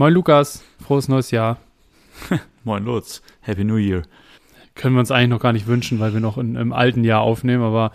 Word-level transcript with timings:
Moin 0.00 0.14
Lukas, 0.14 0.62
frohes 0.80 1.08
neues 1.08 1.32
Jahr. 1.32 1.58
Moin 2.62 2.84
Lutz, 2.84 3.20
Happy 3.40 3.64
New 3.64 3.78
Year. 3.78 4.04
Können 4.76 4.94
wir 4.94 5.00
uns 5.00 5.10
eigentlich 5.10 5.30
noch 5.30 5.40
gar 5.40 5.52
nicht 5.52 5.66
wünschen, 5.66 5.98
weil 5.98 6.12
wir 6.12 6.20
noch 6.20 6.38
in, 6.38 6.54
im 6.54 6.72
alten 6.72 7.02
Jahr 7.02 7.22
aufnehmen, 7.22 7.64
aber 7.64 7.90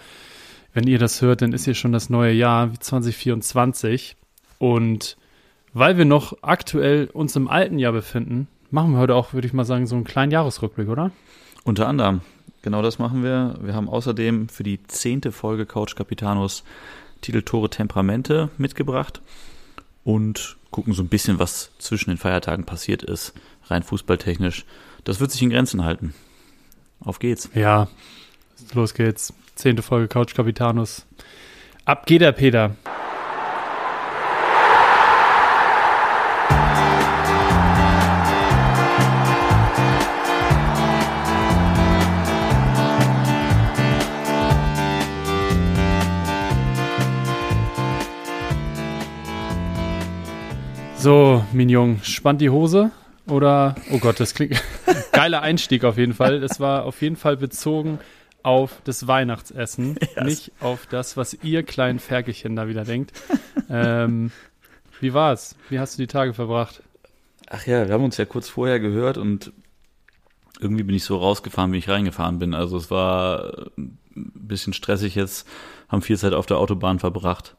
wenn 0.73 0.85
ihr 0.85 0.99
das 0.99 1.21
hört, 1.21 1.41
dann 1.41 1.53
ist 1.53 1.63
hier 1.63 1.75
schon 1.75 1.93
das 1.93 2.09
neue 2.09 2.33
Jahr 2.33 2.73
2024 2.77 4.17
und 4.59 5.15
weil 5.73 5.97
wir 5.97 6.03
noch 6.03 6.35
aktuell 6.41 7.05
uns 7.05 7.37
im 7.37 7.47
alten 7.47 7.79
Jahr 7.79 7.93
befinden, 7.93 8.49
machen 8.69 8.91
wir 8.91 8.99
heute 8.99 9.15
auch, 9.15 9.31
würde 9.31 9.47
ich 9.47 9.53
mal 9.53 9.63
sagen, 9.63 9.87
so 9.87 9.95
einen 9.95 10.03
kleinen 10.03 10.33
Jahresrückblick, 10.33 10.89
oder? 10.89 11.11
Unter 11.63 11.87
anderem. 11.87 12.19
Genau 12.63 12.81
das 12.81 12.99
machen 12.99 13.23
wir. 13.23 13.55
Wir 13.61 13.75
haben 13.75 13.87
außerdem 13.87 14.49
für 14.49 14.63
die 14.63 14.83
zehnte 14.87 15.31
Folge 15.31 15.65
Couch 15.65 15.95
Capitanos 15.95 16.65
Titel 17.21 17.43
Tore 17.43 17.69
Temperamente 17.69 18.49
mitgebracht 18.57 19.21
und 20.03 20.57
gucken 20.73 20.93
so 20.93 21.01
ein 21.01 21.07
bisschen, 21.07 21.39
was 21.39 21.71
zwischen 21.77 22.09
den 22.09 22.17
Feiertagen 22.17 22.65
passiert 22.65 23.01
ist, 23.03 23.33
rein 23.67 23.83
fußballtechnisch. 23.83 24.65
Das 25.05 25.21
wird 25.21 25.31
sich 25.31 25.41
in 25.41 25.51
Grenzen 25.51 25.85
halten. 25.85 26.13
Auf 26.99 27.19
geht's. 27.19 27.49
Ja, 27.53 27.87
los 28.73 28.93
geht's. 28.93 29.33
Zehnte 29.55 29.83
Folge 29.83 30.09
Couch 30.09 30.33
Capitanos. 30.33 31.05
Ab 31.85 32.05
geht 32.05 32.21
der 32.21 32.31
Peter. 32.31 32.75
So, 51.03 51.43
Mignon, 51.51 51.99
spannt 52.01 52.39
die 52.39 52.49
Hose 52.49 52.89
oder, 53.27 53.75
oh 53.91 53.99
Gott, 53.99 54.21
das 54.21 54.33
klingt, 54.33 54.63
geiler 55.11 55.41
Einstieg 55.41 55.83
auf 55.83 55.97
jeden 55.97 56.13
Fall. 56.13 56.39
Das 56.39 56.61
war 56.61 56.85
auf 56.85 57.01
jeden 57.01 57.17
Fall 57.17 57.35
bezogen 57.35 57.99
auf 58.41 58.77
das 58.85 59.05
Weihnachtsessen, 59.05 59.97
yes. 60.15 60.23
nicht 60.23 60.51
auf 60.61 60.85
das, 60.85 61.17
was 61.17 61.33
ihr 61.43 61.63
kleinen 61.63 61.99
Ferkelchen 61.99 62.55
da 62.55 62.69
wieder 62.69 62.85
denkt. 62.85 63.11
ähm, 63.69 64.31
wie 65.01 65.13
war's? 65.13 65.57
Wie 65.69 65.77
hast 65.77 65.97
du 65.97 66.03
die 66.03 66.07
Tage 66.07 66.33
verbracht? 66.33 66.81
Ach 67.49 67.67
ja, 67.67 67.85
wir 67.85 67.93
haben 67.93 68.05
uns 68.05 68.15
ja 68.15 68.23
kurz 68.23 68.47
vorher 68.47 68.79
gehört 68.79 69.17
und 69.17 69.51
irgendwie 70.61 70.83
bin 70.83 70.95
ich 70.95 71.03
so 71.03 71.17
rausgefahren, 71.17 71.73
wie 71.73 71.79
ich 71.79 71.89
reingefahren 71.89 72.39
bin. 72.39 72.53
Also 72.53 72.77
es 72.77 72.89
war 72.89 73.71
ein 73.75 73.97
bisschen 74.15 74.71
stressig 74.71 75.15
jetzt, 75.15 75.49
haben 75.89 76.01
viel 76.01 76.17
Zeit 76.17 76.31
auf 76.31 76.45
der 76.45 76.59
Autobahn 76.59 76.99
verbracht 76.99 77.57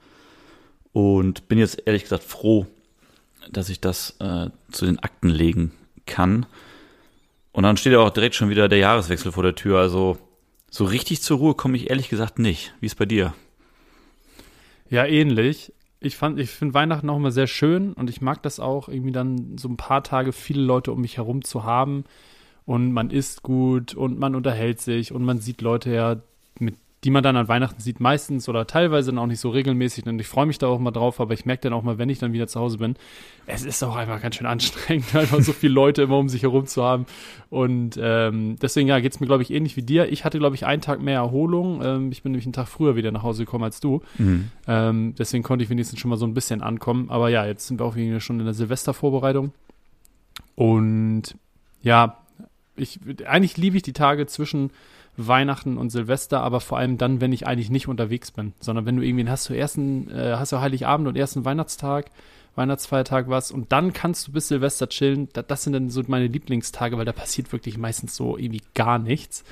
und 0.95 1.47
bin 1.49 1.59
jetzt 1.59 1.83
ehrlich 1.85 2.05
gesagt 2.05 2.25
froh, 2.25 2.67
dass 3.51 3.69
ich 3.69 3.81
das 3.81 4.17
äh, 4.21 4.51
zu 4.71 4.87
den 4.87 4.99
Akten 4.99 5.29
legen 5.29 5.73
kann. 6.07 6.47
Und 7.53 7.63
dann 7.63 7.77
steht 7.77 7.93
ja 7.93 8.01
auch 8.01 8.11
direkt 8.11 8.35
schon 8.35 8.51
wieder 8.51 8.69
der 8.69 8.79
Jahreswechsel 8.79 9.33
vor 9.33 9.43
der 9.43 9.55
Tür. 9.55 9.79
Also 9.79 10.19
so 10.71 10.85
richtig 10.85 11.23
zur 11.23 11.39
Ruhe 11.39 11.55
komme 11.55 11.77
ich 11.77 11.91
ehrlich 11.91 12.09
gesagt 12.09 12.39
nicht. 12.39 12.75
Wie 12.81 12.87
ist 12.87 12.97
bei 12.97 13.07
dir? 13.07 13.33
Ja, 14.91 15.07
ähnlich. 15.07 15.73
Ich 16.01 16.21
ich 16.21 16.51
finde 16.51 16.75
Weihnachten 16.75 17.09
auch 17.09 17.17
immer 17.17 17.31
sehr 17.31 17.47
schön 17.47 17.95
und 17.95 18.11
ich 18.11 18.21
mag 18.21 18.43
das 18.43 18.61
auch, 18.61 18.89
irgendwie 18.89 19.13
dann 19.13 19.57
so 19.57 19.69
ein 19.69 19.79
paar 19.79 20.03
Tage 20.03 20.33
viele 20.33 20.63
Leute 20.63 20.93
um 20.93 21.01
mich 21.01 21.17
herum 21.17 21.43
zu 21.43 21.65
haben 21.65 22.05
und 22.67 22.93
man 22.93 23.11
isst 23.11 23.43
gut 23.43 23.95
und 23.95 24.19
man 24.19 24.35
unterhält 24.35 24.81
sich 24.81 25.13
und 25.13 25.25
man 25.25 25.39
sieht 25.39 25.63
Leute 25.63 25.91
ja, 25.95 26.17
die 27.05 27.11
man 27.11 27.23
dann 27.23 27.37
an 27.37 27.49
Weihnachten 27.49 27.83
sieht, 27.83 28.01
meistens 28.01 28.49
oder 28.49 28.67
teilweise 28.67 29.11
dann 29.11 29.19
auch 29.19 29.27
nicht 29.27 29.41
so 29.41 29.51
regelmäßig. 29.51 30.07
Und 30.07 30.19
ich 30.19 30.27
freue 30.27 30.47
mich 30.47 30.57
da 30.57 30.69
auch 30.69 30.79
mal 30.79 30.91
drauf, 30.91 31.21
aber 31.21 31.35
ich 31.35 31.45
merke 31.45 31.63
dann 31.63 31.75
auch 31.75 31.83
mal, 31.83 31.99
wenn 31.99 32.09
ich 32.09 32.19
dann 32.19 32.33
wieder 32.33 32.47
zu 32.47 32.59
Hause 32.59 32.79
bin, 32.79 32.97
es 33.47 33.63
ist 33.63 33.83
auch 33.83 33.95
einfach 33.95 34.23
ganz 34.23 34.37
schön 34.37 34.47
anstrengend, 34.47 35.15
einfach 35.15 35.41
so 35.43 35.53
viele 35.53 35.75
Leute 35.75 36.03
immer 36.03 36.17
um 36.17 36.31
sich 36.31 36.43
herum 36.43 36.67
zu 36.67 36.83
haben. 36.83 37.05
Und 37.51 37.99
ähm, 38.01 38.57
deswegen 38.61 38.89
ja, 38.89 39.01
geht 39.01 39.13
es 39.13 39.21
mir, 39.21 39.27
glaube 39.27 39.43
ich, 39.43 39.51
ähnlich 39.51 39.77
wie 39.77 39.83
dir. 39.83 40.11
Ich 40.11 40.25
hatte, 40.25 40.39
glaube 40.39 40.57
ich, 40.57 40.65
einen 40.65 40.81
Tag 40.81 41.03
mehr 41.03 41.17
Erholung. 41.17 41.83
Ähm, 41.85 42.11
ich 42.11 42.23
bin 42.23 42.33
nämlich 42.33 42.47
einen 42.47 42.55
Tag 42.55 42.69
früher 42.69 42.97
wieder 42.97 43.13
nach 43.13 43.23
Hause 43.23 43.45
gekommen 43.45 43.65
als 43.65 43.81
du. 43.81 44.01
Mhm. 44.17 44.51
Ähm, 44.67 45.15
deswegen 45.19 45.45
konnte 45.45 45.63
ich 45.63 45.69
wenigstens 45.69 46.01
schon 46.01 46.09
mal 46.09 46.17
so 46.17 46.27
ein 46.27 46.33
bisschen 46.33 46.63
ankommen. 46.63 47.11
Aber 47.11 47.29
ja, 47.29 47.45
jetzt 47.45 47.67
sind 47.67 47.81
wir 47.81 47.85
auch 47.85 47.95
schon 48.21 48.41
in 48.41 48.47
der 48.47 48.55
Silvestervorbereitung. 48.55 49.53
Und 50.55 51.35
ja, 51.83 52.17
ich, 52.77 52.99
eigentlich 53.27 53.59
liebe 53.59 53.77
ich 53.77 53.83
die 53.83 53.93
Tage 53.93 54.27
zwischen 54.27 54.71
Weihnachten 55.17 55.79
und 55.79 55.91
Silvester, 55.91 56.41
aber 56.41 56.61
vor 56.61 56.79
allem 56.79 56.99
dann, 56.99 57.21
wenn 57.21 57.33
ich 57.33 57.47
eigentlich 57.47 57.71
nicht 57.71 57.89
unterwegs 57.89 58.31
bin, 58.31 58.53
sondern 58.61 58.87
wenn 58.87 58.97
du 58.97 59.03
irgendwie 59.03 59.29
hast 59.29 59.49
du 59.49 59.55
ersten, 59.55 60.11
äh, 60.11 60.35
hast 60.37 60.53
du 60.53 60.61
Heiligabend 60.61 61.07
und 61.09 61.17
ersten 61.17 61.45
Weihnachtstag, 61.45 62.11
Weihnachtsfeiertag 62.57 63.29
was 63.29 63.51
und 63.51 63.73
dann 63.73 63.93
kannst 63.93 64.29
du 64.29 64.33
bis 64.33 64.49
Silvester 64.49 64.89
chillen. 64.89 65.29
Das, 65.33 65.65
sind 65.65 65.73
dann 65.73 65.91
so 65.91 66.03
meine 66.07 66.27
Lieblingstage, 66.27 66.97
weil 66.97 67.05
da 67.05 67.13
passiert 67.13 67.53
wirklich 67.53 67.79
meistens 67.79 68.17
so 68.17 68.37
irgendwie 68.37 68.63
gar 68.75 68.99
nichts. 68.99 69.45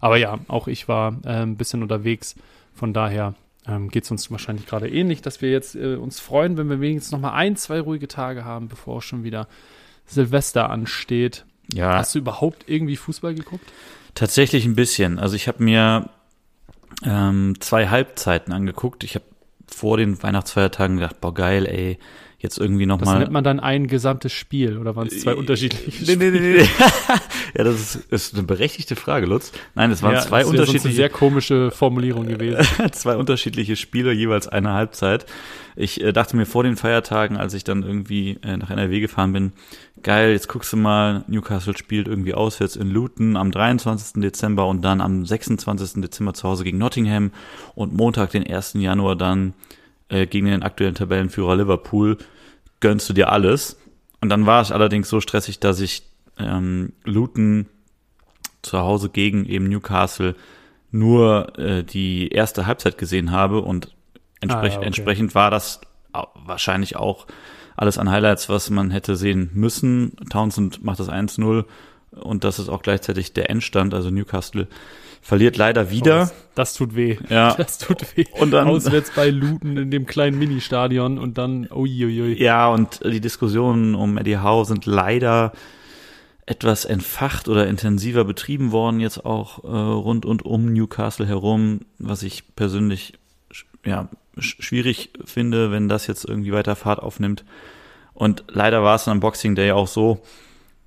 Aber 0.00 0.16
ja, 0.16 0.38
auch 0.48 0.68
ich 0.68 0.88
war 0.88 1.18
äh, 1.24 1.42
ein 1.42 1.56
bisschen 1.56 1.82
unterwegs. 1.82 2.34
Von 2.74 2.92
daher 2.92 3.34
ähm, 3.66 3.88
geht 3.88 4.04
es 4.04 4.10
uns 4.10 4.30
wahrscheinlich 4.30 4.66
gerade 4.66 4.88
ähnlich, 4.88 5.22
dass 5.22 5.42
wir 5.42 5.50
jetzt 5.50 5.74
äh, 5.74 5.96
uns 5.96 6.20
freuen, 6.20 6.56
wenn 6.56 6.68
wir 6.68 6.80
wenigstens 6.80 7.12
noch 7.12 7.20
mal 7.20 7.32
ein, 7.32 7.56
zwei 7.56 7.80
ruhige 7.80 8.08
Tage 8.08 8.44
haben, 8.44 8.68
bevor 8.68 9.02
schon 9.02 9.24
wieder 9.24 9.48
Silvester 10.06 10.70
ansteht. 10.70 11.44
Ja. 11.72 11.94
Hast 11.94 12.14
du 12.14 12.20
überhaupt 12.20 12.64
irgendwie 12.68 12.96
Fußball 12.96 13.34
geguckt? 13.34 13.72
Tatsächlich 14.16 14.64
ein 14.64 14.74
bisschen. 14.74 15.18
Also 15.18 15.36
ich 15.36 15.46
habe 15.46 15.62
mir 15.62 16.08
ähm, 17.04 17.54
zwei 17.60 17.88
Halbzeiten 17.88 18.52
angeguckt. 18.52 19.04
Ich 19.04 19.14
habe 19.14 19.26
vor 19.68 19.98
den 19.98 20.20
Weihnachtsfeiertagen 20.22 20.96
gedacht, 20.96 21.20
boah 21.20 21.34
geil, 21.34 21.66
ey, 21.66 21.98
jetzt 22.38 22.58
irgendwie 22.58 22.86
nochmal. 22.86 23.14
Das 23.14 23.20
nennt 23.20 23.32
man 23.32 23.44
dann 23.44 23.60
ein 23.60 23.86
gesamtes 23.86 24.32
Spiel 24.32 24.78
oder 24.78 24.94
waren 24.96 25.08
es 25.08 25.20
zwei 25.20 25.32
äh, 25.32 25.36
unterschiedliche 25.36 25.90
Spiele? 25.90 26.16
Nee, 26.16 26.30
nee, 26.30 26.56
nee. 26.58 26.68
ja, 27.56 27.64
das 27.64 27.96
ist, 27.96 28.12
ist 28.12 28.34
eine 28.34 28.42
berechtigte 28.42 28.96
Frage, 28.96 29.26
Lutz. 29.26 29.52
Nein, 29.74 29.90
es 29.90 30.02
waren 30.02 30.14
ja, 30.14 30.20
zwei 30.20 30.40
das 30.40 30.50
unterschiedliche. 30.50 30.88
Eine 30.88 30.96
sehr 30.96 31.08
komische 31.08 31.70
Formulierung 31.70 32.26
gewesen. 32.26 32.64
zwei 32.92 33.16
unterschiedliche 33.16 33.76
Spiele, 33.76 34.12
jeweils 34.12 34.48
eine 34.48 34.72
Halbzeit. 34.72 35.26
Ich 35.76 36.02
äh, 36.02 36.12
dachte 36.12 36.36
mir 36.36 36.46
vor 36.46 36.62
den 36.62 36.76
Feiertagen, 36.76 37.36
als 37.36 37.54
ich 37.54 37.64
dann 37.64 37.82
irgendwie 37.82 38.38
äh, 38.42 38.56
nach 38.56 38.70
NRW 38.70 39.00
gefahren 39.00 39.32
bin, 39.32 39.52
geil, 40.02 40.32
jetzt 40.32 40.48
guckst 40.48 40.72
du 40.72 40.76
mal, 40.76 41.24
Newcastle 41.28 41.76
spielt 41.76 42.08
irgendwie 42.08 42.34
auswärts 42.34 42.76
in 42.76 42.90
Luton 42.90 43.36
am 43.36 43.50
23. 43.50 44.22
Dezember 44.22 44.66
und 44.66 44.82
dann 44.82 45.00
am 45.00 45.24
26. 45.24 46.02
Dezember 46.02 46.34
zu 46.34 46.48
Hause 46.48 46.64
gegen 46.64 46.78
Nottingham 46.78 47.30
und 47.74 47.94
Montag, 47.94 48.30
den 48.30 48.46
1. 48.46 48.74
Januar 48.74 49.16
dann 49.16 49.54
äh, 50.08 50.26
gegen 50.26 50.46
den 50.46 50.62
aktuellen 50.62 50.94
Tabellenführer 50.94 51.56
Liverpool 51.56 52.18
gönnst 52.80 53.08
du 53.08 53.12
dir 53.12 53.30
alles. 53.30 53.78
Und 54.20 54.28
dann 54.28 54.46
war 54.46 54.60
es 54.60 54.72
allerdings 54.72 55.08
so 55.08 55.20
stressig, 55.20 55.60
dass 55.60 55.80
ich 55.80 56.02
ähm, 56.38 56.92
Luton 57.04 57.66
zu 58.62 58.78
Hause 58.78 59.08
gegen 59.08 59.46
eben 59.46 59.68
Newcastle 59.68 60.34
nur 60.90 61.58
äh, 61.58 61.84
die 61.84 62.28
erste 62.28 62.66
Halbzeit 62.66 62.98
gesehen 62.98 63.30
habe 63.30 63.60
und 63.60 63.94
entsprech 64.40 64.74
ah, 64.74 64.78
okay. 64.78 64.86
entsprechend 64.86 65.34
war 65.34 65.50
das 65.50 65.80
wahrscheinlich 66.34 66.96
auch 66.96 67.26
alles 67.76 67.98
an 67.98 68.10
Highlights, 68.10 68.48
was 68.48 68.70
man 68.70 68.90
hätte 68.90 69.16
sehen 69.16 69.50
müssen. 69.52 70.16
Townsend 70.30 70.82
macht 70.82 70.98
das 70.98 71.10
1-0 71.10 71.64
und 72.12 72.44
das 72.44 72.58
ist 72.58 72.68
auch 72.68 72.82
gleichzeitig 72.82 73.34
der 73.34 73.50
Endstand, 73.50 73.92
also 73.92 74.10
Newcastle 74.10 74.66
verliert 75.26 75.56
leider 75.56 75.90
wieder. 75.90 76.30
Oh, 76.30 76.34
das, 76.54 76.74
tut 76.74 76.94
weh. 76.94 77.18
Ja. 77.28 77.52
Das 77.58 77.78
tut 77.78 78.16
weh. 78.16 78.26
Und 78.38 78.52
dann 78.52 78.68
auswärts 78.68 79.10
bei 79.10 79.28
Luton 79.28 79.76
in 79.76 79.90
dem 79.90 80.06
kleinen 80.06 80.38
Ministadion 80.38 81.18
und 81.18 81.36
dann 81.36 81.68
uiuiui. 81.68 82.40
Ja, 82.40 82.68
und 82.68 83.00
die 83.04 83.20
Diskussionen 83.20 83.96
um 83.96 84.18
Eddie 84.18 84.38
Howe 84.38 84.64
sind 84.64 84.86
leider 84.86 85.52
etwas 86.46 86.84
entfacht 86.84 87.48
oder 87.48 87.66
intensiver 87.66 88.22
betrieben 88.22 88.70
worden 88.70 89.00
jetzt 89.00 89.26
auch 89.26 89.64
äh, 89.64 89.66
rund 89.66 90.24
und 90.24 90.44
um 90.44 90.72
Newcastle 90.72 91.26
herum, 91.26 91.80
was 91.98 92.22
ich 92.22 92.54
persönlich 92.54 93.14
ja 93.84 94.08
schwierig 94.38 95.10
finde, 95.24 95.72
wenn 95.72 95.88
das 95.88 96.06
jetzt 96.06 96.24
irgendwie 96.24 96.52
weiter 96.52 96.76
Fahrt 96.76 97.00
aufnimmt. 97.00 97.44
Und 98.14 98.44
leider 98.46 98.84
war 98.84 98.94
es 98.94 99.08
am 99.08 99.18
Boxing 99.18 99.56
Day 99.56 99.72
auch 99.72 99.88
so, 99.88 100.20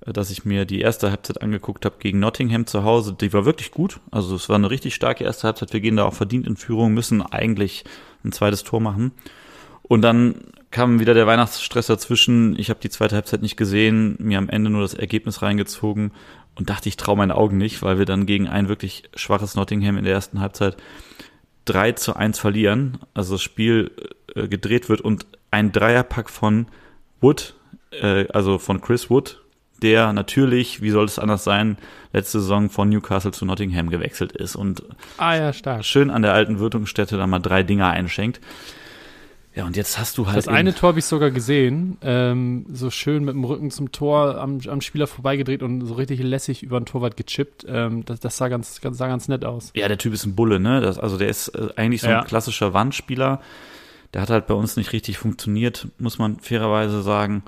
dass 0.06 0.30
ich 0.30 0.44
mir 0.44 0.64
die 0.64 0.80
erste 0.80 1.10
Halbzeit 1.10 1.42
angeguckt 1.42 1.84
habe 1.84 1.96
gegen 1.98 2.20
Nottingham 2.20 2.66
zu 2.66 2.84
Hause. 2.84 3.14
Die 3.20 3.32
war 3.32 3.44
wirklich 3.44 3.70
gut. 3.70 4.00
Also 4.10 4.34
es 4.34 4.48
war 4.48 4.56
eine 4.56 4.70
richtig 4.70 4.94
starke 4.94 5.24
erste 5.24 5.46
Halbzeit. 5.46 5.72
Wir 5.72 5.80
gehen 5.80 5.96
da 5.96 6.04
auch 6.04 6.14
verdient 6.14 6.46
in 6.46 6.56
Führung, 6.56 6.94
müssen 6.94 7.22
eigentlich 7.22 7.84
ein 8.24 8.32
zweites 8.32 8.64
Tor 8.64 8.80
machen. 8.80 9.12
Und 9.82 10.02
dann 10.02 10.36
kam 10.70 11.00
wieder 11.00 11.14
der 11.14 11.26
Weihnachtsstress 11.26 11.88
dazwischen. 11.88 12.58
Ich 12.58 12.70
habe 12.70 12.80
die 12.80 12.90
zweite 12.90 13.16
Halbzeit 13.16 13.42
nicht 13.42 13.56
gesehen, 13.56 14.16
mir 14.18 14.38
am 14.38 14.48
Ende 14.48 14.70
nur 14.70 14.82
das 14.82 14.94
Ergebnis 14.94 15.42
reingezogen 15.42 16.12
und 16.54 16.70
dachte, 16.70 16.88
ich 16.88 16.96
traue 16.96 17.16
meinen 17.16 17.32
Augen 17.32 17.58
nicht, 17.58 17.82
weil 17.82 17.98
wir 17.98 18.06
dann 18.06 18.26
gegen 18.26 18.48
ein 18.48 18.68
wirklich 18.68 19.04
schwaches 19.14 19.54
Nottingham 19.54 19.98
in 19.98 20.04
der 20.04 20.14
ersten 20.14 20.40
Halbzeit 20.40 20.76
3 21.66 21.92
zu 21.92 22.16
1 22.16 22.38
verlieren. 22.38 22.98
Also 23.14 23.34
das 23.34 23.42
Spiel 23.42 23.90
äh, 24.34 24.48
gedreht 24.48 24.88
wird 24.88 25.00
und 25.00 25.26
ein 25.50 25.72
Dreierpack 25.72 26.30
von 26.30 26.66
Wood, 27.20 27.54
äh, 27.90 28.26
also 28.28 28.58
von 28.58 28.80
Chris 28.80 29.10
Wood, 29.10 29.42
der 29.82 30.12
natürlich, 30.12 30.82
wie 30.82 30.90
soll 30.90 31.04
es 31.06 31.18
anders 31.18 31.44
sein, 31.44 31.76
letzte 32.12 32.40
Saison 32.40 32.70
von 32.70 32.88
Newcastle 32.88 33.32
zu 33.32 33.44
Nottingham 33.44 33.90
gewechselt 33.90 34.32
ist 34.32 34.56
und 34.56 34.82
ah, 35.18 35.34
ja, 35.34 35.52
stark. 35.52 35.84
schön 35.84 36.10
an 36.10 36.22
der 36.22 36.32
alten 36.34 36.58
Wirkungsstätte 36.58 37.16
da 37.16 37.26
mal 37.26 37.38
drei 37.38 37.62
Dinger 37.62 37.88
einschenkt. 37.88 38.40
Ja, 39.54 39.66
und 39.66 39.76
jetzt 39.76 39.98
hast 39.98 40.16
du 40.16 40.28
halt. 40.28 40.36
Das 40.36 40.46
eine 40.46 40.74
Tor 40.74 40.90
habe 40.90 41.00
ich 41.00 41.04
sogar 41.04 41.32
gesehen, 41.32 41.98
ähm, 42.02 42.66
so 42.72 42.88
schön 42.88 43.24
mit 43.24 43.34
dem 43.34 43.42
Rücken 43.42 43.72
zum 43.72 43.90
Tor 43.90 44.38
am, 44.38 44.60
am 44.68 44.80
Spieler 44.80 45.08
vorbeigedreht 45.08 45.64
und 45.64 45.84
so 45.84 45.94
richtig 45.94 46.22
lässig 46.22 46.62
über 46.62 46.78
den 46.78 46.86
Torwart 46.86 47.16
gechippt. 47.16 47.66
Ähm, 47.68 48.04
das, 48.04 48.20
das 48.20 48.36
sah, 48.36 48.46
ganz, 48.48 48.80
ganz, 48.80 48.98
sah 48.98 49.08
ganz 49.08 49.26
nett 49.26 49.44
aus. 49.44 49.72
Ja, 49.74 49.88
der 49.88 49.98
Typ 49.98 50.14
ist 50.14 50.24
ein 50.24 50.36
Bulle, 50.36 50.60
ne? 50.60 50.80
Das, 50.80 50.98
also 51.00 51.18
der 51.18 51.28
ist 51.28 51.48
äh, 51.48 51.68
eigentlich 51.74 52.02
so 52.02 52.06
ein 52.06 52.12
Ja. 52.12 52.24
klassischer 52.24 52.74
Wandspieler. 52.74 53.40
Der 54.14 54.22
hat 54.22 54.30
halt 54.30 54.46
bei 54.46 54.54
uns 54.54 54.76
nicht 54.76 54.92
richtig 54.92 55.18
funktioniert, 55.18 55.88
muss 55.98 56.18
man 56.18 56.38
fairerweise 56.38 57.02
sagen. 57.02 57.42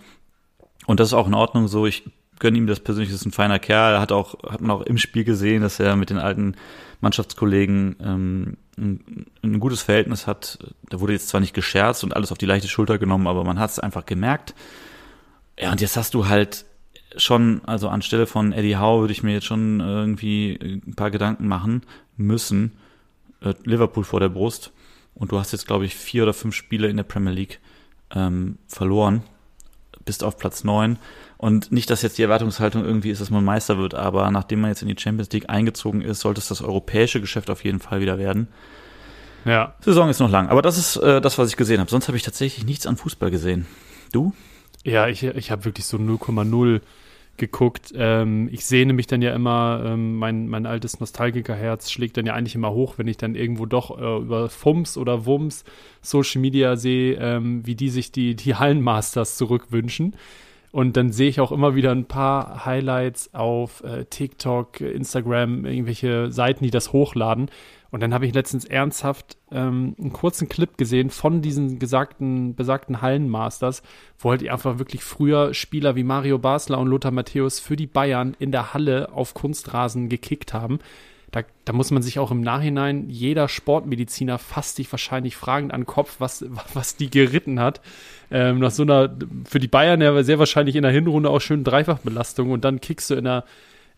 Und 0.86 0.98
das 0.98 1.08
ist 1.10 1.14
auch 1.14 1.28
in 1.28 1.34
Ordnung 1.34 1.68
so. 1.68 1.86
Ich 1.86 2.02
gönne 2.42 2.58
ihm 2.58 2.66
das 2.66 2.80
persönlich, 2.80 3.12
ist 3.12 3.24
ein 3.24 3.30
feiner 3.30 3.60
Kerl. 3.60 4.00
Hat 4.00 4.10
auch, 4.10 4.34
hat 4.50 4.60
man 4.60 4.72
auch 4.72 4.82
im 4.82 4.98
Spiel 4.98 5.22
gesehen, 5.22 5.62
dass 5.62 5.78
er 5.78 5.94
mit 5.94 6.10
den 6.10 6.18
alten 6.18 6.56
Mannschaftskollegen 7.00 7.96
ähm, 8.02 8.56
ein, 8.76 9.26
ein 9.42 9.60
gutes 9.60 9.82
Verhältnis 9.82 10.26
hat. 10.26 10.58
Da 10.90 10.98
wurde 10.98 11.12
jetzt 11.12 11.28
zwar 11.28 11.40
nicht 11.40 11.54
gescherzt 11.54 12.02
und 12.02 12.16
alles 12.16 12.32
auf 12.32 12.38
die 12.38 12.46
leichte 12.46 12.66
Schulter 12.66 12.98
genommen, 12.98 13.28
aber 13.28 13.44
man 13.44 13.60
hat 13.60 13.70
es 13.70 13.78
einfach 13.78 14.06
gemerkt. 14.06 14.56
Ja, 15.56 15.70
und 15.70 15.80
jetzt 15.80 15.96
hast 15.96 16.14
du 16.14 16.26
halt 16.26 16.64
schon, 17.16 17.60
also 17.64 17.88
anstelle 17.88 18.26
von 18.26 18.52
Eddie 18.52 18.76
Howe 18.76 19.02
würde 19.02 19.12
ich 19.12 19.22
mir 19.22 19.34
jetzt 19.34 19.46
schon 19.46 19.78
irgendwie 19.78 20.58
ein 20.84 20.96
paar 20.96 21.12
Gedanken 21.12 21.46
machen 21.46 21.82
müssen. 22.16 22.72
Äh, 23.40 23.54
Liverpool 23.62 24.02
vor 24.02 24.18
der 24.18 24.30
Brust. 24.30 24.72
Und 25.14 25.30
du 25.30 25.38
hast 25.38 25.52
jetzt, 25.52 25.68
glaube 25.68 25.84
ich, 25.84 25.94
vier 25.94 26.24
oder 26.24 26.34
fünf 26.34 26.56
Spiele 26.56 26.88
in 26.88 26.96
der 26.96 27.04
Premier 27.04 27.32
League 27.32 27.60
ähm, 28.12 28.58
verloren. 28.66 29.22
Bist 30.04 30.24
auf 30.24 30.38
Platz 30.38 30.64
neun. 30.64 30.98
Und 31.42 31.72
nicht, 31.72 31.90
dass 31.90 32.02
jetzt 32.02 32.18
die 32.18 32.22
Erwartungshaltung 32.22 32.84
irgendwie 32.84 33.10
ist, 33.10 33.20
dass 33.20 33.30
man 33.30 33.44
Meister 33.44 33.76
wird, 33.76 33.96
aber 33.96 34.30
nachdem 34.30 34.60
man 34.60 34.70
jetzt 34.70 34.82
in 34.82 34.86
die 34.86 34.94
Champions 34.96 35.28
League 35.32 35.50
eingezogen 35.50 36.00
ist, 36.00 36.20
sollte 36.20 36.38
es 36.38 36.46
das 36.46 36.62
europäische 36.62 37.20
Geschäft 37.20 37.50
auf 37.50 37.64
jeden 37.64 37.80
Fall 37.80 38.00
wieder 38.00 38.16
werden. 38.16 38.46
Ja. 39.44 39.74
Saison 39.80 40.08
ist 40.08 40.20
noch 40.20 40.30
lang, 40.30 40.46
aber 40.50 40.62
das 40.62 40.78
ist 40.78 40.94
äh, 40.98 41.20
das, 41.20 41.38
was 41.38 41.48
ich 41.48 41.56
gesehen 41.56 41.80
habe. 41.80 41.90
Sonst 41.90 42.06
habe 42.06 42.16
ich 42.16 42.22
tatsächlich 42.22 42.64
nichts 42.64 42.86
an 42.86 42.96
Fußball 42.96 43.32
gesehen. 43.32 43.66
Du? 44.12 44.32
Ja, 44.84 45.08
ich, 45.08 45.24
ich 45.24 45.50
habe 45.50 45.64
wirklich 45.64 45.84
so 45.84 45.96
0,0 45.96 46.80
geguckt. 47.38 47.92
Ähm, 47.96 48.48
ich 48.52 48.64
sehne 48.64 48.92
mich 48.92 49.08
dann 49.08 49.20
ja 49.20 49.34
immer, 49.34 49.82
ähm, 49.84 50.18
mein, 50.18 50.46
mein 50.46 50.64
altes 50.64 51.00
Nostalgikerherz 51.00 51.90
schlägt 51.90 52.18
dann 52.18 52.26
ja 52.26 52.34
eigentlich 52.34 52.54
immer 52.54 52.70
hoch, 52.70 52.98
wenn 52.98 53.08
ich 53.08 53.16
dann 53.16 53.34
irgendwo 53.34 53.66
doch 53.66 53.98
äh, 53.98 54.18
über 54.18 54.48
Fums 54.48 54.96
oder 54.96 55.26
Wums 55.26 55.64
Social 56.02 56.40
Media 56.40 56.76
sehe, 56.76 57.16
ähm, 57.16 57.66
wie 57.66 57.74
die 57.74 57.88
sich 57.88 58.12
die, 58.12 58.36
die 58.36 58.54
Hallenmasters 58.54 59.36
zurückwünschen. 59.36 60.14
Und 60.72 60.96
dann 60.96 61.12
sehe 61.12 61.28
ich 61.28 61.38
auch 61.38 61.52
immer 61.52 61.74
wieder 61.74 61.92
ein 61.92 62.06
paar 62.06 62.64
Highlights 62.64 63.34
auf 63.34 63.84
äh, 63.84 64.06
TikTok, 64.06 64.80
Instagram, 64.80 65.66
irgendwelche 65.66 66.32
Seiten, 66.32 66.64
die 66.64 66.70
das 66.70 66.94
hochladen. 66.94 67.50
Und 67.90 68.00
dann 68.00 68.14
habe 68.14 68.26
ich 68.26 68.32
letztens 68.32 68.64
ernsthaft 68.64 69.36
ähm, 69.50 69.94
einen 70.00 70.14
kurzen 70.14 70.48
Clip 70.48 70.78
gesehen 70.78 71.10
von 71.10 71.42
diesen 71.42 71.78
gesagten, 71.78 72.54
besagten 72.54 73.02
Hallenmasters, 73.02 73.82
wo 74.18 74.30
halt 74.30 74.48
einfach 74.48 74.78
wirklich 74.78 75.04
früher 75.04 75.52
Spieler 75.52 75.94
wie 75.94 76.04
Mario 76.04 76.38
Basler 76.38 76.78
und 76.78 76.88
Lothar 76.88 77.10
Matthäus 77.10 77.60
für 77.60 77.76
die 77.76 77.86
Bayern 77.86 78.34
in 78.38 78.50
der 78.50 78.72
Halle 78.72 79.12
auf 79.12 79.34
Kunstrasen 79.34 80.08
gekickt 80.08 80.54
haben. 80.54 80.78
Da, 81.32 81.42
da 81.64 81.72
muss 81.72 81.90
man 81.90 82.02
sich 82.02 82.18
auch 82.18 82.30
im 82.30 82.42
Nachhinein, 82.42 83.08
jeder 83.08 83.48
Sportmediziner 83.48 84.38
fasst 84.38 84.76
sich 84.76 84.92
wahrscheinlich 84.92 85.34
fragend 85.34 85.72
an 85.72 85.80
den 85.80 85.86
Kopf, 85.86 86.16
was, 86.18 86.44
was 86.74 86.96
die 86.96 87.08
geritten 87.08 87.58
hat. 87.58 87.80
Ähm, 88.30 88.58
nach 88.58 88.70
so 88.70 88.82
einer, 88.82 89.16
für 89.48 89.58
die 89.58 89.68
Bayern 89.68 90.02
ja 90.02 90.22
sehr 90.22 90.38
wahrscheinlich 90.38 90.76
in 90.76 90.82
der 90.82 90.92
Hinrunde 90.92 91.30
auch 91.30 91.40
schön 91.40 91.64
Dreifachbelastung 91.64 92.50
und 92.50 92.66
dann 92.66 92.82
kickst 92.82 93.08
du 93.08 93.14
in 93.14 93.24
der, 93.24 93.44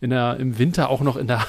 in 0.01 0.11
der, 0.11 0.37
im 0.39 0.61
Winter 0.61 0.91
auch 0.91 1.01
noch 1.01 1.17
in 1.17 1.27
der 1.27 1.45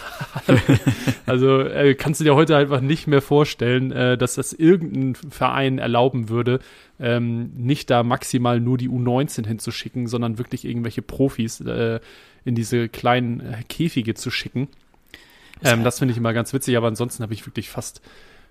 Halle. 0.48 0.60
Also 1.28 1.60
äh, 1.60 1.96
kannst 1.96 2.20
du 2.20 2.24
dir 2.24 2.36
heute 2.36 2.56
einfach 2.56 2.82
nicht 2.82 3.08
mehr 3.08 3.22
vorstellen, 3.22 3.92
äh, 3.92 4.18
dass 4.18 4.36
das 4.36 4.54
irgendein 4.54 5.16
Verein 5.16 5.80
erlauben 5.80 6.30
würde, 6.30 6.60
ähm, 7.00 7.52
nicht 7.56 7.90
da 7.90 8.04
maximal 8.04 8.60
nur 8.60 8.78
die 8.78 8.90
U19 8.90 9.48
hinzuschicken, 9.48 10.08
sondern 10.08 10.38
wirklich 10.38 10.66
irgendwelche 10.66 11.02
Profis 11.02 11.62
äh, 11.62 12.00
in 12.44 12.54
diese 12.54 12.90
kleinen 12.90 13.56
Käfige 13.68 14.14
zu 14.14 14.30
schicken. 14.30 14.68
Ähm, 15.64 15.84
das 15.84 16.00
finde 16.00 16.12
ich 16.12 16.18
immer 16.18 16.34
ganz 16.34 16.54
witzig, 16.54 16.78
aber 16.78 16.88
ansonsten 16.88 17.24
habe 17.24 17.34
ich 17.34 17.46
wirklich 17.46 17.70
fast, 17.70 18.02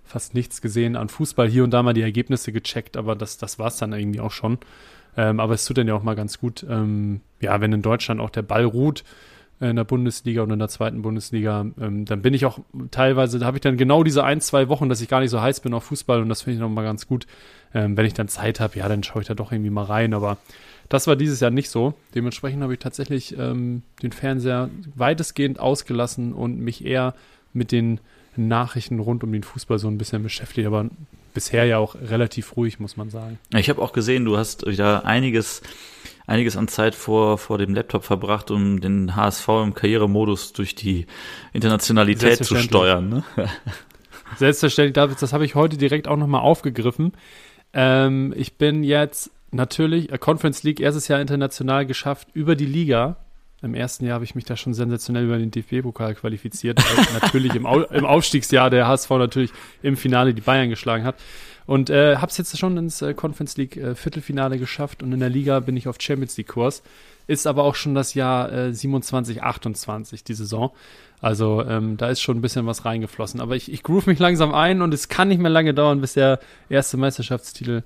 fast 0.05 0.35
nichts 0.35 0.61
gesehen 0.61 0.97
an 0.97 1.09
Fußball. 1.09 1.49
Hier 1.49 1.65
und 1.65 1.71
da 1.71 1.83
mal 1.83 1.95
die 1.95 2.03
Ergebnisse 2.03 2.53
gecheckt, 2.53 2.97
aber 2.97 3.15
das, 3.17 3.39
das 3.39 3.59
war 3.59 3.69
es 3.69 3.77
dann 3.77 3.93
irgendwie 3.93 4.21
auch 4.21 4.33
schon. 4.33 4.59
Ähm, 5.17 5.41
aber 5.41 5.55
es 5.55 5.65
tut 5.65 5.79
dann 5.79 5.89
ja 5.89 5.95
auch 5.95 6.03
mal 6.03 6.17
ganz 6.17 6.39
gut, 6.41 6.67
ähm, 6.69 7.21
ja, 7.41 7.61
wenn 7.61 7.73
in 7.73 7.83
Deutschland 7.83 8.21
auch 8.21 8.31
der 8.31 8.43
Ball 8.43 8.65
ruht 8.65 9.05
in 9.71 9.77
der 9.77 9.85
Bundesliga 9.85 10.43
und 10.43 10.51
in 10.51 10.59
der 10.59 10.69
zweiten 10.69 11.03
Bundesliga, 11.03 11.67
ähm, 11.81 12.05
dann 12.05 12.23
bin 12.23 12.35
ich 12.35 12.47
auch 12.47 12.59
teilweise, 12.91 13.39
da 13.39 13.47
habe 13.47 13.57
ich 13.57 13.63
dann 13.63 13.77
genau 13.77 14.05
diese 14.05 14.25
ein, 14.25 14.41
zwei 14.41 14.69
Wochen, 14.69 14.89
dass 14.89 15.01
ich 15.01 15.09
gar 15.09 15.21
nicht 15.21 15.31
so 15.31 15.41
heiß 15.41 15.61
bin 15.61 15.75
auf 15.75 15.85
Fußball 15.85 16.21
und 16.21 16.29
das 16.29 16.43
finde 16.43 16.57
ich 16.57 16.61
nochmal 16.61 16.85
ganz 16.85 17.07
gut. 17.07 17.27
Ähm, 17.75 17.97
wenn 17.97 18.07
ich 18.07 18.15
dann 18.15 18.29
Zeit 18.29 18.61
habe, 18.61 18.79
ja, 18.79 18.89
dann 18.89 19.03
schaue 19.03 19.23
ich 19.23 19.29
da 19.29 19.35
doch 19.35 19.53
irgendwie 19.53 19.71
mal 19.71 19.85
rein, 19.85 20.15
aber 20.15 20.39
das 20.89 21.07
war 21.07 21.17
dieses 21.17 21.41
Jahr 21.41 21.51
nicht 21.51 21.71
so. 21.71 21.95
Dementsprechend 22.15 22.63
habe 22.63 22.75
ich 22.75 22.79
tatsächlich 22.79 23.37
ähm, 23.39 23.83
den 24.03 24.13
Fernseher 24.13 24.71
weitestgehend 24.95 25.59
ausgelassen 25.59 26.33
und 26.33 26.59
mich 26.61 26.85
eher 26.85 27.15
mit 27.53 27.73
den 27.73 28.01
Nachrichten 28.37 28.99
rund 28.99 29.25
um 29.25 29.33
den 29.33 29.43
Fußball 29.43 29.79
so 29.79 29.89
ein 29.89 29.99
bisschen 29.99 30.23
beschäftigt, 30.23 30.67
aber 30.67 30.89
bisher 31.35 31.65
ja 31.65 31.79
auch 31.79 31.97
relativ 31.97 32.57
ruhig, 32.57 32.79
muss 32.81 32.97
man 32.97 33.11
sagen. 33.11 33.39
Ich 33.57 33.69
habe 33.69 33.83
auch 33.83 33.93
gesehen, 33.93 34.25
du 34.25 34.37
hast 34.37 34.67
wieder 34.67 35.05
einiges, 35.05 35.63
einiges 36.27 36.57
an 36.57 36.69
Zeit 36.69 36.95
vor, 36.95 37.39
vor 37.39 37.59
dem 37.59 37.75
Laptop 37.75 38.05
verbracht, 38.05 38.51
um 38.51 38.81
den 38.81 39.15
HSV 39.15 39.49
im 39.63 39.75
Karrieremodus 39.75 40.53
durch 40.53 40.75
die 40.75 41.07
Internationalität 41.53 42.45
zu 42.45 42.57
steuern. 42.57 43.09
Ne? 43.09 43.25
Selbstverständlich, 44.37 44.95
David, 44.95 45.21
das 45.21 45.33
habe 45.33 45.45
ich 45.45 45.55
heute 45.55 45.77
direkt 45.77 46.09
auch 46.09 46.17
nochmal 46.17 46.41
aufgegriffen. 46.41 47.13
Ähm, 47.73 48.33
ich 48.37 48.57
bin 48.57 48.85
jetzt 48.85 49.31
natürlich, 49.51 50.13
äh, 50.13 50.19
Conference 50.19 50.63
League 50.63 50.81
erstes 50.81 51.09
Jahr 51.09 51.21
international 51.21 51.87
geschafft 51.87 52.29
über 52.33 52.57
die 52.57 52.67
Liga. 52.67 53.17
Im 53.63 53.75
ersten 53.75 54.05
Jahr 54.05 54.17
habe 54.17 54.25
ich 54.25 54.35
mich 54.35 54.45
da 54.45 54.57
schon 54.57 54.75
sensationell 54.75 55.25
über 55.25 55.39
den 55.39 55.51
DFB-Pokal 55.51 56.15
qualifiziert, 56.15 56.79
weil 56.79 57.07
natürlich 57.21 57.55
im, 57.55 57.67
Au 57.67 57.81
im 57.81 58.05
Aufstiegsjahr 58.05 58.71
der 58.71 58.87
HSV 58.87 59.11
natürlich 59.11 59.53
im 59.83 59.97
Finale 59.97 60.35
die 60.35 60.43
Bayern 60.43 60.69
geschlagen 60.69 61.05
hat. 61.05 61.17
Und 61.67 61.89
äh, 61.91 62.17
habe 62.17 62.27
es 62.27 62.37
jetzt 62.37 62.59
schon 62.59 62.77
ins 62.77 63.01
äh, 63.01 63.15
Conference 63.15 63.57
League 63.57 63.77
äh, 63.77 63.95
Viertelfinale 63.95 64.59
geschafft 64.59 65.03
und 65.03 65.13
in 65.13 65.21
der 65.21 65.31
Liga 65.31 65.61
bin 65.61 65.77
ich 65.77 65.89
auf 65.89 65.97
Champions 65.99 66.37
League 66.37 66.49
Kurs. 66.49 66.83
Ist 67.27 67.47
aber 67.47 67.65
auch 67.65 67.75
schon 67.75 67.95
das 67.95 68.13
Jahr 68.13 68.53
äh, 68.53 68.75
27, 68.75 69.43
28, 69.43 70.25
die 70.25 70.35
Saison. 70.35 70.73
Also 71.21 71.65
ähm, 71.65 71.97
da 71.97 72.11
ist 72.11 72.21
schon 72.21 72.37
ein 72.37 72.43
bisschen 72.43 72.67
was 72.67 72.85
reingeflossen. 72.85 73.41
Aber 73.41 73.57
ich, 73.57 73.73
ich 73.73 73.83
groove 73.83 74.07
mich 74.07 74.19
langsam 74.19 74.53
ein 74.53 74.83
und 74.83 74.93
es 74.93 75.09
kann 75.09 75.29
nicht 75.29 75.41
mehr 75.41 75.51
lange 75.51 75.73
dauern, 75.73 76.03
bis 76.03 76.13
der 76.13 76.39
erste 76.69 76.99
Meisterschaftstitel 76.99 77.83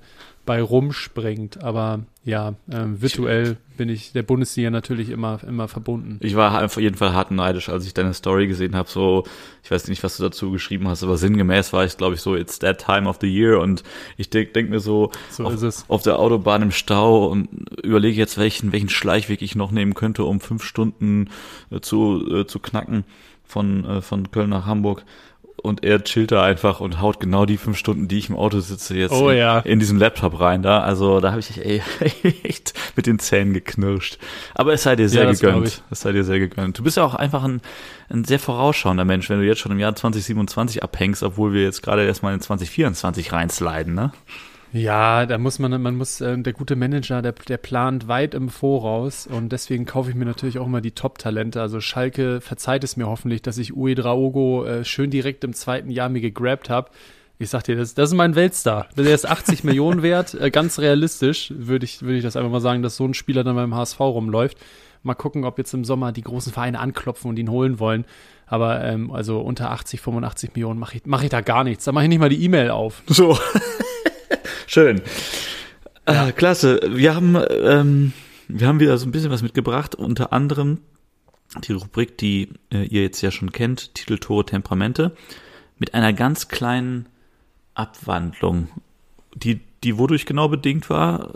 bei 0.49 0.63
rumspringt. 0.63 1.63
Aber 1.63 1.99
ja, 2.23 2.55
ähm, 2.71 2.99
virtuell 2.99 3.57
bin 3.77 3.87
ich 3.87 4.13
der 4.13 4.23
Bundesliga 4.23 4.71
natürlich 4.71 5.11
immer, 5.11 5.39
immer 5.47 5.67
verbunden. 5.67 6.17
Ich 6.21 6.35
war 6.35 6.65
auf 6.65 6.77
jeden 6.77 6.97
Fall 6.97 7.13
hart 7.13 7.29
neidisch, 7.29 7.69
als 7.69 7.85
ich 7.85 7.93
deine 7.93 8.15
Story 8.15 8.47
gesehen 8.47 8.75
habe. 8.75 8.89
So, 8.89 9.25
ich 9.63 9.69
weiß 9.69 9.87
nicht, 9.89 10.01
was 10.01 10.17
du 10.17 10.23
dazu 10.23 10.49
geschrieben 10.49 10.87
hast, 10.87 11.03
aber 11.03 11.17
sinngemäß 11.17 11.71
war 11.71 11.85
ich, 11.85 11.97
glaube 11.97 12.15
ich, 12.15 12.21
so, 12.21 12.35
it's 12.35 12.57
that 12.57 12.83
time 12.83 13.07
of 13.07 13.19
the 13.21 13.31
year. 13.31 13.59
Und 13.59 13.83
ich 14.17 14.31
denke 14.31 14.51
denk 14.53 14.71
mir 14.71 14.79
so, 14.79 15.11
So 15.29 15.43
auf, 15.43 15.61
auf 15.87 16.01
der 16.01 16.17
Autobahn 16.17 16.63
im 16.63 16.71
Stau 16.71 17.27
und 17.27 17.47
überlege 17.83 18.17
jetzt, 18.17 18.39
welchen, 18.39 18.71
welchen 18.71 18.89
Schleichweg 18.89 19.43
ich 19.43 19.53
noch 19.53 19.69
nehmen 19.69 19.93
könnte, 19.93 20.23
um 20.23 20.39
fünf 20.39 20.63
Stunden 20.63 21.29
äh, 21.69 21.79
zu, 21.79 22.25
äh, 22.27 22.47
zu 22.47 22.57
knacken 22.57 23.03
von, 23.43 23.85
äh, 23.85 24.01
von 24.01 24.31
Köln 24.31 24.49
nach 24.49 24.65
Hamburg. 24.65 25.05
Und 25.61 25.83
er 25.83 26.03
chillt 26.03 26.31
da 26.31 26.43
einfach 26.43 26.79
und 26.79 27.01
haut 27.01 27.19
genau 27.19 27.45
die 27.45 27.57
fünf 27.57 27.77
Stunden, 27.77 28.07
die 28.07 28.17
ich 28.17 28.29
im 28.29 28.35
Auto 28.35 28.59
sitze, 28.59 28.95
jetzt 28.95 29.11
Oh 29.11 29.29
in, 29.29 29.37
ja. 29.37 29.59
in 29.59 29.79
diesen 29.79 29.99
Laptop 29.99 30.39
rein. 30.39 30.61
Da, 30.63 30.79
also 30.81 31.19
da 31.19 31.31
habe 31.31 31.39
ich 31.39 31.57
ey, 31.57 31.81
echt 32.43 32.73
mit 32.95 33.05
den 33.05 33.19
Zähnen 33.19 33.53
geknirscht. 33.53 34.17
Aber 34.55 34.73
es 34.73 34.83
sei 34.83 34.95
dir 34.95 35.09
sehr 35.09 35.25
Ja, 35.25 35.31
gegönnt. 35.31 35.83
Es 35.89 36.01
sei 36.01 36.11
dir 36.11 36.23
sehr 36.23 36.39
gegönnt. 36.39 36.77
Du 36.77 36.83
bist 36.83 36.97
ja 36.97 37.03
auch 37.03 37.15
einfach 37.15 37.43
ein, 37.43 37.61
ein 38.09 38.23
sehr 38.23 38.39
vorausschauender 38.39 39.05
Mensch, 39.05 39.29
wenn 39.29 39.39
du 39.39 39.45
jetzt 39.45 39.59
schon 39.59 39.71
im 39.71 39.79
Jahr 39.79 39.95
2027 39.95 40.83
abhängst, 40.83 41.23
obwohl 41.23 41.53
wir 41.53 41.63
jetzt 41.63 41.81
gerade 41.81 42.05
erstmal 42.05 42.33
in 42.33 42.41
2024 42.41 43.31
reinsliden, 43.31 43.93
ne? 43.93 44.11
Ja, 44.71 45.25
da 45.25 45.39
muss 45.39 45.57
man, 45.57 45.81
man 45.81 45.95
muss, 45.95 46.21
äh, 46.21 46.37
der 46.37 46.53
gute 46.53 46.75
Manager, 46.75 47.23
der, 47.23 47.31
der 47.31 47.57
plant 47.57 48.07
weit 48.07 48.35
im 48.35 48.49
Voraus 48.49 49.25
und 49.25 49.51
deswegen 49.51 49.85
kaufe 49.85 50.11
ich 50.11 50.15
mir 50.15 50.25
natürlich 50.25 50.59
auch 50.59 50.67
immer 50.67 50.81
die 50.81 50.91
Top-Talente. 50.91 51.59
Also 51.59 51.81
Schalke 51.81 52.39
verzeiht 52.39 52.83
es 52.83 52.95
mir 52.95 53.07
hoffentlich, 53.07 53.41
dass 53.41 53.57
ich 53.57 53.75
Uedraogo 53.75 54.65
äh, 54.65 54.85
schön 54.85 55.09
direkt 55.09 55.43
im 55.43 55.53
zweiten 55.53 55.89
Jahr 55.89 56.09
mir 56.09 56.21
gegrabt 56.21 56.69
habe. 56.69 56.91
Ich 57.39 57.49
sag 57.49 57.63
dir, 57.63 57.77
das, 57.77 57.95
das 57.95 58.11
ist 58.11 58.15
mein 58.15 58.35
Weltstar. 58.35 58.89
Der 58.95 59.15
ist 59.15 59.27
80 59.27 59.63
Millionen 59.63 60.03
wert, 60.03 60.35
äh, 60.35 60.51
ganz 60.51 60.77
realistisch, 60.77 61.51
würde 61.57 61.85
ich, 61.85 62.03
würde 62.03 62.17
ich 62.17 62.23
das 62.23 62.35
einfach 62.35 62.51
mal 62.51 62.61
sagen, 62.61 62.83
dass 62.83 62.95
so 62.95 63.05
ein 63.05 63.15
Spieler 63.15 63.43
dann 63.43 63.55
beim 63.55 63.73
HSV 63.73 63.99
rumläuft. 63.99 64.57
Mal 65.01 65.15
gucken, 65.15 65.45
ob 65.45 65.57
jetzt 65.57 65.73
im 65.73 65.83
Sommer 65.83 66.11
die 66.11 66.21
großen 66.21 66.53
Vereine 66.53 66.79
anklopfen 66.79 67.29
und 67.29 67.39
ihn 67.39 67.49
holen 67.49 67.79
wollen. 67.79 68.05
Aber 68.45 68.83
ähm, 68.83 69.09
also 69.09 69.39
unter 69.39 69.71
80, 69.71 70.01
85 70.01 70.53
Millionen 70.53 70.79
mache 70.79 70.97
ich, 70.97 71.03
mach 71.05 71.23
ich 71.23 71.29
da 71.29 71.41
gar 71.41 71.63
nichts. 71.63 71.85
Da 71.85 71.91
mache 71.91 72.03
ich 72.03 72.09
nicht 72.09 72.19
mal 72.19 72.29
die 72.29 72.43
E-Mail 72.43 72.69
auf. 72.69 73.01
So. 73.07 73.39
Schön. 74.71 75.01
Äh, 76.05 76.31
klasse. 76.31 76.79
Wir 76.93 77.15
haben, 77.15 77.35
ähm, 77.49 78.13
wir 78.47 78.67
haben 78.67 78.79
wieder 78.79 78.99
so 78.99 79.07
ein 79.07 79.11
bisschen 79.11 79.31
was 79.31 79.41
mitgebracht, 79.41 79.95
unter 79.95 80.31
anderem 80.31 80.77
die 81.63 81.73
Rubrik, 81.73 82.19
die 82.19 82.49
äh, 82.71 82.83
ihr 82.83 83.01
jetzt 83.01 83.19
ja 83.21 83.31
schon 83.31 83.51
kennt, 83.51 83.95
Titel 83.95 84.19
Tore 84.19 84.45
Temperamente, 84.45 85.15
mit 85.79 85.95
einer 85.95 86.13
ganz 86.13 86.49
kleinen 86.49 87.07
Abwandlung, 87.73 88.67
die 89.33 89.59
die 89.83 89.97
wodurch 89.97 90.27
genau 90.27 90.49
bedingt 90.49 90.87
war? 90.91 91.33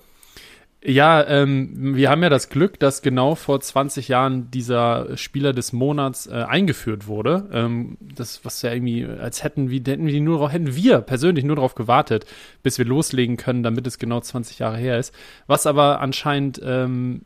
Ja, 0.85 1.25
ähm, 1.25 1.95
wir 1.95 2.09
haben 2.09 2.23
ja 2.23 2.29
das 2.29 2.49
Glück, 2.49 2.77
dass 2.77 3.01
genau 3.01 3.35
vor 3.35 3.61
20 3.61 4.09
Jahren 4.09 4.51
dieser 4.51 5.15
Spieler 5.15 5.53
des 5.53 5.71
Monats 5.71 6.27
äh, 6.27 6.31
eingeführt 6.33 7.07
wurde. 7.07 7.47
Ähm, 7.53 7.97
das, 8.01 8.43
was 8.43 8.61
ja 8.63 8.73
irgendwie, 8.73 9.05
als 9.05 9.43
hätten 9.43 9.69
wir, 9.69 9.79
hätten 9.79 10.07
wir 10.07 10.19
nur 10.19 10.49
hätten 10.49 10.75
wir 10.75 10.99
persönlich 10.99 11.45
nur 11.45 11.55
darauf 11.55 11.75
gewartet, 11.75 12.25
bis 12.63 12.77
wir 12.77 12.85
loslegen 12.85 13.37
können, 13.37 13.63
damit 13.63 13.87
es 13.87 13.97
genau 13.97 14.19
20 14.19 14.59
Jahre 14.59 14.75
her 14.75 14.99
ist. 14.99 15.15
Was 15.47 15.67
aber 15.67 16.01
anscheinend 16.01 16.59
ähm, 16.61 17.21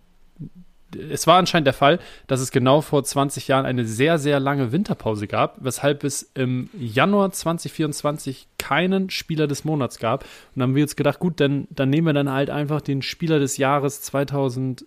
es 0.96 1.28
war 1.28 1.38
anscheinend 1.38 1.68
der 1.68 1.74
Fall, 1.74 2.00
dass 2.28 2.40
es 2.40 2.52
genau 2.52 2.82
vor 2.82 3.04
20 3.04 3.48
Jahren 3.48 3.66
eine 3.66 3.86
sehr, 3.86 4.18
sehr 4.18 4.40
lange 4.40 4.72
Winterpause 4.72 5.28
gab, 5.28 5.58
weshalb 5.60 6.04
es 6.04 6.32
im 6.34 6.70
Januar 6.78 7.32
2024 7.32 8.48
keinen 8.58 9.10
Spieler 9.10 9.48
des 9.48 9.66
Monats 9.66 10.00
gab. 10.00 10.24
Und 10.24 10.30
dann 10.56 10.64
haben 10.64 10.76
wir 10.76 10.82
jetzt 10.82 10.98
gedacht, 10.98 11.20
gut, 11.20 11.40
dann, 11.40 11.68
dann 11.70 11.90
nehmen 11.90 12.08
wir 12.08 12.14
dann 12.14 12.32
halt 12.32 12.50
einfach 12.50 12.82
den 12.82 13.02
Spieler 13.02 13.40
des 13.40 13.58
Jahres 13.58 14.02
2003, 14.02 14.86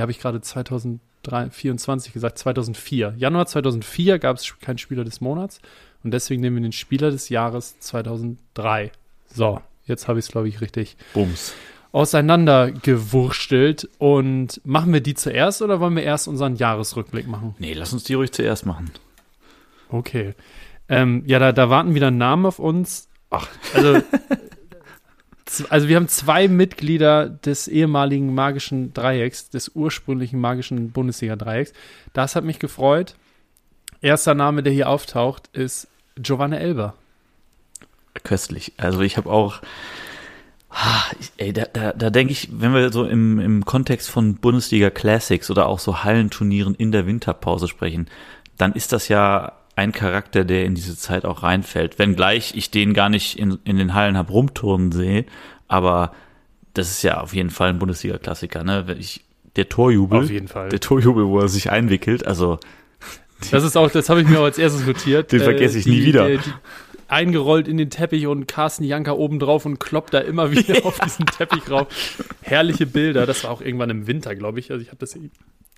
habe 0.00 0.10
ich 0.10 0.20
gerade 0.20 0.40
2024 0.40 2.12
gesagt, 2.12 2.38
2004. 2.38 3.14
Januar 3.16 3.46
2004 3.46 4.18
gab 4.18 4.36
es 4.36 4.58
keinen 4.60 4.78
Spieler 4.78 5.04
des 5.04 5.20
Monats 5.20 5.60
und 6.04 6.12
deswegen 6.12 6.42
nehmen 6.42 6.56
wir 6.56 6.62
den 6.62 6.72
Spieler 6.72 7.10
des 7.10 7.28
Jahres 7.30 7.80
2003. 7.80 8.92
So, 9.26 9.60
jetzt 9.86 10.06
habe 10.06 10.18
ich 10.18 10.26
es, 10.26 10.30
glaube 10.30 10.48
ich, 10.48 10.60
richtig. 10.60 10.96
Bums 11.14 11.54
auseinandergewurstelt. 11.92 13.88
Und 13.98 14.60
machen 14.64 14.92
wir 14.92 15.00
die 15.00 15.14
zuerst 15.14 15.62
oder 15.62 15.80
wollen 15.80 15.96
wir 15.96 16.02
erst 16.02 16.28
unseren 16.28 16.56
Jahresrückblick 16.56 17.26
machen? 17.26 17.54
Nee, 17.58 17.74
lass 17.74 17.92
uns 17.92 18.04
die 18.04 18.14
ruhig 18.14 18.32
zuerst 18.32 18.66
machen. 18.66 18.90
Okay. 19.88 20.34
Ähm, 20.88 21.22
ja, 21.26 21.38
da, 21.38 21.52
da 21.52 21.70
warten 21.70 21.94
wieder 21.94 22.10
Namen 22.10 22.46
auf 22.46 22.58
uns. 22.58 23.08
Ach, 23.30 23.46
also, 23.74 24.00
also 25.68 25.88
wir 25.88 25.96
haben 25.96 26.08
zwei 26.08 26.48
Mitglieder 26.48 27.28
des 27.28 27.68
ehemaligen 27.68 28.34
magischen 28.34 28.94
Dreiecks, 28.94 29.50
des 29.50 29.70
ursprünglichen 29.74 30.40
magischen 30.40 30.90
Bundesliga-Dreiecks. 30.92 31.72
Das 32.12 32.36
hat 32.36 32.44
mich 32.44 32.58
gefreut. 32.58 33.16
Erster 34.00 34.34
Name, 34.34 34.62
der 34.62 34.72
hier 34.72 34.88
auftaucht, 34.88 35.48
ist 35.52 35.88
Giovanna 36.16 36.56
Elber. 36.56 36.94
Köstlich. 38.24 38.72
Also 38.76 39.00
ich 39.00 39.16
habe 39.16 39.30
auch 39.30 39.60
Ey, 41.38 41.52
da, 41.52 41.64
da, 41.72 41.92
da 41.92 42.10
denke 42.10 42.32
ich, 42.32 42.48
wenn 42.52 42.74
wir 42.74 42.92
so 42.92 43.04
im, 43.04 43.38
im 43.38 43.64
Kontext 43.64 44.10
von 44.10 44.34
Bundesliga 44.34 44.90
Classics 44.90 45.50
oder 45.50 45.66
auch 45.66 45.78
so 45.78 46.04
Hallenturnieren 46.04 46.74
in 46.74 46.92
der 46.92 47.06
Winterpause 47.06 47.68
sprechen, 47.68 48.08
dann 48.58 48.72
ist 48.74 48.92
das 48.92 49.08
ja 49.08 49.52
ein 49.76 49.92
Charakter, 49.92 50.44
der 50.44 50.64
in 50.64 50.74
diese 50.74 50.96
Zeit 50.96 51.24
auch 51.24 51.42
reinfällt. 51.42 51.98
Wenngleich 51.98 52.54
ich 52.54 52.70
den 52.70 52.94
gar 52.94 53.08
nicht 53.08 53.38
in, 53.38 53.58
in 53.64 53.76
den 53.76 53.94
Hallen 53.94 54.18
hab 54.18 54.30
rumturnen 54.30 54.92
sehen, 54.92 55.26
aber 55.68 56.12
das 56.74 56.90
ist 56.90 57.02
ja 57.02 57.20
auf 57.20 57.34
jeden 57.34 57.50
Fall 57.50 57.70
ein 57.70 57.78
Bundesliga-Klassiker, 57.78 58.64
ne? 58.64 58.96
Ich, 58.98 59.24
der 59.56 59.68
Torjubel, 59.68 60.20
auf 60.20 60.30
jeden 60.30 60.48
Fall. 60.48 60.68
der 60.68 60.80
Torjubel, 60.80 61.26
wo 61.26 61.40
er 61.40 61.48
sich 61.48 61.70
einwickelt, 61.70 62.26
also 62.26 62.58
das 63.50 63.62
ist 63.62 63.76
auch, 63.76 63.90
das 63.90 64.08
habe 64.08 64.20
ich 64.20 64.28
mir 64.28 64.40
auch 64.40 64.44
als 64.44 64.58
erstes 64.58 64.84
notiert. 64.84 65.30
Den 65.30 65.40
vergesse 65.40 65.78
ich 65.78 65.86
äh, 65.86 65.90
die, 65.90 65.96
nie 66.00 66.06
wieder. 66.06 66.28
Die, 66.28 66.38
die, 66.38 66.52
eingerollt 67.08 67.66
in 67.66 67.76
den 67.76 67.90
Teppich 67.90 68.26
und 68.26 68.46
Carsten 68.46 68.84
Janka 68.84 69.12
oben 69.12 69.38
drauf 69.38 69.66
und 69.66 69.80
kloppt 69.80 70.14
da 70.14 70.18
immer 70.20 70.52
wieder 70.52 70.76
ja. 70.76 70.84
auf 70.84 71.00
diesen 71.00 71.26
Teppich 71.26 71.70
rauf. 71.70 71.88
Herrliche 72.42 72.86
Bilder. 72.86 73.26
Das 73.26 73.44
war 73.44 73.50
auch 73.50 73.60
irgendwann 73.60 73.90
im 73.90 74.06
Winter, 74.06 74.34
glaube 74.36 74.60
ich. 74.60 74.70
Also 74.70 74.82
ich 74.82 74.88
habe 74.88 74.98
das 74.98 75.18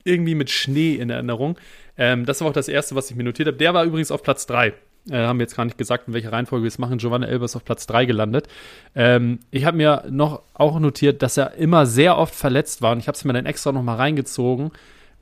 irgendwie 0.04 0.34
mit 0.34 0.50
Schnee 0.50 0.94
in 0.94 1.10
Erinnerung. 1.10 1.56
Ähm, 1.96 2.26
das 2.26 2.40
war 2.40 2.48
auch 2.48 2.52
das 2.52 2.68
erste, 2.68 2.94
was 2.94 3.10
ich 3.10 3.16
mir 3.16 3.24
notiert 3.24 3.48
habe. 3.48 3.56
Der 3.56 3.74
war 3.74 3.84
übrigens 3.84 4.10
auf 4.10 4.22
Platz 4.22 4.46
3. 4.46 4.74
Äh, 5.08 5.16
haben 5.16 5.38
wir 5.38 5.44
jetzt 5.44 5.56
gar 5.56 5.64
nicht 5.64 5.78
gesagt, 5.78 6.08
in 6.08 6.14
welcher 6.14 6.32
Reihenfolge 6.32 6.64
wir 6.64 6.68
es 6.68 6.78
machen. 6.78 6.98
Giovanni 6.98 7.26
Elbers 7.26 7.56
auf 7.56 7.64
Platz 7.64 7.86
3 7.86 8.04
gelandet. 8.04 8.48
Ähm, 8.94 9.38
ich 9.50 9.64
habe 9.64 9.76
mir 9.76 10.04
noch 10.10 10.42
auch 10.54 10.78
notiert, 10.78 11.22
dass 11.22 11.36
er 11.36 11.54
immer 11.54 11.86
sehr 11.86 12.18
oft 12.18 12.34
verletzt 12.34 12.82
war 12.82 12.92
und 12.92 12.98
ich 12.98 13.08
habe 13.08 13.16
es 13.16 13.24
mir 13.24 13.32
dann 13.32 13.46
extra 13.46 13.72
noch 13.72 13.82
mal 13.82 13.96
reingezogen 13.96 14.72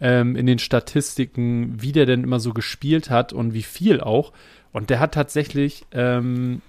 ähm, 0.00 0.36
in 0.36 0.46
den 0.46 0.58
Statistiken, 0.58 1.80
wie 1.80 1.92
der 1.92 2.06
denn 2.06 2.24
immer 2.24 2.40
so 2.40 2.52
gespielt 2.52 3.10
hat 3.10 3.32
und 3.32 3.54
wie 3.54 3.62
viel 3.62 4.00
auch. 4.00 4.32
Und 4.72 4.90
der 4.90 5.00
hat 5.00 5.14
tatsächlich, 5.14 5.84
ähm, 5.92 6.62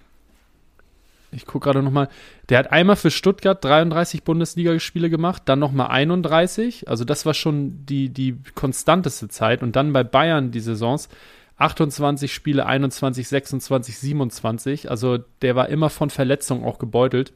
ich 1.31 1.45
gucke 1.45 1.65
gerade 1.65 1.83
nochmal, 1.83 2.09
der 2.49 2.59
hat 2.59 2.71
einmal 2.71 2.95
für 2.95 3.11
Stuttgart 3.11 3.63
33 3.63 4.23
Bundesligaspiele 4.23 5.09
gemacht, 5.09 5.43
dann 5.45 5.59
nochmal 5.59 5.87
31. 5.87 6.87
Also 6.87 7.05
das 7.05 7.25
war 7.25 7.33
schon 7.33 7.85
die, 7.85 8.09
die 8.09 8.37
konstanteste 8.55 9.27
Zeit. 9.27 9.61
Und 9.61 9.75
dann 9.75 9.93
bei 9.93 10.03
Bayern 10.03 10.51
die 10.51 10.59
Saisons 10.59 11.09
28 11.57 12.33
Spiele, 12.33 12.65
21, 12.65 13.27
26, 13.27 13.97
27. 13.97 14.89
Also 14.89 15.19
der 15.41 15.55
war 15.55 15.69
immer 15.69 15.89
von 15.89 16.09
Verletzungen 16.09 16.63
auch 16.63 16.79
gebeutelt. 16.79 17.33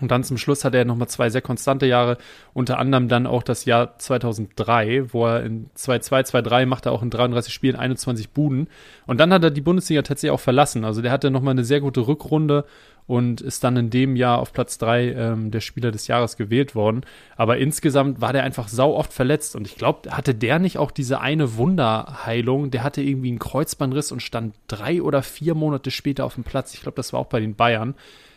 Und 0.00 0.10
dann 0.10 0.24
zum 0.24 0.38
Schluss 0.38 0.64
hatte 0.64 0.76
er 0.76 0.84
nochmal 0.84 1.08
zwei 1.08 1.30
sehr 1.30 1.40
konstante 1.40 1.86
Jahre, 1.86 2.18
unter 2.52 2.78
anderem 2.78 3.08
dann 3.08 3.28
auch 3.28 3.44
das 3.44 3.64
Jahr 3.64 3.96
2003, 3.96 5.12
wo 5.12 5.26
er 5.26 5.44
in 5.44 5.70
2-2, 5.76 6.32
2-3 6.32 6.66
machte 6.66 6.90
auch 6.90 7.02
in 7.02 7.10
33 7.10 7.54
Spielen 7.54 7.76
21 7.76 8.30
Buden. 8.30 8.68
Und 9.06 9.20
dann 9.20 9.32
hat 9.32 9.44
er 9.44 9.50
die 9.50 9.60
Bundesliga 9.60 10.02
tatsächlich 10.02 10.32
auch 10.32 10.40
verlassen. 10.40 10.84
Also 10.84 11.00
der 11.00 11.12
hatte 11.12 11.30
nochmal 11.30 11.52
eine 11.52 11.64
sehr 11.64 11.80
gute 11.80 12.08
Rückrunde 12.08 12.64
und 13.06 13.40
ist 13.40 13.62
dann 13.62 13.76
in 13.76 13.90
dem 13.90 14.16
Jahr 14.16 14.38
auf 14.38 14.52
Platz 14.52 14.78
3 14.78 15.12
ähm, 15.12 15.50
der 15.52 15.60
Spieler 15.60 15.92
des 15.92 16.08
Jahres 16.08 16.36
gewählt 16.36 16.74
worden. 16.74 17.02
Aber 17.36 17.58
insgesamt 17.58 18.20
war 18.20 18.32
der 18.32 18.42
einfach 18.42 18.66
sau 18.66 18.94
oft 18.94 19.12
verletzt. 19.12 19.54
Und 19.54 19.66
ich 19.66 19.76
glaube, 19.76 20.10
hatte 20.10 20.34
der 20.34 20.58
nicht 20.58 20.78
auch 20.78 20.90
diese 20.90 21.20
eine 21.20 21.56
Wunderheilung? 21.56 22.72
Der 22.72 22.82
hatte 22.82 23.02
irgendwie 23.02 23.28
einen 23.28 23.38
Kreuzbandriss 23.38 24.10
und 24.10 24.22
stand 24.22 24.56
drei 24.66 25.02
oder 25.02 25.22
vier 25.22 25.54
Monate 25.54 25.92
später 25.92 26.24
auf 26.24 26.34
dem 26.34 26.44
Platz. 26.44 26.74
Ich 26.74 26.80
glaube, 26.80 26.96
das 26.96 27.12
war 27.12 27.20
auch 27.20 27.26
bei 27.26 27.40
den 27.40 27.54
Bayern. 27.54 27.94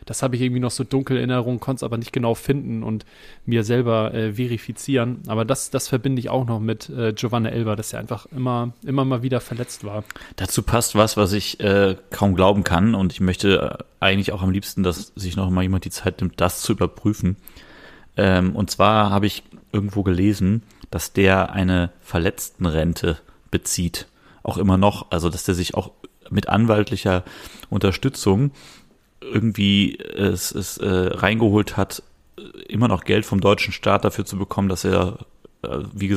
Das 0.07 0.23
habe 0.23 0.35
ich 0.35 0.41
irgendwie 0.41 0.61
noch 0.61 0.71
so 0.71 0.83
dunkel 0.83 1.17
in 1.17 1.29
Erinnerung, 1.29 1.59
konnte 1.59 1.79
es 1.79 1.83
aber 1.83 1.97
nicht 1.97 2.13
genau 2.13 2.33
finden 2.33 2.81
und 2.81 3.05
mir 3.45 3.63
selber 3.63 4.13
äh, 4.13 4.33
verifizieren. 4.33 5.21
Aber 5.27 5.45
das, 5.45 5.69
das 5.69 5.87
verbinde 5.87 6.19
ich 6.19 6.29
auch 6.29 6.45
noch 6.45 6.59
mit 6.59 6.89
äh, 6.89 7.13
Giovanna 7.13 7.49
Elber, 7.49 7.75
dass 7.75 7.93
er 7.93 7.99
einfach 7.99 8.25
immer, 8.27 8.73
immer 8.85 9.05
mal 9.05 9.21
wieder 9.21 9.41
verletzt 9.41 9.83
war. 9.83 10.03
Dazu 10.37 10.63
passt 10.63 10.95
was, 10.95 11.17
was 11.17 11.33
ich 11.33 11.59
äh, 11.59 11.95
kaum 12.09 12.35
glauben 12.35 12.63
kann 12.63 12.95
und 12.95 13.13
ich 13.13 13.19
möchte 13.19 13.77
äh, 13.79 13.83
eigentlich 13.99 14.31
auch 14.31 14.41
am 14.41 14.49
liebsten, 14.49 14.81
dass 14.81 15.11
sich 15.15 15.35
noch 15.35 15.49
mal 15.49 15.61
jemand 15.61 15.85
die 15.85 15.91
Zeit 15.91 16.21
nimmt, 16.21 16.39
das 16.39 16.61
zu 16.61 16.71
überprüfen. 16.71 17.35
Ähm, 18.15 18.55
und 18.55 18.71
zwar 18.71 19.09
habe 19.09 19.27
ich 19.27 19.43
irgendwo 19.71 20.03
gelesen, 20.03 20.63
dass 20.89 21.13
der 21.13 21.51
eine 21.51 21.91
Verletztenrente 22.01 23.17
bezieht. 23.51 24.07
Auch 24.41 24.57
immer 24.57 24.77
noch, 24.77 25.11
also 25.11 25.29
dass 25.29 25.43
der 25.43 25.55
sich 25.55 25.75
auch 25.75 25.91
mit 26.29 26.47
anwaltlicher 26.49 27.23
Unterstützung 27.69 28.51
irgendwie 29.21 29.97
es, 29.97 30.51
es 30.51 30.77
äh, 30.77 30.87
reingeholt 30.87 31.77
hat, 31.77 32.03
immer 32.67 32.87
noch 32.87 33.03
Geld 33.03 33.25
vom 33.25 33.41
deutschen 33.41 33.73
Staat 33.73 34.05
dafür 34.05 34.25
zu 34.25 34.37
bekommen, 34.37 34.69
dass 34.69 34.83
er 34.83 35.19
äh, 35.63 35.79
wie 35.93 36.15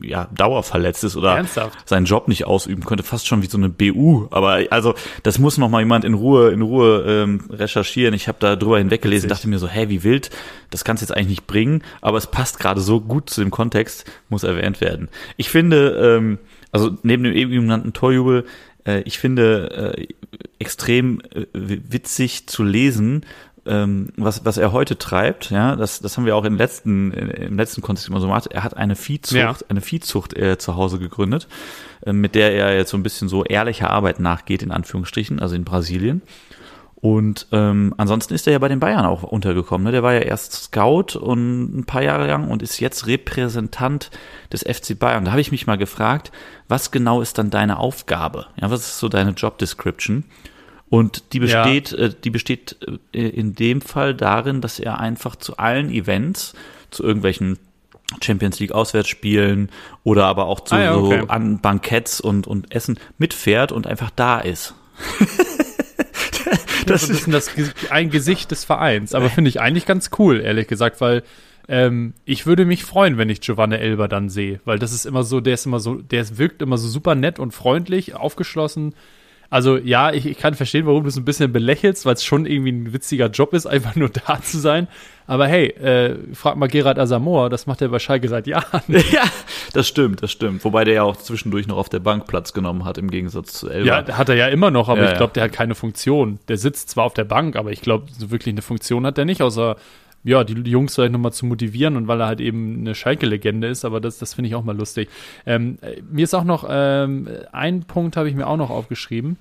ja 0.00 0.28
dauerverletzt 0.34 1.04
ist 1.04 1.16
oder 1.16 1.36
Ernsthaft? 1.36 1.88
seinen 1.88 2.04
Job 2.04 2.26
nicht 2.26 2.46
ausüben 2.46 2.84
könnte, 2.84 3.04
fast 3.04 3.26
schon 3.26 3.42
wie 3.42 3.46
so 3.46 3.58
eine 3.58 3.68
BU. 3.68 4.26
Aber 4.30 4.60
also 4.70 4.94
das 5.22 5.38
muss 5.38 5.56
noch 5.56 5.68
mal 5.68 5.80
jemand 5.80 6.04
in 6.04 6.14
Ruhe 6.14 6.50
in 6.50 6.62
Ruhe 6.62 7.04
ähm, 7.06 7.44
recherchieren. 7.48 8.12
Ich 8.12 8.26
habe 8.26 8.38
da 8.40 8.56
drüber 8.56 8.78
hinweggelesen, 8.78 9.28
dachte 9.28 9.48
mir 9.48 9.58
so, 9.58 9.68
hä, 9.68 9.88
wie 9.88 10.02
wild, 10.02 10.30
das 10.70 10.84
kannst 10.84 11.02
du 11.02 11.04
jetzt 11.04 11.16
eigentlich 11.16 11.28
nicht 11.28 11.46
bringen, 11.46 11.82
aber 12.00 12.18
es 12.18 12.26
passt 12.26 12.58
gerade 12.58 12.80
so 12.80 13.00
gut 13.00 13.30
zu 13.30 13.40
dem 13.40 13.50
Kontext, 13.50 14.04
muss 14.28 14.42
erwähnt 14.42 14.80
werden. 14.80 15.08
Ich 15.36 15.48
finde, 15.48 16.16
ähm, 16.16 16.38
also 16.72 16.96
neben 17.02 17.22
dem 17.22 17.34
eben 17.34 17.52
genannten 17.52 17.92
Torjubel 17.92 18.46
äh, 18.86 19.00
ich 19.00 19.18
finde 19.18 19.96
äh, 19.96 20.06
extrem 20.58 21.20
äh, 21.34 21.46
witzig 21.52 22.46
zu 22.46 22.62
lesen, 22.62 23.24
ähm, 23.66 24.10
was, 24.16 24.44
was 24.44 24.58
er 24.58 24.72
heute 24.72 24.96
treibt, 24.96 25.50
ja, 25.50 25.76
das, 25.76 26.00
das 26.00 26.16
haben 26.16 26.24
wir 26.24 26.36
auch 26.36 26.44
im 26.44 26.56
letzten, 26.56 27.10
im 27.10 27.56
letzten 27.56 27.82
Kontext 27.82 28.08
immer 28.08 28.20
so 28.20 28.26
gemacht. 28.28 28.46
Er 28.46 28.62
hat 28.62 28.76
eine 28.76 28.94
Viehzucht, 28.94 29.34
ja. 29.34 29.56
eine 29.68 29.80
Viehzucht 29.80 30.36
äh, 30.36 30.56
zu 30.56 30.76
Hause 30.76 30.98
gegründet, 30.98 31.48
äh, 32.04 32.12
mit 32.12 32.34
der 32.34 32.52
er 32.52 32.76
jetzt 32.76 32.90
so 32.90 32.96
ein 32.96 33.02
bisschen 33.02 33.28
so 33.28 33.44
ehrlicher 33.44 33.90
Arbeit 33.90 34.20
nachgeht, 34.20 34.62
in 34.62 34.70
Anführungsstrichen, 34.70 35.40
also 35.40 35.56
in 35.56 35.64
Brasilien. 35.64 36.22
Und 36.98 37.46
ähm, 37.52 37.94
ansonsten 37.98 38.34
ist 38.34 38.46
er 38.46 38.54
ja 38.54 38.58
bei 38.58 38.68
den 38.68 38.80
Bayern 38.80 39.04
auch 39.04 39.22
untergekommen. 39.22 39.84
Ne? 39.84 39.92
Der 39.92 40.02
war 40.02 40.14
ja 40.14 40.20
erst 40.20 40.52
Scout 40.54 41.18
und 41.18 41.78
ein 41.78 41.84
paar 41.84 42.02
Jahre 42.02 42.26
lang 42.26 42.48
und 42.48 42.62
ist 42.62 42.80
jetzt 42.80 43.06
Repräsentant 43.06 44.10
des 44.50 44.62
FC 44.62 44.98
Bayern. 44.98 45.26
Da 45.26 45.32
habe 45.32 45.42
ich 45.42 45.52
mich 45.52 45.66
mal 45.66 45.76
gefragt, 45.76 46.32
was 46.68 46.90
genau 46.90 47.20
ist 47.20 47.36
dann 47.36 47.50
deine 47.50 47.78
Aufgabe? 47.78 48.46
Ja, 48.60 48.70
was 48.70 48.80
ist 48.80 48.98
so 48.98 49.08
deine 49.08 49.32
Job 49.32 49.58
Description? 49.58 50.24
Und 50.88 51.34
die 51.34 51.40
besteht, 51.40 51.92
ja. 51.92 51.98
äh, 51.98 52.14
die 52.24 52.30
besteht 52.30 52.76
äh, 53.12 53.28
in 53.28 53.54
dem 53.54 53.82
Fall 53.82 54.14
darin, 54.14 54.62
dass 54.62 54.78
er 54.78 54.98
einfach 54.98 55.36
zu 55.36 55.58
allen 55.58 55.90
Events, 55.90 56.54
zu 56.90 57.02
irgendwelchen 57.02 57.58
Champions 58.22 58.58
League 58.58 58.72
Auswärtsspielen 58.72 59.70
oder 60.02 60.26
aber 60.26 60.46
auch 60.46 60.60
zu 60.60 60.76
ah, 60.76 60.82
ja, 60.82 60.96
okay. 60.96 61.20
so 61.20 61.28
an 61.28 61.60
Banketts 61.60 62.20
und, 62.20 62.46
und 62.46 62.72
Essen 62.74 62.98
mitfährt 63.18 63.70
und 63.72 63.86
einfach 63.86 64.10
da 64.14 64.38
ist. 64.38 64.74
das 66.86 67.02
ist 67.02 67.26
ein 67.26 67.32
bisschen 67.32 67.32
das, 67.32 67.50
ein 67.90 68.10
Gesicht 68.10 68.50
des 68.50 68.64
Vereins. 68.64 69.14
Aber 69.14 69.30
finde 69.30 69.48
ich 69.48 69.60
eigentlich 69.60 69.86
ganz 69.86 70.10
cool, 70.18 70.40
ehrlich 70.40 70.68
gesagt, 70.68 71.00
weil 71.00 71.22
ähm, 71.68 72.14
ich 72.24 72.46
würde 72.46 72.64
mich 72.64 72.84
freuen, 72.84 73.18
wenn 73.18 73.28
ich 73.28 73.40
Giovanni 73.40 73.76
Elber 73.76 74.08
dann 74.08 74.28
sehe, 74.28 74.60
weil 74.64 74.78
das 74.78 74.92
ist 74.92 75.06
immer 75.06 75.24
so, 75.24 75.40
der 75.40 75.54
ist 75.54 75.66
immer 75.66 75.80
so, 75.80 75.96
der 75.96 76.38
wirkt 76.38 76.62
immer 76.62 76.78
so 76.78 76.88
super 76.88 77.14
nett 77.14 77.38
und 77.38 77.52
freundlich, 77.52 78.14
aufgeschlossen. 78.14 78.94
Also 79.50 79.76
ja, 79.76 80.12
ich, 80.12 80.26
ich 80.26 80.38
kann 80.38 80.54
verstehen, 80.54 80.86
warum 80.86 81.02
du 81.04 81.08
es 81.08 81.16
ein 81.16 81.24
bisschen 81.24 81.52
belächelst, 81.52 82.06
weil 82.06 82.14
es 82.14 82.24
schon 82.24 82.46
irgendwie 82.46 82.72
ein 82.72 82.92
witziger 82.92 83.26
Job 83.26 83.52
ist, 83.54 83.66
einfach 83.66 83.94
nur 83.96 84.08
da 84.08 84.40
zu 84.42 84.58
sein. 84.58 84.88
Aber 85.28 85.48
hey, 85.48 85.66
äh, 85.70 86.16
frag 86.34 86.56
mal 86.56 86.68
Gerard 86.68 86.98
Asamoah, 86.98 87.50
das 87.50 87.66
macht 87.66 87.82
er 87.82 87.88
bei 87.88 87.98
Schalke 87.98 88.28
seit 88.28 88.46
Jahren. 88.46 88.82
Ja, 88.88 89.24
das 89.72 89.88
stimmt, 89.88 90.22
das 90.22 90.30
stimmt. 90.30 90.64
Wobei 90.64 90.84
der 90.84 90.94
ja 90.94 91.02
auch 91.02 91.16
zwischendurch 91.16 91.66
noch 91.66 91.76
auf 91.76 91.88
der 91.88 91.98
Bank 92.00 92.26
Platz 92.26 92.52
genommen 92.52 92.84
hat, 92.84 92.98
im 92.98 93.10
Gegensatz 93.10 93.52
zu 93.54 93.68
Elba. 93.68 93.86
Ja, 93.86 94.16
hat 94.16 94.28
er 94.28 94.36
ja 94.36 94.48
immer 94.48 94.70
noch, 94.70 94.88
aber 94.88 95.02
Ja, 95.02 95.10
ich 95.10 95.16
glaube, 95.16 95.32
der 95.32 95.44
hat 95.44 95.52
keine 95.52 95.74
Funktion. 95.74 96.38
Der 96.48 96.56
sitzt 96.58 96.90
zwar 96.90 97.04
auf 97.04 97.14
der 97.14 97.24
Bank, 97.24 97.56
aber 97.56 97.72
ich 97.72 97.80
glaube, 97.82 98.06
so 98.16 98.30
wirklich 98.30 98.54
eine 98.54 98.62
Funktion 98.62 99.04
hat 99.06 99.16
der 99.16 99.24
nicht, 99.24 99.42
außer 99.42 99.76
ja, 100.26 100.42
die, 100.42 100.60
die 100.60 100.70
Jungs 100.72 100.94
vielleicht 100.94 101.12
nochmal 101.12 101.32
zu 101.32 101.46
motivieren 101.46 101.96
und 101.96 102.08
weil 102.08 102.20
er 102.20 102.26
halt 102.26 102.40
eben 102.40 102.80
eine 102.80 102.96
Schalke-Legende 102.96 103.68
ist, 103.68 103.84
aber 103.84 104.00
das, 104.00 104.18
das 104.18 104.34
finde 104.34 104.48
ich 104.48 104.56
auch 104.56 104.64
mal 104.64 104.76
lustig. 104.76 105.08
Ähm, 105.46 105.78
äh, 105.82 106.02
mir 106.10 106.24
ist 106.24 106.34
auch 106.34 106.44
noch, 106.44 106.66
ähm, 106.68 107.28
ein 107.52 107.84
Punkt 107.84 108.16
habe 108.16 108.28
ich 108.28 108.34
mir 108.34 108.48
auch 108.48 108.56
noch 108.56 108.70
aufgeschrieben. 108.70 109.36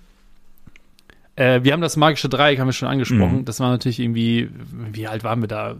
Äh, 1.35 1.63
wir 1.63 1.73
haben 1.73 1.81
das 1.81 1.97
magische 1.97 2.29
Dreieck, 2.29 2.59
haben 2.59 2.67
wir 2.67 2.73
schon 2.73 2.87
angesprochen. 2.87 3.39
Mhm. 3.39 3.45
Das 3.45 3.59
war 3.59 3.71
natürlich 3.71 3.99
irgendwie, 3.99 4.49
wie 4.93 5.07
alt 5.07 5.23
waren 5.23 5.41
wir 5.41 5.47
da? 5.47 5.75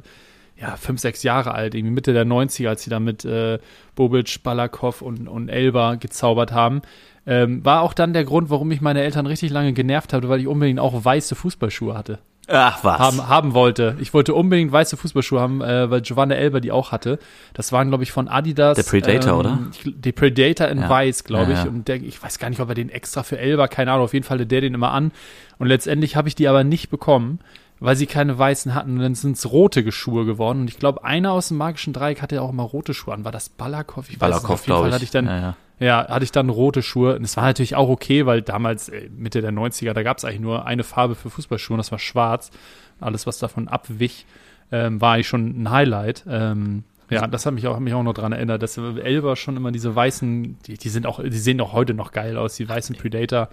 Ja, 0.59 0.77
fünf, 0.77 1.01
sechs 1.01 1.21
Jahre 1.21 1.53
alt, 1.53 1.75
irgendwie 1.75 1.93
Mitte 1.93 2.13
der 2.13 2.25
90er, 2.25 2.69
als 2.69 2.83
sie 2.83 2.89
da 2.89 3.01
mit 3.01 3.25
äh, 3.25 3.59
Bobic, 3.93 4.41
Balakow 4.41 5.01
und, 5.01 5.27
und 5.27 5.50
Elba 5.50 5.95
gezaubert 5.95 6.53
haben. 6.53 6.81
Ähm, 7.27 7.63
war 7.65 7.81
auch 7.81 7.93
dann 7.93 8.13
der 8.13 8.24
Grund, 8.24 8.50
warum 8.50 8.71
ich 8.71 8.79
meine 8.79 9.01
Eltern 9.01 9.25
richtig 9.25 9.51
lange 9.51 9.74
genervt 9.74 10.13
habe, 10.13 10.29
weil 10.29 10.39
ich 10.39 10.47
unbedingt 10.47 10.79
auch 10.79 11.03
weiße 11.03 11.35
Fußballschuhe 11.35 11.93
hatte 11.93 12.19
Ach 12.48 12.84
was. 12.84 13.00
haben, 13.00 13.28
haben 13.28 13.54
wollte. 13.54 13.96
Ich 14.00 14.14
wollte 14.14 14.34
unbedingt 14.34 14.72
weiße 14.72 14.98
Fußballschuhe 14.98 15.40
haben, 15.40 15.62
äh, 15.62 15.90
weil 15.90 16.02
Giovanna 16.02 16.36
Elber 16.36 16.62
die 16.62 16.72
auch 16.72 16.92
hatte. 16.92 17.18
Das 17.54 17.72
waren, 17.72 17.88
glaube 17.90 18.04
ich, 18.04 18.12
von 18.12 18.28
Adidas. 18.28 18.75
Der 18.75 18.84
Predator, 18.84 19.40
oder? 19.40 19.60
Ich, 19.72 19.92
der 19.96 20.12
Predator 20.12 20.68
in 20.68 20.80
Ja. 20.80 20.90
weiß, 20.90 21.24
glaube 21.24 21.52
ich. 21.54 21.58
Ja, 21.58 21.64
ja. 21.66 21.70
Und 21.72 21.88
der, 21.88 21.96
ich 21.98 22.22
weiß 22.22 22.38
gar 22.40 22.50
nicht, 22.50 22.60
ob 22.60 22.70
er 22.70 22.75
den 22.75 22.90
extra 22.90 23.24
für 23.24 23.38
Elber, 23.40 23.68
keine 23.68 23.92
Ahnung, 23.92 24.06
auf 24.06 24.14
jeden 24.14 24.25
Fall 24.25 24.38
hatte 24.38 24.46
der 24.48 24.62
den 24.62 24.74
immer 24.74 24.92
an. 24.92 25.12
Und 25.58 25.68
letztendlich 25.68 26.16
habe 26.16 26.28
ich 26.28 26.36
die 26.36 26.48
aber 26.48 26.64
nicht 26.64 26.90
bekommen, 26.90 27.40
weil 27.80 27.96
sie 27.96 28.06
keine 28.06 28.38
weißen 28.38 28.75
hatten. 28.75 28.92
Und 28.98 29.00
dann 29.00 29.16
sind 29.16 29.38
es 29.38 29.52
rote 29.52 29.92
Schuhe 29.92 30.25
geworden. 30.25 30.62
Und 30.62 30.70
ich 30.70 30.78
glaube, 30.78 31.04
einer 31.04 31.32
aus 31.32 31.48
dem 31.48 31.58
magischen 31.58 31.94
Dreieck 31.94 32.22
hatte 32.22 32.36
ja 32.36 32.42
auch 32.42 32.52
immer 32.52 32.64
rote 32.64 32.94
Schuhe 32.94 33.14
an. 33.14 33.25
War 33.25 33.32
das 33.32 33.50
Balakow? 33.50 34.08
Ich 34.10 34.22
weiß 34.22 34.30
es 34.30 34.36
nicht. 34.36 34.44
Balakow, 34.44 34.50
Auf 34.52 34.60
jeden 34.68 34.74
Fall 34.74 34.75
glaube 34.75 34.88
ich. 34.90 34.94
hatte 34.94 35.04
ich 35.04 35.12
dann 35.12 35.56
ja, 35.79 36.08
hatte 36.08 36.24
ich 36.24 36.32
dann 36.32 36.50
rote 36.50 36.82
Schuhe. 36.82 37.15
Und 37.15 37.24
es 37.24 37.36
war 37.38 37.46
natürlich 37.46 37.75
auch 37.75 37.89
okay, 37.89 38.25
weil 38.25 38.41
damals, 38.41 38.89
äh, 38.89 39.10
Mitte 39.15 39.41
der 39.41 39.51
90er, 39.51 39.94
da 39.94 40.03
gab 40.03 40.17
es 40.17 40.25
eigentlich 40.25 40.39
nur 40.39 40.65
eine 40.65 40.84
Farbe 40.84 41.15
für 41.15 41.29
Fußballschuhe 41.29 41.75
und 41.75 41.79
das 41.79 41.91
war 41.91 42.00
schwarz. 42.00 42.51
Alles, 43.00 43.27
was 43.27 43.39
davon 43.39 43.67
abwich, 43.67 44.25
ähm, 44.72 45.01
war 45.01 45.13
eigentlich 45.13 45.27
schon 45.27 45.63
ein 45.63 45.70
Highlight. 45.70 46.24
Ähm, 46.29 46.84
ja, 47.10 47.27
das 47.27 47.46
hat 47.46 47.53
mich 47.53 47.67
auch, 47.67 47.75
hat 47.75 47.82
mich 47.82 47.94
auch 47.94 48.03
noch 48.03 48.13
dran 48.13 48.32
erinnert, 48.32 48.63
dass 48.63 48.77
Elber 48.77 49.36
schon 49.36 49.58
immer 49.58 49.72
diese 49.72 49.96
weißen, 49.96 50.58
die, 50.65 50.77
die 50.77 50.89
sind 50.89 51.05
auch, 51.05 51.22
die 51.22 51.38
sehen 51.38 51.62
auch 51.62 51.74
heute 51.74 51.94
noch 51.94 52.12
geil 52.12 52.38
aus, 52.38 52.55
die 52.55 52.67
weißen 52.67 52.96
Predator. 52.96 53.50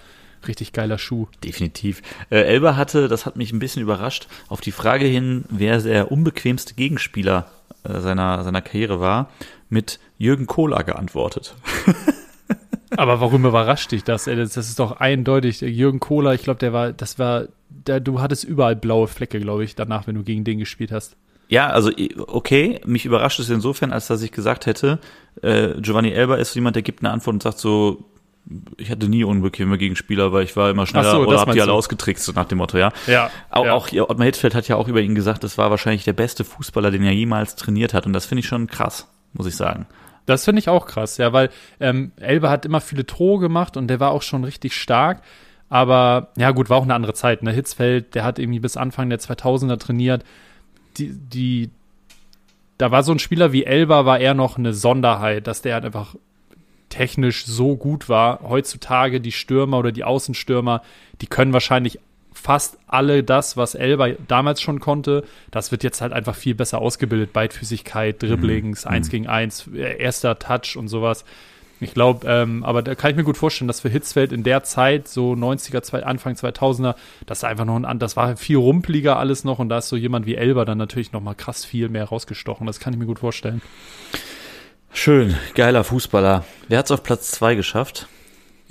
Richtig 0.47 0.73
geiler 0.73 0.99
Schuh. 0.99 1.29
Definitiv. 1.45 2.03
Äh, 2.31 2.43
Elba 2.43 2.75
hatte, 2.77 3.07
das 3.07 3.27
hat 3.27 3.37
mich 3.37 3.53
ein 3.53 3.61
bisschen 3.61 3.83
überrascht, 3.83 4.27
auf 4.49 4.61
die 4.61 4.73
Frage 4.73 5.05
hin, 5.05 5.45
wer 5.51 5.79
der 5.79 6.11
unbequemste 6.11 6.75
Gegenspieler 6.75 7.47
äh, 7.85 8.01
seiner, 8.01 8.43
seiner 8.43 8.61
Karriere 8.61 9.01
war, 9.01 9.31
mit 9.69 10.01
Jürgen 10.23 10.47
Kohler 10.47 10.85
geantwortet. 10.85 11.57
Aber 12.97 13.21
warum 13.21 13.45
überrascht 13.45 13.91
dich 13.91 14.05
das? 14.05 14.25
Das, 14.27 14.53
das 14.53 14.69
ist 14.69 14.79
doch 14.79 15.01
eindeutig. 15.01 15.63
Jürgen 15.63 15.99
Kohler, 15.99 16.33
ich 16.35 16.43
glaube, 16.43 16.61
der 16.61 16.73
war, 16.73 16.93
das 16.93 17.19
war, 17.19 17.47
der, 17.69 17.99
du 17.99 18.21
hattest 18.21 18.45
überall 18.45 18.77
blaue 18.77 19.09
Flecke, 19.09 19.41
glaube 19.41 19.65
ich, 19.65 19.75
danach, 19.75 20.07
wenn 20.07 20.15
du 20.15 20.23
gegen 20.23 20.45
den 20.45 20.61
gespielt 20.61 20.93
hast. 20.93 21.17
Ja, 21.49 21.71
also 21.71 21.91
okay, 22.29 22.81
mich 22.87 23.05
überrascht 23.05 23.41
es 23.41 23.51
insofern, 23.51 23.93
als 23.93 24.07
dass 24.07 24.23
ich 24.23 24.31
gesagt 24.31 24.67
hätte, 24.67 25.01
äh, 25.43 25.81
Giovanni 25.81 26.13
Elba 26.13 26.37
ist 26.37 26.55
jemand, 26.55 26.77
der 26.77 26.83
gibt 26.83 27.03
eine 27.03 27.11
Antwort 27.11 27.35
und 27.35 27.43
sagt 27.43 27.59
so, 27.59 28.05
ich 28.77 28.91
hatte 28.93 29.09
nie 29.09 29.25
unbequeme 29.25 29.77
Gegenspieler, 29.77 30.33
weil 30.33 30.45
ich 30.45 30.55
war 30.57 30.71
immer 30.71 30.87
schneller 30.87 31.11
so, 31.11 31.27
oder 31.27 31.41
hab 31.41 31.51
die 31.51 31.61
alle 31.61 31.73
ausgetrickst, 31.73 32.25
so 32.25 32.33
nach 32.33 32.45
dem 32.45 32.59
Motto, 32.59 32.79
ja. 32.79 32.93
Ja. 33.09 33.29
Auch, 33.51 33.65
ja. 33.65 33.73
auch 34.05 34.11
Ottmar 34.11 34.27
Hitzfeld 34.27 34.55
hat 34.55 34.69
ja 34.69 34.77
auch 34.77 34.87
über 34.87 35.01
ihn 35.01 35.17
gesagt, 35.17 35.43
das 35.43 35.59
war 35.59 35.71
wahrscheinlich 35.71 36.05
der 36.05 36.13
beste 36.13 36.45
Fußballer, 36.45 36.93
den 36.93 37.03
er 37.03 37.13
jemals 37.13 37.57
trainiert 37.57 37.93
hat. 37.93 38.07
Und 38.07 38.13
das 38.13 38.27
finde 38.27 38.41
ich 38.41 38.47
schon 38.47 38.69
krass, 38.69 39.09
muss 39.33 39.47
ich 39.47 39.57
sagen. 39.57 39.87
Das 40.27 40.45
finde 40.45 40.61
ich 40.61 40.69
auch 40.69 40.87
krass, 40.87 41.17
ja, 41.19 41.33
weil 41.33 41.51
ähm, 41.81 42.13
Elbe 42.21 42.49
hat 42.49 42.65
immer 42.65 42.81
viele 42.81 43.07
Tore 43.07 43.41
gemacht 43.41 43.77
und 43.77 43.89
der 43.89 44.01
war 44.01 44.13
auch 44.13 44.23
schon 44.23 44.45
richtig 44.45 44.75
stark. 44.75 45.23
Aber 45.69 46.29
ja, 46.37 46.51
gut, 46.51 46.69
war 46.69 46.77
auch 46.77 46.83
eine 46.83 46.95
andere 46.95 47.15
Zeit. 47.15 47.43
Ne? 47.43 47.51
Hitzfeld, 47.51 48.15
der 48.15 48.25
hat 48.25 48.39
irgendwie 48.39 48.61
bis 48.61 48.77
Anfang 48.77 49.09
der 49.09 49.19
2000er 49.19 49.79
trainiert. 49.79 50.23
Die, 50.99 51.13
die, 51.13 51.71
da 52.77 52.91
war 52.91 53.03
so 53.03 53.13
ein 53.13 53.19
Spieler 53.19 53.53
wie 53.53 53.65
Elba, 53.65 54.05
war 54.05 54.19
eher 54.19 54.35
noch 54.35 54.59
eine 54.59 54.75
Sonderheit, 54.75 55.47
dass 55.47 55.63
der 55.63 55.75
halt 55.75 55.87
einfach 55.87 56.15
technisch 56.91 57.47
so 57.47 57.77
gut 57.77 58.11
war. 58.11 58.41
Heutzutage 58.43 59.21
die 59.21 59.33
Stürmer 59.33 59.79
oder 59.79 59.93
die 59.93 60.05
Außenstürmer, 60.05 60.83
die 61.23 61.27
können 61.27 61.55
wahrscheinlich 61.55 61.99
fast 62.33 62.79
alle 62.87 63.23
das, 63.23 63.57
was 63.57 63.75
Elba 63.75 64.09
damals 64.29 64.61
schon 64.61 64.81
konnte. 64.81 65.25
Das 65.51 65.71
wird 65.71 65.83
jetzt 65.83 66.01
halt 66.01 66.13
einfach 66.13 66.35
viel 66.35 66.55
besser 66.55 66.79
ausgebildet. 66.79 67.33
Beidfüßigkeit, 67.33 68.23
Dribblings, 68.23 68.87
eins 68.87 69.09
gegen 69.09 69.27
eins, 69.27 69.67
erster 69.69 70.39
Touch 70.39 70.77
und 70.77 70.89
sowas. 70.89 71.25
Ich 71.83 71.95
glaube, 71.95 72.27
ähm, 72.29 72.63
aber 72.63 72.81
da 72.83 72.95
kann 72.95 73.11
ich 73.11 73.17
mir 73.17 73.25
gut 73.25 73.37
vorstellen, 73.37 73.67
dass 73.67 73.81
für 73.81 73.89
Hitzfeld 73.89 74.33
in 74.33 74.45
der 74.45 74.63
Zeit, 74.63 75.09
so 75.09 75.33
90er, 75.33 75.83
zwei, 75.83 76.05
Anfang 76.05 76.35
2000er, 76.35 76.95
das 77.27 77.39
ist 77.39 77.45
einfach 77.45 77.65
noch 77.65 77.83
ein, 77.83 77.99
das 77.99 78.17
war 78.17 78.37
viel 78.37 78.57
rumpeliger 78.57 79.19
alles 79.19 79.43
noch 79.43 79.59
und 79.59 79.69
da 79.69 79.79
ist 79.79 79.89
so 79.89 79.97
jemand 79.97 80.25
wie 80.25 80.37
Elba 80.37 80.65
dann 80.65 80.79
natürlich 80.79 81.11
noch 81.11 81.21
mal 81.21 81.35
krass 81.35 81.65
viel 81.65 81.89
mehr 81.89 82.05
rausgestochen. 82.05 82.69
Das 82.69 82.79
kann 82.79 82.93
ich 82.93 83.01
mir 83.01 83.07
gut 83.07 83.19
vorstellen. 83.19 83.63
Schön, 84.93 85.35
geiler 85.55 85.83
Fußballer. 85.83 86.45
Wer 86.69 86.79
hat's 86.79 86.93
auf 86.93 87.03
Platz 87.03 87.33
zwei 87.33 87.57
geschafft? 87.57 88.07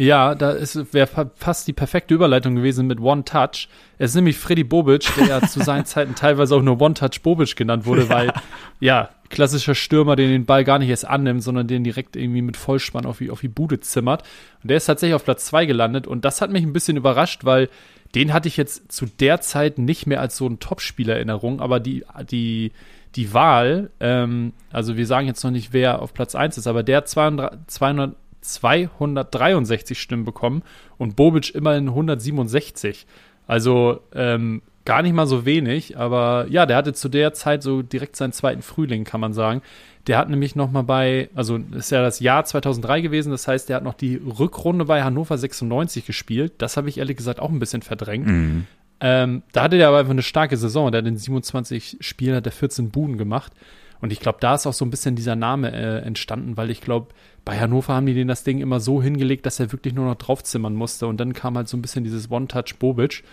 Ja, 0.01 0.33
da 0.33 0.55
wäre 0.93 1.29
fast 1.35 1.67
die 1.67 1.73
perfekte 1.73 2.15
Überleitung 2.15 2.55
gewesen 2.55 2.87
mit 2.87 2.99
One 2.99 3.23
Touch. 3.23 3.69
Es 3.99 4.09
ist 4.09 4.15
nämlich 4.15 4.35
Freddy 4.35 4.63
Bobic, 4.63 5.07
der 5.15 5.27
ja 5.27 5.47
zu 5.47 5.63
seinen 5.63 5.85
Zeiten 5.85 6.15
teilweise 6.15 6.55
auch 6.55 6.63
nur 6.63 6.81
One 6.81 6.95
Touch 6.95 7.21
Bobic 7.21 7.55
genannt 7.55 7.85
wurde, 7.85 8.09
weil, 8.09 8.33
ja, 8.79 9.09
klassischer 9.29 9.75
Stürmer, 9.75 10.15
der 10.15 10.27
den 10.27 10.47
Ball 10.47 10.63
gar 10.63 10.79
nicht 10.79 10.89
erst 10.89 11.05
annimmt, 11.05 11.43
sondern 11.43 11.67
den 11.67 11.83
direkt 11.83 12.15
irgendwie 12.15 12.41
mit 12.41 12.57
Vollspann 12.57 13.05
auf 13.05 13.19
die, 13.19 13.29
auf 13.29 13.41
die 13.41 13.47
Bude 13.47 13.79
zimmert. 13.79 14.23
Und 14.63 14.71
der 14.71 14.77
ist 14.77 14.87
tatsächlich 14.87 15.13
auf 15.13 15.23
Platz 15.23 15.45
zwei 15.45 15.67
gelandet 15.67 16.07
und 16.07 16.25
das 16.25 16.41
hat 16.41 16.49
mich 16.49 16.63
ein 16.63 16.73
bisschen 16.73 16.97
überrascht, 16.97 17.45
weil 17.45 17.69
den 18.15 18.33
hatte 18.33 18.47
ich 18.47 18.57
jetzt 18.57 18.91
zu 18.91 19.05
der 19.05 19.39
Zeit 19.41 19.77
nicht 19.77 20.07
mehr 20.07 20.19
als 20.19 20.35
so 20.35 20.47
einen 20.47 20.57
Topspieler-Erinnerung, 20.57 21.61
aber 21.61 21.79
die, 21.79 22.05
die, 22.31 22.71
die 23.15 23.35
Wahl, 23.35 23.91
ähm, 23.99 24.53
also 24.71 24.97
wir 24.97 25.05
sagen 25.05 25.27
jetzt 25.27 25.43
noch 25.43 25.51
nicht, 25.51 25.73
wer 25.73 26.01
auf 26.01 26.15
Platz 26.15 26.33
1 26.33 26.57
ist, 26.57 26.65
aber 26.65 26.81
der 26.81 26.97
hat 26.97 27.07
200, 27.07 27.69
200, 27.69 28.15
263 28.41 29.99
Stimmen 29.99 30.25
bekommen 30.25 30.63
und 30.97 31.15
Bobic 31.15 31.53
immerhin 31.55 31.89
167. 31.89 33.05
Also 33.47 34.01
ähm, 34.13 34.61
gar 34.85 35.01
nicht 35.01 35.13
mal 35.13 35.27
so 35.27 35.45
wenig, 35.45 35.97
aber 35.97 36.47
ja, 36.49 36.65
der 36.65 36.77
hatte 36.77 36.93
zu 36.93 37.09
der 37.09 37.33
Zeit 37.33 37.63
so 37.63 37.81
direkt 37.81 38.15
seinen 38.15 38.33
zweiten 38.33 38.61
Frühling, 38.61 39.03
kann 39.03 39.21
man 39.21 39.33
sagen. 39.33 39.61
Der 40.07 40.17
hat 40.17 40.29
nämlich 40.29 40.55
noch 40.55 40.71
mal 40.71 40.81
bei, 40.81 41.29
also 41.35 41.57
ist 41.57 41.91
ja 41.91 42.01
das 42.01 42.19
Jahr 42.19 42.43
2003 42.43 43.01
gewesen, 43.01 43.31
das 43.31 43.47
heißt, 43.47 43.69
der 43.69 43.75
hat 43.75 43.83
noch 43.83 43.93
die 43.93 44.15
Rückrunde 44.15 44.85
bei 44.85 45.03
Hannover 45.03 45.37
96 45.37 46.05
gespielt. 46.07 46.53
Das 46.57 46.75
habe 46.75 46.89
ich 46.89 46.97
ehrlich 46.97 47.17
gesagt 47.17 47.39
auch 47.39 47.51
ein 47.51 47.59
bisschen 47.59 47.83
verdrängt. 47.83 48.25
Mhm. 48.25 48.65
Ähm, 48.99 49.43
da 49.51 49.63
hatte 49.63 49.77
der 49.77 49.87
aber 49.87 49.99
einfach 49.99 50.11
eine 50.11 50.23
starke 50.23 50.57
Saison. 50.57 50.91
Der 50.91 50.99
hat 50.99 51.07
in 51.07 51.17
27 51.17 51.97
Spielen 52.01 52.35
hat 52.35 52.45
er 52.45 52.51
14 52.51 52.89
Buden 52.89 53.17
gemacht. 53.17 53.51
Und 53.99 54.11
ich 54.11 54.19
glaube, 54.19 54.39
da 54.41 54.55
ist 54.55 54.65
auch 54.65 54.73
so 54.73 54.83
ein 54.83 54.89
bisschen 54.89 55.15
dieser 55.15 55.35
Name 55.35 55.71
äh, 55.71 55.99
entstanden, 55.99 56.57
weil 56.57 56.71
ich 56.71 56.81
glaube, 56.81 57.07
bei 57.43 57.59
Hannover 57.59 57.93
haben 57.93 58.05
die 58.05 58.13
den 58.13 58.27
das 58.27 58.43
Ding 58.43 58.59
immer 58.59 58.79
so 58.79 59.01
hingelegt, 59.01 59.45
dass 59.45 59.59
er 59.59 59.71
wirklich 59.71 59.93
nur 59.93 60.05
noch 60.05 60.15
draufzimmern 60.15 60.75
musste. 60.75 61.07
Und 61.07 61.17
dann 61.19 61.33
kam 61.33 61.57
halt 61.57 61.67
so 61.67 61.77
ein 61.77 61.81
bisschen 61.81 62.03
dieses 62.03 62.29
One-Touch 62.29 62.77
Bobic. 62.79 63.23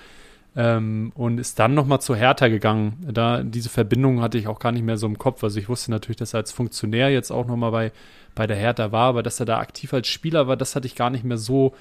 Ähm, 0.56 1.12
und 1.14 1.38
ist 1.38 1.58
dann 1.58 1.74
nochmal 1.74 2.00
zu 2.00 2.16
Hertha 2.16 2.48
gegangen. 2.48 2.96
Da, 3.12 3.42
diese 3.42 3.68
Verbindung 3.68 4.22
hatte 4.22 4.38
ich 4.38 4.48
auch 4.48 4.58
gar 4.58 4.72
nicht 4.72 4.82
mehr 4.82 4.96
so 4.96 5.06
im 5.06 5.18
Kopf. 5.18 5.44
Also 5.44 5.60
ich 5.60 5.68
wusste 5.68 5.90
natürlich, 5.90 6.16
dass 6.16 6.34
er 6.34 6.38
als 6.38 6.52
Funktionär 6.52 7.10
jetzt 7.10 7.30
auch 7.30 7.46
nochmal 7.46 7.70
bei, 7.70 7.92
bei 8.34 8.46
der 8.46 8.56
Hertha 8.56 8.90
war, 8.90 9.08
aber 9.08 9.22
dass 9.22 9.40
er 9.40 9.46
da 9.46 9.58
aktiv 9.58 9.92
als 9.92 10.08
Spieler 10.08 10.48
war, 10.48 10.56
das 10.56 10.74
hatte 10.74 10.86
ich 10.86 10.96
gar 10.96 11.10
nicht 11.10 11.22
mehr 11.22 11.36
so 11.36 11.74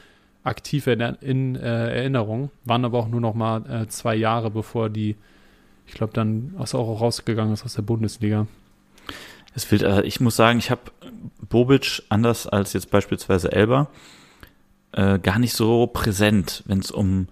aktiv 0.43 0.85
in, 0.87 0.99
in 0.99 1.55
äh, 1.55 1.95
Erinnerung. 1.95 2.51
Waren 2.65 2.85
aber 2.85 2.99
auch 2.99 3.07
nur 3.07 3.21
noch 3.21 3.33
mal 3.33 3.65
äh, 3.69 3.87
zwei 3.87 4.15
Jahre, 4.15 4.51
bevor 4.51 4.89
die, 4.89 5.15
ich 5.87 5.93
glaube, 5.93 6.13
dann 6.13 6.53
auch 6.57 7.01
rausgegangen 7.01 7.53
ist 7.53 7.65
aus 7.65 7.75
der 7.75 7.81
Bundesliga. 7.83 8.47
Es 9.57 9.71
will, 9.71 9.83
äh, 9.83 10.03
ich 10.03 10.19
muss 10.19 10.35
sagen, 10.35 10.59
ich 10.59 10.69
habe 10.69 10.81
Bobic 11.49 12.03
anders 12.09 12.45
als 12.45 12.73
jetzt 12.73 12.91
beispielsweise 12.91 13.51
Elba 13.51 13.87
äh, 14.91 15.17
gar 15.17 15.39
nicht 15.39 15.53
so 15.55 15.87
präsent, 15.87 16.63
wenn 16.67 16.77
es 16.79 16.91
um 16.91 17.27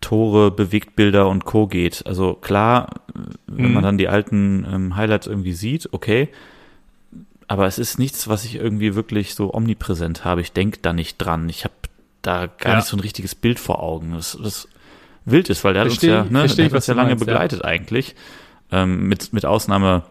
Tore, 0.00 0.50
Bewegtbilder 0.52 1.28
und 1.28 1.44
Co. 1.44 1.66
geht. 1.66 2.06
Also 2.06 2.34
klar, 2.34 2.88
äh, 3.14 3.18
wenn 3.48 3.66
Mhm. 3.68 3.72
man 3.74 3.82
dann 3.82 3.98
die 3.98 4.06
alten 4.08 4.64
ähm, 4.70 4.96
Highlights 4.96 5.26
irgendwie 5.26 5.52
sieht, 5.54 5.88
okay. 5.92 6.28
Aber 7.48 7.66
es 7.66 7.78
ist 7.78 7.98
nichts, 7.98 8.28
was 8.28 8.44
ich 8.44 8.54
irgendwie 8.54 8.94
wirklich 8.94 9.34
so 9.34 9.52
omnipräsent 9.52 10.24
habe. 10.24 10.40
Ich 10.40 10.52
denke 10.52 10.78
da 10.82 10.92
nicht 10.92 11.18
dran. 11.18 11.48
Ich 11.48 11.64
habe 11.64 11.74
da 12.22 12.46
gar 12.46 12.74
Ja. 12.74 12.76
nicht 12.76 12.86
so 12.86 12.96
ein 12.96 13.00
richtiges 13.00 13.34
Bild 13.34 13.58
vor 13.58 13.82
Augen. 13.82 14.12
Das, 14.14 14.38
das 14.40 14.68
wild 15.24 15.50
ist, 15.50 15.64
weil 15.64 15.74
der 15.74 15.84
Versteh- 15.86 16.12
hat 16.12 16.26
uns 16.26 16.32
ja, 16.32 16.42
ne, 16.42 16.46
der 16.48 16.64
hat 16.66 16.72
uns 16.72 16.86
ja 16.86 16.94
lange 16.94 17.10
meinst, 17.10 17.22
ja. 17.26 17.26
begleitet 17.26 17.64
eigentlich. 17.64 18.14
Ähm, 18.70 19.08
mit, 19.08 19.32
mit 19.32 19.44
Ausnahme 19.44 20.02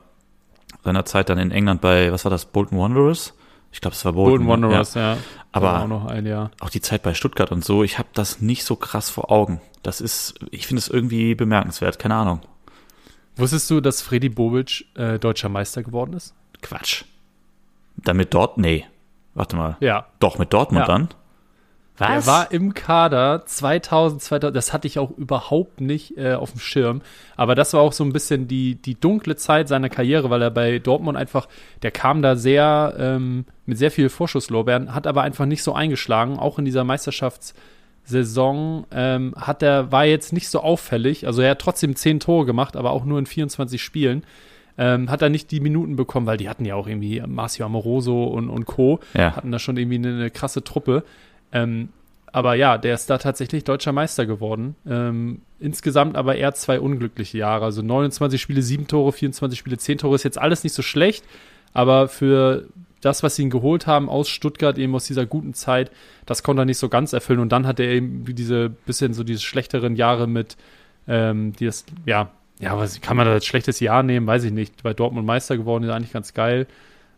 seiner 0.83 1.05
Zeit 1.05 1.29
dann 1.29 1.37
in 1.37 1.51
England 1.51 1.81
bei, 1.81 2.11
was 2.11 2.25
war 2.25 2.29
das, 2.29 2.45
Bolton 2.45 2.79
Wanderers? 2.79 3.33
Ich 3.71 3.81
glaube, 3.81 3.95
es 3.95 4.03
war 4.03 4.13
Bolton. 4.13 4.45
Bolton 4.45 4.63
Wanderers, 4.63 4.93
ja. 4.95 5.13
ja. 5.13 5.17
Aber 5.51 5.81
auch 5.83 5.87
noch 5.87 6.05
ein 6.05 6.25
Jahr. 6.25 6.51
Auch 6.59 6.69
die 6.69 6.81
Zeit 6.81 7.03
bei 7.03 7.13
Stuttgart 7.13 7.51
und 7.51 7.63
so, 7.63 7.83
ich 7.83 7.97
habe 7.99 8.09
das 8.13 8.41
nicht 8.41 8.63
so 8.65 8.75
krass 8.75 9.09
vor 9.09 9.31
Augen. 9.31 9.61
Das 9.83 10.01
ist, 10.01 10.35
ich 10.51 10.67
finde 10.67 10.79
es 10.79 10.87
irgendwie 10.87 11.35
bemerkenswert, 11.35 11.99
keine 11.99 12.15
Ahnung. 12.15 12.41
Wusstest 13.35 13.69
du, 13.69 13.79
dass 13.81 14.01
Freddy 14.01 14.29
Bobic 14.29 14.85
äh, 14.95 15.17
deutscher 15.17 15.49
Meister 15.49 15.83
geworden 15.83 16.13
ist? 16.13 16.33
Quatsch. 16.61 17.05
Damit 17.95 18.33
dort? 18.33 18.57
Nee. 18.57 18.85
Warte 19.33 19.55
mal. 19.55 19.77
Ja. 19.79 20.07
Doch, 20.19 20.37
mit 20.37 20.51
Dortmund 20.53 20.87
Ja. 20.87 20.93
dann? 20.93 21.09
Was? 22.01 22.27
Er 22.27 22.31
war 22.31 22.51
im 22.51 22.73
Kader 22.73 23.43
2000, 23.45 24.21
2000, 24.21 24.55
das 24.55 24.73
hatte 24.73 24.87
ich 24.87 24.99
auch 24.99 25.11
überhaupt 25.11 25.81
nicht 25.81 26.17
äh, 26.17 26.33
auf 26.33 26.51
dem 26.51 26.59
Schirm. 26.59 27.01
Aber 27.35 27.55
das 27.55 27.73
war 27.73 27.81
auch 27.81 27.93
so 27.93 28.03
ein 28.03 28.13
bisschen 28.13 28.47
die, 28.47 28.75
die 28.75 28.99
dunkle 28.99 29.35
Zeit 29.35 29.67
seiner 29.67 29.89
Karriere, 29.89 30.29
weil 30.29 30.41
er 30.41 30.51
bei 30.51 30.79
Dortmund 30.79 31.17
einfach, 31.17 31.47
der 31.83 31.91
kam 31.91 32.21
da 32.21 32.35
sehr, 32.35 32.95
ähm, 32.97 33.45
mit 33.65 33.77
sehr 33.77 33.91
viel 33.91 34.09
Vorschusslorbeeren, 34.09 34.93
hat 34.93 35.07
aber 35.07 35.21
einfach 35.21 35.45
nicht 35.45 35.63
so 35.63 35.73
eingeschlagen. 35.73 36.39
Auch 36.39 36.59
in 36.59 36.65
dieser 36.65 36.83
Meisterschaftssaison 36.83 38.85
ähm, 38.91 39.33
hat 39.37 39.63
er, 39.63 39.91
war 39.91 40.05
jetzt 40.05 40.33
nicht 40.33 40.49
so 40.49 40.61
auffällig. 40.61 41.27
Also 41.27 41.41
er 41.41 41.51
hat 41.51 41.59
trotzdem 41.59 41.95
10 41.95 42.19
Tore 42.19 42.45
gemacht, 42.45 42.75
aber 42.75 42.91
auch 42.91 43.05
nur 43.05 43.19
in 43.19 43.25
24 43.25 43.81
Spielen. 43.81 44.23
Ähm, 44.77 45.11
hat 45.11 45.21
er 45.21 45.29
nicht 45.29 45.51
die 45.51 45.59
Minuten 45.59 45.95
bekommen, 45.95 46.25
weil 46.25 46.37
die 46.37 46.49
hatten 46.49 46.65
ja 46.65 46.75
auch 46.75 46.87
irgendwie 46.87 47.21
Marcio 47.25 47.65
Amoroso 47.65 48.23
und, 48.23 48.49
und 48.49 48.65
Co. 48.65 48.99
Ja. 49.13 49.35
hatten 49.35 49.51
da 49.51 49.59
schon 49.59 49.77
irgendwie 49.77 49.97
eine, 49.97 50.09
eine 50.09 50.31
krasse 50.31 50.63
Truppe. 50.63 51.03
Ähm, 51.51 51.89
aber 52.33 52.55
ja, 52.55 52.77
der 52.77 52.93
ist 52.93 53.09
da 53.09 53.17
tatsächlich 53.17 53.63
deutscher 53.63 53.91
Meister 53.91 54.25
geworden. 54.25 54.75
Ähm, 54.87 55.41
insgesamt 55.59 56.15
aber 56.15 56.35
eher 56.35 56.53
zwei 56.53 56.79
unglückliche 56.79 57.37
Jahre. 57.37 57.65
Also 57.65 57.81
29 57.81 58.41
Spiele, 58.41 58.61
7 58.61 58.87
Tore, 58.87 59.11
24 59.11 59.59
Spiele, 59.59 59.77
10 59.77 59.99
Tore 59.99 60.15
ist 60.15 60.23
jetzt 60.23 60.39
alles 60.39 60.63
nicht 60.63 60.73
so 60.73 60.81
schlecht. 60.81 61.25
Aber 61.73 62.07
für 62.07 62.67
das, 63.01 63.23
was 63.23 63.35
sie 63.35 63.43
ihn 63.43 63.49
geholt 63.49 63.85
haben 63.85 64.09
aus 64.09 64.29
Stuttgart, 64.29 64.77
eben 64.77 64.95
aus 64.95 65.05
dieser 65.05 65.25
guten 65.25 65.53
Zeit, 65.53 65.91
das 66.25 66.43
konnte 66.43 66.61
er 66.61 66.65
nicht 66.65 66.77
so 66.77 66.87
ganz 66.87 67.11
erfüllen. 67.13 67.39
Und 67.39 67.51
dann 67.51 67.67
hat 67.67 67.79
er 67.79 67.87
eben 67.87 68.23
diese 68.25 68.69
bisschen 68.69 69.13
so 69.13 69.23
diese 69.23 69.41
schlechteren 69.41 69.95
Jahre 69.95 70.27
mit, 70.27 70.55
ähm, 71.07 71.53
die 71.53 71.65
das, 71.65 71.85
ja, 72.05 72.29
ja, 72.59 72.77
was 72.77 73.01
kann 73.01 73.17
man 73.17 73.25
da 73.25 73.33
als 73.33 73.45
schlechtes 73.45 73.79
Jahr 73.79 74.03
nehmen? 74.03 74.27
Weiß 74.27 74.43
ich 74.43 74.51
nicht. 74.51 74.83
Bei 74.83 74.93
Dortmund 74.93 75.25
Meister 75.25 75.57
geworden 75.57 75.83
ist 75.83 75.89
eigentlich 75.89 76.13
ganz 76.13 76.33
geil. 76.33 76.67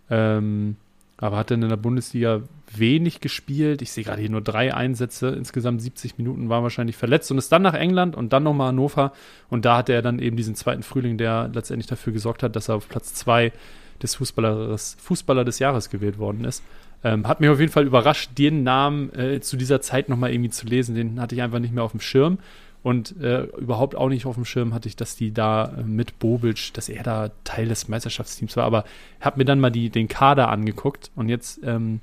Ähm, 0.09 0.77
aber 1.23 1.37
hat 1.37 1.51
dann 1.51 1.63
in 1.63 1.69
der 1.69 1.77
Bundesliga 1.77 2.41
wenig 2.75 3.21
gespielt. 3.21 3.81
Ich 3.81 3.93
sehe 3.93 4.03
gerade 4.03 4.19
hier 4.19 4.29
nur 4.29 4.41
drei 4.41 4.73
Einsätze. 4.73 5.29
Insgesamt 5.29 5.81
70 5.81 6.17
Minuten 6.17 6.49
war 6.49 6.63
wahrscheinlich 6.63 6.97
verletzt 6.97 7.31
und 7.31 7.37
ist 7.37 7.49
dann 7.49 7.61
nach 7.61 7.75
England 7.75 8.17
und 8.17 8.33
dann 8.33 8.43
nochmal 8.43 8.67
Hannover. 8.67 9.13
Und 9.49 9.63
da 9.63 9.77
hatte 9.77 9.93
er 9.93 10.01
dann 10.01 10.19
eben 10.19 10.35
diesen 10.35 10.53
zweiten 10.53 10.83
Frühling, 10.83 11.17
der 11.17 11.49
letztendlich 11.53 11.87
dafür 11.87 12.11
gesorgt 12.11 12.43
hat, 12.43 12.57
dass 12.57 12.67
er 12.67 12.75
auf 12.75 12.89
Platz 12.89 13.13
zwei 13.13 13.53
des 14.01 14.15
Fußballers, 14.15 14.97
Fußballer 14.99 15.45
des 15.45 15.59
Jahres 15.59 15.89
gewählt 15.89 16.17
worden 16.17 16.43
ist. 16.43 16.61
Ähm, 17.05 17.25
hat 17.25 17.39
mich 17.39 17.49
auf 17.49 17.59
jeden 17.61 17.71
Fall 17.71 17.85
überrascht, 17.85 18.31
den 18.37 18.63
Namen 18.63 19.13
äh, 19.13 19.39
zu 19.39 19.55
dieser 19.55 19.79
Zeit 19.79 20.09
nochmal 20.09 20.33
irgendwie 20.33 20.49
zu 20.49 20.65
lesen. 20.65 20.93
Den 20.93 21.21
hatte 21.21 21.35
ich 21.35 21.41
einfach 21.41 21.59
nicht 21.59 21.73
mehr 21.73 21.85
auf 21.85 21.91
dem 21.91 22.01
Schirm. 22.01 22.37
Und 22.83 23.15
äh, 23.21 23.43
überhaupt 23.57 23.95
auch 23.95 24.09
nicht 24.09 24.25
auf 24.25 24.35
dem 24.35 24.43
Schirm 24.43 24.73
hatte 24.73 24.89
ich, 24.89 24.97
dass 24.97 25.15
die 25.15 25.31
da 25.33 25.73
äh, 25.77 25.83
mit 25.83 26.19
Bobic, 26.19 26.73
dass 26.73 26.89
er 26.89 27.01
da 27.01 27.31
Teil 27.45 27.69
des 27.69 27.87
Meisterschaftsteams 27.87 28.57
war. 28.57 28.65
Aber 28.65 28.83
habe 29.21 29.37
mir 29.37 29.45
dann 29.45 29.61
mal 29.61 29.71
die, 29.71 29.89
den 29.89 30.09
Kader 30.09 30.49
angeguckt 30.49 31.09
und 31.15 31.29
jetzt 31.29 31.61
ähm, 31.63 32.01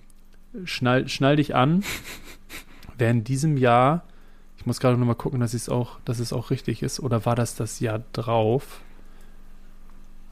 schnall, 0.64 1.06
schnall 1.08 1.36
dich 1.36 1.54
an. 1.54 1.84
Wer 2.98 3.10
in 3.10 3.24
diesem 3.24 3.58
Jahr, 3.58 4.04
ich 4.56 4.64
muss 4.64 4.80
gerade 4.80 4.96
nochmal 4.96 5.16
gucken, 5.16 5.40
dass, 5.40 5.68
auch, 5.68 6.00
dass 6.06 6.18
es 6.18 6.32
auch 6.32 6.50
richtig 6.50 6.82
ist, 6.82 6.98
oder 7.00 7.26
war 7.26 7.36
das 7.36 7.54
das 7.54 7.80
Jahr 7.80 8.02
drauf? 8.14 8.80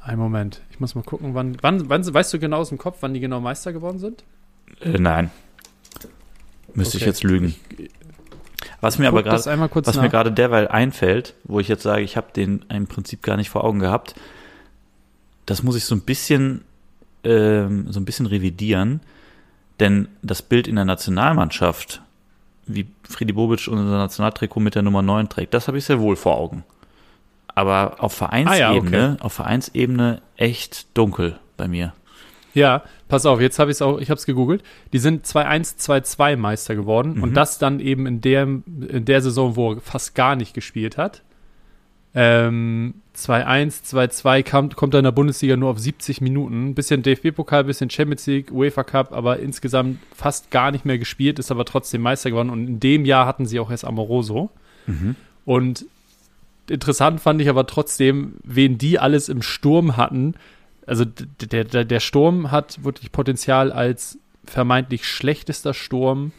Ein 0.01 0.19
Moment, 0.19 0.63
ich 0.71 0.81
muss 0.81 0.95
mal 0.95 1.05
gucken, 1.05 1.35
wann, 1.35 1.59
wann, 1.61 1.91
wann 1.91 2.15
weißt 2.15 2.33
du 2.33 2.39
genau 2.39 2.59
aus 2.59 2.71
dem 2.71 2.79
Kopf, 2.79 2.99
wann 3.01 3.13
die 3.13 3.21
genau 3.21 3.41
Meister 3.41 3.75
geworden 3.75 3.99
sind? 3.99 4.25
Äh, 4.81 4.99
nein. 4.99 5.31
Müsste 6.75 6.97
ich 6.97 7.03
Okay. 7.03 7.11
jetzt 7.11 7.25
lügen. 7.25 7.55
Was 8.81 8.99
mir 8.99 9.09
aber 9.09 9.23
gerade 9.23 9.39
was 9.39 9.97
nach. 9.97 10.03
mir 10.03 10.09
gerade 10.09 10.33
derweil 10.33 10.69
einfällt, 10.69 11.35
wo 11.45 11.59
ich 11.59 11.69
jetzt 11.69 11.83
sage, 11.83 12.03
ich 12.03 12.17
habe 12.17 12.29
den 12.35 12.65
im 12.69 12.87
Prinzip 12.87 13.23
gar 13.23 13.37
nicht 13.37 13.51
vor 13.51 13.65
Augen 13.65 13.81
gehabt, 13.81 14.15
das 15.47 15.63
muss 15.63 15.77
ich 15.77 15.85
so 15.85 15.95
ein 15.95 16.03
bisschen 16.03 16.63
ähm, 17.25 17.91
so 17.91 18.01
ein 18.01 18.05
bisschen 18.05 18.27
revidieren, 18.27 19.01
denn 19.81 20.09
das 20.23 20.43
Bild 20.43 20.69
in 20.69 20.77
der 20.77 20.85
Nationalmannschaft, 20.85 22.03
wie 22.67 22.87
Friedi 23.09 23.33
Bobic 23.33 23.69
unser 23.69 23.85
Nationaltrikot 23.85 24.61
mit 24.61 24.75
der 24.75 24.83
Nummer 24.83 25.03
9 25.03 25.29
trägt, 25.29 25.55
das 25.55 25.69
habe 25.69 25.79
ich 25.79 25.85
sehr 25.85 26.01
wohl 26.01 26.17
vor 26.17 26.37
Augen. 26.37 26.65
Aber 27.55 27.97
auf 27.99 28.13
Vereinsebene, 28.13 28.97
Ah 28.97 29.15
ja, 29.15 29.17
auf 29.21 29.33
Vereinsebene 29.33 30.23
echt 30.37 30.87
dunkel 30.97 31.39
bei 31.57 31.67
mir. 31.67 31.93
Ja, 32.55 32.83
pass 33.09 33.27
auf, 33.27 33.41
jetzt 33.41 33.59
habe 33.59 33.71
ich 33.71 33.77
es 33.77 33.83
auch, 33.83 33.99
ich 34.01 34.11
habe 34.11 34.19
es 34.19 34.27
gegoogelt. 34.27 34.63
Die 34.93 34.99
sind 34.99 35.27
2-1, 35.27 35.77
2-2 35.79 36.37
Meister 36.37 36.75
geworden 36.75 37.15
Mhm. 37.17 37.23
und 37.23 37.35
das 37.35 37.59
dann 37.59 37.79
eben 37.81 38.07
in 38.07 38.21
der, 38.21 38.43
in 38.43 39.05
der 39.05 39.21
Saison, 39.23 39.55
wo 39.57 39.73
er 39.75 39.81
fast 39.81 40.15
gar 40.15 40.35
nicht 40.37 40.55
gespielt 40.55 40.97
hat. 40.97 41.23
Ähm, 42.15 42.95
2-1, 43.15 43.85
2-2 43.85 44.43
kam, 44.43 44.71
kommt 44.71 44.95
er 44.95 45.01
in 45.01 45.05
der 45.05 45.13
Bundesliga 45.13 45.57
nur 45.57 45.71
auf 45.71 45.79
70 45.79 46.21
Minuten. 46.21 46.75
Bisschen 46.75 47.03
DFB-Pokal, 47.03 47.65
bisschen 47.65 47.91
Champions 47.91 48.27
League, 48.27 48.51
UEFA 48.51 48.83
Cup, 48.83 49.13
aber 49.13 49.39
insgesamt 49.41 49.99
fast 50.15 50.51
gar 50.51 50.71
nicht 50.71 50.85
mehr 50.85 50.99
gespielt, 50.99 51.39
ist 51.39 51.51
aber 51.51 51.65
trotzdem 51.65 52.01
Meister 52.01 52.31
geworden. 52.31 52.51
Und 52.51 52.67
in 52.67 52.81
dem 52.81 53.05
Jahr 53.05 53.27
hatten 53.27 53.47
sie 53.47 53.61
auch 53.61 53.71
erst 53.71 53.85
Amoroso. 53.85 54.51
Und 55.45 55.85
interessant 56.71 57.21
fand 57.21 57.43
ich 57.43 57.49
aber 57.51 57.67
trotzdem, 57.67 58.35
wen 58.43 58.79
die 58.79 58.99
alles 58.99 59.29
im 59.29 59.43
Sturm 59.43 59.97
hatten. 59.99 60.35
Also 60.89 61.05
der, 61.05 61.65
der, 61.65 61.85
der 61.85 62.01
Sturm 62.01 62.51
hat 62.51 62.83
wirklich 62.83 63.13
Potenzial 63.13 63.71
als 63.73 64.19
vermeintlich 64.45 65.05
schlechtester 65.05 65.75
Sturm 65.75 66.33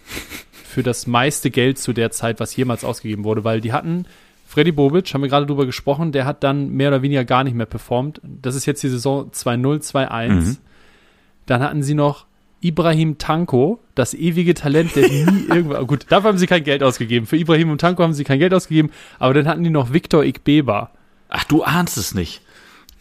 für 0.63 0.83
das 0.83 1.07
meiste 1.07 1.51
Geld 1.51 1.77
zu 1.77 1.93
der 1.93 2.11
Zeit, 2.11 2.39
was 2.39 2.55
jemals 2.55 2.83
ausgegeben 2.83 3.23
wurde, 3.23 3.43
weil 3.43 3.61
die 3.61 3.73
hatten 3.73 4.05
Freddy 4.47 4.71
Bobic, 4.71 5.13
haben 5.13 5.21
wir 5.21 5.29
gerade 5.29 5.45
drüber 5.45 5.67
gesprochen, 5.67 6.11
der 6.11 6.25
hat 6.25 6.43
dann 6.43 6.69
mehr 6.71 6.89
oder 6.89 7.03
weniger 7.03 7.23
gar 7.23 7.43
nicht 7.43 7.53
mehr 7.55 7.67
performt. 7.67 8.19
Das 8.23 8.55
ist 8.55 8.65
jetzt 8.65 8.81
die 8.81 8.89
Saison 8.89 9.29
2-0, 9.29 9.91
2-1. 9.91 10.29
Mhm. 10.29 10.57
Dann 11.45 11.61
hatten 11.61 11.83
sie 11.83 11.93
noch 11.93 12.25
Ibrahim 12.61 13.19
Tanko, 13.19 13.79
das 13.93 14.15
ewige 14.15 14.55
Talent, 14.55 14.95
der 14.95 15.07
nie 15.07 15.45
irgendwo. 15.49 15.75
Gut, 15.85 16.07
dafür 16.09 16.29
haben 16.29 16.39
sie 16.39 16.47
kein 16.47 16.63
Geld 16.63 16.81
ausgegeben. 16.81 17.27
Für 17.27 17.37
Ibrahim 17.37 17.69
und 17.69 17.81
Tanko 17.81 18.01
haben 18.01 18.13
sie 18.13 18.23
kein 18.23 18.39
Geld 18.39 18.53
ausgegeben, 18.53 18.89
aber 19.19 19.35
dann 19.35 19.47
hatten 19.47 19.63
die 19.63 19.69
noch 19.69 19.93
Victor 19.93 20.23
Igbeba. 20.23 20.91
Ach, 21.29 21.43
du 21.43 21.63
ahnst 21.63 21.97
es 21.97 22.15
nicht. 22.15 22.41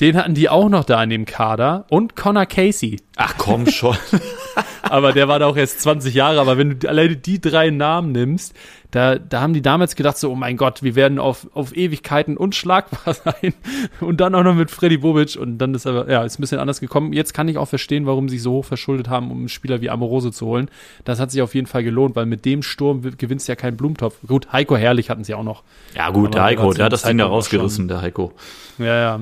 Den 0.00 0.16
hatten 0.16 0.34
die 0.34 0.48
auch 0.48 0.68
noch 0.68 0.84
da 0.84 1.02
in 1.02 1.10
dem 1.10 1.24
Kader 1.24 1.86
und 1.90 2.14
Connor 2.14 2.46
Casey. 2.46 2.98
Ach 3.20 3.34
komm 3.36 3.66
schon. 3.66 3.96
Aber 4.82 5.12
der 5.12 5.26
war 5.26 5.40
da 5.40 5.46
auch 5.46 5.56
erst 5.56 5.80
20 5.80 6.14
Jahre. 6.14 6.40
Aber 6.40 6.56
wenn 6.56 6.78
du 6.78 6.88
alleine 6.88 7.16
die 7.16 7.40
drei 7.40 7.68
Namen 7.70 8.12
nimmst, 8.12 8.54
da, 8.92 9.18
da 9.18 9.40
haben 9.40 9.52
die 9.52 9.60
damals 9.60 9.96
gedacht, 9.96 10.16
so, 10.16 10.30
oh 10.30 10.36
mein 10.36 10.56
Gott, 10.56 10.84
wir 10.84 10.94
werden 10.94 11.18
auf, 11.18 11.48
auf 11.52 11.76
Ewigkeiten 11.76 12.36
unschlagbar 12.36 13.14
sein. 13.24 13.54
Und 14.00 14.20
dann 14.20 14.36
auch 14.36 14.44
noch 14.44 14.54
mit 14.54 14.70
Freddy 14.70 14.98
Bobic. 14.98 15.36
Und 15.36 15.58
dann 15.58 15.74
ist 15.74 15.84
aber, 15.88 16.08
ja, 16.08 16.22
ist 16.22 16.38
ein 16.38 16.42
bisschen 16.42 16.60
anders 16.60 16.78
gekommen. 16.78 17.12
Jetzt 17.12 17.34
kann 17.34 17.48
ich 17.48 17.58
auch 17.58 17.68
verstehen, 17.68 18.06
warum 18.06 18.28
sie 18.28 18.36
sich 18.36 18.44
so 18.44 18.52
hoch 18.52 18.64
verschuldet 18.64 19.08
haben, 19.08 19.32
um 19.32 19.38
einen 19.38 19.48
Spieler 19.48 19.80
wie 19.80 19.90
Amorose 19.90 20.30
zu 20.30 20.46
holen. 20.46 20.70
Das 21.04 21.18
hat 21.18 21.32
sich 21.32 21.42
auf 21.42 21.56
jeden 21.56 21.66
Fall 21.66 21.82
gelohnt, 21.82 22.14
weil 22.14 22.26
mit 22.26 22.44
dem 22.44 22.62
Sturm 22.62 23.02
gewinnst 23.18 23.48
du 23.48 23.52
ja 23.52 23.56
keinen 23.56 23.76
Blumentopf. 23.76 24.14
Gut, 24.28 24.52
Heiko 24.52 24.76
Herrlich 24.76 25.10
hatten 25.10 25.24
sie 25.24 25.34
auch 25.34 25.42
noch. 25.42 25.64
Ja 25.96 26.10
gut, 26.10 26.28
Aber 26.28 26.34
der 26.36 26.44
Heiko, 26.44 26.72
der 26.72 26.84
hat 26.84 26.92
das 26.92 27.02
Ding 27.02 27.18
da 27.18 27.26
rausgerissen, 27.26 27.88
der 27.88 28.00
Heiko. 28.00 28.32
Ja, 28.78 28.96
ja. 28.96 29.20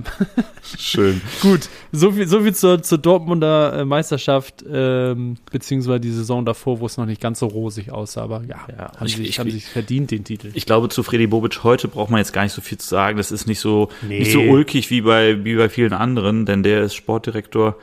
Schön. 0.79 1.21
Gut, 1.41 1.69
so 1.91 2.13
viel, 2.13 2.29
so 2.29 2.41
viel 2.43 2.55
zur, 2.55 2.83
zur 2.83 2.99
Dortmunder 2.99 3.81
äh, 3.81 3.85
Meisterschaft, 3.87 4.64
ähm, 4.70 5.37
beziehungsweise 5.51 6.01
die 6.01 6.11
Saison 6.11 6.44
davor, 6.44 6.81
wo 6.81 6.87
es 6.87 6.96
noch 6.96 7.07
nicht 7.07 7.20
ganz 7.20 7.38
so 7.38 7.46
rosig 7.46 7.90
aussah, 7.92 8.22
aber 8.22 8.42
ja, 8.42 8.66
Ja, 8.68 8.92
haben, 8.96 9.07
ich- 9.07 9.16
sie, 9.16 9.22
ich- 9.25 9.38
haben 9.38 9.51
sich 9.51 9.64
verdient, 9.66 10.11
den 10.11 10.25
Titel. 10.25 10.51
Ich 10.55 10.66
glaube, 10.66 10.88
zu 10.88 11.03
Freddy 11.03 11.27
Bobic 11.27 11.64
heute 11.64 11.88
braucht 11.88 12.11
man 12.11 12.18
jetzt 12.18 12.33
gar 12.33 12.42
nicht 12.42 12.53
so 12.53 12.61
viel 12.61 12.79
zu 12.79 12.88
sagen. 12.88 13.16
Das 13.16 13.33
ist 13.33 13.46
nicht 13.46 13.61
so, 13.61 13.88
Nee. 14.07 14.18
nicht 14.20 14.33
so 14.33 14.40
ulkig 14.40 14.90
wie 14.90 15.01
bei, 15.01 15.44
wie 15.44 15.57
bei 15.57 15.68
vielen 15.68 15.92
anderen, 15.92 16.44
denn 16.46 16.62
der 16.62 16.83
ist 16.83 16.94
Sportdirektor 16.94 17.77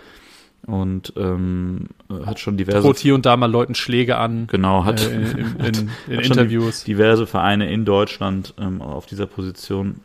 und 0.66 1.12
ähm, 1.18 1.88
hat 2.26 2.40
schon 2.40 2.56
diverse, 2.56 2.80
Droht 2.82 2.98
hier 2.98 3.16
und 3.16 3.26
da 3.26 3.36
mal 3.36 3.52
Leuten 3.52 3.76
Schläge 3.76 4.16
an 4.18 4.48
genau, 4.48 4.86
hat, 4.86 5.02
äh, 5.06 5.14
in, 5.14 5.22
in, 5.24 5.28
in, 5.66 5.90
in 6.08 6.18
hat 6.20 6.26
Interviews. 6.26 6.84
diverse 6.86 7.28
Vereine 7.28 7.70
in 7.70 7.84
Deutschland 7.84 8.54
ähm, 8.60 8.82
auf 8.82 9.06
dieser 9.06 9.26
Position 9.26 9.96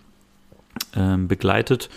ähm, 0.97 1.29
begleitet 1.29 1.89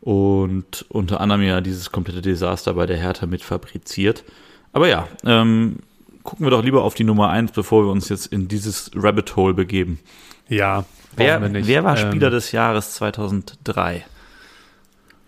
und 0.00 0.84
unter 0.88 1.20
anderem 1.20 1.42
ja 1.42 1.60
dieses 1.60 1.92
komplette 1.92 2.22
Desaster 2.22 2.74
bei 2.74 2.86
der 2.86 2.96
Hertha 2.96 3.26
mit 3.26 3.42
fabriziert. 3.42 4.24
Aber 4.72 4.88
ja, 4.88 5.08
ähm, 5.24 5.80
gucken 6.22 6.46
wir 6.46 6.50
doch 6.50 6.64
lieber 6.64 6.84
auf 6.84 6.94
die 6.94 7.04
Nummer 7.04 7.30
eins, 7.30 7.52
bevor 7.52 7.84
wir 7.84 7.90
uns 7.90 8.08
jetzt 8.08 8.26
in 8.26 8.48
dieses 8.48 8.90
Rabbit 8.94 9.36
Hole 9.36 9.54
begeben. 9.54 10.00
Ja, 10.48 10.84
Wer, 11.16 11.66
wer 11.66 11.84
war 11.84 11.98
Ähm, 11.98 12.08
Spieler 12.08 12.30
des 12.30 12.52
Jahres 12.52 12.94
2003? 12.94 14.04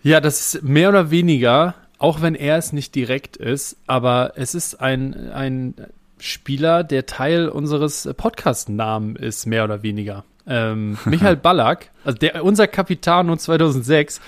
Ja, 0.01 0.19
das 0.19 0.55
ist 0.55 0.63
mehr 0.63 0.89
oder 0.89 1.11
weniger, 1.11 1.75
auch 1.97 2.21
wenn 2.21 2.35
er 2.35 2.57
es 2.57 2.73
nicht 2.73 2.95
direkt 2.95 3.37
ist, 3.37 3.77
aber 3.87 4.33
es 4.35 4.55
ist 4.55 4.81
ein, 4.81 5.31
ein 5.31 5.75
Spieler, 6.19 6.83
der 6.83 7.05
Teil 7.05 7.49
unseres 7.49 8.09
Podcast-Namen 8.15 9.15
ist, 9.15 9.45
mehr 9.45 9.63
oder 9.63 9.83
weniger. 9.83 10.23
Ähm, 10.47 10.97
Michael 11.05 11.37
Ballack, 11.37 11.91
also 12.03 12.17
der, 12.17 12.43
unser 12.43 12.67
Capitano 12.67 13.35
2006, 13.35 14.19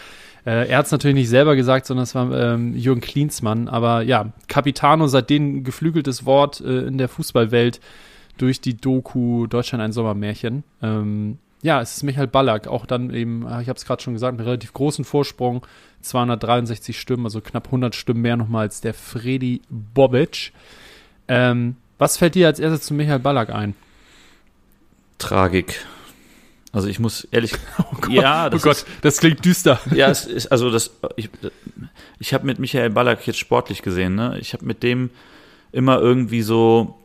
Äh, 0.46 0.68
er 0.70 0.78
hat 0.78 0.86
es 0.86 0.92
natürlich 0.92 1.16
nicht 1.16 1.30
selber 1.30 1.56
gesagt, 1.56 1.86
sondern 1.86 2.04
es 2.04 2.16
war 2.16 2.32
ähm, 2.32 2.76
Jürgen 2.76 3.02
Klinsmann. 3.02 3.68
Aber 3.68 4.02
ja, 4.02 4.32
Capitano, 4.48 5.08
seitdem 5.08 5.64
geflügeltes 5.64 6.26
Wort 6.26 6.62
äh, 6.62 6.82
in 6.82 6.98
der 6.98 7.10
Fußballwelt 7.10 7.80
durch 8.38 8.62
die 8.62 8.78
Doku 8.78 9.48
Deutschland 9.48 9.84
ein 9.84 9.92
Sommermärchen. 9.92 10.64
Ähm, 10.82 11.40
ja, 11.62 11.82
es 11.82 11.98
ist 11.98 12.04
Michael 12.04 12.28
Ballack, 12.28 12.68
auch 12.68 12.86
dann 12.86 13.12
eben, 13.12 13.48
äh, 13.48 13.62
ich 13.62 13.70
habe 13.70 13.78
es 13.78 13.86
gerade 13.86 14.04
schon 14.04 14.14
gesagt, 14.14 14.38
einen 14.38 14.48
relativ 14.48 14.74
großen 14.74 15.04
Vorsprung, 15.04 15.66
263 16.02 17.00
Stimmen, 17.00 17.26
also 17.26 17.42
knapp 17.42 17.66
100 17.66 17.96
Stimmen 17.96 18.22
mehr 18.22 18.38
nochmal 18.38 18.64
als 18.64 18.82
der 18.82 18.94
Freddy 18.94 19.62
Bobic. 19.70 20.52
Ähm, 21.28 21.78
was 21.98 22.18
fällt 22.18 22.36
dir 22.36 22.48
als 22.48 22.60
erstes 22.60 22.88
zu 22.88 22.94
Michael 22.94 23.20
Ballack 23.20 23.50
ein? 23.50 23.74
Tragik. 25.18 25.86
Also 26.76 26.90
ich 26.90 27.00
muss 27.00 27.26
ehrlich, 27.32 27.54
oh 27.80 27.96
Gott, 28.02 28.12
ja, 28.12 28.50
das, 28.50 28.62
oh 28.62 28.68
Gott, 28.68 28.76
ist, 28.76 28.88
das 29.02 29.18
klingt 29.18 29.46
düster. 29.46 29.80
Ja, 29.96 30.10
es 30.10 30.26
ist 30.26 30.48
also 30.48 30.70
das. 30.70 30.92
Ich, 31.16 31.30
ich 32.20 32.34
habe 32.34 32.46
mit 32.46 32.60
Michael 32.60 32.90
Ballack 32.90 33.26
jetzt 33.26 33.40
sportlich 33.40 33.82
gesehen. 33.82 34.16
Ne, 34.16 34.38
ich 34.42 34.52
habe 34.52 34.66
mit 34.66 34.84
dem 34.84 35.10
immer 35.72 36.02
irgendwie 36.02 36.42
so 36.42 37.00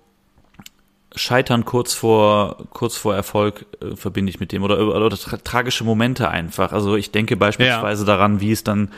Scheitern 1.14 1.64
kurz 1.64 1.94
vor 1.94 2.66
kurz 2.70 2.96
vor 2.96 3.14
Erfolg 3.14 3.64
äh, 3.80 3.94
verbinde 3.94 4.30
ich 4.30 4.40
mit 4.40 4.50
dem 4.50 4.64
oder, 4.64 4.76
oder, 4.84 5.06
oder 5.06 5.16
tra 5.16 5.36
tragische 5.36 5.84
Momente 5.84 6.28
einfach. 6.28 6.72
Also 6.72 6.96
ich 6.96 7.12
denke 7.12 7.36
beispielsweise 7.36 8.02
ja. 8.02 8.06
daran, 8.06 8.40
wie 8.40 8.50
es 8.50 8.64
dann 8.64 8.90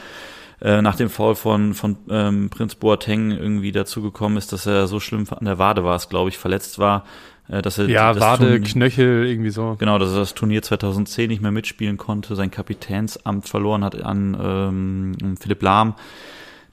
äh, 0.62 0.80
nach 0.80 0.96
dem 0.96 1.10
Foul 1.10 1.34
von 1.34 1.74
von 1.74 1.98
ähm, 2.08 2.48
Prinz 2.48 2.76
Boateng 2.76 3.30
irgendwie 3.30 3.72
dazu 3.72 4.00
gekommen 4.00 4.38
ist, 4.38 4.54
dass 4.54 4.64
er 4.64 4.86
so 4.86 5.00
schlimm 5.00 5.26
an 5.30 5.44
der 5.44 5.58
Wade 5.58 5.84
war, 5.84 5.96
es 5.96 6.08
glaube 6.08 6.30
ich, 6.30 6.38
verletzt 6.38 6.78
war 6.78 7.04
dass 7.48 7.78
er 7.78 7.88
ja, 7.88 8.18
Wade, 8.18 8.44
Turnier, 8.44 8.60
Knöchel, 8.60 9.26
irgendwie 9.26 9.50
so. 9.50 9.76
Genau, 9.78 9.98
dass 9.98 10.12
er 10.12 10.20
das 10.20 10.34
Turnier 10.34 10.62
2010 10.62 11.28
nicht 11.28 11.42
mehr 11.42 11.50
mitspielen 11.50 11.96
konnte, 11.96 12.34
sein 12.36 12.50
Kapitänsamt 12.50 13.48
verloren 13.48 13.84
hat 13.84 14.00
an 14.00 14.36
ähm, 14.40 15.36
Philipp 15.38 15.62
Lahm. 15.62 15.94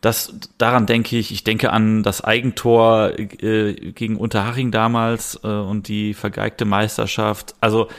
Das, 0.01 0.33
daran 0.57 0.85
denke 0.85 1.17
ich, 1.17 1.33
ich 1.33 1.43
denke 1.43 1.73
an 1.73 2.03
das 2.03 2.23
Eigentor 2.23 3.19
äh, 3.19 3.73
gegen 3.91 4.15
Unterhaching 4.15 4.71
damals 4.71 5.39
äh, 5.43 5.47
und 5.47 5.89
die 5.89 6.13
vergeigte 6.13 6.63
Meisterschaft. 6.63 7.53
Also 7.59 7.89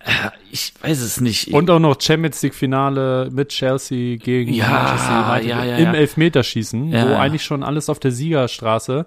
äh, 0.00 0.30
ich 0.50 0.72
weiß 0.80 1.02
es 1.02 1.20
nicht. 1.20 1.48
Und 1.48 1.68
auch 1.68 1.78
noch 1.78 2.00
Champions 2.00 2.42
League 2.42 2.54
Finale 2.54 3.28
mit 3.30 3.50
Chelsea 3.50 4.16
gegen 4.16 4.54
ja, 4.54 4.70
Manchester 4.70 5.30
United 5.30 5.48
ja, 5.50 5.64
ja, 5.64 5.76
im 5.76 5.94
Elfmeterschießen, 5.94 6.92
wo 6.92 7.16
eigentlich 7.16 7.44
schon 7.44 7.62
alles 7.62 7.90
auf 7.90 7.98
der 7.98 8.10
Siegerstraße 8.10 9.04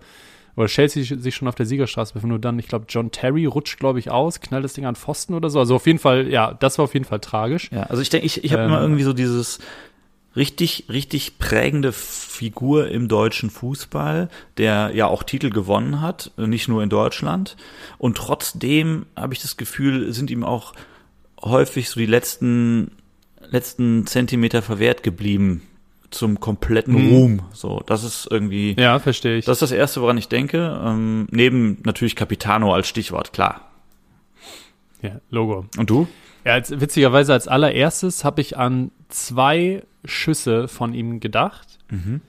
oder 0.58 0.68
Chelsea 0.68 1.04
sich 1.04 1.36
schon 1.36 1.48
auf 1.48 1.56
der 1.56 1.68
Siegerstraße 1.68 2.16
befindet 2.16 2.38
und 2.38 2.46
dann, 2.46 2.58
ich 2.58 2.68
glaube, 2.68 2.86
John 2.90 3.12
Terry 3.12 3.46
rutscht, 3.46 3.80
glaube 3.80 4.00
ich, 4.00 4.10
aus, 4.10 4.42
knallt 4.42 4.66
das 4.66 4.74
Ding 4.74 4.86
an 4.86 4.96
Pfosten 4.96 5.36
oder 5.36 5.52
so. 5.52 5.60
Also 5.60 5.76
auf 5.76 5.86
jeden 5.86 6.00
Fall, 6.00 6.28
ja, 6.30 6.54
das 6.56 6.80
war 6.80 6.86
auf 6.86 6.96
jeden 6.96 7.06
Fall 7.06 7.20
tragisch. 7.20 7.70
Ja, 7.72 7.84
also 7.84 8.02
ich 8.02 8.10
denke, 8.10 8.26
ich, 8.26 8.44
ich 8.44 8.54
habe 8.54 8.64
ähm, 8.64 8.70
immer 8.70 8.82
irgendwie 8.82 9.04
so 9.04 9.14
dieses 9.14 9.60
richtig, 10.36 10.86
richtig 10.90 11.38
prägende 11.38 11.92
Figur 11.92 12.90
im 12.90 13.08
deutschen 13.08 13.52
Fußball, 13.52 14.30
der 14.58 14.92
ja 14.96 15.06
auch 15.06 15.22
Titel 15.22 15.52
gewonnen 15.52 16.02
hat, 16.02 16.32
nicht 16.38 16.68
nur 16.68 16.82
in 16.82 16.90
Deutschland. 16.90 17.56
Und 18.00 18.18
trotzdem 18.18 19.06
habe 19.16 19.36
ich 19.36 19.42
das 19.42 19.58
Gefühl, 19.58 20.12
sind 20.12 20.32
ihm 20.32 20.44
auch 20.44 20.74
häufig 21.40 21.90
so 21.90 22.00
die 22.00 22.08
letzten, 22.08 22.92
letzten 23.48 24.08
Zentimeter 24.08 24.64
verwehrt 24.64 25.04
geblieben 25.04 25.62
zum 26.10 26.40
kompletten 26.40 26.94
mhm. 26.94 27.10
Ruhm. 27.10 27.42
So, 27.52 27.82
das 27.86 28.04
ist 28.04 28.28
irgendwie. 28.30 28.76
Ja, 28.80 29.00
verstehe 29.00 29.38
ich. 29.38 29.46
Das 29.46 29.58
ist 29.58 29.62
das 29.62 29.72
Erste, 29.72 30.02
woran 30.02 30.18
ich 30.18 30.28
denke. 30.28 30.80
Ähm, 30.84 31.28
neben 31.32 31.80
natürlich 31.84 32.16
Capitano 32.16 32.74
als 32.74 32.88
Stichwort, 32.88 33.34
klar. 33.34 33.62
Ja, 35.02 35.20
Logo. 35.30 35.66
Und 35.78 35.90
du? 35.90 36.08
Ja, 36.46 36.54
als, 36.54 36.80
witzigerweise 36.80 37.34
als 37.34 37.48
allererstes 37.48 38.24
habe 38.24 38.42
ich 38.42 38.58
an 38.58 38.92
zwei 39.10 39.84
Schüsse 40.06 40.68
von 40.68 40.94
ihm 40.94 41.20
gedacht. 41.20 41.80
Mhm. 41.90 42.22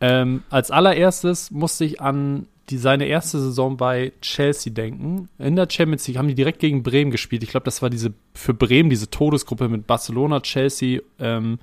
Ähm, 0.00 0.42
als 0.50 0.70
allererstes 0.70 1.50
musste 1.50 1.84
ich 1.84 2.00
an 2.00 2.46
die, 2.70 2.78
seine 2.78 3.06
erste 3.06 3.38
Saison 3.38 3.76
bei 3.76 4.12
Chelsea 4.20 4.72
denken. 4.72 5.28
In 5.38 5.56
der 5.56 5.68
Champions 5.70 6.06
League 6.06 6.18
haben 6.18 6.28
die 6.28 6.34
direkt 6.34 6.60
gegen 6.60 6.82
Bremen 6.82 7.10
gespielt. 7.10 7.42
Ich 7.42 7.50
glaube, 7.50 7.64
das 7.64 7.82
war 7.82 7.90
diese 7.90 8.12
für 8.34 8.54
Bremen 8.54 8.90
diese 8.90 9.10
Todesgruppe 9.10 9.68
mit 9.68 9.86
Barcelona, 9.86 10.40
Chelsea, 10.40 11.00
ähm, 11.18 11.58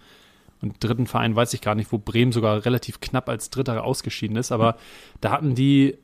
und 0.62 0.84
dritten 0.84 1.08
Verein 1.08 1.36
weiß 1.36 1.54
ich 1.54 1.62
gar 1.62 1.76
nicht, 1.76 1.92
wo 1.92 1.98
Bremen 1.98 2.32
sogar 2.32 2.66
relativ 2.66 3.00
knapp 3.00 3.30
als 3.30 3.50
Dritter 3.50 3.84
ausgeschieden 3.84 4.36
ist. 4.36 4.52
Aber 4.52 4.76
da 5.22 5.32
hatten 5.32 5.56
die, 5.56 5.98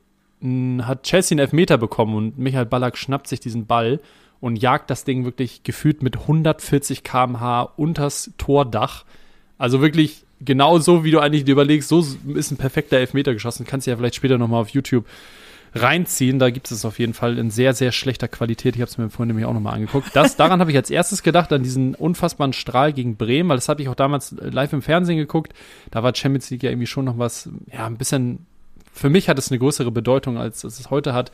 hat 0.82 1.02
Chelsea 1.02 1.34
einen 1.34 1.40
Elfmeter 1.40 1.78
bekommen 1.78 2.14
und 2.14 2.38
Michael 2.38 2.66
Ballack 2.66 2.96
schnappt 2.96 3.28
sich 3.28 3.40
diesen 3.40 3.66
Ball 3.66 4.00
und 4.40 4.56
jagt 4.56 4.90
das 4.90 5.04
Ding 5.04 5.24
wirklich 5.24 5.62
gefühlt 5.62 6.02
mit 6.02 6.16
140 6.16 7.02
km/h 7.02 7.62
unters 7.76 8.32
Tordach. 8.38 9.04
Also 9.58 9.80
wirklich 9.80 10.24
genau 10.40 10.78
so, 10.78 11.04
wie 11.04 11.10
du 11.10 11.20
eigentlich 11.20 11.44
dir 11.44 11.52
überlegst, 11.52 11.88
so 11.88 12.04
ist 12.34 12.50
ein 12.50 12.56
perfekter 12.56 12.98
Elfmeter 12.98 13.32
geschossen. 13.32 13.66
Kannst 13.66 13.86
du 13.86 13.90
ja 13.90 13.96
vielleicht 13.96 14.16
später 14.16 14.38
nochmal 14.38 14.60
auf 14.60 14.70
YouTube 14.70 15.06
reinziehen. 15.74 16.38
Da 16.38 16.50
gibt 16.50 16.70
es 16.70 16.84
auf 16.84 16.98
jeden 16.98 17.14
Fall 17.14 17.38
in 17.38 17.50
sehr, 17.50 17.74
sehr 17.74 17.92
schlechter 17.92 18.28
Qualität. 18.28 18.76
Ich 18.76 18.82
habe 18.82 18.90
es 18.90 18.98
mir 18.98 19.10
vorhin 19.10 19.28
nämlich 19.28 19.46
auch 19.46 19.52
nochmal 19.52 19.74
angeguckt. 19.74 20.14
Das, 20.14 20.36
daran 20.36 20.60
habe 20.60 20.70
ich 20.70 20.76
als 20.76 20.90
erstes 20.90 21.22
gedacht, 21.22 21.52
an 21.52 21.62
diesen 21.62 21.94
unfassbaren 21.94 22.52
Strahl 22.52 22.92
gegen 22.92 23.16
Bremen, 23.16 23.48
weil 23.48 23.56
das 23.56 23.68
habe 23.68 23.82
ich 23.82 23.88
auch 23.88 23.94
damals 23.94 24.34
live 24.38 24.72
im 24.72 24.82
Fernsehen 24.82 25.18
geguckt. 25.18 25.52
Da 25.90 26.02
war 26.02 26.14
Champions 26.14 26.50
League 26.50 26.62
ja 26.62 26.70
irgendwie 26.70 26.86
schon 26.86 27.04
noch 27.04 27.18
was, 27.18 27.48
ja, 27.72 27.86
ein 27.86 27.96
bisschen, 27.96 28.46
für 28.92 29.10
mich 29.10 29.28
hat 29.28 29.38
es 29.38 29.50
eine 29.50 29.58
größere 29.58 29.90
Bedeutung, 29.90 30.38
als 30.38 30.64
es 30.64 30.90
heute 30.90 31.14
hat. 31.14 31.32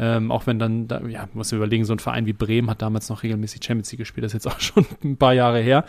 Ähm, 0.00 0.30
auch 0.30 0.46
wenn 0.46 0.60
dann, 0.60 0.86
da, 0.86 1.00
ja, 1.08 1.28
muss 1.32 1.50
man 1.50 1.58
überlegen, 1.58 1.84
so 1.84 1.92
ein 1.92 1.98
Verein 1.98 2.26
wie 2.26 2.32
Bremen 2.32 2.70
hat 2.70 2.82
damals 2.82 3.08
noch 3.08 3.24
regelmäßig 3.24 3.64
Champions 3.64 3.90
League 3.90 3.98
gespielt, 3.98 4.24
das 4.24 4.32
ist 4.32 4.44
jetzt 4.44 4.54
auch 4.54 4.60
schon 4.60 4.86
ein 5.02 5.16
paar 5.16 5.34
Jahre 5.34 5.60
her. 5.60 5.84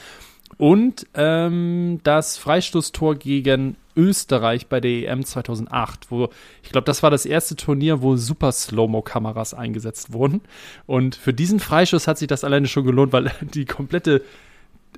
Und 0.57 1.05
ähm, 1.13 1.99
das 2.03 2.37
Freistoßtor 2.37 3.15
gegen 3.15 3.75
Österreich 3.99 4.67
bei 4.67 4.79
der 4.79 5.11
EM 5.11 5.25
2008, 5.25 6.09
wo 6.09 6.29
ich 6.63 6.71
glaube, 6.71 6.85
das 6.85 7.03
war 7.03 7.11
das 7.11 7.25
erste 7.25 7.55
Turnier, 7.55 8.01
wo 8.01 8.15
super 8.15 8.51
Slow-Mo-Kameras 8.51 9.53
eingesetzt 9.53 10.13
wurden. 10.13 10.41
Und 10.87 11.15
für 11.15 11.33
diesen 11.33 11.59
Freischuss 11.59 12.07
hat 12.07 12.17
sich 12.17 12.27
das 12.27 12.43
alleine 12.43 12.67
schon 12.67 12.85
gelohnt, 12.85 13.11
weil 13.11 13.31
die 13.53 13.65
komplette, 13.65 14.23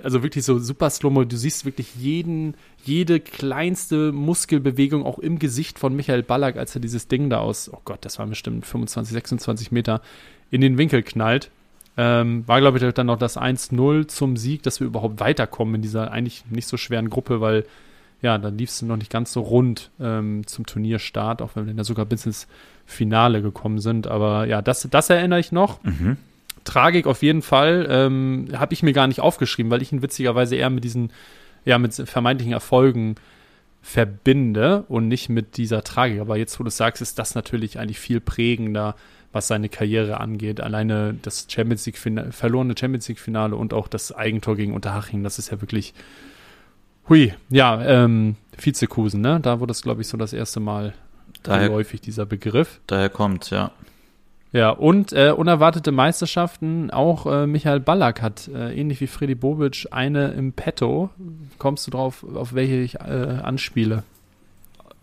also 0.04 0.22
wirklich 0.22 0.46
so 0.46 0.60
super 0.60 0.90
Slow-Mo, 0.90 1.24
du 1.24 1.36
siehst 1.36 1.66
wirklich 1.66 1.96
jeden, 1.96 2.54
jede 2.84 3.20
kleinste 3.20 4.12
Muskelbewegung 4.12 5.04
auch 5.04 5.18
im 5.18 5.40
Gesicht 5.40 5.80
von 5.80 5.96
Michael 5.96 6.24
Ballack, 6.24 6.58
als 6.58 6.76
er 6.76 6.82
dieses 6.82 7.08
Ding 7.08 7.30
da 7.30 7.40
aus, 7.40 7.72
oh 7.74 7.82
Gott, 7.84 8.06
das 8.06 8.20
war 8.20 8.28
bestimmt 8.28 8.66
25, 8.66 9.14
26 9.14 9.72
Meter, 9.72 10.02
in 10.52 10.62
den 10.62 10.78
Winkel 10.78 11.02
knallt. 11.02 11.50
Ähm, 11.98 12.48
war, 12.48 12.62
glaube 12.62 12.78
ich, 12.78 12.94
dann 12.94 13.08
noch 13.08 13.18
das 13.18 13.38
1-0 13.38 14.08
zum 14.08 14.38
Sieg, 14.38 14.64
dass 14.64 14.80
wir 14.80 14.88
überhaupt 14.88 15.20
weiterkommen 15.20 15.76
in 15.76 15.82
dieser 15.82 16.12
eigentlich 16.12 16.46
nicht 16.50 16.68
so 16.68 16.78
schweren 16.78 17.10
Gruppe, 17.10 17.42
weil 17.42 17.66
ja, 18.22 18.38
dann 18.38 18.58
lief 18.58 18.70
es 18.70 18.82
noch 18.82 18.98
nicht 18.98 19.12
ganz 19.12 19.34
so 19.34 19.42
rund 19.42 19.90
ähm, 20.00 20.46
zum 20.46 20.66
Turnierstart, 20.66 21.42
auch 21.42 21.56
wenn 21.56 21.66
wir 21.66 21.74
dann 21.74 21.84
sogar 21.84 22.06
bis 22.06 22.26
ins 22.26 22.48
Finale 22.86 23.42
gekommen 23.42 23.80
sind. 23.80 24.08
Aber 24.08 24.46
ja, 24.46 24.62
das, 24.62 24.88
das 24.90 25.10
erinnere 25.10 25.40
ich 25.40 25.52
noch. 25.52 25.84
Mhm. 25.84 26.18
Tragik 26.64 27.08
auf 27.08 27.24
jeden 27.24 27.42
Fall. 27.42 27.88
Ähm, 27.90 28.50
Habe 28.54 28.74
ich 28.74 28.84
mir 28.84 28.94
gar 28.94 29.08
nicht 29.08 29.22
aufgeschrieben, 29.22 29.72
weil 29.72 29.82
ich 29.82 29.92
ihn 29.92 30.04
witzigerweise 30.04 30.56
eher 30.56 30.70
mit 30.70 30.84
diesen, 30.84 31.12
ja, 31.66 31.80
mit 31.80 31.94
vermeintlichen 31.94 32.54
Erfolgen 32.54 33.16
verbinde 33.82 34.86
und 34.88 35.08
nicht 35.08 35.30
mit 35.30 35.58
dieser 35.58 35.84
Tragik. 35.84 36.22
Aber 36.22 36.38
jetzt, 36.38 36.60
wo 36.60 36.64
du 36.64 36.68
es 36.68 36.78
sagst, 36.78 37.02
ist 37.02 37.18
das 37.18 37.34
natürlich 37.34 37.80
eigentlich 37.80 38.00
viel 38.00 38.20
prägender, 38.20 38.96
was 39.32 39.48
seine 39.48 39.70
Karriere 39.70 40.20
angeht. 40.20 40.62
Alleine 40.62 41.16
das 41.20 41.48
Champions 41.50 41.88
League 41.88 41.98
verlorene 41.98 42.76
Champions 42.78 43.08
League 43.08 43.20
Finale 43.20 43.56
und 43.56 43.74
auch 43.74 43.88
das 43.88 44.12
Eigentor 44.12 44.56
gegen 44.56 44.74
Unterhaching, 44.74 45.24
das 45.24 45.40
ist 45.40 45.52
ja 45.52 45.62
wirklich 45.62 45.96
Hui, 47.10 47.34
ja, 47.50 47.82
ähm, 47.84 48.36
Vizekusen, 48.58 49.22
ne? 49.22 49.40
Da 49.42 49.60
wurde 49.60 49.72
das, 49.72 49.82
glaube 49.82 50.02
ich, 50.02 50.08
so 50.08 50.18
das 50.18 50.34
erste 50.34 50.60
Mal 50.60 50.94
daher, 51.44 51.72
häufig 51.72 52.02
dieser 52.02 52.26
Begriff. 52.26 52.80
Daher 52.88 53.10
kommt, 53.10 53.50
ja. 53.50 53.72
Ja, 54.54 54.70
und 54.72 55.14
äh, 55.14 55.32
unerwartete 55.32 55.94
Meisterschaften, 55.94 56.92
auch 56.92 57.26
äh, 57.26 57.48
Michael 57.48 57.80
Ballack 57.80 58.22
hat, 58.22 58.50
äh, 58.50 58.78
ähnlich 58.78 59.00
wie 59.00 59.08
Freddy 59.08 59.36
Bobic, 59.36 59.88
eine 59.92 60.32
im 60.32 60.52
Petto. 60.52 61.10
Kommst 61.58 61.88
du 61.88 61.92
drauf, 61.92 62.26
auf 62.36 62.54
welche 62.54 62.76
ich 62.76 62.96
äh, 62.96 63.40
anspiele? 63.42 64.04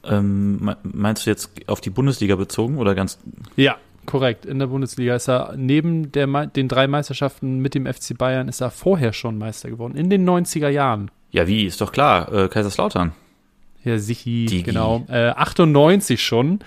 Ähm, 0.04 0.74
meinst 0.82 1.26
du 1.26 1.30
jetzt 1.30 1.50
auf 1.66 1.80
die 1.80 1.90
Bundesliga 1.90 2.36
bezogen 2.36 2.76
oder 2.76 2.94
ganz? 2.94 3.18
Ja, 3.56 3.76
korrekt. 4.04 4.44
In 4.44 4.58
der 4.58 4.66
Bundesliga 4.66 5.16
ist 5.16 5.28
er 5.28 5.54
neben 5.56 6.12
der, 6.12 6.26
den 6.46 6.68
drei 6.68 6.86
Meisterschaften 6.86 7.58
mit 7.60 7.74
dem 7.74 7.86
FC 7.86 8.16
Bayern 8.16 8.48
ist 8.48 8.60
er 8.60 8.70
vorher 8.70 9.14
schon 9.14 9.38
Meister 9.38 9.70
geworden, 9.70 9.96
in 9.96 10.10
den 10.10 10.28
90er 10.28 10.68
Jahren. 10.68 11.10
Ja, 11.30 11.46
wie? 11.46 11.64
Ist 11.64 11.80
doch 11.80 11.92
klar. 11.92 12.32
Äh, 12.32 12.48
Kaiserslautern. 12.48 13.12
Ja, 13.84 13.98
Sichi, 13.98 14.46
Digi. 14.46 14.62
genau. 14.62 15.04
Äh, 15.08 15.28
98 15.30 16.22
schon. 16.22 16.60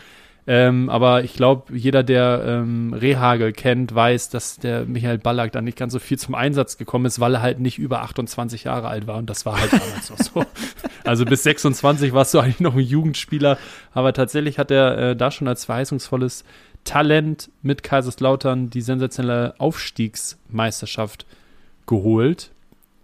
Ähm, 0.48 0.90
aber 0.90 1.24
ich 1.24 1.34
glaube, 1.34 1.76
jeder, 1.78 2.02
der 2.02 2.44
ähm, 2.46 2.94
Rehagel 2.94 3.54
kennt, 3.54 3.94
weiß, 3.94 4.30
dass 4.30 4.58
der 4.58 4.86
Michael 4.86 5.20
Ballack 5.20 5.52
da 5.52 5.62
nicht 5.62 5.78
ganz 5.78 5.94
so 5.94 6.00
viel 6.00 6.18
zum 6.18 6.34
Einsatz 6.34 6.78
gekommen 6.78 7.06
ist, 7.06 7.20
weil 7.20 7.36
er 7.36 7.42
halt 7.42 7.60
nicht 7.60 7.78
über 7.78 8.02
28 8.02 8.64
Jahre 8.64 8.88
alt 8.88 9.06
war. 9.06 9.18
Und 9.18 9.30
das 9.30 9.46
war 9.46 9.60
halt 9.60 9.72
damals 9.72 10.12
auch 10.12 10.18
so. 10.18 10.46
Also 11.04 11.26
bis 11.26 11.42
26 11.42 12.14
warst 12.14 12.34
du 12.36 12.40
eigentlich 12.40 12.60
noch 12.60 12.76
ein 12.76 12.82
Jugendspieler. 12.82 13.58
Aber 13.92 14.14
tatsächlich 14.14 14.60
hat 14.60 14.70
er 14.70 14.98
äh, 14.98 15.16
da 15.16 15.32
schon 15.32 15.48
als 15.48 15.66
verheißungsvolles 15.66 16.44
Talent 16.84 17.50
mit 17.64 17.82
Kaiserslautern 17.82 18.70
die 18.70 18.82
sensationelle 18.82 19.56
Aufstiegsmeisterschaft 19.58 21.26
geholt. 21.88 22.52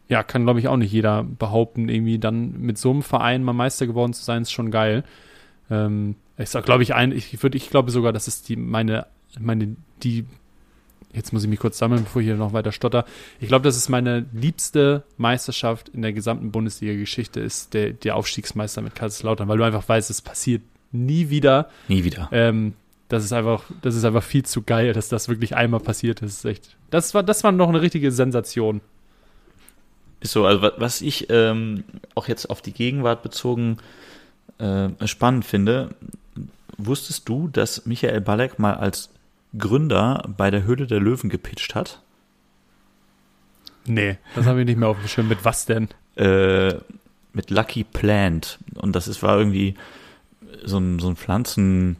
Ja, 0.09 0.23
kann 0.23 0.43
glaube 0.43 0.59
ich 0.59 0.67
auch 0.67 0.77
nicht 0.77 0.91
jeder 0.91 1.23
behaupten, 1.23 1.89
irgendwie 1.89 2.19
dann 2.19 2.59
mit 2.59 2.77
so 2.77 2.91
einem 2.91 3.01
Verein 3.01 3.43
mal 3.43 3.53
Meister 3.53 3.87
geworden 3.87 4.13
zu 4.13 4.23
sein, 4.23 4.43
ist 4.43 4.51
schon 4.51 4.71
geil. 4.71 5.03
Ähm, 5.69 6.15
ich 6.37 6.49
sag, 6.49 6.65
glaube 6.65 6.83
ich, 6.83 6.93
ein, 6.93 7.11
ich 7.11 7.41
würde, 7.41 7.57
ich 7.57 7.69
glaube 7.69 7.91
sogar, 7.91 8.13
das 8.13 8.27
ist 8.27 8.47
die, 8.49 8.55
meine, 8.55 9.07
meine, 9.39 9.75
die, 10.03 10.25
jetzt 11.13 11.33
muss 11.33 11.43
ich 11.43 11.49
mich 11.49 11.59
kurz 11.59 11.77
sammeln, 11.77 12.03
bevor 12.03 12.21
ich 12.21 12.27
hier 12.27 12.35
noch 12.35 12.53
weiter 12.53 12.71
stotter. 12.71 13.05
Ich 13.39 13.47
glaube, 13.47 13.63
das 13.63 13.75
ist 13.75 13.89
meine 13.89 14.25
liebste 14.33 15.03
Meisterschaft 15.17 15.89
in 15.89 16.03
der 16.03 16.13
gesamten 16.13 16.51
Bundesliga-Geschichte, 16.51 17.39
ist 17.39 17.73
der, 17.73 17.91
der 17.93 18.15
Aufstiegsmeister 18.15 18.81
mit 18.81 18.95
Kaiserslautern, 18.95 19.47
weil 19.47 19.57
du 19.57 19.63
einfach 19.63 19.87
weißt, 19.87 20.09
es 20.09 20.21
passiert 20.21 20.61
nie 20.91 21.29
wieder. 21.29 21.69
Nie 21.87 22.03
wieder. 22.03 22.29
Ähm, 22.31 22.73
das 23.09 23.23
ist 23.23 23.33
einfach, 23.33 23.63
das 23.81 23.95
ist 23.95 24.05
einfach 24.05 24.23
viel 24.23 24.43
zu 24.43 24.61
geil, 24.61 24.93
dass 24.93 25.09
das 25.09 25.29
wirklich 25.29 25.55
einmal 25.55 25.79
passiert 25.79 26.21
ist 26.21 26.43
echt, 26.45 26.75
das 26.89 27.13
war, 27.13 27.23
das 27.23 27.43
war 27.43 27.51
noch 27.51 27.69
eine 27.69 27.81
richtige 27.81 28.11
Sensation. 28.11 28.81
Ist 30.19 30.31
so, 30.31 30.45
also 30.45 30.71
was 30.77 31.01
ich 31.01 31.29
ähm, 31.29 31.83
auch 32.15 32.27
jetzt 32.27 32.49
auf 32.49 32.61
die 32.61 32.73
Gegenwart 32.73 33.21
bezogen 33.21 33.77
äh, 34.57 34.89
spannend 35.05 35.45
finde, 35.45 35.89
wusstest 36.77 37.29
du, 37.29 37.47
dass 37.47 37.85
Michael 37.85 38.21
Ballack 38.21 38.59
mal 38.59 38.75
als 38.75 39.09
Gründer 39.57 40.23
bei 40.35 40.51
der 40.51 40.63
Höhle 40.63 40.87
der 40.87 40.99
Löwen 40.99 41.29
gepitcht 41.29 41.75
hat? 41.75 42.01
Nee, 43.85 44.17
das 44.35 44.45
habe 44.45 44.59
ich 44.59 44.65
nicht 44.65 44.77
mehr 44.77 44.89
auf 44.89 44.99
dem 44.99 45.07
Schirm. 45.07 45.27
Mit 45.27 45.45
was 45.45 45.65
denn? 45.65 45.87
Äh, 46.15 46.75
mit 47.33 47.49
Lucky 47.49 47.83
Plant. 47.83 48.59
Und 48.75 48.95
das 48.95 49.07
ist, 49.07 49.23
war 49.23 49.37
irgendwie 49.37 49.75
so 50.65 50.77
ein, 50.77 50.99
so 50.99 51.07
ein 51.07 51.15
Pflanzen, 51.15 51.97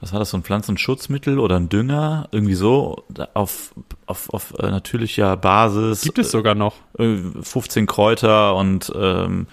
was 0.00 0.12
war 0.12 0.20
das, 0.20 0.30
so 0.30 0.36
ein 0.36 0.42
Pflanzenschutzmittel 0.42 1.38
oder 1.38 1.56
ein 1.56 1.68
Dünger, 1.68 2.28
irgendwie 2.30 2.54
so, 2.54 3.04
auf, 3.34 3.74
auf, 4.06 4.30
auf 4.30 4.54
äh, 4.58 4.70
natürlicher 4.70 5.36
Basis. 5.36 6.02
Gibt 6.02 6.18
es 6.18 6.30
sogar 6.30 6.54
noch. 6.54 6.76
15 6.96 7.86
Kräuter 7.86 8.54
und 8.54 8.92
ähm, 8.94 9.46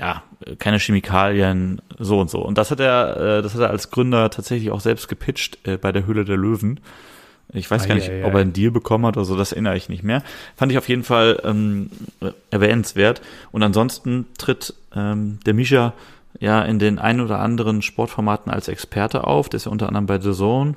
ja, 0.00 0.22
keine 0.58 0.78
Chemikalien, 0.78 1.82
so 1.98 2.20
und 2.20 2.30
so. 2.30 2.40
Und 2.40 2.56
das 2.56 2.70
hat 2.70 2.80
er, 2.80 3.38
äh, 3.38 3.42
das 3.42 3.54
hat 3.54 3.60
er 3.62 3.70
als 3.70 3.90
Gründer 3.90 4.30
tatsächlich 4.30 4.70
auch 4.70 4.80
selbst 4.80 5.08
gepitcht 5.08 5.58
äh, 5.66 5.76
bei 5.76 5.92
der 5.92 6.06
Höhle 6.06 6.24
der 6.24 6.36
Löwen. 6.36 6.80
Ich 7.52 7.70
weiß 7.70 7.84
Ei, 7.84 7.88
gar 7.88 7.94
nicht, 7.96 8.08
ei, 8.08 8.24
ob 8.24 8.34
er 8.34 8.40
einen 8.40 8.52
Deal 8.52 8.70
bekommen 8.70 9.06
hat 9.06 9.16
oder 9.16 9.24
so, 9.24 9.36
das 9.36 9.52
erinnere 9.52 9.76
ich 9.76 9.88
nicht 9.88 10.04
mehr. 10.04 10.22
Fand 10.56 10.70
ich 10.70 10.78
auf 10.78 10.88
jeden 10.88 11.02
Fall 11.02 11.40
ähm, 11.44 11.90
erwähnenswert. 12.50 13.20
Und 13.52 13.62
ansonsten 13.62 14.26
tritt 14.38 14.74
ähm, 14.94 15.40
der 15.44 15.54
Mischa 15.54 15.94
ja 16.40 16.62
in 16.62 16.78
den 16.78 16.98
ein 16.98 17.20
oder 17.20 17.40
anderen 17.40 17.82
Sportformaten 17.82 18.52
als 18.52 18.68
Experte 18.68 19.26
auf. 19.26 19.48
Der 19.48 19.58
ist 19.58 19.66
ja 19.66 19.72
unter 19.72 19.88
anderem 19.88 20.06
bei 20.06 20.20
The 20.20 20.32
Zone, 20.32 20.74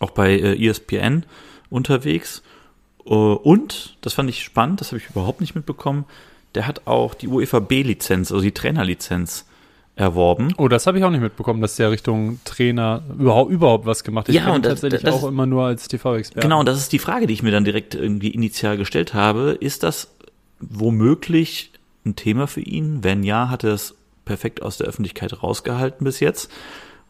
auch 0.00 0.10
bei 0.10 0.32
äh, 0.38 0.66
ESPN 0.66 1.24
unterwegs. 1.70 2.42
Äh, 3.06 3.10
und, 3.12 3.96
das 4.00 4.14
fand 4.14 4.30
ich 4.30 4.42
spannend, 4.42 4.80
das 4.80 4.88
habe 4.88 4.98
ich 4.98 5.10
überhaupt 5.10 5.40
nicht 5.40 5.54
mitbekommen, 5.54 6.04
der 6.54 6.66
hat 6.66 6.86
auch 6.86 7.14
die 7.14 7.28
UEFA 7.28 7.60
B-Lizenz, 7.60 8.32
also 8.32 8.42
die 8.42 8.52
Trainerlizenz 8.52 9.44
erworben. 9.96 10.54
Oh, 10.58 10.68
das 10.68 10.86
habe 10.86 10.98
ich 10.98 11.04
auch 11.04 11.10
nicht 11.10 11.20
mitbekommen, 11.20 11.60
dass 11.60 11.74
der 11.76 11.90
Richtung 11.90 12.38
Trainer 12.44 13.02
überhaupt, 13.18 13.50
überhaupt 13.50 13.84
was 13.84 14.04
gemacht 14.04 14.28
hat. 14.28 14.34
Ich 14.34 14.40
Ja, 14.40 14.54
und 14.54 14.64
das- 14.64 14.80
tatsächlich 14.80 15.02
das 15.02 15.14
auch 15.14 15.26
immer 15.28 15.44
nur 15.44 15.64
als 15.64 15.88
TV-Experte. 15.88 16.46
Genau, 16.46 16.60
und 16.60 16.66
das 16.66 16.78
ist 16.78 16.92
die 16.92 17.00
Frage, 17.00 17.26
die 17.26 17.34
ich 17.34 17.42
mir 17.42 17.50
dann 17.50 17.64
direkt 17.64 17.96
irgendwie 17.96 18.28
initial 18.28 18.76
gestellt 18.76 19.12
habe. 19.12 19.56
Ist 19.58 19.82
das 19.82 20.08
womöglich 20.60 21.72
ein 22.06 22.14
Thema 22.16 22.46
für 22.46 22.60
ihn? 22.60 23.02
Wenn 23.02 23.24
ja, 23.24 23.50
hat 23.50 23.64
er 23.64 23.74
es 23.74 23.96
perfekt 24.28 24.62
aus 24.62 24.76
der 24.76 24.86
Öffentlichkeit 24.86 25.42
rausgehalten 25.42 26.04
bis 26.04 26.20
jetzt. 26.20 26.52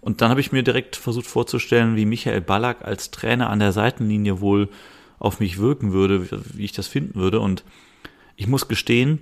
Und 0.00 0.22
dann 0.22 0.30
habe 0.30 0.40
ich 0.40 0.52
mir 0.52 0.62
direkt 0.62 0.94
versucht 0.96 1.26
vorzustellen, 1.26 1.96
wie 1.96 2.06
Michael 2.06 2.40
Ballack 2.40 2.84
als 2.84 3.10
Trainer 3.10 3.50
an 3.50 3.58
der 3.58 3.72
Seitenlinie 3.72 4.40
wohl 4.40 4.68
auf 5.18 5.40
mich 5.40 5.58
wirken 5.58 5.92
würde, 5.92 6.28
wie 6.54 6.64
ich 6.64 6.72
das 6.72 6.86
finden 6.86 7.18
würde. 7.18 7.40
Und 7.40 7.64
ich 8.36 8.46
muss 8.46 8.68
gestehen, 8.68 9.18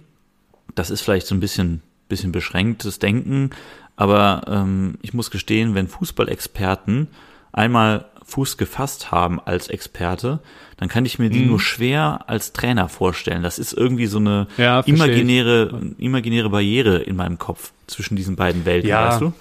das 0.74 0.90
ist 0.90 1.00
vielleicht 1.00 1.26
so 1.26 1.34
ein 1.34 1.40
bisschen, 1.40 1.82
bisschen 2.08 2.32
beschränktes 2.32 2.98
Denken, 2.98 3.50
aber 3.96 4.42
ähm, 4.46 4.98
ich 5.00 5.14
muss 5.14 5.30
gestehen, 5.30 5.74
wenn 5.74 5.88
Fußballexperten 5.88 7.08
einmal 7.52 8.04
Fuß 8.26 8.56
gefasst 8.56 9.10
haben 9.12 9.40
als 9.40 9.68
Experte, 9.68 10.40
dann 10.78 10.88
kann 10.88 11.04
ich 11.06 11.18
mir 11.18 11.30
die 11.30 11.40
Mhm. 11.40 11.46
nur 11.46 11.60
schwer 11.60 12.24
als 12.26 12.52
Trainer 12.52 12.88
vorstellen. 12.88 13.42
Das 13.42 13.58
ist 13.58 13.72
irgendwie 13.72 14.06
so 14.06 14.18
eine 14.18 14.48
Ja, 14.58 14.80
imaginäre, 14.80 15.80
imaginäre 15.98 16.50
Barriere 16.50 16.98
in 16.98 17.16
meinem 17.16 17.38
Kopf 17.38 17.72
zwischen 17.86 18.16
diesen 18.16 18.34
beiden 18.36 18.64
Welten, 18.64 18.88
Ja. 18.90 19.06
weißt 19.08 19.20
du? 19.22 19.32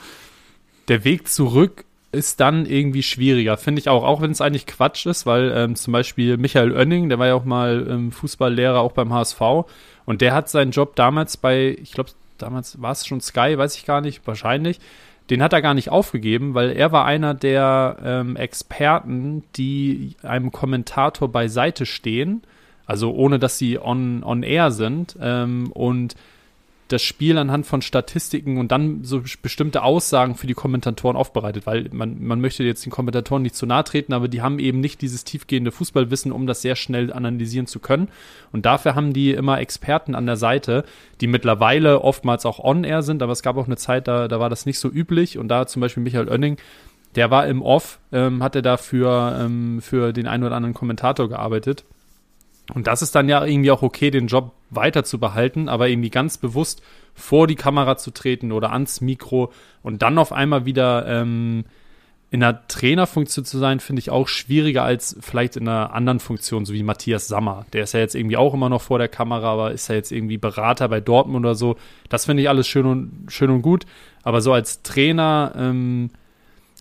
der 0.88 1.04
Weg 1.04 1.28
zurück 1.28 1.84
ist 2.12 2.40
dann 2.40 2.66
irgendwie 2.68 3.02
schwieriger, 3.04 3.58
finde 3.58 3.80
ich 3.80 3.90
auch, 3.90 4.04
auch 4.04 4.22
wenn 4.22 4.30
es 4.32 4.40
eigentlich 4.40 4.68
Quatsch 4.68 5.06
ist, 5.08 5.26
weil 5.26 5.52
ähm, 5.54 5.76
zum 5.76 5.92
Beispiel 5.92 6.38
Michael 6.38 6.72
Oenning, 6.72 7.10
der 7.10 7.18
war 7.20 7.28
ja 7.28 7.34
auch 7.34 7.44
mal 7.44 7.86
ähm, 7.90 8.12
Fußballlehrer 8.12 8.80
auch 8.80 8.92
beim 8.94 9.12
HSV 9.12 9.42
und 10.06 10.22
der 10.22 10.34
hat 10.34 10.48
seinen 10.48 10.72
Job 10.72 10.96
damals 10.96 11.38
bei, 11.38 11.76
ich 11.82 11.92
glaube, 11.92 12.12
damals 12.38 12.80
war 12.82 12.92
es 12.92 13.06
schon 13.06 13.20
Sky, 13.20 13.58
weiß 13.58 13.76
ich 13.76 13.86
gar 13.86 14.00
nicht, 14.00 14.22
wahrscheinlich, 14.28 14.80
den 15.30 15.42
hat 15.42 15.54
er 15.54 15.62
gar 15.62 15.74
nicht 15.74 15.90
aufgegeben, 15.90 16.54
weil 16.54 16.72
er 16.72 16.92
war 16.92 17.06
einer 17.06 17.34
der 17.34 17.98
ähm, 18.04 18.36
Experten, 18.36 19.44
die 19.56 20.16
einem 20.22 20.52
Kommentator 20.52 21.32
beiseite 21.32 21.86
stehen, 21.86 22.44
also 22.86 23.14
ohne 23.14 23.40
dass 23.40 23.58
sie 23.58 23.80
on, 23.80 24.24
on 24.24 24.44
air 24.44 24.72
sind 24.72 25.18
ähm, 25.20 25.72
und 25.72 26.16
das 26.88 27.02
Spiel 27.02 27.38
anhand 27.38 27.66
von 27.66 27.82
Statistiken 27.82 28.58
und 28.58 28.72
dann 28.72 29.04
so 29.04 29.24
bestimmte 29.42 29.82
Aussagen 29.82 30.36
für 30.36 30.46
die 30.46 30.54
Kommentatoren 30.54 31.18
aufbereitet, 31.18 31.66
weil 31.66 31.90
man, 31.92 32.24
man 32.24 32.40
möchte 32.40 32.64
jetzt 32.64 32.86
den 32.86 32.92
Kommentatoren 32.92 33.42
nicht 33.42 33.56
zu 33.56 33.66
nahe 33.66 33.84
treten, 33.84 34.14
aber 34.14 34.28
die 34.28 34.44
haben 34.44 34.60
eben 34.60 34.82
nicht 34.82 35.02
dieses 35.02 35.24
tiefgehende 35.24 35.72
Fußballwissen, 35.72 36.32
um 36.32 36.46
das 36.46 36.62
sehr 36.62 36.76
schnell 36.76 37.12
analysieren 37.12 37.66
zu 37.66 37.80
können. 37.80 38.10
Und 38.52 38.68
dafür 38.68 38.94
haben 38.94 39.14
die 39.14 39.32
immer 39.32 39.60
Experten 39.60 40.14
an 40.14 40.28
der 40.28 40.38
Seite, 40.38 40.86
die 41.22 41.28
mittlerweile 41.28 42.02
oftmals 42.02 42.46
auch 42.46 42.60
on-air 42.60 43.02
sind, 43.02 43.24
aber 43.24 43.32
es 43.32 43.42
gab 43.42 43.58
auch 43.58 43.66
eine 43.66 43.78
Zeit, 43.78 44.08
da, 44.08 44.28
da 44.28 44.40
war 44.40 44.50
das 44.50 44.68
nicht 44.68 44.78
so 44.78 44.90
üblich. 44.90 45.40
Und 45.40 45.48
da 45.48 45.66
zum 45.66 45.82
Beispiel 45.82 46.04
Michael 46.04 46.30
Oenning, 46.30 46.58
der 47.16 47.32
war 47.32 47.48
im 47.48 47.64
Off, 47.64 48.00
ähm, 48.12 48.44
hat 48.44 48.56
er 48.56 48.62
dafür 48.62 49.40
ähm, 49.42 49.82
für 49.82 50.14
den 50.14 50.28
einen 50.28 50.44
oder 50.44 50.56
anderen 50.56 50.76
Kommentator 50.76 51.30
gearbeitet. 51.30 51.84
Und 52.74 52.88
das 52.88 53.02
ist 53.02 53.14
dann 53.16 53.30
ja 53.30 53.46
irgendwie 53.46 53.72
auch 53.72 53.84
okay, 53.84 54.10
den 54.12 54.28
Job 54.28 54.54
weiter 54.70 55.04
zu 55.04 55.20
behalten, 55.20 55.70
aber 55.70 55.88
irgendwie 55.88 56.10
ganz 56.10 56.38
bewusst 56.38 56.82
vor 57.14 57.48
die 57.48 57.56
Kamera 57.56 57.98
zu 57.98 58.12
treten 58.12 58.52
oder 58.52 58.72
ans 58.72 59.02
Mikro 59.02 59.52
und 59.84 60.02
dann 60.02 60.18
auf 60.18 60.32
einmal 60.32 60.66
wieder 60.66 61.06
ähm, 61.08 61.66
in 62.32 62.44
einer 62.44 62.68
Trainerfunktion 62.68 63.46
zu 63.46 63.60
sein, 63.60 63.80
finde 63.80 64.02
ich 64.02 64.10
auch 64.10 64.28
schwieriger 64.28 64.84
als 64.84 65.16
vielleicht 65.22 65.56
in 65.56 65.68
einer 65.70 65.94
anderen 65.94 66.20
Funktion, 66.20 66.66
so 66.66 66.74
wie 66.74 66.84
Matthias 66.84 67.28
Sammer. 67.28 67.66
Der 67.72 67.84
ist 67.84 67.94
ja 67.94 68.00
jetzt 68.00 68.16
irgendwie 68.16 68.36
auch 68.36 68.54
immer 68.54 68.68
noch 68.68 68.82
vor 68.82 68.98
der 68.98 69.08
Kamera, 69.08 69.54
aber 69.54 69.72
ist 69.72 69.88
ja 69.88 69.96
jetzt 69.96 70.12
irgendwie 70.12 70.38
Berater 70.38 70.90
bei 70.90 71.00
Dortmund 71.00 71.46
oder 71.46 71.56
so. 71.56 71.78
Das 72.10 72.26
finde 72.26 72.44
ich 72.44 72.50
alles 72.50 72.68
schön 72.68 72.86
und, 72.88 73.28
schön 73.30 73.52
und 73.52 73.62
gut. 73.62 73.86
Aber 74.24 74.42
so 74.42 74.52
als 74.52 74.82
Trainer, 74.82 75.54
ähm, 75.56 76.10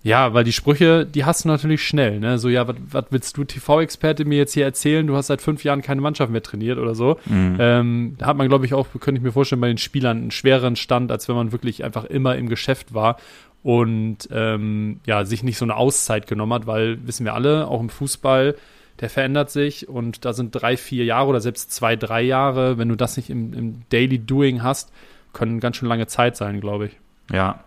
ja, 0.04 0.34
weil 0.34 0.44
die 0.44 0.52
Sprüche, 0.52 1.06
die 1.06 1.24
hast 1.24 1.44
du 1.44 1.48
natürlich 1.48 1.82
schnell, 1.82 2.20
ne? 2.20 2.38
So, 2.38 2.50
ja, 2.50 2.68
was 2.68 3.06
willst 3.08 3.38
du, 3.38 3.44
TV-Experte, 3.44 4.26
mir 4.26 4.36
jetzt 4.36 4.52
hier 4.52 4.66
erzählen? 4.66 5.06
Du 5.06 5.16
hast 5.16 5.28
seit 5.28 5.40
fünf 5.40 5.64
Jahren 5.64 5.80
keine 5.80 6.02
Mannschaft 6.02 6.30
mehr 6.30 6.42
trainiert 6.42 6.78
oder 6.78 6.94
so. 6.94 7.16
Ähm, 7.58 8.14
da 8.18 8.26
hat 8.26 8.36
man, 8.36 8.46
glaube 8.48 8.66
ich, 8.66 8.74
auch, 8.74 8.86
könnte 9.00 9.18
ich 9.18 9.24
mir 9.24 9.32
vorstellen, 9.32 9.62
bei 9.62 9.68
den 9.68 9.78
Spielern 9.78 10.18
einen 10.18 10.30
schwereren 10.30 10.76
Stand, 10.76 11.10
als 11.10 11.26
wenn 11.26 11.36
man 11.36 11.52
wirklich 11.52 11.84
einfach 11.84 12.04
immer 12.04 12.36
im 12.36 12.50
Geschäft 12.50 12.92
war 12.92 13.16
und 13.62 14.28
ähm, 14.30 15.00
ja, 15.06 15.24
sich 15.24 15.42
nicht 15.42 15.56
so 15.56 15.64
eine 15.64 15.76
Auszeit 15.76 16.26
genommen 16.26 16.52
hat, 16.52 16.66
weil, 16.66 16.98
wissen 17.06 17.24
wir 17.24 17.32
alle, 17.32 17.66
auch 17.66 17.80
im 17.80 17.88
Fußball, 17.88 18.56
der 19.00 19.08
verändert 19.08 19.50
sich 19.50 19.88
und 19.88 20.26
da 20.26 20.34
sind 20.34 20.50
drei, 20.50 20.76
vier 20.76 21.06
Jahre 21.06 21.28
oder 21.30 21.40
selbst 21.40 21.72
zwei, 21.72 21.96
drei 21.96 22.20
Jahre, 22.20 22.76
wenn 22.76 22.90
du 22.90 22.94
das 22.94 23.16
nicht 23.16 23.30
im, 23.30 23.54
im 23.54 23.80
Daily 23.88 24.18
Doing 24.18 24.62
hast, 24.62 24.92
können 25.32 25.60
ganz 25.60 25.76
schön 25.76 25.88
lange 25.88 26.06
Zeit 26.06 26.36
sein, 26.36 26.60
glaube 26.60 26.88
ich. 26.88 26.92
Ja. 27.32 27.64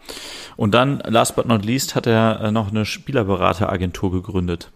Und 0.56 0.74
dann, 0.74 1.00
last 1.06 1.36
but 1.36 1.48
not 1.48 1.66
least, 1.66 1.96
hat 1.96 2.08
er 2.08 2.42
äh, 2.42 2.52
noch 2.52 2.70
eine 2.70 2.86
Spielerberateragentur 2.86 4.12
gegründet. 4.12 4.72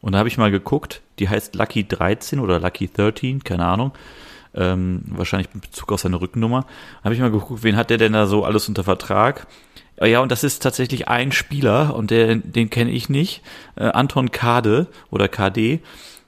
Und 0.00 0.12
da 0.12 0.18
habe 0.18 0.28
ich 0.28 0.38
mal 0.38 0.50
geguckt, 0.50 1.02
die 1.18 1.28
heißt 1.28 1.54
Lucky 1.54 1.86
13 1.86 2.38
oder 2.38 2.60
Lucky 2.60 2.88
13, 2.88 3.42
keine 3.42 3.64
Ahnung. 3.64 3.92
Ähm, 4.54 5.02
wahrscheinlich 5.08 5.52
mit 5.52 5.62
Bezug 5.62 5.92
auf 5.92 6.00
seine 6.00 6.20
Rückennummer. 6.20 6.64
Habe 7.04 7.14
ich 7.14 7.20
mal 7.20 7.30
geguckt, 7.30 7.62
wen 7.62 7.76
hat 7.76 7.90
der 7.90 7.98
denn 7.98 8.12
da 8.12 8.26
so 8.26 8.44
alles 8.44 8.68
unter 8.68 8.84
Vertrag? 8.84 9.46
Äh, 9.96 10.10
Ja, 10.10 10.20
und 10.20 10.32
das 10.32 10.44
ist 10.44 10.62
tatsächlich 10.62 11.08
ein 11.08 11.32
Spieler 11.32 11.94
und 11.94 12.10
der, 12.10 12.36
den 12.36 12.70
kenne 12.70 12.90
ich 12.90 13.08
nicht. 13.08 13.42
Äh, 13.76 13.84
Anton 13.84 14.30
Kade 14.30 14.86
oder 15.10 15.28
KD 15.28 15.80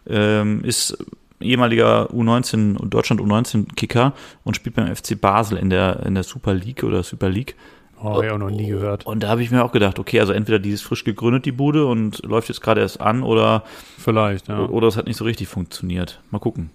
ähm, 0.08 0.64
ist 0.64 0.98
ehemaliger 1.40 2.10
U19 2.10 2.76
und 2.76 2.92
Deutschland 2.92 3.20
U19 3.20 3.74
Kicker 3.76 4.12
und 4.44 4.56
spielt 4.56 4.74
beim 4.74 4.94
FC 4.94 5.18
Basel 5.20 5.56
in 5.56 5.70
der 5.70 6.04
in 6.04 6.14
der 6.14 6.24
Super 6.24 6.54
League 6.54 6.82
oder 6.82 7.02
Super 7.02 7.28
League. 7.28 7.54
Oh, 8.02 8.16
hab 8.16 8.24
ich 8.24 8.30
auch 8.30 8.38
noch 8.38 8.50
nie 8.50 8.68
gehört. 8.68 9.06
Und 9.06 9.22
da 9.22 9.28
habe 9.28 9.42
ich 9.42 9.50
mir 9.50 9.64
auch 9.64 9.72
gedacht, 9.72 9.98
okay, 9.98 10.20
also 10.20 10.32
entweder 10.32 10.58
die 10.58 10.70
ist 10.70 10.82
frisch 10.82 11.04
gegründet, 11.04 11.44
die 11.44 11.52
Bude, 11.52 11.86
und 11.86 12.24
läuft 12.24 12.48
jetzt 12.48 12.60
gerade 12.60 12.80
erst 12.80 13.00
an, 13.00 13.22
oder, 13.22 13.64
Vielleicht, 13.98 14.48
ja. 14.48 14.60
oder 14.60 14.88
es 14.88 14.96
hat 14.96 15.06
nicht 15.06 15.16
so 15.16 15.24
richtig 15.24 15.48
funktioniert. 15.48 16.20
Mal 16.30 16.38
gucken. 16.38 16.70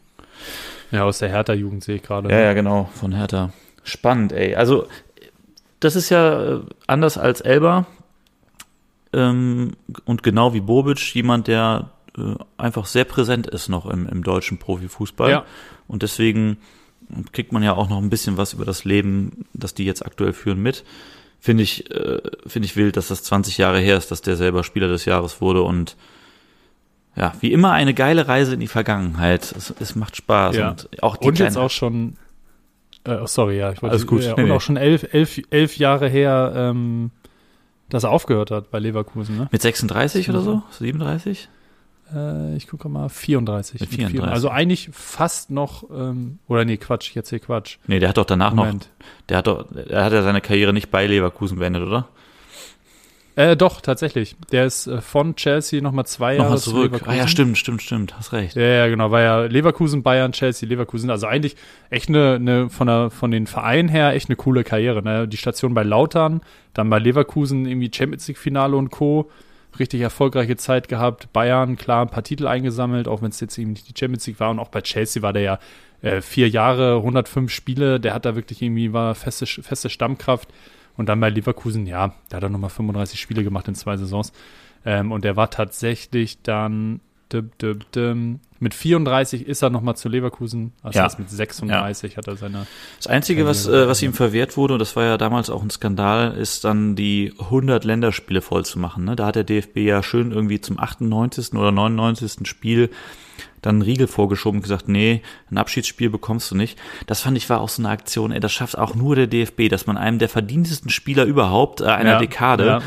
Ja, 0.91 1.05
aus 1.05 1.19
der 1.19 1.29
Hertha-Jugend 1.29 1.83
sehe 1.83 1.95
ich 1.95 2.03
gerade. 2.03 2.29
Ja, 2.29 2.39
ja, 2.39 2.53
genau, 2.53 2.89
von 2.93 3.13
Hertha. 3.13 3.51
Spannend, 3.83 4.31
ey. 4.31 4.55
Also, 4.55 4.87
das 5.79 5.95
ist 5.95 6.09
ja 6.09 6.55
äh, 6.55 6.59
anders 6.87 7.17
als 7.17 7.41
Elber 7.41 7.85
ähm, 9.13 9.71
und 10.05 10.23
genau 10.23 10.53
wie 10.53 10.61
Bobic, 10.61 11.13
jemand, 11.13 11.47
der 11.47 11.91
äh, 12.17 12.35
einfach 12.57 12.85
sehr 12.85 13.05
präsent 13.05 13.47
ist 13.47 13.69
noch 13.69 13.85
im, 13.85 14.07
im 14.07 14.23
deutschen 14.23 14.57
Profifußball. 14.57 15.29
Ja. 15.29 15.45
Und 15.87 16.03
deswegen 16.03 16.57
kriegt 17.31 17.51
man 17.51 17.63
ja 17.63 17.73
auch 17.73 17.89
noch 17.89 17.97
ein 18.01 18.09
bisschen 18.09 18.37
was 18.37 18.53
über 18.53 18.65
das 18.65 18.85
Leben, 18.85 19.45
das 19.53 19.73
die 19.73 19.85
jetzt 19.85 20.05
aktuell 20.05 20.33
führen 20.33 20.61
mit. 20.61 20.83
Finde 21.39 21.63
ich, 21.63 21.91
äh, 21.91 22.21
finde 22.47 22.65
ich 22.65 22.75
wild, 22.75 22.95
dass 22.95 23.09
das 23.09 23.23
20 23.23 23.57
Jahre 23.57 23.79
her 23.79 23.97
ist, 23.97 24.11
dass 24.11 24.21
der 24.21 24.35
selber 24.37 24.63
Spieler 24.63 24.87
des 24.87 25.05
Jahres 25.05 25.41
wurde 25.41 25.61
und 25.63 25.95
ja, 27.15 27.33
wie 27.41 27.51
immer 27.51 27.73
eine 27.73 27.93
geile 27.93 28.27
Reise 28.27 28.53
in 28.55 28.59
die 28.59 28.67
Vergangenheit. 28.67 29.53
Es, 29.55 29.73
es 29.79 29.95
macht 29.95 30.15
Spaß 30.15 30.55
Ja. 30.55 30.69
und 30.69 31.03
auch 31.03 31.17
die 31.17 31.27
Und 31.27 31.39
jetzt 31.39 31.57
auch 31.57 31.69
schon, 31.69 32.15
äh, 33.03 33.17
oh, 33.21 33.27
sorry, 33.27 33.57
ja, 33.57 33.71
ich 33.71 33.81
wollte, 33.81 33.93
Alles 33.93 34.07
gut. 34.07 34.23
Ja, 34.23 34.33
und 34.33 34.45
nee. 34.45 34.51
auch 34.51 34.61
schon 34.61 34.77
elf, 34.77 35.05
elf, 35.13 35.39
elf 35.51 35.77
Jahre 35.77 36.07
her, 36.07 36.53
ähm, 36.55 37.11
dass 37.89 38.03
er 38.03 38.09
aufgehört 38.09 38.49
hat 38.49 38.71
bei 38.71 38.79
Leverkusen, 38.79 39.37
ne? 39.37 39.47
mit 39.51 39.61
36 39.61 40.29
oder 40.29 40.41
so, 40.41 40.63
37. 40.71 41.49
Äh, 42.13 42.55
ich 42.55 42.67
gucke 42.67 42.89
mal, 42.89 43.09
34. 43.09 43.81
Mit 43.81 43.89
34. 43.89 44.31
Also 44.31 44.49
eigentlich 44.49 44.89
fast 44.91 45.51
noch, 45.51 45.89
ähm, 45.91 46.39
oder 46.47 46.65
nee, 46.65 46.77
Quatsch, 46.77 47.09
ich 47.09 47.15
erzähl 47.15 47.39
Quatsch. 47.39 47.77
Nee, 47.87 47.99
der 47.99 48.09
hat 48.09 48.17
doch 48.17 48.25
danach 48.25 48.53
noch, 48.53 48.65
Moment. 48.65 48.89
der 49.29 49.37
hat 49.37 49.47
doch, 49.47 49.65
er 49.71 50.05
hat 50.05 50.13
ja 50.13 50.23
seine 50.23 50.41
Karriere 50.41 50.73
nicht 50.73 50.91
bei 50.91 51.05
Leverkusen 51.07 51.59
beendet, 51.59 51.83
oder? 51.83 52.07
Äh, 53.35 53.55
doch, 53.55 53.81
tatsächlich. 53.81 54.35
Der 54.51 54.65
ist 54.65 54.85
äh, 54.85 55.01
von 55.01 55.35
Chelsea 55.35 55.81
nochmal 55.81 56.05
zwei 56.05 56.33
Jahre 56.33 56.43
Nochmal 56.43 56.59
zu 56.59 56.69
zurück. 56.71 56.91
Leverkusen. 56.91 57.11
Ah 57.11 57.15
ja, 57.15 57.27
stimmt, 57.27 57.57
stimmt, 57.57 57.81
stimmt, 57.81 58.15
hast 58.17 58.31
recht. 58.31 58.55
Ja, 58.55 58.61
ja, 58.61 58.87
genau, 58.87 59.09
war 59.09 59.21
ja 59.21 59.41
Leverkusen, 59.45 60.03
Bayern, 60.03 60.33
Chelsea, 60.33 60.69
Leverkusen. 60.69 61.09
Also 61.09 61.25
eigentlich 61.25 61.55
echt 61.89 62.09
eine, 62.09 62.35
eine 62.35 62.69
von, 62.69 62.85
der, 62.85 63.09
von 63.09 63.31
den 63.31 63.47
Vereinen 63.47 63.89
her 63.89 64.13
echt 64.13 64.29
eine 64.29 64.35
coole 64.35 64.63
Karriere. 64.63 65.01
Ne? 65.01 65.27
Die 65.27 65.37
Station 65.37 65.73
bei 65.73 65.81
Lautern, 65.81 66.41
dann 66.73 66.89
bei 66.91 66.99
Leverkusen 66.99 67.65
irgendwie 67.65 67.89
Champions 67.91 68.27
League 68.27 68.37
Finale 68.37 68.75
und 68.75 68.91
Co. 68.91 69.31
Richtig 69.79 70.01
erfolgreiche 70.01 70.55
Zeit 70.55 70.87
gehabt. 70.87 71.33
Bayern, 71.33 71.77
klar, 71.77 72.03
ein 72.03 72.09
paar 72.09 72.23
Titel 72.23 72.47
eingesammelt, 72.47 73.07
auch 73.07 73.21
wenn 73.21 73.29
es 73.29 73.39
jetzt 73.39 73.57
eben 73.57 73.71
nicht 73.71 73.87
die 73.89 73.99
Champions 73.99 74.27
League 74.27 74.39
war. 74.39 74.51
Und 74.51 74.59
auch 74.59 74.69
bei 74.69 74.81
Chelsea 74.81 75.21
war 75.21 75.33
der 75.33 75.41
ja 75.41 75.59
äh, 76.01 76.21
vier 76.21 76.49
Jahre, 76.49 76.97
105 76.97 77.51
Spiele. 77.51 77.99
Der 77.99 78.13
hat 78.13 78.25
da 78.25 78.35
wirklich 78.35 78.61
irgendwie, 78.61 78.93
war 78.93 79.15
feste, 79.15 79.45
feste 79.45 79.89
Stammkraft. 79.89 80.49
Und 80.95 81.09
dann 81.09 81.19
bei 81.19 81.29
Leverkusen, 81.29 81.87
ja, 81.87 82.13
da 82.29 82.37
hat 82.37 82.43
er 82.43 82.49
nochmal 82.49 82.69
35 82.69 83.19
Spiele 83.19 83.43
gemacht 83.43 83.67
in 83.67 83.75
zwei 83.75 83.97
Saisons. 83.97 84.31
Ähm, 84.85 85.11
und 85.11 85.23
der 85.23 85.35
war 85.35 85.49
tatsächlich 85.49 86.41
dann 86.43 86.99
dim, 87.31 87.51
dim, 87.61 87.79
dim, 87.95 88.39
mit 88.63 88.73
34 88.73 89.45
ist 89.45 89.61
er 89.61 89.69
nochmal 89.69 89.95
zu 89.95 90.09
Leverkusen. 90.09 90.71
Also 90.81 90.97
Ja. 90.99 91.07
mit 91.17 91.29
36 91.29 92.17
hat 92.17 92.27
er 92.27 92.37
seine. 92.37 92.65
Das 92.97 93.07
Einzige, 93.07 93.45
was, 93.45 93.67
äh, 93.67 93.87
was 93.87 94.01
ihm 94.01 94.13
verwehrt 94.13 94.57
wurde, 94.57 94.73
und 94.73 94.79
das 94.79 94.95
war 94.95 95.03
ja 95.03 95.17
damals 95.17 95.49
auch 95.49 95.61
ein 95.61 95.69
Skandal, 95.69 96.33
ist 96.35 96.63
dann 96.63 96.95
die 96.95 97.33
100 97.37 97.83
Länderspiele 97.83 98.41
voll 98.41 98.65
zu 98.65 98.79
machen. 98.79 99.03
Ne? 99.05 99.15
Da 99.15 99.27
hat 99.27 99.35
der 99.35 99.43
DFB 99.43 99.77
ja 99.85 100.01
schön 100.01 100.31
irgendwie 100.31 100.59
zum 100.61 100.79
98. 100.79 101.53
oder 101.59 101.71
99. 101.71 102.47
Spiel 102.47 102.89
dann 103.61 103.75
einen 103.75 103.81
Riegel 103.81 104.07
vorgeschoben 104.07 104.59
und 104.59 104.63
gesagt, 104.63 104.89
nee, 104.89 105.21
ein 105.49 105.57
Abschiedsspiel 105.57 106.09
bekommst 106.09 106.51
du 106.51 106.55
nicht. 106.55 106.77
Das 107.07 107.21
fand 107.21 107.37
ich 107.37 107.49
war 107.49 107.61
auch 107.61 107.69
so 107.69 107.81
eine 107.81 107.89
Aktion, 107.89 108.31
ey, 108.31 108.39
das 108.39 108.51
schafft 108.51 108.77
auch 108.77 108.93
nur 108.95 109.15
der 109.15 109.27
DFB, 109.27 109.69
dass 109.69 109.87
man 109.87 109.97
einem 109.97 110.19
der 110.19 110.29
verdientesten 110.29 110.89
Spieler 110.89 111.23
überhaupt, 111.25 111.81
äh, 111.81 111.85
einer 111.85 112.11
Ja, 112.13 112.19
Dekade, 112.19 112.65
ja. 112.65 112.81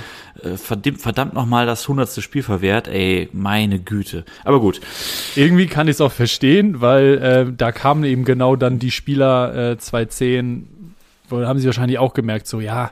äh, 0.50 0.56
verdammt, 0.56 1.00
verdammt 1.00 1.34
nochmal 1.34 1.66
das 1.66 1.82
100. 1.82 2.22
Spiel 2.22 2.42
verwehrt, 2.42 2.88
ey, 2.88 3.28
meine 3.32 3.78
Güte. 3.80 4.24
Aber 4.44 4.60
gut, 4.60 4.80
Irgendwie 5.34 5.66
kann 5.66 5.88
ich 5.88 5.92
es 5.92 6.00
auch 6.00 6.12
verstehen, 6.12 6.80
weil 6.80 7.18
äh, 7.18 7.52
da 7.56 7.72
kamen 7.72 8.04
eben 8.04 8.24
genau 8.24 8.56
dann 8.56 8.78
die 8.78 8.90
Spieler 8.90 9.72
äh, 9.72 9.78
2010, 9.78 10.68
wo 11.28 11.44
haben 11.44 11.58
sie 11.58 11.66
wahrscheinlich 11.66 11.98
auch 11.98 12.12
gemerkt, 12.14 12.46
so 12.46 12.60
ja, 12.60 12.90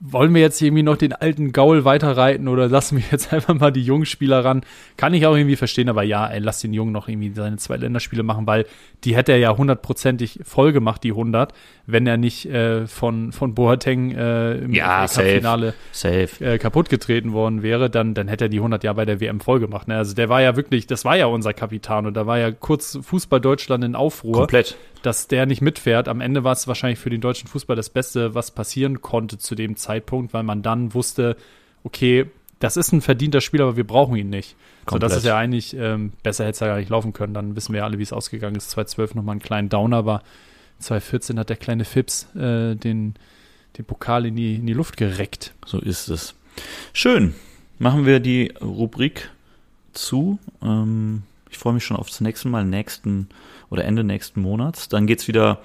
wollen 0.00 0.34
wir 0.34 0.40
jetzt 0.42 0.60
irgendwie 0.60 0.82
noch 0.82 0.96
den 0.96 1.12
alten 1.12 1.52
Gaul 1.52 1.84
weiterreiten 1.84 2.48
oder 2.48 2.68
lassen 2.68 2.98
wir 2.98 3.04
jetzt 3.10 3.32
einfach 3.32 3.54
mal 3.54 3.72
die 3.72 3.82
jungen 3.82 4.06
Spieler 4.06 4.44
ran? 4.44 4.62
Kann 4.96 5.14
ich 5.14 5.26
auch 5.26 5.36
irgendwie 5.36 5.56
verstehen, 5.56 5.88
aber 5.88 6.02
ja, 6.02 6.26
ey, 6.26 6.40
lass 6.40 6.60
den 6.60 6.72
Jungen 6.72 6.92
noch 6.92 7.08
irgendwie 7.08 7.32
seine 7.32 7.56
zwei 7.56 7.76
Länderspiele 7.76 8.22
machen, 8.22 8.46
weil 8.46 8.66
die 9.04 9.14
hätte 9.16 9.32
er 9.32 9.38
ja 9.38 9.56
hundertprozentig 9.56 10.40
voll 10.44 10.72
gemacht, 10.72 11.04
die 11.04 11.10
100, 11.10 11.52
wenn 11.86 12.06
er 12.06 12.16
nicht 12.16 12.46
äh, 12.46 12.86
von, 12.86 13.32
von 13.32 13.54
Boateng 13.54 14.12
äh, 14.12 14.54
im 14.54 14.72
Ja. 14.72 15.06
Finale 15.06 15.74
äh, 16.02 16.58
kaputt 16.58 16.88
getreten 16.88 17.32
worden 17.32 17.62
wäre, 17.62 17.90
dann, 17.90 18.14
dann 18.14 18.28
hätte 18.28 18.46
er 18.46 18.48
die 18.48 18.58
100 18.58 18.82
Jahre 18.84 18.96
bei 18.96 19.04
der 19.04 19.20
WM 19.20 19.40
voll 19.40 19.60
gemacht. 19.60 19.88
Ne? 19.88 19.96
Also 19.96 20.14
der 20.14 20.28
war 20.28 20.40
ja 20.40 20.56
wirklich, 20.56 20.86
das 20.86 21.04
war 21.04 21.16
ja 21.16 21.26
unser 21.26 21.52
Kapitan 21.52 22.06
und 22.06 22.14
da 22.14 22.26
war 22.26 22.38
ja 22.38 22.50
kurz 22.50 22.98
Fußball 23.02 23.40
Deutschland 23.40 23.84
in 23.84 23.94
Aufruhr, 23.94 24.32
Komplett. 24.32 24.76
dass 25.02 25.28
der 25.28 25.46
nicht 25.46 25.60
mitfährt. 25.60 26.08
Am 26.08 26.20
Ende 26.20 26.44
war 26.44 26.52
es 26.52 26.66
wahrscheinlich 26.66 26.98
für 26.98 27.10
den 27.10 27.20
deutschen 27.20 27.48
Fußball 27.48 27.76
das 27.76 27.90
Beste, 27.90 28.34
was 28.34 28.50
passieren 28.50 29.02
konnte 29.02 29.38
zu 29.38 29.54
dem 29.54 29.76
Zeitpunkt, 29.76 30.32
weil 30.32 30.42
man 30.42 30.62
dann 30.62 30.94
wusste, 30.94 31.36
okay, 31.82 32.26
das 32.58 32.76
ist 32.76 32.92
ein 32.92 33.02
verdienter 33.02 33.40
Spieler, 33.40 33.64
aber 33.64 33.76
wir 33.76 33.86
brauchen 33.86 34.16
ihn 34.16 34.30
nicht. 34.30 34.56
So, 34.88 34.98
das 34.98 35.16
ist 35.16 35.24
ja 35.24 35.36
eigentlich, 35.36 35.74
ähm, 35.76 36.12
besser 36.22 36.44
hätte 36.44 36.52
es 36.52 36.60
ja 36.60 36.66
gar 36.68 36.76
nicht 36.76 36.90
laufen 36.90 37.12
können. 37.12 37.34
Dann 37.34 37.56
wissen 37.56 37.72
wir 37.72 37.78
ja 37.78 37.84
alle, 37.84 37.98
wie 37.98 38.02
es 38.02 38.12
ausgegangen 38.12 38.56
ist. 38.56 38.70
2012 38.70 39.14
nochmal 39.14 39.34
einen 39.34 39.42
kleinen 39.42 39.68
Downer, 39.68 39.96
aber 39.96 40.22
2014 40.80 41.38
hat 41.38 41.48
der 41.48 41.56
kleine 41.56 41.84
Fips 41.84 42.26
äh, 42.34 42.74
den, 42.74 43.14
den 43.78 43.84
Pokal 43.84 44.26
in 44.26 44.36
die, 44.36 44.56
in 44.56 44.66
die 44.66 44.72
Luft 44.72 44.96
gereckt. 44.96 45.54
So 45.66 45.78
ist 45.80 46.08
es. 46.08 46.34
Schön. 46.92 47.34
Machen 47.78 48.06
wir 48.06 48.20
die 48.20 48.52
Rubrik 48.60 49.30
zu. 49.92 50.38
Ähm, 50.62 51.22
ich 51.50 51.58
freue 51.58 51.72
mich 51.72 51.84
schon 51.84 51.96
aufs 51.96 52.20
nächste 52.20 52.48
Mal, 52.48 52.64
nächsten 52.64 53.28
oder 53.70 53.84
Ende 53.84 54.04
nächsten 54.04 54.40
Monats. 54.40 54.88
Dann 54.88 55.06
geht's 55.06 55.28
wieder 55.28 55.60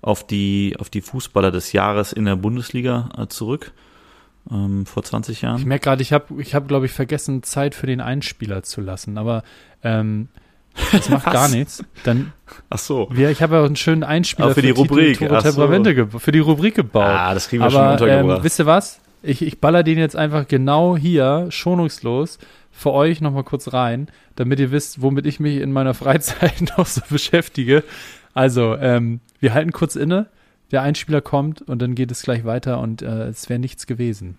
auf 0.00 0.26
die, 0.26 0.76
auf 0.78 0.90
die 0.90 1.00
Fußballer 1.00 1.50
des 1.50 1.72
Jahres 1.72 2.12
in 2.12 2.24
der 2.24 2.36
Bundesliga 2.36 3.10
äh, 3.16 3.26
zurück. 3.28 3.72
Ähm, 4.50 4.86
vor 4.86 5.02
20 5.02 5.36
Ich 5.36 5.42
Jahren. 5.42 5.64
merke 5.64 5.84
gerade, 5.84 6.02
ich 6.02 6.12
habe, 6.12 6.40
ich 6.42 6.54
hab, 6.54 6.68
glaube 6.68 6.86
ich, 6.86 6.92
vergessen, 6.92 7.42
Zeit 7.42 7.74
für 7.74 7.86
den 7.86 8.00
Einspieler 8.00 8.62
zu 8.62 8.80
lassen. 8.80 9.18
Aber 9.18 9.44
ähm, 9.84 10.28
das 10.90 11.08
macht 11.08 11.24
gar 11.32 11.48
nichts. 11.48 11.84
Dann, 12.04 12.32
Ach 12.70 12.78
so. 12.78 13.08
wir, 13.12 13.30
ich 13.30 13.42
habe 13.42 13.54
ja 13.56 13.60
auch 13.62 13.66
einen 13.66 13.76
schönen 13.76 14.04
Einspieler 14.04 14.46
Aber 14.46 14.54
für 14.54 14.62
die 14.62 14.70
Rubrik, 14.70 15.16
so. 15.18 16.18
Für 16.18 16.32
die 16.32 16.38
Rubrik 16.40 16.74
gebaut. 16.74 17.04
Ah, 17.04 17.34
das 17.34 17.48
kriegen 17.48 17.62
wir 17.62 17.66
Aber 17.66 17.72
schon 17.98 18.08
ähm, 18.08 18.14
untergebracht. 18.18 18.44
wisst 18.44 18.58
ihr 18.58 18.66
was? 18.66 19.00
Ich, 19.22 19.42
ich 19.42 19.60
baller 19.60 19.84
den 19.84 19.98
jetzt 19.98 20.16
einfach 20.16 20.48
genau 20.48 20.96
hier, 20.96 21.46
schonungslos, 21.50 22.38
für 22.72 22.92
euch 22.92 23.20
nochmal 23.20 23.44
kurz 23.44 23.72
rein, 23.72 24.08
damit 24.34 24.58
ihr 24.58 24.72
wisst, 24.72 25.00
womit 25.02 25.26
ich 25.26 25.38
mich 25.38 25.58
in 25.58 25.70
meiner 25.72 25.94
Freizeit 25.94 26.60
noch 26.78 26.86
so 26.86 27.02
beschäftige. 27.08 27.84
Also, 28.34 28.76
ähm, 28.76 29.20
wir 29.38 29.54
halten 29.54 29.72
kurz 29.72 29.94
inne, 29.94 30.26
der 30.72 30.82
Einspieler 30.82 31.20
kommt 31.20 31.62
und 31.62 31.80
dann 31.82 31.94
geht 31.94 32.10
es 32.10 32.22
gleich 32.22 32.44
weiter 32.44 32.80
und 32.80 33.02
äh, 33.02 33.28
es 33.28 33.48
wäre 33.48 33.60
nichts 33.60 33.86
gewesen. 33.86 34.38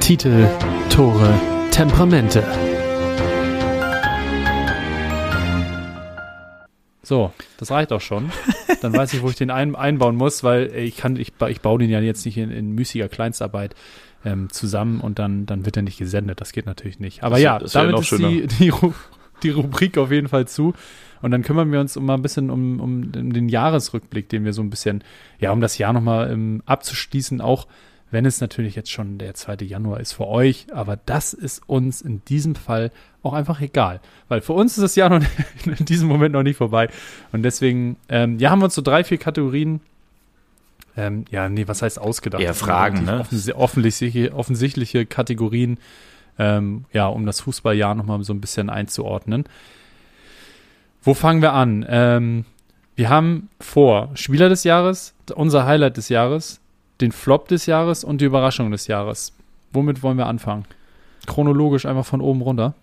Titel, 0.00 0.46
Tore, 0.90 1.32
Temperamente. 1.70 2.42
So, 7.02 7.32
das 7.58 7.70
reicht 7.70 7.92
auch 7.92 8.00
schon. 8.00 8.32
Dann 8.82 8.92
weiß 8.92 9.14
ich, 9.14 9.22
wo 9.22 9.28
ich 9.30 9.36
den 9.36 9.50
ein, 9.52 9.76
einbauen 9.76 10.16
muss, 10.16 10.42
weil 10.42 10.74
ich 10.74 10.96
kann, 10.96 11.14
ich, 11.16 11.32
ich 11.48 11.60
baue 11.60 11.78
den 11.78 11.90
ja 11.90 12.00
jetzt 12.00 12.26
nicht 12.26 12.36
in, 12.36 12.50
in 12.50 12.72
müßiger 12.72 13.08
Kleinstarbeit 13.08 13.76
ähm, 14.24 14.50
zusammen 14.50 15.00
und 15.00 15.20
dann, 15.20 15.46
dann 15.46 15.64
wird 15.64 15.76
er 15.76 15.82
nicht 15.84 15.98
gesendet. 15.98 16.40
Das 16.40 16.50
geht 16.50 16.66
natürlich 16.66 16.98
nicht. 16.98 17.22
Aber 17.22 17.36
Das 17.36 17.42
ja, 17.42 17.58
das 17.60 17.72
damit 17.72 18.00
ist 18.00 18.10
die, 18.18 18.48
die, 18.48 18.72
Ru- 18.72 18.94
die 19.44 19.50
Rubrik 19.50 19.98
auf 19.98 20.10
jeden 20.10 20.28
Fall 20.28 20.48
zu. 20.48 20.74
Und 21.22 21.30
dann 21.30 21.42
kümmern 21.42 21.72
wir 21.72 21.80
uns 21.80 21.96
um 21.96 22.04
mal 22.04 22.14
ein 22.14 22.22
bisschen 22.22 22.50
um, 22.50 22.80
um 22.80 23.12
den 23.12 23.48
Jahresrückblick, 23.48 24.28
den 24.28 24.44
wir 24.44 24.52
so 24.52 24.62
ein 24.62 24.70
bisschen, 24.70 25.02
ja, 25.38 25.52
um 25.52 25.60
das 25.60 25.78
Jahr 25.78 25.92
nochmal 25.92 26.30
ähm, 26.30 26.62
abzuschließen, 26.66 27.40
auch 27.40 27.66
wenn 28.10 28.24
es 28.24 28.40
natürlich 28.40 28.76
jetzt 28.76 28.90
schon 28.90 29.18
der 29.18 29.34
2. 29.34 29.56
Januar 29.64 30.00
ist 30.00 30.12
für 30.12 30.28
euch, 30.28 30.66
aber 30.72 30.96
das 31.06 31.34
ist 31.34 31.68
uns 31.68 32.00
in 32.00 32.24
diesem 32.26 32.54
Fall 32.54 32.92
auch 33.22 33.32
einfach 33.32 33.60
egal, 33.60 34.00
weil 34.28 34.40
für 34.40 34.52
uns 34.52 34.78
ist 34.78 34.82
das 34.82 34.94
Jahr 34.94 35.08
noch 35.10 35.22
in 35.64 35.84
diesem 35.84 36.08
Moment 36.08 36.32
noch 36.32 36.44
nicht 36.44 36.56
vorbei 36.56 36.88
und 37.32 37.42
deswegen, 37.42 37.96
ähm, 38.08 38.38
ja, 38.38 38.50
haben 38.50 38.60
wir 38.60 38.66
uns 38.66 38.76
so 38.76 38.82
drei, 38.82 39.02
vier 39.02 39.18
Kategorien, 39.18 39.80
ähm, 40.96 41.24
ja, 41.30 41.48
nee, 41.48 41.66
was 41.66 41.82
heißt 41.82 42.00
ausgedacht? 42.00 42.40
Eher 42.42 42.54
Fragen, 42.54 43.04
ne? 43.04 43.20
offensi- 43.22 43.52
offensichtliche, 43.52 44.32
offensichtliche 44.32 45.04
Kategorien, 45.04 45.78
ähm, 46.38 46.84
ja, 46.92 47.08
um 47.08 47.26
das 47.26 47.40
Fußballjahr 47.40 47.94
nochmal 47.94 48.22
so 48.22 48.32
ein 48.32 48.40
bisschen 48.40 48.70
einzuordnen. 48.70 49.44
Wo 51.06 51.14
fangen 51.14 51.40
wir 51.40 51.52
an? 51.52 51.86
Ähm, 51.88 52.44
wir 52.96 53.10
haben 53.10 53.48
vor 53.60 54.10
Spieler 54.14 54.48
des 54.48 54.64
Jahres, 54.64 55.14
unser 55.36 55.64
Highlight 55.64 55.96
des 55.98 56.08
Jahres, 56.08 56.60
den 57.00 57.12
Flop 57.12 57.46
des 57.46 57.66
Jahres 57.66 58.02
und 58.02 58.20
die 58.20 58.24
Überraschung 58.24 58.72
des 58.72 58.88
Jahres. 58.88 59.32
Womit 59.72 60.02
wollen 60.02 60.18
wir 60.18 60.26
anfangen? 60.26 60.64
Chronologisch 61.24 61.86
einfach 61.86 62.04
von 62.04 62.20
oben 62.20 62.42
runter. 62.42 62.74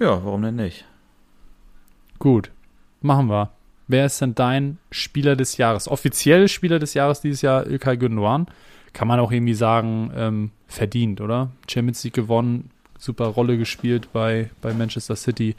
ja, 0.00 0.24
warum 0.24 0.42
denn 0.42 0.56
nicht? 0.56 0.86
Gut, 2.18 2.50
machen 3.00 3.28
wir. 3.28 3.50
Wer 3.86 4.06
ist 4.06 4.20
denn 4.20 4.34
dein 4.34 4.78
Spieler 4.90 5.36
des 5.36 5.56
Jahres? 5.56 5.86
Offiziell 5.86 6.48
Spieler 6.48 6.80
des 6.80 6.94
Jahres 6.94 7.20
dieses 7.20 7.42
Jahr 7.42 7.64
Ilkay 7.64 7.96
Gündoğan. 7.96 8.48
Kann 8.92 9.06
man 9.06 9.20
auch 9.20 9.30
irgendwie 9.30 9.54
sagen, 9.54 10.10
ähm, 10.16 10.50
verdient, 10.66 11.20
oder? 11.20 11.50
Champions 11.70 12.02
League 12.02 12.14
gewonnen, 12.14 12.70
super 12.98 13.26
Rolle 13.26 13.56
gespielt 13.56 14.08
bei, 14.12 14.50
bei 14.60 14.74
Manchester 14.74 15.14
City. 15.14 15.54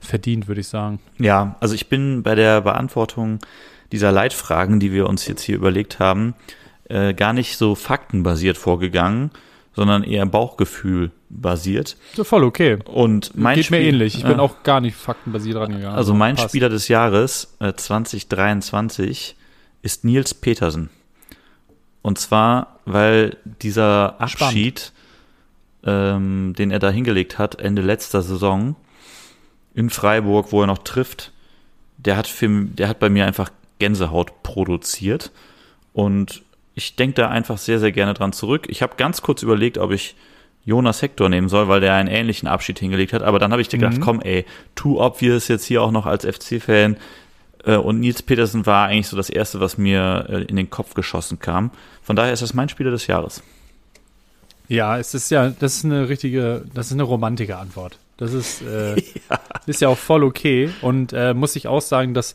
Verdient, 0.00 0.48
würde 0.48 0.60
ich 0.60 0.68
sagen. 0.68 0.98
Ja, 1.18 1.56
also 1.60 1.74
ich 1.74 1.88
bin 1.88 2.22
bei 2.22 2.34
der 2.34 2.60
Beantwortung 2.60 3.38
dieser 3.92 4.12
Leitfragen, 4.12 4.80
die 4.80 4.92
wir 4.92 5.08
uns 5.08 5.26
jetzt 5.26 5.42
hier 5.42 5.56
überlegt 5.56 5.98
haben, 5.98 6.34
äh, 6.88 7.14
gar 7.14 7.32
nicht 7.32 7.56
so 7.56 7.74
faktenbasiert 7.74 8.56
vorgegangen, 8.58 9.30
sondern 9.74 10.02
eher 10.04 10.26
Bauchgefühl 10.26 11.10
basiert. 11.30 11.96
So 12.14 12.22
voll 12.24 12.44
okay. 12.44 12.78
Und 12.84 13.36
mein 13.36 13.56
Geht 13.56 13.70
mir 13.70 13.78
Spiel- 13.78 13.88
ähnlich. 13.88 14.14
Ich 14.16 14.22
Ja. 14.22 14.28
bin 14.28 14.40
auch 14.40 14.62
gar 14.62 14.80
nicht 14.80 14.94
faktenbasiert 14.96 15.56
rangegangen. 15.56 15.96
Also 15.96 16.14
mein 16.14 16.36
passt. 16.36 16.50
Spieler 16.50 16.68
des 16.68 16.88
Jahres 16.88 17.56
äh, 17.60 17.72
2023 17.72 19.36
ist 19.82 20.04
Nils 20.04 20.34
Petersen. 20.34 20.90
Und 22.02 22.18
zwar, 22.18 22.80
weil 22.84 23.36
dieser 23.62 24.20
Abschied, 24.20 24.92
ähm, 25.84 26.54
den 26.56 26.70
er 26.70 26.78
da 26.78 26.90
hingelegt 26.90 27.38
hat, 27.38 27.58
Ende 27.58 27.82
letzter 27.82 28.22
Saison 28.22 28.76
in 29.74 29.90
Freiburg, 29.90 30.52
wo 30.52 30.60
er 30.62 30.66
noch 30.66 30.78
trifft, 30.78 31.32
der 31.96 32.16
hat, 32.16 32.26
für, 32.26 32.48
der 32.66 32.88
hat 32.88 32.98
bei 32.98 33.08
mir 33.08 33.26
einfach 33.26 33.50
Gänsehaut 33.78 34.42
produziert. 34.42 35.30
Und 35.92 36.42
ich 36.74 36.96
denke 36.96 37.14
da 37.14 37.28
einfach 37.28 37.58
sehr, 37.58 37.78
sehr 37.80 37.92
gerne 37.92 38.14
dran 38.14 38.32
zurück. 38.32 38.66
Ich 38.68 38.82
habe 38.82 38.94
ganz 38.96 39.22
kurz 39.22 39.42
überlegt, 39.42 39.78
ob 39.78 39.90
ich 39.92 40.14
Jonas 40.64 41.02
Hector 41.02 41.28
nehmen 41.28 41.48
soll, 41.48 41.68
weil 41.68 41.80
der 41.80 41.94
einen 41.94 42.08
ähnlichen 42.08 42.48
Abschied 42.48 42.78
hingelegt 42.78 43.12
hat. 43.12 43.22
Aber 43.22 43.38
dann 43.38 43.52
habe 43.52 43.62
ich 43.62 43.68
dir 43.68 43.78
gedacht, 43.78 43.98
Mhm. 43.98 44.02
komm, 44.02 44.20
ey, 44.22 44.44
too 44.74 45.00
obvious 45.00 45.48
jetzt 45.48 45.64
hier 45.64 45.82
auch 45.82 45.90
noch 45.90 46.06
als 46.06 46.24
FC-Fan. 46.24 46.96
Äh, 47.64 47.76
Und 47.76 48.00
Nils 48.00 48.22
Petersen 48.22 48.64
war 48.66 48.88
eigentlich 48.88 49.08
so 49.08 49.16
das 49.16 49.30
Erste, 49.30 49.60
was 49.60 49.76
mir 49.78 50.26
äh, 50.28 50.42
in 50.44 50.56
den 50.56 50.70
Kopf 50.70 50.94
geschossen 50.94 51.38
kam. 51.38 51.70
Von 52.02 52.16
daher 52.16 52.32
ist 52.32 52.42
das 52.42 52.54
mein 52.54 52.68
Spieler 52.68 52.90
des 52.90 53.06
Jahres. 53.06 53.42
Ja, 54.68 54.98
es 54.98 55.14
ist 55.14 55.30
ja, 55.30 55.50
das 55.50 55.76
ist 55.76 55.84
eine 55.84 56.08
richtige, 56.08 56.64
das 56.74 56.86
ist 56.86 56.92
eine 56.92 57.02
romantische 57.02 57.56
Antwort. 57.58 57.98
Das 58.16 58.32
ist, 58.32 58.62
äh, 58.62 58.96
ist 59.66 59.80
ja 59.80 59.88
auch 59.88 59.98
voll 59.98 60.24
okay. 60.24 60.70
Und 60.82 61.12
äh, 61.12 61.34
muss 61.34 61.56
ich 61.56 61.66
auch 61.66 61.82
sagen, 61.82 62.14
dass 62.14 62.34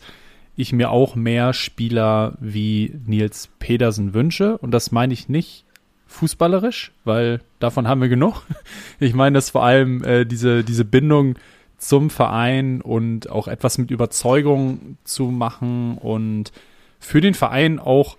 ich 0.55 0.73
mir 0.73 0.91
auch 0.91 1.15
mehr 1.15 1.53
Spieler 1.53 2.33
wie 2.39 2.93
Nils 3.05 3.49
Pedersen 3.59 4.13
wünsche. 4.13 4.57
Und 4.57 4.71
das 4.71 4.91
meine 4.91 5.13
ich 5.13 5.29
nicht 5.29 5.65
fußballerisch, 6.07 6.91
weil 7.05 7.39
davon 7.59 7.87
haben 7.87 8.01
wir 8.01 8.09
genug. 8.09 8.43
Ich 8.99 9.13
meine 9.13 9.35
das 9.35 9.51
vor 9.51 9.63
allem 9.63 10.03
äh, 10.03 10.25
diese, 10.25 10.63
diese 10.65 10.83
Bindung 10.83 11.35
zum 11.77 12.09
Verein 12.09 12.81
und 12.81 13.29
auch 13.29 13.47
etwas 13.47 13.77
mit 13.77 13.91
Überzeugung 13.91 14.97
zu 15.05 15.27
machen 15.27 15.97
und 15.97 16.51
für 16.99 17.21
den 17.21 17.33
Verein 17.33 17.79
auch 17.79 18.17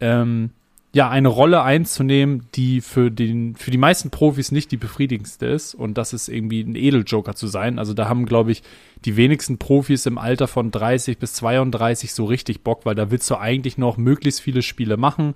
ähm, 0.00 0.50
ja, 0.94 1.10
eine 1.10 1.26
Rolle 1.26 1.62
einzunehmen, 1.62 2.46
die 2.54 2.80
für 2.80 3.10
den, 3.10 3.56
für 3.56 3.72
die 3.72 3.78
meisten 3.78 4.10
Profis 4.10 4.52
nicht 4.52 4.70
die 4.70 4.76
befriedigendste 4.76 5.46
ist. 5.46 5.74
Und 5.74 5.98
das 5.98 6.12
ist 6.12 6.28
irgendwie 6.28 6.60
ein 6.60 6.76
Edeljoker 6.76 7.34
zu 7.34 7.48
sein. 7.48 7.80
Also 7.80 7.94
da 7.94 8.08
haben, 8.08 8.26
glaube 8.26 8.52
ich, 8.52 8.62
die 9.04 9.16
wenigsten 9.16 9.58
Profis 9.58 10.06
im 10.06 10.18
Alter 10.18 10.46
von 10.46 10.70
30 10.70 11.18
bis 11.18 11.34
32 11.34 12.14
so 12.14 12.24
richtig 12.24 12.62
Bock, 12.62 12.86
weil 12.86 12.94
da 12.94 13.10
willst 13.10 13.28
du 13.28 13.36
eigentlich 13.36 13.76
noch 13.76 13.96
möglichst 13.96 14.40
viele 14.40 14.62
Spiele 14.62 14.96
machen. 14.96 15.34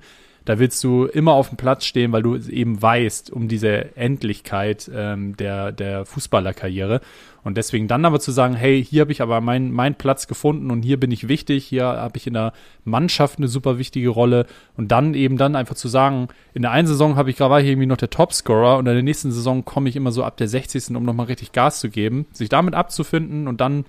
Da 0.48 0.58
willst 0.58 0.82
du 0.82 1.04
immer 1.04 1.32
auf 1.32 1.50
dem 1.50 1.58
Platz 1.58 1.84
stehen, 1.84 2.10
weil 2.10 2.22
du 2.22 2.34
eben 2.36 2.80
weißt 2.80 3.30
um 3.30 3.48
diese 3.48 3.94
Endlichkeit 3.96 4.90
ähm, 4.90 5.36
der, 5.36 5.72
der 5.72 6.06
Fußballerkarriere. 6.06 7.02
Und 7.44 7.58
deswegen 7.58 7.86
dann 7.86 8.06
aber 8.06 8.18
zu 8.18 8.32
sagen, 8.32 8.54
hey, 8.54 8.82
hier 8.82 9.02
habe 9.02 9.12
ich 9.12 9.20
aber 9.20 9.42
meinen 9.42 9.70
mein 9.70 9.94
Platz 9.94 10.26
gefunden 10.26 10.70
und 10.70 10.80
hier 10.80 10.98
bin 10.98 11.10
ich 11.10 11.28
wichtig, 11.28 11.66
hier 11.66 11.84
habe 11.84 12.16
ich 12.16 12.26
in 12.26 12.32
der 12.32 12.54
Mannschaft 12.86 13.36
eine 13.36 13.46
super 13.46 13.76
wichtige 13.76 14.08
Rolle 14.08 14.46
und 14.74 14.90
dann 14.90 15.12
eben 15.12 15.36
dann 15.36 15.54
einfach 15.54 15.74
zu 15.74 15.86
sagen, 15.86 16.28
in 16.54 16.62
der 16.62 16.70
einen 16.70 16.88
Saison 16.88 17.16
habe 17.16 17.28
ich 17.28 17.36
gerade 17.36 17.66
irgendwie 17.66 17.84
noch 17.84 17.98
der 17.98 18.08
Topscorer 18.08 18.78
und 18.78 18.86
in 18.86 18.94
der 18.94 19.02
nächsten 19.02 19.30
Saison 19.30 19.66
komme 19.66 19.90
ich 19.90 19.96
immer 19.96 20.12
so 20.12 20.24
ab 20.24 20.38
der 20.38 20.48
60. 20.48 20.96
um 20.96 21.02
nochmal 21.02 21.26
richtig 21.26 21.52
Gas 21.52 21.78
zu 21.80 21.90
geben, 21.90 22.24
sich 22.32 22.48
damit 22.48 22.72
abzufinden 22.72 23.48
und 23.48 23.60
dann 23.60 23.84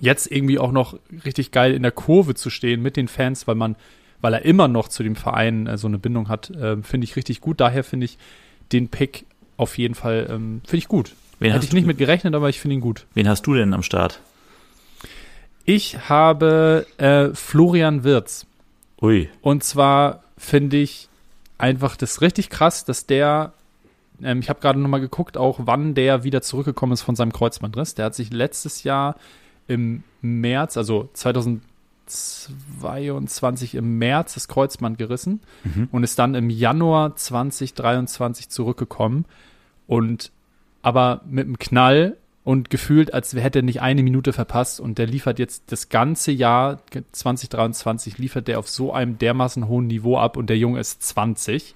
jetzt 0.00 0.30
irgendwie 0.30 0.58
auch 0.58 0.72
noch 0.72 0.98
richtig 1.24 1.50
geil 1.50 1.72
in 1.72 1.82
der 1.82 1.92
Kurve 1.92 2.34
zu 2.34 2.50
stehen 2.50 2.82
mit 2.82 2.98
den 2.98 3.08
Fans, 3.08 3.46
weil 3.46 3.54
man, 3.54 3.74
weil 4.22 4.32
er 4.32 4.44
immer 4.46 4.68
noch 4.68 4.88
zu 4.88 5.02
dem 5.02 5.16
Verein 5.16 5.66
äh, 5.66 5.76
so 5.76 5.86
eine 5.88 5.98
Bindung 5.98 6.28
hat, 6.28 6.48
äh, 6.50 6.78
finde 6.82 7.04
ich 7.04 7.16
richtig 7.16 7.42
gut. 7.42 7.60
Daher 7.60 7.84
finde 7.84 8.06
ich 8.06 8.16
den 8.72 8.88
Pick 8.88 9.26
auf 9.58 9.76
jeden 9.76 9.94
Fall, 9.94 10.28
ähm, 10.30 10.62
finde 10.64 10.78
ich 10.78 10.88
gut. 10.88 11.14
Wen 11.38 11.52
Hätte 11.52 11.66
ich 11.66 11.72
nicht 11.72 11.86
mit 11.86 11.98
gerechnet, 11.98 12.34
aber 12.34 12.48
ich 12.48 12.60
finde 12.60 12.76
ihn 12.76 12.80
gut. 12.80 13.04
wen 13.14 13.28
hast 13.28 13.42
du 13.46 13.52
denn 13.52 13.74
am 13.74 13.82
Start? 13.82 14.20
Ich 15.64 16.08
habe 16.08 16.86
äh, 16.98 17.34
Florian 17.34 18.04
Wirz. 18.04 18.46
Ui, 19.00 19.28
Und 19.40 19.64
zwar 19.64 20.22
finde 20.38 20.76
ich 20.76 21.08
einfach 21.58 21.96
das 21.96 22.20
richtig 22.20 22.50
krass, 22.50 22.84
dass 22.84 23.06
der, 23.06 23.52
ähm, 24.22 24.38
ich 24.40 24.48
habe 24.48 24.60
gerade 24.60 24.78
nochmal 24.78 25.00
geguckt, 25.00 25.36
auch 25.36 25.60
wann 25.64 25.94
der 25.94 26.22
wieder 26.22 26.42
zurückgekommen 26.42 26.92
ist 26.92 27.02
von 27.02 27.16
seinem 27.16 27.32
Kreuzbandriss. 27.32 27.94
Der 27.96 28.06
hat 28.06 28.14
sich 28.14 28.32
letztes 28.32 28.84
Jahr 28.84 29.16
im 29.66 30.04
März, 30.20 30.76
also 30.76 31.10
2022 32.12 33.74
im 33.74 33.98
März 33.98 34.34
das 34.34 34.48
Kreuzband 34.48 34.98
gerissen 34.98 35.40
Mhm. 35.64 35.88
und 35.92 36.04
ist 36.04 36.18
dann 36.18 36.34
im 36.34 36.50
Januar 36.50 37.16
2023 37.16 38.48
zurückgekommen 38.48 39.24
und 39.86 40.30
aber 40.82 41.20
mit 41.28 41.46
einem 41.46 41.58
Knall 41.58 42.16
und 42.44 42.70
gefühlt, 42.70 43.14
als 43.14 43.32
hätte 43.34 43.60
er 43.60 43.62
nicht 43.62 43.80
eine 43.82 44.02
Minute 44.02 44.32
verpasst 44.32 44.80
und 44.80 44.98
der 44.98 45.06
liefert 45.06 45.38
jetzt 45.38 45.70
das 45.70 45.88
ganze 45.90 46.32
Jahr 46.32 46.80
2023 47.12 48.18
liefert 48.18 48.48
der 48.48 48.58
auf 48.58 48.68
so 48.68 48.92
einem 48.92 49.16
dermaßen 49.18 49.68
hohen 49.68 49.86
Niveau 49.86 50.18
ab 50.18 50.36
und 50.36 50.50
der 50.50 50.58
Junge 50.58 50.80
ist 50.80 51.02
20 51.04 51.74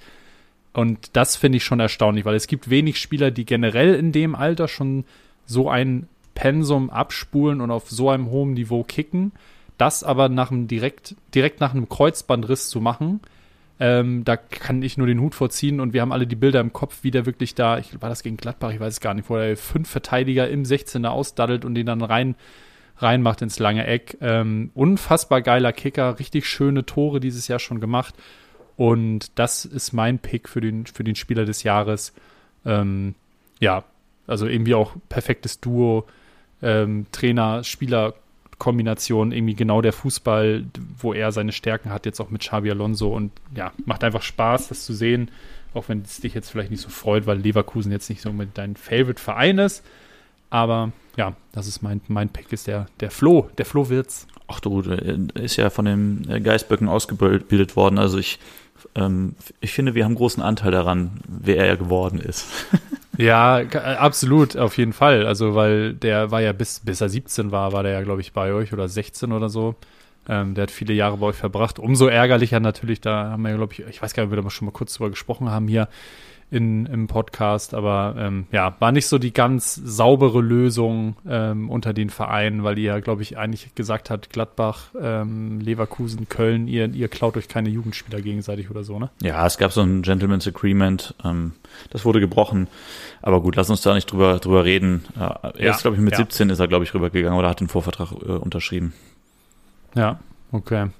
und 0.72 1.16
das 1.16 1.36
finde 1.36 1.56
ich 1.56 1.64
schon 1.64 1.80
erstaunlich, 1.80 2.24
weil 2.24 2.34
es 2.34 2.48
gibt 2.48 2.68
wenig 2.68 3.00
Spieler, 3.00 3.30
die 3.30 3.46
generell 3.46 3.94
in 3.94 4.12
dem 4.12 4.34
Alter 4.34 4.68
schon 4.68 5.04
so 5.46 5.70
ein 5.70 6.08
Pensum 6.34 6.90
abspulen 6.90 7.62
und 7.62 7.70
auf 7.70 7.88
so 7.90 8.10
einem 8.10 8.28
hohen 8.28 8.52
Niveau 8.52 8.82
kicken. 8.84 9.32
Das 9.78 10.02
aber 10.02 10.28
nach 10.28 10.50
einem 10.50 10.68
direkt, 10.68 11.16
direkt 11.34 11.60
nach 11.60 11.74
einem 11.74 11.88
Kreuzbandriss 11.88 12.68
zu 12.68 12.80
machen, 12.80 13.20
ähm, 13.78 14.24
da 14.24 14.36
kann 14.36 14.82
ich 14.82 14.96
nur 14.96 15.06
den 15.06 15.20
Hut 15.20 15.34
vorziehen 15.34 15.80
und 15.80 15.92
wir 15.92 16.00
haben 16.00 16.12
alle 16.12 16.26
die 16.26 16.36
Bilder 16.36 16.60
im 16.60 16.72
Kopf, 16.72 17.00
wie 17.02 17.10
der 17.10 17.26
wirklich 17.26 17.54
da, 17.54 17.78
ich, 17.78 18.00
war 18.00 18.08
das 18.08 18.22
gegen 18.22 18.38
Gladbach, 18.38 18.72
ich 18.72 18.80
weiß 18.80 18.94
es 18.94 19.00
gar 19.00 19.12
nicht, 19.12 19.28
wo 19.28 19.36
er 19.36 19.56
fünf 19.56 19.88
Verteidiger 19.88 20.48
im 20.48 20.62
16er 20.62 21.08
ausdaddelt 21.08 21.64
und 21.64 21.74
den 21.74 21.86
dann 21.86 22.02
rein 22.02 22.36
reinmacht 22.98 23.42
ins 23.42 23.58
lange 23.58 23.86
Eck. 23.86 24.16
Ähm, 24.20 24.70
unfassbar 24.74 25.42
geiler 25.42 25.72
Kicker, 25.72 26.18
richtig 26.18 26.46
schöne 26.46 26.86
Tore 26.86 27.20
dieses 27.20 27.48
Jahr 27.48 27.58
schon 27.58 27.80
gemacht. 27.80 28.14
Und 28.76 29.38
das 29.38 29.64
ist 29.64 29.92
mein 29.92 30.18
Pick 30.18 30.48
für 30.48 30.60
den, 30.60 30.86
für 30.86 31.04
den 31.04 31.14
Spieler 31.14 31.44
des 31.44 31.62
Jahres. 31.62 32.12
Ähm, 32.64 33.14
ja, 33.60 33.84
also 34.26 34.46
irgendwie 34.46 34.74
auch 34.74 34.96
perfektes 35.08 35.60
Duo, 35.60 36.06
ähm, 36.62 37.06
Trainer-Spieler-Kombination, 38.58 39.32
irgendwie 39.32 39.54
genau 39.54 39.82
der 39.82 39.92
Fußball, 39.92 40.64
wo 40.98 41.12
er 41.12 41.32
seine 41.32 41.52
Stärken 41.52 41.90
hat, 41.90 42.06
jetzt 42.06 42.20
auch 42.20 42.30
mit 42.30 42.42
Xabi 42.42 42.70
Alonso. 42.70 43.14
Und 43.14 43.32
ja, 43.54 43.72
macht 43.84 44.04
einfach 44.04 44.22
Spaß, 44.22 44.68
das 44.68 44.84
zu 44.84 44.92
sehen, 44.92 45.30
auch 45.74 45.88
wenn 45.88 46.02
es 46.02 46.20
dich 46.20 46.34
jetzt 46.34 46.50
vielleicht 46.50 46.70
nicht 46.70 46.82
so 46.82 46.88
freut, 46.88 47.26
weil 47.26 47.38
Leverkusen 47.38 47.92
jetzt 47.92 48.08
nicht 48.08 48.22
so 48.22 48.32
mit 48.32 48.56
dein 48.58 48.76
Favorite-Verein 48.76 49.58
ist. 49.58 49.84
Aber 50.50 50.92
ja, 51.16 51.34
das 51.52 51.66
ist 51.66 51.82
mein, 51.82 52.00
mein 52.08 52.28
Pick, 52.28 52.52
ist 52.52 52.66
der, 52.66 52.86
der 53.00 53.10
Flo, 53.10 53.50
der 53.58 53.66
Flo 53.66 53.88
Wirtz. 53.88 54.26
ach 54.48 54.60
du, 54.60 54.82
der 54.82 55.18
ist 55.34 55.56
ja 55.56 55.70
von 55.70 55.84
den 55.84 56.26
äh, 56.30 56.40
Geißböcken 56.40 56.88
ausgebildet 56.88 57.76
worden. 57.76 57.98
Also 57.98 58.18
ich, 58.18 58.38
ähm, 58.94 59.34
ich 59.60 59.72
finde, 59.72 59.94
wir 59.94 60.04
haben 60.04 60.14
großen 60.14 60.42
Anteil 60.42 60.70
daran, 60.70 61.20
wer 61.26 61.66
er 61.66 61.76
geworden 61.76 62.20
ist. 62.20 62.46
Ja, 63.18 63.60
äh, 63.60 63.76
absolut, 63.76 64.56
auf 64.56 64.76
jeden 64.78 64.92
Fall. 64.92 65.26
Also, 65.26 65.54
weil 65.54 65.94
der 65.94 66.30
war 66.30 66.40
ja 66.40 66.52
bis, 66.52 66.80
bis 66.80 67.00
er 67.00 67.08
17 67.08 67.50
war, 67.50 67.72
war 67.72 67.82
der 67.82 67.92
ja, 67.92 68.02
glaube 68.02 68.20
ich, 68.20 68.32
bei 68.32 68.52
euch 68.52 68.72
oder 68.72 68.88
16 68.88 69.32
oder 69.32 69.48
so. 69.48 69.74
Ähm, 70.28 70.54
der 70.54 70.62
hat 70.62 70.70
viele 70.70 70.92
Jahre 70.92 71.16
bei 71.18 71.26
euch 71.26 71.36
verbracht. 71.36 71.78
Umso 71.78 72.06
ärgerlicher 72.06 72.60
natürlich, 72.60 73.00
da 73.00 73.30
haben 73.30 73.42
wir, 73.42 73.54
glaube 73.54 73.72
ich, 73.74 73.80
ich 73.80 74.02
weiß 74.02 74.12
gar 74.12 74.22
nicht, 74.22 74.32
ob 74.32 74.36
wir 74.36 74.42
da 74.42 74.50
schon 74.50 74.66
mal 74.66 74.72
kurz 74.72 74.94
drüber 74.94 75.10
gesprochen 75.10 75.50
haben 75.50 75.68
hier 75.68 75.88
in, 76.50 76.86
im 76.86 77.08
Podcast, 77.08 77.74
aber 77.74 78.14
ähm, 78.18 78.46
ja, 78.52 78.76
war 78.78 78.92
nicht 78.92 79.08
so 79.08 79.18
die 79.18 79.32
ganz 79.32 79.74
saubere 79.74 80.40
Lösung 80.40 81.16
ähm, 81.28 81.68
unter 81.70 81.92
den 81.92 82.08
Vereinen, 82.08 82.62
weil 82.62 82.78
ihr, 82.78 83.00
glaube 83.00 83.22
ich, 83.22 83.36
eigentlich 83.36 83.74
gesagt 83.74 84.10
hat, 84.10 84.30
Gladbach, 84.30 84.90
ähm, 85.00 85.60
Leverkusen, 85.60 86.28
Köln, 86.28 86.68
ihr, 86.68 86.88
ihr 86.94 87.08
klaut 87.08 87.36
euch 87.36 87.48
keine 87.48 87.68
Jugendspieler 87.68 88.20
gegenseitig 88.20 88.70
oder 88.70 88.84
so, 88.84 88.98
ne? 89.00 89.10
Ja, 89.22 89.44
es 89.44 89.58
gab 89.58 89.72
so 89.72 89.82
ein 89.82 90.02
Gentleman's 90.02 90.46
Agreement, 90.46 91.14
ähm, 91.24 91.52
das 91.90 92.04
wurde 92.04 92.20
gebrochen. 92.20 92.68
Aber 93.22 93.40
gut, 93.40 93.56
lass 93.56 93.68
uns 93.68 93.82
da 93.82 93.94
nicht 93.94 94.12
drüber, 94.12 94.38
drüber 94.38 94.64
reden. 94.64 95.04
Äh, 95.16 95.20
er 95.20 95.52
Ja, 95.58 95.70
ist, 95.72 95.82
glaube 95.82 95.96
ich, 95.96 96.02
mit 96.02 96.12
ja. 96.12 96.18
17 96.18 96.50
ist 96.50 96.60
er, 96.60 96.68
glaube 96.68 96.84
ich, 96.84 96.94
rübergegangen 96.94 97.36
oder 97.38 97.48
hat 97.48 97.58
den 97.58 97.68
Vorvertrag 97.68 98.12
äh, 98.12 98.32
unterschrieben. 98.32 98.92
Ja, 99.96 100.20
okay. 100.52 100.90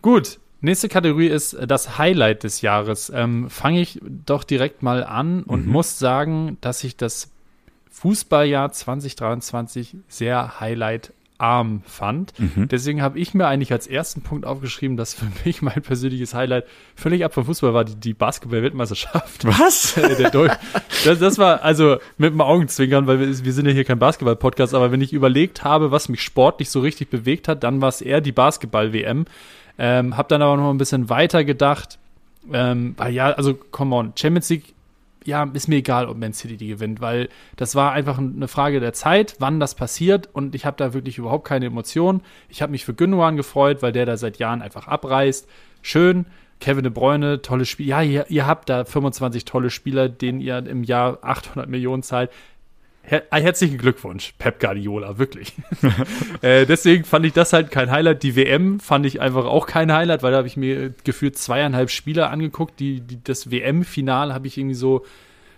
Gut, 0.00 0.38
nächste 0.64 0.88
Kategorie 0.88 1.28
ist 1.28 1.52
äh, 1.54 1.66
das 1.66 1.98
Highlight 1.98 2.42
des 2.44 2.60
Jahres. 2.62 3.10
Ähm, 3.14 3.48
Fange 3.50 3.80
ich 3.80 4.00
doch 4.02 4.44
direkt 4.44 4.82
mal 4.82 5.04
an 5.04 5.42
und 5.44 5.66
Mhm. 5.66 5.72
muss 5.72 5.98
sagen, 5.98 6.58
dass 6.60 6.82
ich 6.84 6.96
das 6.96 7.30
Fußballjahr 7.90 8.72
2023 8.72 9.96
sehr 10.08 10.58
highlightarm 10.60 11.82
fand. 11.86 12.32
Mhm. 12.38 12.68
Deswegen 12.68 13.02
habe 13.02 13.18
ich 13.18 13.34
mir 13.34 13.46
eigentlich 13.46 13.72
als 13.72 13.86
ersten 13.86 14.22
Punkt 14.22 14.44
aufgeschrieben, 14.46 14.96
dass 14.96 15.14
für 15.14 15.26
mich 15.44 15.62
mein 15.62 15.80
persönliches 15.82 16.34
Highlight 16.34 16.64
völlig 16.96 17.24
ab 17.24 17.34
vom 17.34 17.44
Fußball 17.44 17.72
war, 17.72 17.84
die, 17.84 17.94
die 17.94 18.12
Basketball-Weltmeisterschaft. 18.14 19.44
Was? 19.44 19.96
Äh, 20.04 20.30
das, 21.04 21.18
das 21.18 21.38
war 21.38 21.62
also 21.62 21.98
mit 22.18 22.32
dem 22.32 22.40
Augenzwinkern, 22.40 23.06
weil 23.06 23.20
wir, 23.20 23.44
wir 23.44 23.52
sind 23.52 23.66
ja 23.66 23.72
hier 23.72 23.84
kein 23.84 23.98
Basketball-Podcast, 23.98 24.74
aber 24.74 24.90
wenn 24.90 25.00
ich 25.00 25.12
überlegt 25.12 25.62
habe, 25.64 25.90
was 25.90 26.08
mich 26.08 26.22
sportlich 26.22 26.70
so 26.70 26.80
richtig 26.80 27.10
bewegt 27.10 27.46
hat, 27.48 27.62
dann 27.62 27.80
war 27.80 27.88
es 27.90 28.00
eher 28.00 28.20
die 28.20 28.32
Basketball-WM. 28.32 29.26
Ähm, 29.78 30.16
hab 30.16 30.28
dann 30.28 30.42
aber 30.42 30.56
noch 30.56 30.70
ein 30.70 30.78
bisschen 30.78 31.08
weiter 31.08 31.44
gedacht 31.44 31.98
Ähm, 32.52 32.94
weil 32.96 33.12
ja, 33.12 33.30
also 33.32 33.54
come 33.54 33.94
on, 33.96 34.12
Champions 34.16 34.50
League, 34.50 34.74
ja, 35.24 35.44
ist 35.54 35.68
mir 35.68 35.76
egal, 35.76 36.06
ob 36.06 36.18
Man 36.18 36.34
City 36.34 36.56
die 36.58 36.68
gewinnt, 36.68 37.00
weil 37.00 37.30
das 37.56 37.74
war 37.74 37.92
einfach 37.92 38.18
eine 38.18 38.48
Frage 38.48 38.80
der 38.80 38.92
Zeit, 38.92 39.36
wann 39.38 39.58
das 39.60 39.74
passiert 39.74 40.28
und 40.32 40.54
ich 40.54 40.66
habe 40.66 40.76
da 40.76 40.92
wirklich 40.92 41.16
überhaupt 41.16 41.46
keine 41.46 41.66
Emotionen. 41.66 42.20
Ich 42.50 42.60
habe 42.60 42.72
mich 42.72 42.84
für 42.84 42.92
Gündogan 42.92 43.36
gefreut, 43.36 43.80
weil 43.80 43.92
der 43.92 44.04
da 44.04 44.16
seit 44.18 44.38
Jahren 44.38 44.60
einfach 44.60 44.86
abreißt. 44.86 45.48
Schön. 45.82 46.26
Kevin 46.60 46.84
de 46.84 46.92
Bruyne, 46.92 47.42
tolle 47.42 47.66
Spiel. 47.66 47.86
Ja, 47.86 48.00
ihr, 48.00 48.26
ihr 48.30 48.46
habt 48.46 48.68
da 48.68 48.84
25 48.84 49.44
tolle 49.44 49.70
Spieler, 49.70 50.08
denen 50.08 50.40
ihr 50.40 50.58
im 50.66 50.84
Jahr 50.84 51.18
800 51.22 51.68
Millionen 51.68 52.02
zahlt. 52.02 52.30
Her 53.06 53.22
ah, 53.28 53.36
herzlichen 53.36 53.76
Glückwunsch, 53.76 54.32
Pep 54.38 54.58
Guardiola, 54.58 55.18
wirklich. 55.18 55.52
äh, 56.42 56.64
deswegen 56.64 57.04
fand 57.04 57.26
ich 57.26 57.34
das 57.34 57.52
halt 57.52 57.70
kein 57.70 57.90
Highlight. 57.90 58.22
Die 58.22 58.34
WM 58.34 58.80
fand 58.80 59.04
ich 59.04 59.20
einfach 59.20 59.44
auch 59.44 59.66
kein 59.66 59.92
Highlight, 59.92 60.22
weil 60.22 60.32
da 60.32 60.38
habe 60.38 60.48
ich 60.48 60.56
mir 60.56 60.94
gefühlt 61.04 61.36
zweieinhalb 61.36 61.90
Spieler 61.90 62.30
angeguckt. 62.30 62.80
Die, 62.80 63.02
die 63.02 63.22
das 63.22 63.50
WM-Final 63.50 64.32
habe 64.32 64.46
ich 64.46 64.56
irgendwie 64.56 64.74
so 64.74 65.04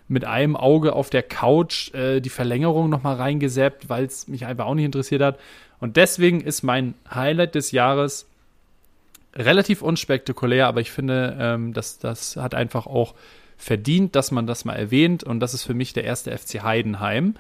mit 0.08 0.24
einem 0.24 0.56
Auge 0.56 0.92
auf 0.94 1.08
der 1.08 1.22
Couch 1.22 1.94
äh, 1.94 2.20
die 2.20 2.30
Verlängerung 2.30 2.90
nochmal 2.90 3.14
reingesäppt, 3.14 3.88
weil 3.88 4.04
es 4.04 4.26
mich 4.26 4.44
einfach 4.44 4.66
auch 4.66 4.74
nicht 4.74 4.84
interessiert 4.84 5.22
hat. 5.22 5.38
Und 5.78 5.96
deswegen 5.96 6.40
ist 6.40 6.64
mein 6.64 6.94
Highlight 7.12 7.54
des 7.54 7.70
Jahres 7.70 8.26
relativ 9.36 9.82
unspektakulär, 9.82 10.66
aber 10.66 10.80
ich 10.80 10.90
finde, 10.90 11.36
ähm, 11.38 11.72
dass 11.72 11.98
das 11.98 12.36
hat 12.36 12.54
einfach 12.54 12.86
auch 12.86 13.14
verdient, 13.56 14.14
dass 14.14 14.30
man 14.30 14.46
das 14.46 14.64
mal 14.64 14.74
erwähnt. 14.74 15.24
Und 15.24 15.40
das 15.40 15.54
ist 15.54 15.64
für 15.64 15.74
mich 15.74 15.92
der 15.92 16.04
erste 16.04 16.36
FC 16.36 16.62
Heidenheim, 16.62 17.34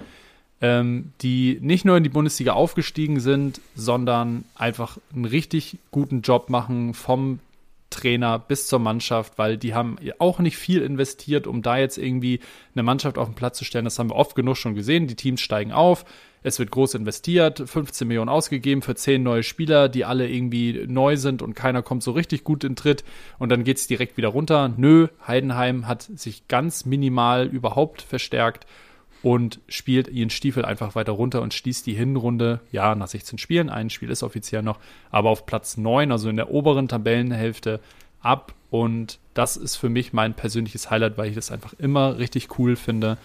ähm, 0.60 1.12
die 1.20 1.58
nicht 1.60 1.84
nur 1.84 1.96
in 1.96 2.04
die 2.04 2.10
Bundesliga 2.10 2.52
aufgestiegen 2.52 3.20
sind, 3.20 3.60
sondern 3.74 4.44
einfach 4.54 4.98
einen 5.14 5.26
richtig 5.26 5.78
guten 5.90 6.22
Job 6.22 6.50
machen 6.50 6.94
vom 6.94 7.40
Trainer 7.90 8.38
bis 8.38 8.66
zur 8.66 8.78
Mannschaft, 8.78 9.38
weil 9.38 9.56
die 9.58 9.74
haben 9.74 9.96
auch 10.18 10.38
nicht 10.38 10.56
viel 10.56 10.82
investiert, 10.82 11.46
um 11.46 11.62
da 11.62 11.78
jetzt 11.78 11.98
irgendwie 11.98 12.40
eine 12.74 12.82
Mannschaft 12.82 13.16
auf 13.16 13.28
den 13.28 13.34
Platz 13.34 13.58
zu 13.58 13.64
stellen. 13.64 13.84
Das 13.84 13.98
haben 13.98 14.10
wir 14.10 14.16
oft 14.16 14.34
genug 14.34 14.56
schon 14.56 14.74
gesehen. 14.74 15.06
Die 15.06 15.14
Teams 15.14 15.40
steigen 15.40 15.72
auf, 15.72 16.04
es 16.42 16.58
wird 16.58 16.70
groß 16.70 16.94
investiert, 16.94 17.62
15 17.66 18.06
Millionen 18.06 18.28
ausgegeben 18.28 18.82
für 18.82 18.94
10 18.94 19.22
neue 19.22 19.42
Spieler, 19.42 19.88
die 19.88 20.04
alle 20.04 20.28
irgendwie 20.28 20.84
neu 20.86 21.16
sind 21.16 21.42
und 21.42 21.54
keiner 21.54 21.82
kommt 21.82 22.02
so 22.02 22.12
richtig 22.12 22.44
gut 22.44 22.62
in 22.64 22.76
Tritt. 22.76 23.04
Und 23.38 23.50
dann 23.50 23.64
geht 23.64 23.78
es 23.78 23.86
direkt 23.86 24.16
wieder 24.16 24.28
runter. 24.28 24.72
Nö, 24.76 25.08
Heidenheim 25.26 25.88
hat 25.88 26.02
sich 26.02 26.46
ganz 26.48 26.84
minimal 26.84 27.46
überhaupt 27.46 28.02
verstärkt 28.02 28.66
und 29.22 29.60
spielt 29.68 30.08
ihren 30.08 30.30
Stiefel 30.30 30.64
einfach 30.64 30.94
weiter 30.94 31.12
runter 31.12 31.42
und 31.42 31.52
schließt 31.52 31.86
die 31.86 31.94
Hinrunde, 31.94 32.60
ja, 32.70 32.94
nach 32.94 33.08
16 33.08 33.38
Spielen, 33.38 33.68
ein 33.70 33.90
Spiel 33.90 34.10
ist 34.10 34.22
offiziell 34.22 34.62
noch, 34.62 34.78
aber 35.10 35.30
auf 35.30 35.46
Platz 35.46 35.76
9, 35.76 36.12
also 36.12 36.28
in 36.28 36.36
der 36.36 36.50
oberen 36.50 36.86
Tabellenhälfte 36.86 37.80
ab. 38.20 38.54
Und 38.70 39.18
das 39.34 39.56
ist 39.56 39.76
für 39.76 39.88
mich 39.88 40.12
mein 40.12 40.34
persönliches 40.34 40.90
Highlight, 40.90 41.18
weil 41.18 41.28
ich 41.28 41.34
das 41.34 41.50
einfach 41.50 41.72
immer 41.78 42.18
richtig 42.18 42.58
cool 42.58 42.76
finde, 42.76 43.18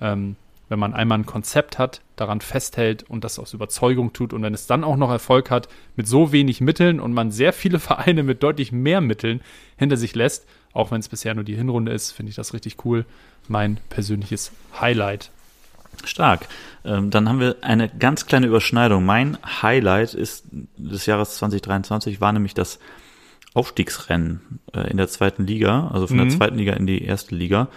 ähm, 0.00 0.36
wenn 0.68 0.78
man 0.78 0.94
einmal 0.94 1.18
ein 1.18 1.26
Konzept 1.26 1.78
hat, 1.78 2.02
daran 2.16 2.40
festhält 2.40 3.04
und 3.08 3.24
das 3.24 3.38
aus 3.38 3.54
Überzeugung 3.54 4.12
tut 4.12 4.32
und 4.32 4.42
wenn 4.42 4.54
es 4.54 4.66
dann 4.66 4.84
auch 4.84 4.96
noch 4.96 5.10
Erfolg 5.10 5.50
hat 5.50 5.68
mit 5.96 6.06
so 6.06 6.32
wenig 6.32 6.60
Mitteln 6.60 7.00
und 7.00 7.12
man 7.12 7.30
sehr 7.30 7.52
viele 7.52 7.78
Vereine 7.80 8.22
mit 8.22 8.42
deutlich 8.42 8.72
mehr 8.72 9.00
Mitteln 9.00 9.40
hinter 9.76 9.96
sich 9.96 10.14
lässt, 10.14 10.46
auch 10.72 10.90
wenn 10.90 11.00
es 11.00 11.08
bisher 11.08 11.34
nur 11.34 11.44
die 11.44 11.56
Hinrunde 11.56 11.92
ist, 11.92 12.12
finde 12.12 12.30
ich 12.30 12.36
das 12.36 12.52
richtig 12.52 12.84
cool. 12.84 13.04
Mein 13.48 13.78
persönliches 13.88 14.52
Highlight 14.78 15.30
Stark. 16.04 16.46
Ähm, 16.84 17.10
dann 17.10 17.28
haben 17.28 17.40
wir 17.40 17.56
eine 17.62 17.88
ganz 17.88 18.26
kleine 18.26 18.46
Überschneidung. 18.46 19.04
Mein 19.04 19.38
Highlight 19.62 20.14
ist 20.14 20.44
des 20.52 21.06
Jahres 21.06 21.36
2023 21.36 22.20
war 22.20 22.32
nämlich 22.32 22.54
das 22.54 22.78
Aufstiegsrennen 23.54 24.60
äh, 24.74 24.90
in 24.90 24.96
der 24.96 25.08
zweiten 25.08 25.46
Liga, 25.46 25.88
also 25.92 26.06
von 26.06 26.16
mhm. 26.16 26.28
der 26.28 26.36
zweiten 26.36 26.56
Liga 26.56 26.74
in 26.74 26.86
die 26.86 27.02
erste 27.02 27.34
Liga. 27.34 27.68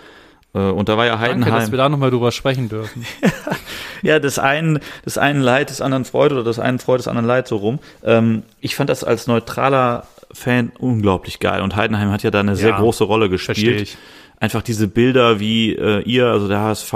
Äh, 0.53 0.59
und 0.59 0.89
da 0.89 0.97
war 0.97 1.05
ja 1.05 1.19
Heidenheim. 1.19 1.41
Danke, 1.41 1.59
dass 1.59 1.71
wir 1.71 1.77
da 1.77 1.89
nochmal 1.89 2.11
drüber 2.11 2.31
sprechen 2.31 2.69
dürfen. 2.69 3.05
ja, 4.01 4.19
des 4.19 4.39
einen, 4.39 4.79
des 5.05 5.17
einen 5.17 5.41
Leid, 5.41 5.69
des 5.69 5.81
anderen 5.81 6.05
Freude 6.05 6.35
oder 6.35 6.43
des 6.43 6.59
einen 6.59 6.79
Freude, 6.79 6.97
des 6.97 7.07
anderen 7.07 7.27
Leid 7.27 7.47
so 7.47 7.57
rum. 7.57 7.79
Ähm, 8.03 8.43
ich 8.59 8.75
fand 8.75 8.89
das 8.89 9.03
als 9.03 9.27
neutraler 9.27 10.05
Fan 10.33 10.71
unglaublich 10.77 11.39
geil 11.39 11.61
und 11.61 11.75
Heidenheim 11.75 12.09
hat 12.11 12.23
ja 12.23 12.31
da 12.31 12.39
eine 12.39 12.51
ja, 12.51 12.55
sehr 12.55 12.73
große 12.73 13.03
Rolle 13.03 13.29
gespielt. 13.29 13.97
Einfach 14.39 14.63
diese 14.63 14.87
Bilder, 14.87 15.39
wie 15.39 15.75
äh, 15.75 16.01
ihr, 16.01 16.27
also 16.27 16.47
der 16.47 16.61
HSV, 16.61 16.93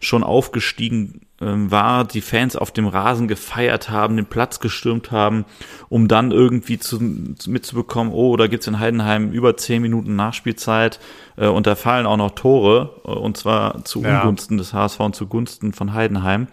schon 0.00 0.22
aufgestiegen 0.22 1.22
ähm, 1.44 1.70
war, 1.70 2.04
die 2.04 2.20
Fans 2.20 2.56
auf 2.56 2.70
dem 2.70 2.86
Rasen 2.86 3.28
gefeiert 3.28 3.90
haben, 3.90 4.16
den 4.16 4.26
Platz 4.26 4.60
gestürmt 4.60 5.10
haben, 5.12 5.44
um 5.88 6.08
dann 6.08 6.30
irgendwie 6.30 6.78
zu, 6.78 6.98
mitzubekommen, 7.00 8.12
oh, 8.12 8.36
da 8.36 8.46
gibt's 8.46 8.66
in 8.66 8.78
Heidenheim 8.78 9.30
über 9.30 9.56
zehn 9.56 9.82
Minuten 9.82 10.16
Nachspielzeit 10.16 11.00
äh, 11.36 11.46
und 11.46 11.66
da 11.66 11.74
fallen 11.74 12.06
auch 12.06 12.16
noch 12.16 12.30
Tore, 12.30 13.00
äh, 13.04 13.10
und 13.10 13.36
zwar 13.36 13.84
zu 13.84 14.00
Ungunsten 14.00 14.56
ja. 14.56 14.62
des 14.62 14.72
HSV 14.72 15.00
und 15.00 15.16
zugunsten 15.16 15.72
von 15.72 15.92
Heidenheim. 15.92 16.48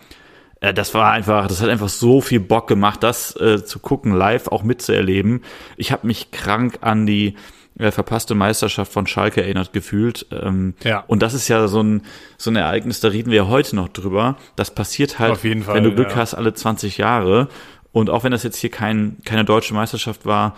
Äh, 0.59 0.73
das 0.73 0.93
war 0.93 1.11
einfach, 1.11 1.47
das 1.47 1.61
hat 1.61 1.69
einfach 1.69 1.89
so 1.89 2.21
viel 2.21 2.39
Bock 2.39 2.67
gemacht, 2.67 3.03
das 3.03 3.35
äh, 3.35 3.63
zu 3.63 3.79
gucken, 3.79 4.13
live 4.13 4.47
auch 4.47 4.63
mitzuerleben. 4.63 5.43
Ich 5.77 5.91
habe 5.91 6.07
mich 6.07 6.31
krank 6.31 6.79
an 6.81 7.05
die 7.05 7.35
verpasste 7.77 8.35
Meisterschaft 8.35 8.91
von 8.91 9.07
Schalke 9.07 9.41
erinnert 9.41 9.73
gefühlt. 9.73 10.25
Ähm, 10.31 10.73
ja. 10.83 11.03
Und 11.07 11.21
das 11.21 11.33
ist 11.33 11.47
ja 11.47 11.67
so 11.67 11.81
ein, 11.81 12.03
so 12.37 12.51
ein 12.51 12.55
Ereignis, 12.55 12.99
da 12.99 13.07
reden 13.07 13.31
wir 13.31 13.37
ja 13.37 13.47
heute 13.47 13.75
noch 13.75 13.89
drüber. 13.89 14.37
Das 14.55 14.71
passiert 14.73 15.19
halt, 15.19 15.37
Fall, 15.37 15.75
wenn 15.75 15.83
du 15.83 15.93
Glück 15.93 16.11
ja. 16.11 16.17
hast, 16.17 16.33
alle 16.33 16.53
20 16.53 16.97
Jahre. 16.97 17.47
Und 17.91 18.09
auch 18.09 18.23
wenn 18.23 18.31
das 18.31 18.43
jetzt 18.43 18.57
hier 18.57 18.71
kein, 18.71 19.17
keine 19.25 19.45
deutsche 19.45 19.73
Meisterschaft 19.73 20.25
war, 20.25 20.55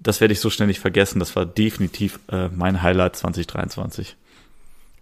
das 0.00 0.20
werde 0.20 0.32
ich 0.32 0.40
so 0.40 0.50
schnell 0.50 0.68
nicht 0.68 0.80
vergessen. 0.80 1.18
Das 1.18 1.36
war 1.36 1.46
definitiv 1.46 2.20
äh, 2.30 2.48
mein 2.48 2.82
Highlight 2.82 3.16
2023. 3.16 4.16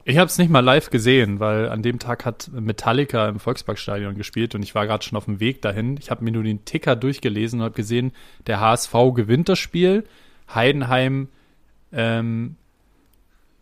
Ich 0.04 0.16
habe 0.16 0.26
es 0.26 0.38
nicht 0.38 0.50
mal 0.50 0.60
live 0.60 0.90
gesehen, 0.90 1.40
weil 1.40 1.68
an 1.68 1.82
dem 1.82 1.98
Tag 1.98 2.24
hat 2.24 2.50
Metallica 2.52 3.28
im 3.28 3.38
Volksparkstadion 3.38 4.16
gespielt 4.16 4.54
und 4.54 4.62
ich 4.62 4.74
war 4.74 4.86
gerade 4.86 5.04
schon 5.04 5.16
auf 5.16 5.26
dem 5.26 5.40
Weg 5.40 5.62
dahin. 5.62 5.98
Ich 5.98 6.10
habe 6.10 6.24
mir 6.24 6.32
nur 6.32 6.42
den 6.42 6.64
Ticker 6.64 6.96
durchgelesen 6.96 7.60
und 7.60 7.66
habe 7.66 7.74
gesehen, 7.74 8.12
der 8.46 8.60
HSV 8.60 8.92
gewinnt 9.14 9.48
das 9.48 9.58
Spiel. 9.58 10.04
Heidenheim 10.52 11.28
ähm, 11.92 12.56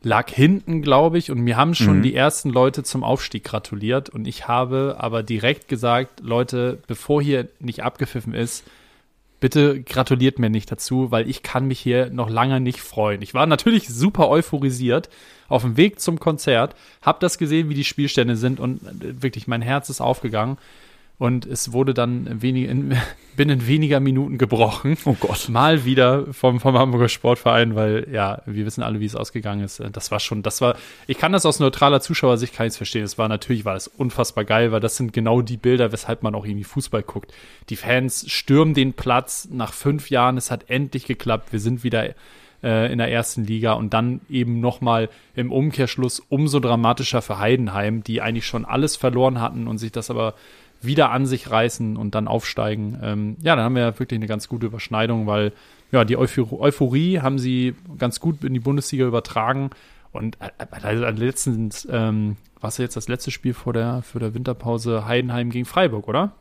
lag 0.02 0.30
hinten, 0.30 0.82
glaube 0.82 1.18
ich, 1.18 1.30
und 1.30 1.40
mir 1.40 1.56
haben 1.56 1.74
schon 1.74 1.98
mhm. 1.98 2.02
die 2.02 2.14
ersten 2.14 2.50
Leute 2.50 2.82
zum 2.82 3.02
Aufstieg 3.02 3.44
gratuliert. 3.44 4.08
Und 4.08 4.28
ich 4.28 4.46
habe 4.46 4.96
aber 4.98 5.22
direkt 5.22 5.68
gesagt, 5.68 6.20
Leute, 6.20 6.78
bevor 6.86 7.20
hier 7.20 7.48
nicht 7.58 7.82
abgepfiffen 7.82 8.34
ist, 8.34 8.64
bitte 9.40 9.82
gratuliert 9.82 10.38
mir 10.38 10.50
nicht 10.50 10.70
dazu, 10.70 11.10
weil 11.10 11.28
ich 11.28 11.42
kann 11.42 11.66
mich 11.66 11.80
hier 11.80 12.10
noch 12.10 12.28
lange 12.28 12.60
nicht 12.60 12.80
freuen. 12.80 13.22
Ich 13.22 13.34
war 13.34 13.46
natürlich 13.46 13.88
super 13.88 14.28
euphorisiert 14.28 15.08
auf 15.48 15.62
dem 15.62 15.76
Weg 15.76 16.00
zum 16.00 16.20
Konzert, 16.20 16.74
habe 17.02 17.18
das 17.20 17.38
gesehen, 17.38 17.68
wie 17.68 17.74
die 17.74 17.84
Spielstände 17.84 18.36
sind 18.36 18.60
und 18.60 18.80
wirklich 19.22 19.46
mein 19.46 19.62
Herz 19.62 19.88
ist 19.88 20.00
aufgegangen 20.00 20.58
und 21.18 21.46
es 21.46 21.72
wurde 21.72 21.94
dann 21.94 22.40
wenig, 22.40 22.68
in, 22.68 22.96
binnen 23.36 23.66
weniger 23.66 23.98
Minuten 23.98 24.38
gebrochen. 24.38 24.96
Oh 25.04 25.16
Gott. 25.18 25.48
Mal 25.48 25.84
wieder 25.84 26.32
vom, 26.32 26.60
vom 26.60 26.78
Hamburger 26.78 27.08
Sportverein, 27.08 27.74
weil 27.74 28.06
ja, 28.10 28.42
wir 28.46 28.64
wissen 28.64 28.82
alle, 28.82 29.00
wie 29.00 29.04
es 29.04 29.16
ausgegangen 29.16 29.64
ist. 29.64 29.82
Das 29.92 30.10
war 30.10 30.20
schon, 30.20 30.42
das 30.42 30.60
war, 30.60 30.76
ich 31.06 31.18
kann 31.18 31.32
das 31.32 31.44
aus 31.44 31.58
neutraler 31.58 32.00
Zuschauersicht 32.00 32.54
kann 32.54 32.68
ich 32.68 32.74
verstehen. 32.74 33.04
Es 33.04 33.18
war 33.18 33.28
natürlich, 33.28 33.64
war 33.64 33.74
das 33.74 33.88
unfassbar 33.88 34.44
geil, 34.44 34.70
weil 34.70 34.80
das 34.80 34.96
sind 34.96 35.12
genau 35.12 35.42
die 35.42 35.56
Bilder, 35.56 35.90
weshalb 35.90 36.22
man 36.22 36.34
auch 36.36 36.44
irgendwie 36.44 36.64
Fußball 36.64 37.02
guckt. 37.02 37.32
Die 37.68 37.76
Fans 37.76 38.30
stürmen 38.30 38.74
den 38.74 38.92
Platz 38.92 39.48
nach 39.50 39.72
fünf 39.72 40.10
Jahren, 40.10 40.36
es 40.36 40.52
hat 40.52 40.70
endlich 40.70 41.04
geklappt, 41.04 41.52
wir 41.52 41.60
sind 41.60 41.82
wieder 41.82 42.14
äh, 42.62 42.92
in 42.92 42.98
der 42.98 43.10
ersten 43.10 43.44
Liga 43.44 43.72
und 43.74 43.92
dann 43.94 44.20
eben 44.28 44.60
nochmal 44.60 45.08
im 45.34 45.52
Umkehrschluss 45.52 46.20
umso 46.28 46.60
dramatischer 46.60 47.22
für 47.22 47.38
Heidenheim, 47.38 48.02
die 48.02 48.20
eigentlich 48.20 48.46
schon 48.46 48.64
alles 48.64 48.96
verloren 48.96 49.40
hatten 49.40 49.66
und 49.66 49.78
sich 49.78 49.92
das 49.92 50.10
aber 50.10 50.34
wieder 50.80 51.10
an 51.10 51.26
sich 51.26 51.50
reißen 51.50 51.96
und 51.96 52.14
dann 52.14 52.28
aufsteigen. 52.28 52.98
Ähm, 53.02 53.36
ja, 53.42 53.56
dann 53.56 53.64
haben 53.64 53.74
wir 53.74 53.98
wirklich 53.98 54.18
eine 54.18 54.26
ganz 54.26 54.48
gute 54.48 54.66
Überschneidung, 54.66 55.26
weil 55.26 55.52
ja, 55.90 56.04
die 56.04 56.16
Euphor 56.16 56.60
Euphorie 56.60 57.20
haben 57.20 57.38
sie 57.38 57.74
ganz 57.98 58.20
gut 58.20 58.44
in 58.44 58.54
die 58.54 58.60
Bundesliga 58.60 59.06
übertragen. 59.06 59.70
Und 60.12 60.38
also 60.82 61.04
letztens, 61.04 61.86
ähm, 61.90 62.36
was 62.60 62.78
jetzt 62.78 62.96
das 62.96 63.08
letzte 63.08 63.30
Spiel 63.30 63.54
vor 63.54 63.72
der, 63.72 64.02
für 64.02 64.18
der 64.18 64.34
Winterpause 64.34 65.06
Heidenheim 65.06 65.50
gegen 65.50 65.64
Freiburg, 65.64 66.08
oder? 66.08 66.32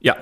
Ja. 0.00 0.16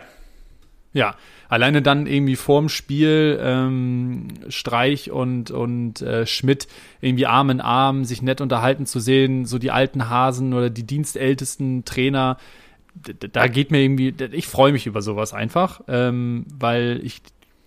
Ja, 0.93 1.15
alleine 1.49 1.83
dann 1.83 2.09
irgendwie 2.09 2.35
vorm 2.35 2.69
Spiel 2.69 3.39
ähm, 3.41 4.27
Streich 4.49 5.13
und, 5.13 5.53
und 5.53 6.03
äh, 6.03 6.27
Schmidt 6.27 6.67
irgendwie 7.01 7.27
Arm 7.27 7.51
in 7.51 7.61
Arm 7.61 8.05
sich 8.05 8.23
nett 8.23 8.41
unterhalten 8.41 8.87
zu 8.87 8.99
sehen, 8.99 9.47
so 9.47 9.59
die 9.59 9.71
alten 9.71 10.09
Hasen 10.09 10.53
oder 10.53 10.69
die 10.69 10.83
dienstältesten 10.83 11.85
Trainer, 11.85 12.39
da 13.33 13.47
geht 13.49 13.71
mir 13.71 13.81
irgendwie, 13.81 14.15
ich 14.33 14.47
freue 14.47 14.73
mich 14.73 14.87
über 14.87 15.03
sowas 15.03 15.33
einfach, 15.33 15.81
ähm, 15.89 16.47
weil 16.53 17.01
ich 17.03 17.23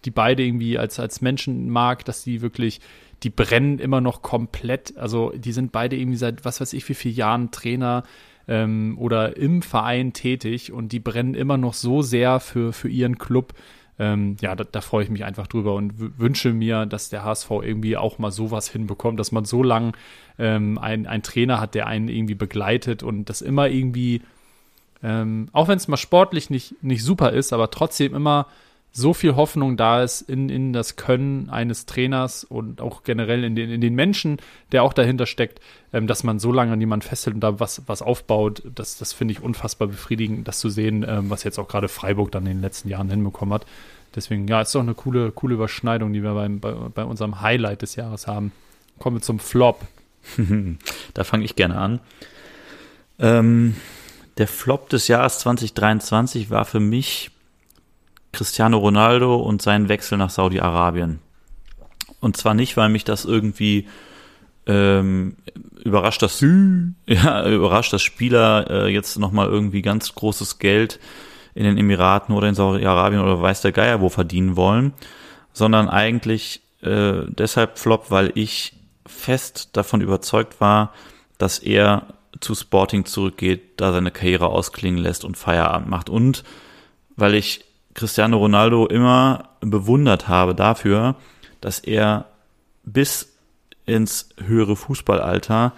die 0.06 0.12
beide 0.12 0.44
irgendwie 0.44 0.78
als, 0.78 1.00
als 1.00 1.22
Menschen 1.22 1.70
mag, 1.70 2.06
dass 2.06 2.24
die 2.24 2.42
wirklich, 2.42 2.82
die 3.24 3.30
brennen 3.30 3.80
immer 3.80 4.02
noch 4.02 4.22
komplett. 4.22 4.98
Also 4.98 5.32
die 5.36 5.54
sind 5.54 5.72
beide 5.72 5.96
irgendwie 5.96 6.18
seit 6.18 6.46
was 6.46 6.62
weiß 6.62 6.74
ich 6.74 6.88
wie 6.90 6.94
vielen 6.94 7.16
Jahren 7.16 7.52
Trainer 7.52 8.04
ähm, 8.48 8.98
oder 9.00 9.38
im 9.38 9.62
Verein 9.62 10.14
tätig 10.14 10.72
und 10.72 10.92
die 10.92 11.00
brennen 11.00 11.36
immer 11.36 11.58
noch 11.58 11.74
so 11.74 12.02
sehr 12.02 12.40
für, 12.40 12.74
für 12.74 12.90
ihren 12.90 13.18
Club. 13.18 13.54
Ähm, 14.00 14.38
ja, 14.42 14.56
da, 14.56 14.64
da 14.64 14.82
freue 14.82 15.04
ich 15.04 15.10
mich 15.10 15.24
einfach 15.24 15.48
drüber 15.48 15.76
und 15.76 16.20
wünsche 16.20 16.52
mir, 16.52 16.86
dass 16.86 17.10
der 17.10 17.24
HSV 17.24 17.52
irgendwie 17.62 17.96
auch 17.96 18.18
mal 18.18 18.32
sowas 18.32 18.68
hinbekommt, 18.70 19.20
dass 19.20 19.32
man 19.32 19.46
so 19.46 19.62
lang 19.62 19.96
ähm, 20.40 20.80
einen 20.80 21.22
Trainer 21.22 21.60
hat, 21.60 21.76
der 21.76 21.88
einen 21.88 22.08
irgendwie 22.10 22.36
begleitet 22.36 23.04
und 23.04 23.30
das 23.30 23.42
immer 23.42 23.70
irgendwie, 23.70 24.24
ähm, 25.04 25.50
auch 25.52 25.68
wenn 25.68 25.78
es 25.78 25.88
mal 25.88 25.98
sportlich 25.98 26.50
nicht, 26.50 26.82
nicht 26.82 27.04
super 27.04 27.32
ist, 27.32 27.54
aber 27.54 27.70
trotzdem 27.70 28.16
immer 28.16 28.48
so 28.96 29.16
viel 29.16 29.36
Hoffnung 29.36 29.76
da 29.76 30.04
ist 30.04 30.22
in, 30.22 30.50
in 30.50 30.72
das 30.72 30.96
Können 30.96 31.50
eines 31.50 31.88
Trainers 31.88 32.44
und 32.44 32.80
auch 32.80 33.04
generell 33.04 33.44
in 33.44 33.56
den, 33.56 33.72
in 33.72 33.82
den 33.82 33.96
Menschen, 33.96 34.38
der 34.72 34.84
auch 34.84 34.94
dahinter 34.94 35.26
steckt, 35.26 35.60
ähm, 35.92 36.06
dass 36.06 36.24
man 36.24 36.40
so 36.40 36.52
lange 36.52 36.72
an 36.72 36.80
jemanden 36.80 37.08
festhält 37.08 37.34
und 37.34 37.42
da 37.42 37.60
was, 37.60 37.82
was 37.88 38.04
aufbaut, 38.04 38.62
das, 38.76 39.00
das 39.00 39.12
finde 39.12 39.32
ich 39.32 39.42
unfassbar 39.42 39.88
befriedigend, 39.88 40.48
das 40.48 40.60
zu 40.60 40.70
sehen, 40.70 41.04
ähm, 41.08 41.32
was 41.32 41.44
jetzt 41.44 41.58
auch 41.58 41.68
gerade 41.68 41.88
Freiburg 41.88 42.32
dann 42.32 42.46
in 42.46 42.54
den 42.54 42.62
letzten 42.62 42.88
Jahren 42.88 43.10
hinbekommen 43.10 43.54
hat. 43.54 43.66
Deswegen, 44.16 44.48
ja, 44.48 44.62
ist 44.62 44.76
doch 44.76 44.82
eine 44.82 44.94
coole, 44.94 45.32
coole 45.32 45.56
Überschneidung, 45.56 46.14
die 46.14 46.22
wir 46.22 46.36
beim, 46.36 46.60
bei, 46.60 46.72
bei 46.72 47.04
unserem 47.04 47.42
Highlight 47.42 47.82
des 47.82 47.96
Jahres 47.96 48.28
haben. 48.28 48.52
Kommen 49.00 49.18
wir 49.18 49.22
zum 49.22 49.40
Flop. 49.40 49.82
da 51.16 51.24
fange 51.24 51.46
ich 51.46 51.56
gerne 51.56 51.78
an. 51.78 52.00
Ähm, 53.18 53.76
der 54.38 54.48
Flop 54.48 54.90
des 54.90 55.08
Jahres 55.08 55.40
2023 55.40 56.50
war 56.50 56.66
für 56.66 56.80
mich 56.80 57.32
Cristiano 58.32 58.78
Ronaldo 58.78 59.36
und 59.36 59.62
seinen 59.62 59.90
Wechsel 59.90 60.18
nach 60.18 60.32
Saudi-Arabien. 60.32 61.20
Und 62.20 62.38
zwar 62.38 62.54
nicht, 62.54 62.76
weil 62.78 62.90
mich 62.90 63.04
das 63.04 63.26
irgendwie 63.26 63.88
ähm, 64.66 65.36
überrascht, 65.84 66.22
dass 66.22 66.42
ja, 67.06 67.48
überrascht, 67.48 67.94
dass 67.94 68.02
Spieler 68.02 68.70
äh, 68.70 68.88
jetzt 68.88 69.18
nochmal 69.20 69.48
irgendwie 69.48 69.82
ganz 69.82 70.16
großes 70.16 70.58
Geld 70.60 71.00
in 71.54 71.64
den 71.64 71.78
Emiraten 71.78 72.34
oder 72.34 72.48
in 72.48 72.56
Saudi-Arabien 72.56 73.22
oder 73.22 73.42
weiß 73.42 73.62
der 73.62 73.72
Geier 73.72 74.02
wo 74.02 74.10
verdienen 74.10 74.56
wollen, 74.56 74.94
sondern 75.52 75.88
eigentlich 75.88 76.62
äh, 76.82 77.22
deshalb 77.28 77.78
Flop, 77.78 78.10
weil 78.10 78.32
ich 78.36 78.74
fest 79.06 79.70
davon 79.74 80.02
überzeugt 80.02 80.60
war, 80.60 80.94
dass 81.38 81.60
er 81.60 82.08
zu 82.40 82.56
Sporting 82.56 83.06
zurückgeht, 83.06 83.80
da 83.80 83.92
seine 83.92 84.12
Karriere 84.12 84.48
ausklingen 84.48 85.02
lässt 85.02 85.24
und 85.24 85.38
Feierabend 85.38 85.90
macht 85.90 86.10
und 86.10 86.44
weil 87.16 87.36
ich 87.36 87.64
Cristiano 87.94 88.38
Ronaldo 88.38 88.88
immer 88.88 89.50
bewundert 89.62 90.28
habe 90.28 90.56
dafür, 90.56 91.16
dass 91.62 91.80
er 91.80 92.26
bis 92.84 93.38
ins 93.86 94.30
höhere 94.44 94.76
Fußballalter 94.76 95.74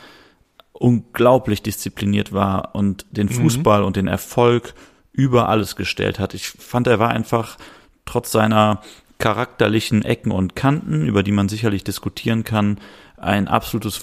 unglaublich 0.71 1.61
diszipliniert 1.61 2.33
war 2.33 2.75
und 2.75 3.05
den 3.11 3.27
mhm. 3.27 3.31
Fußball 3.31 3.81
mhm. 3.81 3.87
und 3.87 3.95
den 3.95 4.07
Erfolg 4.07 4.73
über 5.11 5.49
alles 5.49 5.75
gestellt 5.75 6.19
hat. 6.19 6.33
Ich 6.33 6.49
fand, 6.49 6.87
er 6.87 6.99
war 6.99 7.09
einfach 7.09 7.57
trotz 8.05 8.31
seiner 8.31 8.81
charakterlichen 9.17 10.03
Ecken 10.03 10.31
und 10.31 10.55
Kanten, 10.55 11.05
über 11.07 11.23
die 11.23 11.31
man 11.31 11.47
sicherlich 11.47 11.83
diskutieren 11.83 12.43
kann, 12.43 12.79
ein 13.17 13.47
absolutes 13.47 13.97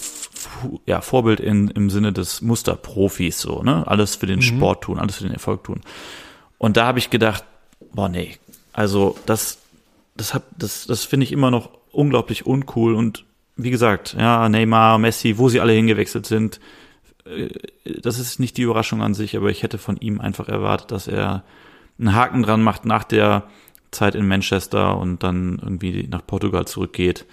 ja, 0.87 1.01
Vorbild 1.01 1.41
in, 1.41 1.69
im 1.69 1.91
Sinne 1.91 2.13
des 2.13 2.43
Musterprofis, 2.43 3.41
so, 3.41 3.63
ne? 3.63 3.87
Alles 3.87 4.17
für 4.17 4.27
den 4.27 4.39
mhm. 4.39 4.43
Sport 4.43 4.85
tun, 4.85 4.99
alles 4.99 5.17
für 5.17 5.25
den 5.25 5.33
Erfolg 5.33 5.65
tun. 5.65 5.81
Und 6.59 6.77
da 6.77 6.87
habe 6.87 6.99
ich 6.99 7.11
gedacht, 7.11 7.45
boah, 7.93 8.09
nee. 8.09 8.37
Also 8.73 9.17
das, 9.27 9.59
das 10.17 10.35
hab, 10.35 10.45
das, 10.57 10.87
das 10.87 11.05
finde 11.05 11.25
ich 11.25 11.33
immer 11.33 11.51
noch 11.51 11.71
unglaublich 11.91 12.47
uncool 12.47 12.95
und 12.95 13.25
wie 13.57 13.71
gesagt, 13.71 14.17
ja, 14.19 14.49
Neymar, 14.49 14.99
Messi, 14.99 15.37
wo 15.39 15.49
sie 15.49 15.61
alle 15.61 15.73
hingewechselt 15.73 16.27
sind, 16.27 16.61
äh, 17.25 17.49
das 18.01 18.19
ist 18.19 18.41
nicht 18.41 18.57
die 18.57 18.63
Überraschung 18.63 19.03
an 19.03 19.15
sich, 19.15 19.37
aber 19.37 19.51
ich 19.51 19.63
hätte 19.63 19.79
von 19.79 19.97
ihm 19.99 20.21
einfach 20.21 20.49
erwartet, 20.49 20.91
dass 20.91 21.09
er 21.09 21.45
einen 21.99 22.15
Haken 22.15 22.43
dran 22.43 22.63
macht 22.63 22.85
nach 22.85 23.05
der 23.05 23.45
Zeit 23.91 24.15
in 24.15 24.27
Manchester 24.27 24.97
und 24.99 25.23
dann 25.23 25.59
irgendwie 25.63 26.09
nach 26.11 26.27
Portugal 26.27 26.67
zurückgeht. 26.67 27.27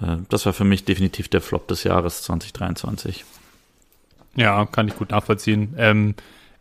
Äh, 0.00 0.16
das 0.28 0.46
war 0.46 0.52
für 0.52 0.64
mich 0.64 0.84
definitiv 0.84 1.28
der 1.28 1.40
Flop 1.40 1.68
des 1.68 1.84
Jahres 1.84 2.22
2023. 2.22 3.24
Ja, 4.36 4.66
kann 4.66 4.88
ich 4.88 4.96
gut 4.96 5.10
nachvollziehen. 5.10 5.74
Ähm, 5.76 6.14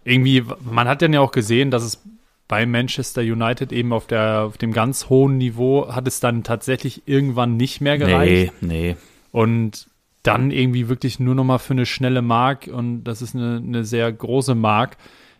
irgendwie, 0.04 0.44
man 0.62 0.88
hat 0.88 1.02
dann 1.02 1.14
ja 1.14 1.20
auch 1.22 1.32
gesehen, 1.32 1.72
dass 1.72 1.84
es 1.84 2.02
bei 2.48 2.66
Manchester 2.66 3.22
United 3.22 3.72
eben 3.72 3.94
auf, 3.94 4.08
der, 4.08 4.42
auf 4.42 4.58
dem 4.58 4.74
ganz 4.74 5.10
hohen 5.10 5.38
Niveau 5.38 5.94
hat 5.94 6.08
es 6.08 6.20
dann 6.20 6.44
tatsächlich 6.44 7.04
irgendwann 7.06 7.58
nicht 7.58 7.80
mehr 7.80 7.98
gereicht. 7.98 8.54
Nee, 8.62 8.68
nee. 8.68 8.98
Und 9.32 9.88
dann 10.24 10.52
irgendwie 10.52 10.90
wirklich 10.90 11.20
nur 11.20 11.36
noch 11.36 11.44
mal 11.44 11.60
für 11.60 11.74
eine 11.74 11.86
schnelle 11.86 12.22
Mark 12.24 12.68
und 12.68 13.04
das 13.04 13.22
ist 13.22 13.36
eine, 13.36 13.62
eine 13.64 13.86
sehr 13.86 14.12
große 14.12 14.56
Mark, 14.56 14.98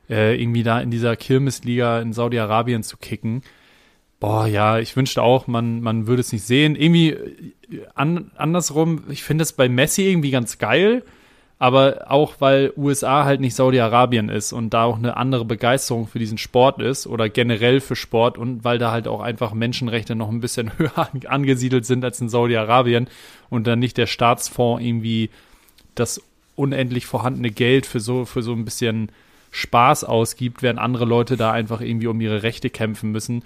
äh, 0.10 0.42
irgendwie 0.42 0.64
da 0.64 0.80
in 0.80 0.92
dieser 0.92 1.16
Kirmesliga 1.16 2.00
in 2.00 2.14
Saudi-Arabien 2.14 2.84
zu 2.84 2.98
kicken. 2.98 3.42
Boah, 4.20 4.48
ja, 4.48 4.80
ich 4.80 4.96
wünschte 4.98 5.22
auch, 5.24 5.48
man, 5.48 5.80
man 5.82 6.06
würde 6.06 6.20
es 6.20 6.34
nicht 6.34 6.44
sehen. 6.44 6.76
Irgendwie 6.76 7.12
äh, 7.12 7.48
an, 7.96 8.32
andersrum, 8.36 9.04
ich 9.10 9.24
finde 9.24 9.44
es 9.44 9.54
bei 9.54 9.70
Messi 9.70 10.04
irgendwie 10.04 10.32
ganz 10.32 10.58
geil, 10.58 11.04
aber 11.58 12.12
auch 12.12 12.36
weil 12.40 12.74
USA 12.76 13.24
halt 13.24 13.40
nicht 13.40 13.56
Saudi-Arabien 13.56 14.28
ist 14.28 14.52
und 14.52 14.74
da 14.74 14.84
auch 14.84 14.98
eine 14.98 15.16
andere 15.16 15.46
Begeisterung 15.46 16.08
für 16.08 16.20
diesen 16.20 16.38
Sport 16.38 16.82
ist 16.82 17.08
oder 17.08 17.30
generell 17.30 17.80
für 17.80 17.96
Sport 17.96 18.38
und 18.38 18.66
weil 18.66 18.78
da 18.78 18.92
halt 18.92 19.08
auch 19.08 19.22
einfach 19.22 19.54
Menschenrechte 19.54 20.16
noch 20.16 20.30
ein 20.30 20.42
bisschen 20.42 20.72
höher 20.78 21.10
angesiedelt 21.28 21.86
sind 21.86 22.04
als 22.04 22.20
in 22.20 22.28
Saudi-Arabien 22.28 23.08
und 23.50 23.68
dann 23.68 23.80
nicht 23.80 23.98
der 23.98 24.08
Staatsfonds 24.08 24.84
irgendwie 24.84 25.30
das 25.96 26.22
unendlich 26.56 27.06
vorhandene 27.06 27.52
Geld 27.52 27.86
für 27.86 28.02
so, 28.02 28.26
für 28.26 28.42
so 28.42 28.52
ein 28.52 28.66
bisschen 28.66 29.14
Spaß 29.52 30.04
ausgibt, 30.04 30.62
während 30.62 30.80
andere 30.80 31.06
Leute 31.06 31.38
da 31.38 31.54
einfach 31.54 31.80
irgendwie 31.80 32.08
um 32.08 32.20
ihre 32.20 32.44
Rechte 32.44 32.70
kämpfen 32.70 33.12
müssen 33.12 33.44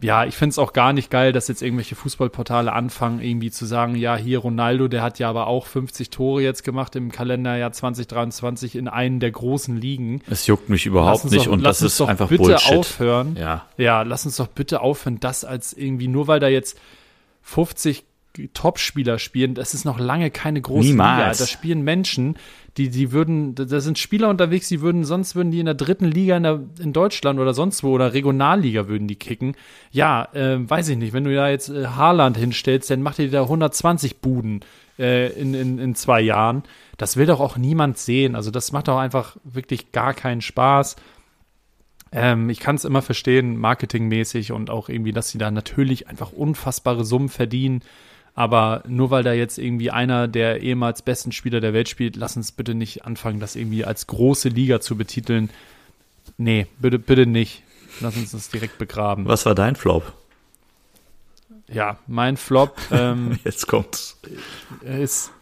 ja, 0.00 0.24
ich 0.24 0.34
finde 0.34 0.52
es 0.52 0.58
auch 0.58 0.72
gar 0.72 0.94
nicht 0.94 1.10
geil, 1.10 1.32
dass 1.32 1.48
jetzt 1.48 1.60
irgendwelche 1.60 1.96
Fußballportale 1.96 2.72
anfangen, 2.72 3.20
irgendwie 3.20 3.50
zu 3.50 3.66
sagen, 3.66 3.94
ja, 3.94 4.16
hier 4.16 4.38
Ronaldo, 4.38 4.88
der 4.88 5.02
hat 5.02 5.18
ja 5.18 5.28
aber 5.28 5.48
auch 5.48 5.66
50 5.66 6.08
Tore 6.08 6.42
jetzt 6.42 6.64
gemacht 6.64 6.96
im 6.96 7.12
Kalenderjahr 7.12 7.72
2023 7.72 8.74
in 8.74 8.88
einen 8.88 9.20
der 9.20 9.32
großen 9.32 9.76
Ligen. 9.76 10.22
Es 10.30 10.46
juckt 10.46 10.70
mich 10.70 10.86
überhaupt 10.86 11.26
nicht 11.26 11.46
doch, 11.46 11.52
und 11.52 11.62
das 11.62 11.82
ist 11.82 12.00
einfach 12.00 12.28
bitte 12.28 12.44
Bullshit. 12.44 12.72
aufhören. 12.78 13.36
Ja. 13.38 13.66
ja, 13.76 14.00
lass 14.02 14.24
uns 14.24 14.36
doch 14.36 14.48
bitte 14.48 14.80
aufhören, 14.80 15.20
das 15.20 15.44
als 15.44 15.74
irgendwie, 15.74 16.08
nur 16.08 16.26
weil 16.26 16.40
da 16.40 16.48
jetzt 16.48 16.78
50 17.42 18.04
Top-Spieler 18.52 19.18
spielen, 19.18 19.54
das 19.54 19.74
ist 19.74 19.84
noch 19.84 19.98
lange 19.98 20.30
keine 20.30 20.60
große 20.60 20.88
Niemals. 20.88 21.38
Liga. 21.38 21.44
Da 21.44 21.46
spielen 21.46 21.82
Menschen, 21.82 22.36
die, 22.76 22.90
die 22.90 23.12
würden, 23.12 23.54
da 23.54 23.80
sind 23.80 23.98
Spieler 23.98 24.28
unterwegs, 24.28 24.68
die 24.68 24.82
würden, 24.82 25.04
sonst 25.04 25.34
würden 25.34 25.50
die 25.50 25.60
in 25.60 25.66
der 25.66 25.74
dritten 25.74 26.04
Liga 26.04 26.36
in, 26.36 26.42
der, 26.42 26.60
in 26.78 26.92
Deutschland 26.92 27.40
oder 27.40 27.54
sonst 27.54 27.82
wo 27.82 27.92
oder 27.92 28.12
Regionalliga 28.12 28.88
würden 28.88 29.08
die 29.08 29.16
kicken. 29.16 29.56
Ja, 29.90 30.28
äh, 30.34 30.58
weiß 30.58 30.88
ich 30.88 30.98
nicht, 30.98 31.12
wenn 31.12 31.24
du 31.24 31.34
da 31.34 31.48
jetzt 31.48 31.70
äh, 31.70 31.86
Haaland 31.86 32.36
hinstellst, 32.36 32.90
dann 32.90 33.02
macht 33.02 33.18
ihr 33.18 33.30
da 33.30 33.42
120 33.42 34.18
Buden 34.18 34.60
äh, 34.98 35.32
in, 35.32 35.54
in, 35.54 35.78
in 35.78 35.94
zwei 35.94 36.20
Jahren. 36.20 36.64
Das 36.98 37.16
will 37.16 37.26
doch 37.26 37.40
auch 37.40 37.56
niemand 37.56 37.98
sehen. 37.98 38.34
Also 38.34 38.50
das 38.50 38.72
macht 38.72 38.88
doch 38.88 38.98
einfach 38.98 39.36
wirklich 39.44 39.92
gar 39.92 40.12
keinen 40.12 40.42
Spaß. 40.42 40.96
Ähm, 42.12 42.50
ich 42.50 42.60
kann 42.60 42.76
es 42.76 42.84
immer 42.84 43.02
verstehen, 43.02 43.56
marketingmäßig 43.56 44.52
und 44.52 44.70
auch 44.70 44.88
irgendwie, 44.88 45.12
dass 45.12 45.30
sie 45.30 45.38
da 45.38 45.50
natürlich 45.50 46.08
einfach 46.08 46.32
unfassbare 46.32 47.04
Summen 47.04 47.28
verdienen. 47.28 47.82
Aber 48.36 48.82
nur 48.86 49.10
weil 49.10 49.24
da 49.24 49.32
jetzt 49.32 49.58
irgendwie 49.58 49.90
einer 49.90 50.28
der 50.28 50.60
ehemals 50.60 51.00
besten 51.00 51.32
Spieler 51.32 51.60
der 51.60 51.72
Welt 51.72 51.88
spielt, 51.88 52.16
lass 52.16 52.36
uns 52.36 52.52
bitte 52.52 52.74
nicht 52.74 53.06
anfangen, 53.06 53.40
das 53.40 53.56
irgendwie 53.56 53.86
als 53.86 54.06
große 54.06 54.50
Liga 54.50 54.78
zu 54.78 54.94
betiteln. 54.94 55.48
Nee, 56.36 56.66
bitte, 56.78 56.98
bitte 56.98 57.24
nicht. 57.24 57.62
Lass 58.00 58.14
uns 58.14 58.32
das 58.32 58.50
direkt 58.50 58.76
begraben. 58.76 59.26
Was 59.26 59.46
war 59.46 59.54
dein 59.54 59.74
Flop? 59.74 60.12
Ja, 61.66 61.98
mein 62.06 62.36
Flop 62.36 62.76
ähm, 62.92 63.38
Jetzt 63.44 63.66
kommt's. 63.68 64.20
ist 64.82 65.32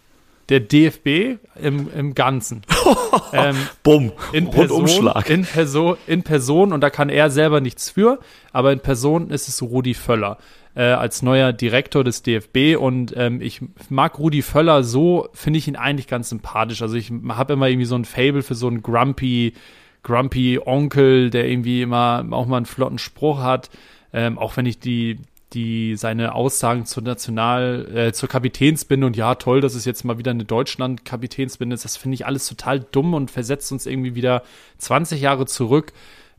der 0.49 0.61
DFB 0.61 1.41
im, 1.61 1.91
im 1.93 2.15
Ganzen. 2.15 2.63
ähm, 3.33 3.57
Bumm, 3.83 4.13
in 4.33 4.51
Person, 4.51 4.87
in, 5.27 5.45
Person, 5.45 5.97
in 6.07 6.23
Person, 6.23 6.73
und 6.73 6.81
da 6.81 6.91
kann 6.91 7.09
er 7.09 7.31
selber 7.31 7.61
nichts 7.61 7.91
für, 7.91 8.21
aber 8.53 8.73
in 8.73 8.79
Person 8.79 9.31
ist 9.31 9.49
es 9.49 9.63
Rudi 9.63 9.95
Völler 9.95 10.39
äh, 10.75 10.83
als 10.83 11.23
neuer 11.23 11.53
Direktor 11.53 12.05
des 12.05 12.23
DFB 12.23 12.77
und 12.79 13.15
ähm, 13.17 13.41
ich 13.41 13.61
mag 13.89 14.19
Rudi 14.19 14.43
Völler 14.43 14.83
so, 14.83 15.29
finde 15.33 15.59
ich 15.59 15.69
ihn 15.69 15.77
eigentlich 15.77 16.09
ganz 16.09 16.29
sympathisch. 16.29 16.83
Also 16.83 16.97
ich 16.97 17.13
habe 17.29 17.53
immer 17.53 17.69
irgendwie 17.69 17.87
so 17.87 17.95
ein 17.95 18.05
Fable 18.05 18.43
für 18.43 18.55
so 18.55 18.67
einen 18.67 18.83
grumpy, 18.83 19.55
grumpy 20.03 20.61
Onkel, 20.65 21.31
der 21.31 21.49
irgendwie 21.49 21.83
immer 21.83 22.27
auch 22.31 22.47
mal 22.47 22.57
einen 22.59 22.67
flotten 22.67 22.99
Spruch 22.99 23.41
hat. 23.41 23.71
Ähm, 24.13 24.39
auch 24.39 24.57
wenn 24.57 24.67
ich 24.67 24.79
die, 24.81 25.19
die 25.53 25.97
seine 25.97 26.35
Aussagen 26.35 26.87
zur 26.87 27.05
National, 27.05 27.89
äh, 27.95 28.13
zur 28.13 28.29
Kapitänsbinde 28.29 29.07
und 29.07 29.17
ja, 29.17 29.37
toll, 29.37 29.61
dass 29.61 29.75
es 29.75 29.85
jetzt 29.85 30.05
mal 30.05 30.19
wieder 30.19 30.33
eine 30.33 30.45
Deutschland-Kapitänsbinde 30.45 31.75
ist, 31.75 31.85
das 31.85 31.97
finde 31.97 32.17
ich 32.17 32.27
alles 32.27 32.49
total 32.49 32.81
dumm 32.81 33.15
und 33.15 33.31
versetzt 33.31 33.71
uns 33.71 33.87
irgendwie 33.87 34.15
wieder 34.15 34.43
20 34.79 35.21
Jahre 35.21 35.47
zurück 35.47 35.93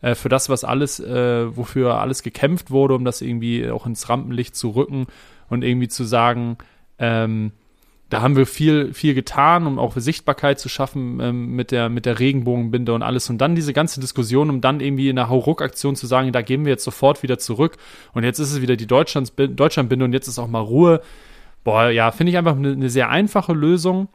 äh, 0.06 0.14
für 0.14 0.30
das, 0.30 0.50
was 0.50 0.64
alles, 0.64 1.00
äh, 1.00 1.58
wofür 1.58 1.96
alles 1.96 2.22
gekämpft 2.22 2.70
wurde, 2.70 2.94
um 2.94 3.06
das 3.06 3.22
irgendwie 3.22 3.72
auch 3.72 3.88
ins 3.88 4.08
Rampenlicht 4.08 4.56
zu 4.56 4.70
rücken 4.70 5.08
und 5.50 5.64
irgendwie 5.64 5.88
zu 5.88 6.04
sagen, 6.04 6.58
ähm, 7.00 7.54
da 8.10 8.22
haben 8.22 8.36
wir 8.36 8.46
viel, 8.46 8.94
viel 8.94 9.16
getan, 9.16 9.66
um 9.66 9.80
auch 9.80 9.94
Sichtbarkeit 9.98 10.60
zu 10.60 10.70
schaffen 10.70 11.20
ähm, 11.22 11.56
mit, 11.56 11.72
der, 11.72 11.90
mit 11.90 12.06
der 12.06 12.20
Regenbogenbinde 12.20 12.94
und 12.94 13.02
alles. 13.02 13.32
Und 13.32 13.40
dann 13.40 13.56
diese 13.56 13.74
ganze 13.74 14.00
Diskussion, 14.00 14.52
um 14.52 14.62
dann 14.62 14.80
irgendwie 14.80 15.10
in 15.10 15.16
der 15.16 15.28
Hauruck-Aktion 15.28 15.96
zu 15.96 16.06
sagen, 16.06 16.32
da 16.32 16.44
gehen 16.44 16.66
wir 16.66 16.72
jetzt 16.74 16.84
sofort 16.84 17.24
wieder 17.24 17.40
zurück. 17.40 17.78
Und 18.14 18.24
jetzt 18.24 18.38
ist 18.38 18.52
es 18.52 18.62
wieder 18.62 18.76
die 18.76 18.86
Deutschlandbinde 18.86 20.06
und 20.06 20.14
jetzt 20.14 20.28
ist 20.28 20.38
auch 20.38 20.48
mal 20.48 20.60
Ruhe. 20.60 21.02
Boah, 21.64 21.90
ja, 21.90 22.12
finde 22.12 22.30
ich 22.30 22.38
einfach 22.38 22.56
eine, 22.56 22.74
eine 22.74 22.92
sehr 22.92 23.10
einfache 23.10 23.54
Lösung. 23.54 24.08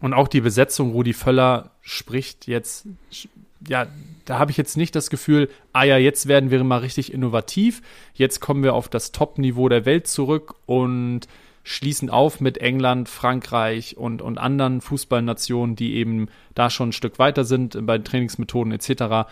Und 0.00 0.14
auch 0.14 0.26
die 0.26 0.40
Besetzung, 0.40 0.92
Rudi 0.92 1.12
Völler 1.12 1.72
spricht 1.82 2.46
jetzt, 2.46 2.86
ja, 3.68 3.86
da 4.24 4.38
habe 4.38 4.50
ich 4.50 4.56
jetzt 4.56 4.76
nicht 4.76 4.94
das 4.94 5.10
Gefühl, 5.10 5.48
ah 5.72 5.84
ja, 5.84 5.96
jetzt 5.96 6.28
werden 6.28 6.50
wir 6.50 6.62
mal 6.64 6.78
richtig 6.78 7.12
innovativ, 7.12 7.82
jetzt 8.14 8.40
kommen 8.40 8.62
wir 8.62 8.74
auf 8.74 8.88
das 8.88 9.12
Top-Niveau 9.12 9.68
der 9.68 9.84
Welt 9.84 10.06
zurück 10.06 10.54
und 10.66 11.26
schließen 11.64 12.10
auf 12.10 12.40
mit 12.40 12.58
England, 12.58 13.08
Frankreich 13.08 13.96
und, 13.96 14.20
und 14.22 14.38
anderen 14.38 14.80
Fußballnationen, 14.80 15.76
die 15.76 15.94
eben 15.94 16.28
da 16.54 16.70
schon 16.70 16.88
ein 16.88 16.92
Stück 16.92 17.18
weiter 17.18 17.44
sind 17.44 17.86
bei 17.86 17.98
Trainingsmethoden 17.98 18.72
etc. 18.72 19.28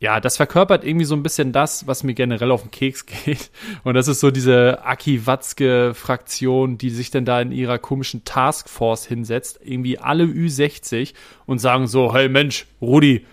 Ja, 0.00 0.20
das 0.20 0.36
verkörpert 0.36 0.84
irgendwie 0.84 1.06
so 1.06 1.16
ein 1.16 1.24
bisschen 1.24 1.52
das, 1.52 1.88
was 1.88 2.04
mir 2.04 2.14
generell 2.14 2.52
auf 2.52 2.62
den 2.62 2.70
Keks 2.70 3.06
geht. 3.24 3.50
Und 3.82 3.94
das 3.94 4.08
ist 4.08 4.20
so 4.20 4.30
diese 4.30 4.84
Aki 4.84 5.26
Watzke-Fraktion, 5.26 6.78
die 6.78 6.90
sich 6.90 7.10
dann 7.10 7.24
da 7.24 7.40
in 7.40 7.50
ihrer 7.50 7.78
komischen 7.78 8.24
Taskforce 8.24 9.06
hinsetzt, 9.06 9.58
irgendwie 9.64 9.98
alle 9.98 10.24
Ü60 10.24 11.14
und 11.46 11.58
sagen 11.58 11.86
so, 11.88 12.14
hey 12.14 12.28
Mensch, 12.28 12.66
Rudi, 12.80 13.24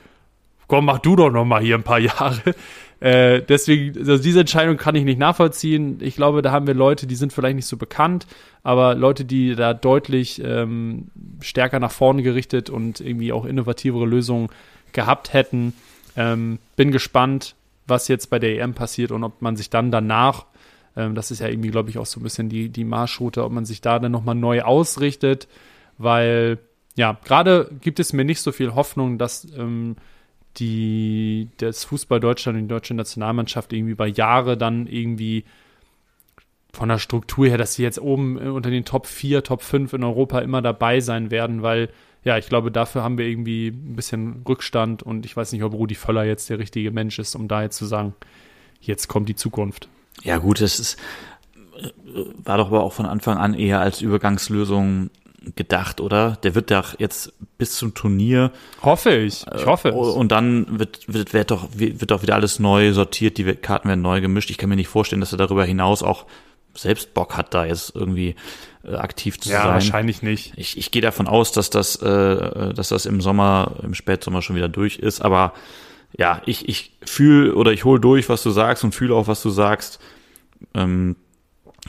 komm, 0.68 0.86
mach 0.86 1.00
du 1.00 1.16
doch 1.16 1.30
noch 1.30 1.46
mal 1.46 1.62
hier 1.62 1.76
ein 1.76 1.84
paar 1.84 2.00
Jahre. 2.00 2.42
Äh, 3.02 3.42
deswegen, 3.42 3.98
also 3.98 4.18
diese 4.18 4.40
Entscheidung 4.40 4.78
kann 4.78 4.96
ich 4.96 5.04
nicht 5.04 5.20
nachvollziehen. 5.20 5.98
Ich 6.00 6.16
glaube, 6.16 6.42
da 6.42 6.52
haben 6.52 6.66
wir 6.66 6.74
Leute, 6.74 7.08
die 7.08 7.16
sind 7.16 7.34
vielleicht 7.34 7.58
nicht 7.58 7.68
so 7.68 7.76
bekannt, 7.76 8.26
aber 8.64 8.96
Leute, 8.96 9.26
die 9.26 9.54
da 9.54 9.74
deutlich 9.74 10.42
ähm, 10.44 11.10
stärker 11.42 11.82
nach 11.82 11.92
vorne 11.92 12.24
gerichtet 12.24 12.70
und 12.70 13.02
irgendwie 13.02 13.34
auch 13.34 13.44
innovativere 13.44 14.06
Lösungen 14.06 14.48
gehabt 14.94 15.34
hätten. 15.34 15.74
Ähm, 16.16 16.58
bin 16.78 16.92
gespannt, 16.92 17.56
was 17.86 18.08
jetzt 18.08 18.30
bei 18.30 18.40
der 18.40 18.60
EM 18.60 18.74
passiert 18.74 19.12
und 19.12 19.24
ob 19.24 19.42
man 19.42 19.58
sich 19.58 19.70
dann 19.70 19.92
danach, 19.92 20.46
ähm, 20.96 21.16
das 21.16 21.32
ist 21.32 21.40
ja 21.40 21.48
irgendwie, 21.48 21.72
glaube 21.72 21.90
ich, 21.90 21.98
auch 21.98 22.06
so 22.06 22.20
ein 22.20 22.24
bisschen 22.24 22.50
die, 22.50 22.70
die 22.70 22.86
Marschroute, 22.86 23.44
ob 23.44 23.52
man 23.52 23.66
sich 23.66 23.82
da 23.82 24.00
dann 24.00 24.14
nochmal 24.14 24.36
neu 24.36 24.62
ausrichtet, 24.62 25.48
weil 25.98 26.58
ja, 26.96 27.18
gerade 27.26 27.70
gibt 27.82 28.00
es 28.00 28.14
mir 28.14 28.24
nicht 28.24 28.42
so 28.42 28.52
viel 28.52 28.74
Hoffnung, 28.74 29.18
dass 29.18 29.46
ähm, 29.58 29.98
die, 30.58 31.50
das 31.58 31.84
Fußball 31.86 32.20
Deutschland 32.20 32.58
und 32.58 32.64
die 32.64 32.70
deutsche 32.70 32.94
Nationalmannschaft 32.94 33.74
irgendwie 33.74 33.92
über 33.92 34.08
Jahre 34.08 34.58
dann 34.58 34.88
irgendwie 34.88 35.46
von 36.74 36.90
der 36.90 37.00
Struktur 37.00 37.48
her, 37.48 37.58
dass 37.58 37.76
sie 37.76 37.84
jetzt 37.84 38.00
oben 38.00 38.38
unter 38.38 38.70
den 38.70 38.86
Top 38.86 39.08
4, 39.08 39.44
Top 39.44 39.62
5 39.62 39.94
in 39.94 40.04
Europa 40.04 40.40
immer 40.40 40.62
dabei 40.62 41.00
sein 41.00 41.32
werden, 41.32 41.62
weil 41.62 41.90
ja, 42.24 42.38
ich 42.38 42.48
glaube, 42.48 42.72
dafür 42.72 43.04
haben 43.04 43.18
wir 43.18 43.26
irgendwie 43.26 43.68
ein 43.68 43.96
bisschen 43.96 44.42
Rückstand 44.48 45.04
und 45.04 45.26
ich 45.26 45.38
weiß 45.38 45.52
nicht, 45.52 45.64
ob 45.64 45.74
Rudi 45.74 45.96
Völler 45.96 46.26
jetzt 46.26 46.50
der 46.50 46.60
richtige 46.60 46.92
Mensch 46.92 47.20
ist, 47.20 47.36
um 47.36 47.48
da 47.48 47.62
jetzt 47.62 47.78
zu 47.78 47.86
sagen, 47.86 48.16
jetzt 48.82 49.08
kommt 49.08 49.30
die 49.30 49.36
Zukunft. 49.36 49.88
Ja, 50.24 50.40
gut, 50.40 50.60
das 50.60 50.80
ist, 50.80 51.00
war 52.44 52.58
doch 52.58 52.68
aber 52.68 52.84
auch 52.84 52.94
von 52.94 53.06
Anfang 53.06 53.38
an 53.38 53.54
eher 53.54 53.80
als 53.80 54.02
Übergangslösung 54.02 55.12
gedacht, 55.56 56.02
oder? 56.02 56.38
Der 56.44 56.56
wird 56.56 56.72
doch 56.72 57.00
jetzt 57.00 57.34
bis 57.58 57.76
zum 57.76 57.94
Turnier. 57.94 58.52
Hoffe 58.82 59.16
ich. 59.16 59.46
Ich 59.56 59.66
hoffe 59.66 59.90
es. 59.90 59.96
Und 59.96 60.32
dann 60.32 60.80
wird, 60.80 61.12
wird, 61.12 61.34
wird, 61.34 61.52
doch, 61.52 61.70
wird 61.74 62.12
doch 62.12 62.22
wieder 62.22 62.36
alles 62.36 62.60
neu 62.60 62.94
sortiert, 62.94 63.38
die 63.38 63.44
Karten 63.56 63.88
werden 63.88 64.02
neu 64.02 64.22
gemischt. 64.22 64.50
Ich 64.50 64.58
kann 64.58 64.70
mir 64.70 64.76
nicht 64.76 64.88
vorstellen, 64.88 65.20
dass 65.20 65.32
er 65.32 65.38
darüber 65.38 65.66
hinaus 65.66 66.04
auch 66.04 66.26
selbst 66.74 67.14
Bock 67.14 67.38
hat, 67.38 67.54
da 67.54 67.66
jetzt 67.66 67.96
irgendwie 67.96 68.36
äh, 68.84 68.96
aktiv 68.96 69.40
zu 69.40 69.50
ja, 69.50 69.58
sein. 69.58 69.68
Ja, 69.68 69.74
wahrscheinlich 69.74 70.22
nicht. 70.22 70.54
Ich, 70.58 70.78
ich 70.78 70.92
gehe 70.92 71.02
davon 71.02 71.28
aus, 71.28 71.52
dass 71.52 71.70
das, 71.70 71.96
äh, 71.98 72.74
dass 72.74 72.90
das 72.90 73.06
im 73.06 73.22
Sommer, 73.22 73.76
im 73.84 73.94
Spätsommer 73.94 74.42
schon 74.42 74.56
wieder 74.56 74.70
durch 74.70 74.98
ist. 74.98 75.22
Aber 75.22 75.54
ja, 76.18 76.42
ich, 76.46 76.68
ich 76.70 76.98
fühle 77.06 77.56
oder 77.56 77.72
ich 77.72 77.86
hole 77.86 78.00
durch, 78.00 78.30
was 78.30 78.44
du 78.44 78.50
sagst 78.50 78.84
und 78.84 78.94
fühle 78.94 79.16
auch, 79.16 79.28
was 79.28 79.42
du 79.42 79.50
sagst. 79.50 80.00
Ähm, 80.74 81.16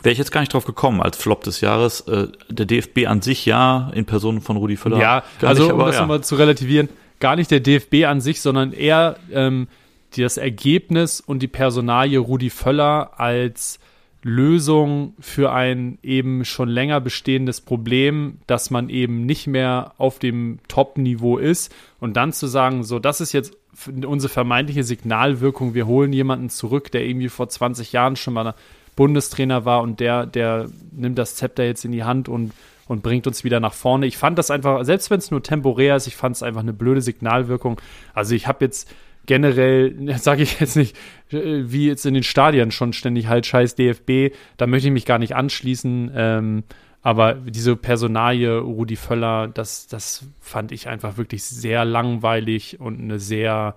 Wäre 0.03 0.13
ich 0.13 0.19
jetzt 0.19 0.31
gar 0.31 0.41
nicht 0.41 0.53
drauf 0.53 0.65
gekommen 0.65 1.01
als 1.01 1.17
Flop 1.17 1.43
des 1.45 1.61
Jahres. 1.61 2.03
Äh, 2.03 2.29
der 2.49 2.67
DFB 2.67 3.07
an 3.07 3.23
sich 3.23 3.47
ja, 3.47 3.91
in 3.95 4.05
Person 4.05 4.41
von 4.41 4.57
Rudi 4.57 4.77
Völler. 4.77 4.99
Ja, 4.99 5.25
also 5.43 5.65
nicht, 5.65 5.73
um 5.73 5.79
das 5.81 5.95
ja. 5.95 6.01
nochmal 6.03 6.23
zu 6.23 6.37
relativieren, 6.37 6.89
gar 7.19 7.37
nicht 7.37 7.51
der 7.51 7.61
DFB 7.61 8.05
an 8.07 8.21
sich, 8.21 8.41
sondern 8.41 8.73
eher 8.73 9.17
ähm, 9.33 9.69
das 10.17 10.37
Ergebnis 10.37 11.21
und 11.21 11.41
die 11.41 11.49
Personalie 11.49 12.19
Rudi 12.19 12.51
Völler 12.51 13.19
als 13.19 13.79
Lösung 14.23 15.15
für 15.21 15.53
ein 15.53 15.99
eben 16.03 16.45
schon 16.45 16.69
länger 16.69 17.01
bestehendes 17.01 17.61
Problem, 17.61 18.39
dass 18.49 18.71
man 18.71 18.89
eben 18.89 19.25
nicht 19.25 19.47
mehr 19.47 19.93
auf 19.99 20.19
dem 20.19 20.59
Top-Niveau 20.67 21.39
ist 21.39 21.73
und 22.01 22.17
dann 22.17 22.33
zu 22.33 22.49
sagen, 22.49 22.83
so, 22.83 22.99
das 22.99 23.21
ist 23.21 23.33
jetzt 23.33 23.57
unsere 24.05 24.33
vermeintliche 24.33 24.83
Signalwirkung, 24.83 25.75
wir 25.75 25.87
holen 25.87 26.13
jemanden 26.13 26.49
zurück, 26.51 26.91
der 26.91 27.07
irgendwie 27.07 27.29
vor 27.29 27.49
20 27.49 27.93
Jahren 27.93 28.17
schon 28.17 28.35
mal 28.35 28.55
Bundestrainer 28.97 29.65
war 29.65 29.83
und 29.83 30.01
der, 30.01 30.27
der 30.27 30.69
nimmt 30.91 31.19
das 31.19 31.37
Zepter 31.37 31.65
jetzt 31.65 31.85
in 31.85 31.93
die 31.93 32.05
Hand 32.05 32.29
und, 32.29 32.53
und 32.89 33.03
bringt 33.03 33.27
uns 33.27 33.45
wieder 33.45 33.61
nach 33.61 33.75
vorne. 33.75 34.07
Ich 34.07 34.17
fand 34.17 34.39
das 34.39 34.51
einfach, 34.51 34.85
selbst 34.85 35.11
wenn 35.11 35.19
es 35.19 35.31
nur 35.31 35.43
temporär 35.43 35.97
ist, 35.97 36.07
ich 36.07 36.17
fand 36.17 36.35
es 36.35 36.43
einfach 36.43 36.63
eine 36.63 36.73
blöde 36.73 37.03
Signalwirkung. 37.03 37.81
Also 38.15 38.35
ich 38.35 38.49
habe 38.49 38.65
jetzt 38.65 38.91
generell, 39.27 40.19
sage 40.19 40.43
ich 40.43 40.59
jetzt 40.59 40.77
nicht, 40.77 40.97
wie 41.31 41.87
jetzt 41.87 42.07
in 42.07 42.15
den 42.15 42.23
Stadien 42.23 42.71
schon 42.71 42.93
ständig 42.93 43.29
halt 43.29 43.47
scheiß 43.47 43.75
DFB, 43.75 44.35
da 44.57 44.67
möchte 44.67 44.89
ich 44.89 44.95
mich 44.95 45.07
gar 45.07 45.19
nicht 45.19 45.37
anschließen. 45.37 46.11
Ähm, 46.15 46.65
aber 47.03 47.35
diese 47.35 47.77
Personalie 47.77 48.59
Rudi 48.59 48.97
Völler, 48.97 49.47
das, 49.47 49.87
das 49.87 50.25
fand 50.41 50.73
ich 50.73 50.89
einfach 50.89 51.19
wirklich 51.19 51.45
sehr 51.45 51.85
langweilig 51.85 52.81
und 52.81 53.01
eine 53.01 53.21
sehr 53.21 53.77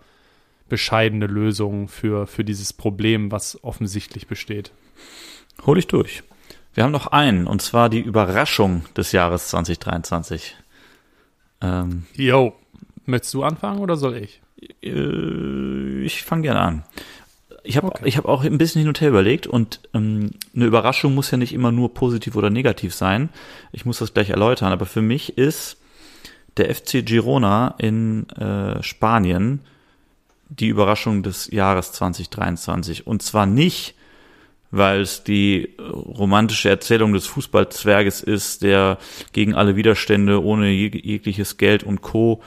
bescheidene 0.67 1.27
Lösung 1.27 1.89
für, 1.89 2.25
für 2.25 2.43
dieses 2.43 2.73
Problem, 2.73 3.31
was 3.31 3.63
offensichtlich 3.63 4.25
besteht. 4.27 4.71
Hol 5.65 5.77
ich 5.77 5.87
durch. 5.87 6.23
Wir 6.73 6.83
haben 6.83 6.91
noch 6.91 7.07
einen, 7.07 7.47
und 7.47 7.61
zwar 7.61 7.89
die 7.89 7.99
Überraschung 7.99 8.85
des 8.95 9.11
Jahres 9.11 9.49
2023. 9.49 10.55
Ähm, 11.61 12.05
Yo, 12.13 12.53
möchtest 13.05 13.33
du 13.33 13.43
anfangen 13.43 13.79
oder 13.79 13.97
soll 13.97 14.17
ich? 14.17 14.41
Äh, 14.81 16.01
ich 16.03 16.23
fange 16.23 16.43
gerne 16.43 16.61
an. 16.61 16.83
Ich 17.63 17.75
habe 17.75 17.87
okay. 17.87 18.09
hab 18.11 18.25
auch 18.25 18.43
ein 18.43 18.57
bisschen 18.57 18.79
hin 18.79 18.87
und 18.87 19.01
her 19.01 19.09
überlegt 19.09 19.45
und 19.47 19.81
ähm, 19.93 20.31
eine 20.55 20.65
Überraschung 20.65 21.13
muss 21.13 21.31
ja 21.31 21.37
nicht 21.37 21.53
immer 21.53 21.71
nur 21.71 21.93
positiv 21.93 22.35
oder 22.35 22.49
negativ 22.49 22.93
sein. 22.95 23.29
Ich 23.71 23.85
muss 23.85 23.99
das 23.99 24.13
gleich 24.13 24.29
erläutern, 24.29 24.71
aber 24.71 24.85
für 24.85 25.01
mich 25.01 25.37
ist 25.37 25.77
der 26.57 26.73
FC 26.73 27.05
Girona 27.05 27.75
in 27.77 28.29
äh, 28.29 28.81
Spanien 28.81 29.61
die 30.49 30.67
Überraschung 30.67 31.21
des 31.23 31.51
Jahres 31.51 31.91
2023. 31.91 33.05
Und 33.05 33.21
zwar 33.21 33.45
nicht, 33.45 33.95
weil 34.71 35.01
es 35.01 35.23
die 35.23 35.75
romantische 35.79 36.69
Erzählung 36.69 37.13
des 37.13 37.25
Fußballzwerges 37.27 38.21
ist, 38.21 38.61
der 38.63 38.97
gegen 39.33 39.55
alle 39.55 39.75
Widerstände 39.75 40.43
ohne 40.43 40.69
jegliches 40.69 41.57
Geld 41.57 41.83
und 41.83 42.01
Co. 42.01 42.41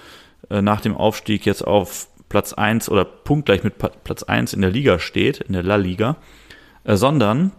Äh, 0.50 0.62
nach 0.62 0.80
dem 0.80 0.96
Aufstieg 0.96 1.46
jetzt 1.46 1.66
auf 1.66 2.08
Platz 2.28 2.52
eins 2.52 2.88
oder 2.88 3.04
punktgleich 3.04 3.64
mit 3.64 3.74
Platz 3.78 4.22
eins 4.22 4.54
in 4.54 4.62
der 4.62 4.70
Liga 4.70 4.98
steht, 4.98 5.40
in 5.40 5.52
der 5.52 5.62
La 5.62 5.76
Liga, 5.76 6.16
äh, 6.84 6.96
sondern, 6.96 7.52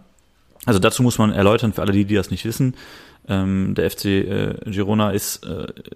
also 0.64 0.78
dazu 0.78 1.02
muss 1.02 1.18
man 1.18 1.30
erläutern 1.32 1.72
für 1.72 1.82
alle 1.82 1.92
die, 1.92 2.06
die 2.06 2.14
das 2.14 2.30
nicht 2.30 2.44
wissen, 2.44 2.74
ähm, 3.28 3.74
der 3.74 3.90
FC 3.90 4.04
äh, 4.04 4.54
Girona 4.66 5.10
ist, 5.10 5.46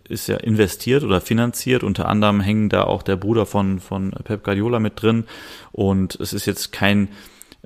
ist 0.08 0.28
ja 0.28 0.36
investiert 0.38 1.04
oder 1.04 1.20
finanziert. 1.20 1.82
Unter 1.82 2.08
anderem 2.08 2.40
hängen 2.40 2.70
da 2.70 2.84
auch 2.84 3.02
der 3.02 3.16
Bruder 3.16 3.44
von, 3.44 3.80
von 3.80 4.12
Pep 4.24 4.44
Guardiola 4.44 4.78
mit 4.80 5.02
drin. 5.02 5.24
Und 5.70 6.18
es 6.20 6.32
ist 6.32 6.46
jetzt 6.46 6.72
kein 6.72 7.08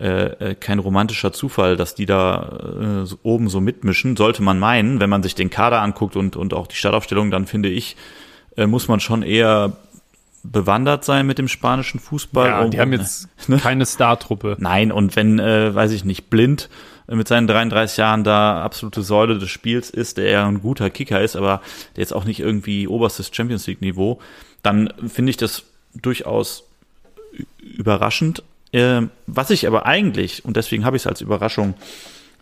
äh, 0.02 0.50
äh, 0.50 0.54
kein 0.56 0.80
romantischer 0.80 1.32
Zufall, 1.32 1.76
dass 1.76 1.94
die 1.94 2.06
da 2.06 3.04
äh, 3.06 3.14
oben 3.22 3.48
so 3.48 3.60
mitmischen. 3.60 4.16
Sollte 4.16 4.42
man 4.42 4.58
meinen, 4.58 4.98
wenn 4.98 5.08
man 5.08 5.22
sich 5.22 5.36
den 5.36 5.48
Kader 5.48 5.80
anguckt 5.80 6.16
und, 6.16 6.34
und 6.34 6.54
auch 6.54 6.66
die 6.66 6.74
Startaufstellung, 6.74 7.30
dann 7.30 7.46
finde 7.46 7.68
ich, 7.68 7.96
äh, 8.56 8.66
muss 8.66 8.88
man 8.88 8.98
schon 8.98 9.22
eher 9.22 9.76
bewandert 10.42 11.04
sein 11.04 11.24
mit 11.24 11.38
dem 11.38 11.46
spanischen 11.46 12.00
Fußball. 12.00 12.48
Ja, 12.48 12.68
die 12.68 12.80
haben 12.80 12.92
jetzt 12.92 13.28
ne? 13.48 13.58
keine 13.58 13.86
Startruppe. 13.86 14.56
Nein, 14.58 14.90
und 14.90 15.14
wenn, 15.14 15.38
äh, 15.38 15.72
weiß 15.72 15.92
ich 15.92 16.04
nicht, 16.04 16.30
blind 16.30 16.68
mit 17.06 17.28
seinen 17.28 17.46
33 17.46 17.96
Jahren 17.98 18.24
da 18.24 18.60
absolute 18.60 19.02
Säule 19.02 19.38
des 19.38 19.50
Spiels 19.50 19.88
ist, 19.88 20.16
der 20.16 20.30
ja 20.30 20.48
ein 20.48 20.62
guter 20.62 20.90
Kicker 20.90 21.20
ist, 21.20 21.36
aber 21.36 21.60
der 21.94 22.02
jetzt 22.02 22.12
auch 22.12 22.24
nicht 22.24 22.40
irgendwie 22.40 22.88
oberstes 22.88 23.30
Champions 23.32 23.68
League 23.68 23.82
Niveau, 23.82 24.18
dann 24.64 24.92
finde 25.06 25.30
ich 25.30 25.36
das 25.36 25.62
durchaus 25.94 26.64
überraschend. 27.60 28.42
Äh, 28.72 29.02
was 29.26 29.50
ich 29.50 29.66
aber 29.66 29.86
eigentlich, 29.86 30.44
und 30.44 30.56
deswegen 30.56 30.84
habe 30.84 30.96
ich 30.96 31.02
es 31.02 31.06
als 31.06 31.20
Überraschung 31.20 31.74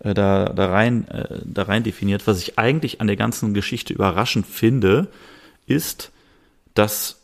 äh, 0.01 0.15
da, 0.15 0.47
da, 0.47 0.67
rein, 0.67 1.07
äh, 1.09 1.41
da 1.45 1.65
rein 1.65 1.83
definiert, 1.83 2.27
was 2.27 2.41
ich 2.41 2.59
eigentlich 2.59 3.01
an 3.01 3.07
der 3.07 3.17
ganzen 3.17 3.53
Geschichte 3.53 3.93
überraschend 3.93 4.47
finde, 4.47 5.09
ist, 5.67 6.11
dass 6.75 7.21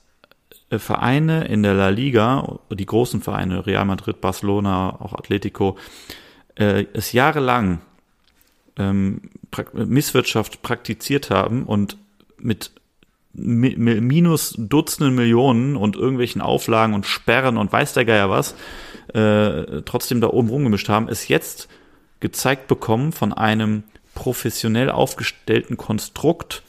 äh, 0.71 0.79
Vereine 0.79 1.47
in 1.47 1.63
der 1.63 1.75
La 1.75 1.89
Liga, 1.89 2.59
die 2.71 2.87
großen 2.87 3.23
Vereine, 3.23 3.67
Real 3.67 3.85
Madrid, 3.85 4.21
Barcelona, 4.21 5.01
auch 5.01 5.15
Atletico, 5.15 5.79
äh, 6.57 6.87
es 6.93 7.13
jahrelang 7.13 7.81
ähm, 8.77 9.23
pra 9.51 9.65
Misswirtschaft 9.73 10.63
praktiziert 10.63 11.31
haben 11.31 11.65
und 11.65 11.97
mit 12.39 12.73
mi 13.37 13.77
minus 13.77 14.55
Dutzenden 14.59 15.15
Millionen 15.15 15.77
und 15.77 15.97
irgendwelchen 15.97 16.41
Auflagen 16.41 16.95
und 16.95 17.07
Sperren 17.07 17.57
und 17.57 17.73
weiß 17.73 17.93
der 17.93 18.05
Geier 18.05 18.31
was, 18.31 18.55
äh, 19.15 19.83
trotzdem 19.85 20.21
da 20.21 20.29
oben 20.29 20.49
rumgemischt 20.49 20.89
haben, 20.89 21.09
ist 21.09 21.29
jetzt 21.29 21.69
gezeigt 22.21 22.67
bekommen 22.67 23.13
von 23.13 23.33
einem 23.33 23.85
professionell 24.15 24.91
aufgestellten 24.91 25.77
Konstrukt, 25.77 26.63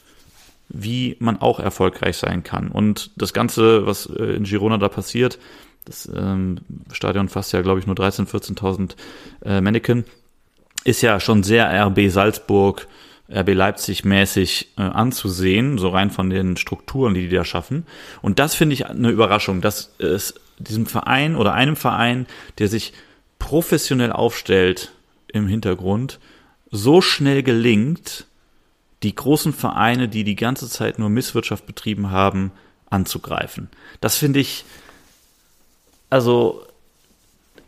wie 0.68 1.16
man 1.18 1.40
auch 1.40 1.60
erfolgreich 1.60 2.16
sein 2.16 2.44
kann. 2.44 2.68
Und 2.68 3.10
das 3.16 3.32
Ganze, 3.32 3.86
was 3.86 4.06
äh, 4.06 4.36
in 4.36 4.44
Girona 4.44 4.76
da 4.76 4.88
passiert, 4.88 5.38
das 5.86 6.08
ähm, 6.14 6.58
Stadion 6.92 7.30
fasst 7.30 7.52
ja, 7.54 7.62
glaube 7.62 7.80
ich, 7.80 7.86
nur 7.86 7.96
13.000, 7.96 8.28
14.000 8.28 8.96
äh, 9.44 9.60
Mannequin, 9.62 10.04
ist 10.84 11.00
ja 11.00 11.18
schon 11.18 11.42
sehr 11.42 11.86
RB 11.86 12.10
Salzburg, 12.10 12.86
RB 13.30 13.54
Leipzig 13.54 14.04
mäßig 14.04 14.72
äh, 14.76 14.82
anzusehen, 14.82 15.78
so 15.78 15.90
rein 15.90 16.10
von 16.10 16.30
den 16.30 16.56
Strukturen, 16.56 17.14
die 17.14 17.28
die 17.28 17.36
da 17.36 17.44
schaffen. 17.44 17.86
Und 18.22 18.38
das 18.38 18.54
finde 18.54 18.74
ich 18.74 18.86
eine 18.86 19.10
Überraschung, 19.10 19.60
dass 19.60 19.94
es 19.98 20.34
diesem 20.58 20.86
Verein 20.86 21.36
oder 21.36 21.54
einem 21.54 21.76
Verein, 21.76 22.26
der 22.58 22.68
sich 22.68 22.92
professionell 23.38 24.12
aufstellt 24.12 24.92
im 25.28 25.46
Hintergrund, 25.46 26.18
so 26.70 27.00
schnell 27.00 27.42
gelingt, 27.42 28.26
die 29.02 29.14
großen 29.14 29.52
Vereine, 29.52 30.08
die 30.08 30.24
die 30.24 30.34
ganze 30.34 30.68
Zeit 30.68 30.98
nur 30.98 31.08
Misswirtschaft 31.08 31.66
betrieben 31.66 32.10
haben, 32.10 32.50
anzugreifen. 32.90 33.68
Das 34.00 34.16
finde 34.16 34.40
ich, 34.40 34.64
also 36.10 36.66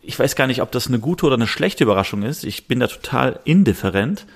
ich 0.02 0.18
weiß 0.18 0.34
gar 0.34 0.46
nicht, 0.46 0.62
ob 0.62 0.72
das 0.72 0.88
eine 0.88 0.98
gute 0.98 1.26
oder 1.26 1.34
eine 1.34 1.46
schlechte 1.46 1.84
Überraschung 1.84 2.22
ist. 2.22 2.44
Ich 2.44 2.66
bin 2.66 2.80
da 2.80 2.86
total 2.86 3.38
indifferent. 3.44 4.26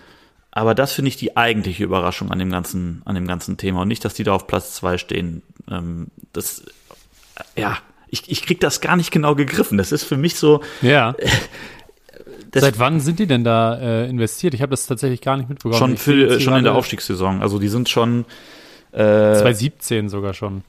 Aber 0.56 0.76
das 0.76 0.92
finde 0.92 1.08
ich 1.08 1.16
die 1.16 1.36
eigentliche 1.36 1.82
Überraschung 1.82 2.30
an 2.30 2.38
dem 2.38 2.48
ganzen, 2.48 3.02
an 3.04 3.16
dem 3.16 3.26
ganzen 3.26 3.56
Thema. 3.56 3.82
Und 3.82 3.88
nicht, 3.88 4.04
dass 4.04 4.14
die 4.14 4.22
da 4.22 4.32
auf 4.32 4.46
Platz 4.46 4.72
zwei 4.74 4.98
stehen. 4.98 5.42
Ähm, 5.68 6.06
das, 6.32 6.62
ja, 7.56 7.78
ich, 8.08 8.30
ich 8.30 8.42
krieg 8.42 8.60
das 8.60 8.80
gar 8.80 8.94
nicht 8.94 9.10
genau 9.10 9.34
gegriffen. 9.34 9.78
Das 9.78 9.90
ist 9.90 10.04
für 10.04 10.16
mich 10.16 10.36
so. 10.36 10.62
Ja. 10.80 11.16
Seit 12.54 12.78
wann 12.78 13.00
sind 13.00 13.18
die 13.18 13.26
denn 13.26 13.42
da 13.42 13.76
äh, 13.80 14.08
investiert? 14.08 14.54
Ich 14.54 14.62
habe 14.62 14.70
das 14.70 14.86
tatsächlich 14.86 15.20
gar 15.20 15.36
nicht 15.36 15.48
mitbekommen. 15.48 15.76
Schon, 15.76 15.96
für, 15.96 16.40
schon 16.40 16.54
in 16.54 16.62
der 16.62 16.76
Aufstiegssaison. 16.76 17.42
Also 17.42 17.58
die 17.58 17.66
sind 17.66 17.88
schon 17.88 18.24
äh, 18.92 19.34
2017 19.34 20.08
sogar 20.08 20.34
schon. 20.34 20.62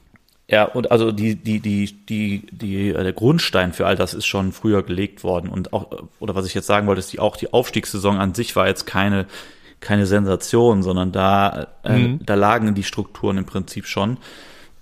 Ja, 0.48 0.64
und 0.64 0.90
also 0.90 1.12
die, 1.12 1.36
die, 1.36 1.60
die, 1.60 1.92
die, 1.92 2.46
die, 2.50 2.88
äh, 2.90 3.02
der 3.04 3.12
Grundstein 3.12 3.72
für 3.72 3.86
all 3.86 3.94
das 3.94 4.14
ist 4.14 4.26
schon 4.26 4.50
früher 4.50 4.82
gelegt 4.82 5.22
worden. 5.22 5.48
Und 5.48 5.72
auch, 5.72 6.02
oder 6.18 6.34
was 6.34 6.46
ich 6.46 6.54
jetzt 6.54 6.66
sagen 6.66 6.88
wollte, 6.88 6.98
ist 6.98 7.12
die 7.12 7.20
auch 7.20 7.36
die 7.36 7.52
Aufstiegssaison 7.52 8.16
an 8.18 8.34
sich 8.34 8.56
war 8.56 8.66
jetzt 8.66 8.86
keine, 8.86 9.26
keine 9.80 10.06
Sensation, 10.06 10.82
sondern 10.82 11.12
da, 11.12 11.68
äh, 11.84 11.98
mhm. 11.98 12.20
da 12.24 12.34
lagen 12.34 12.74
die 12.74 12.82
Strukturen 12.82 13.38
im 13.38 13.44
Prinzip 13.44 13.86
schon. 13.86 14.18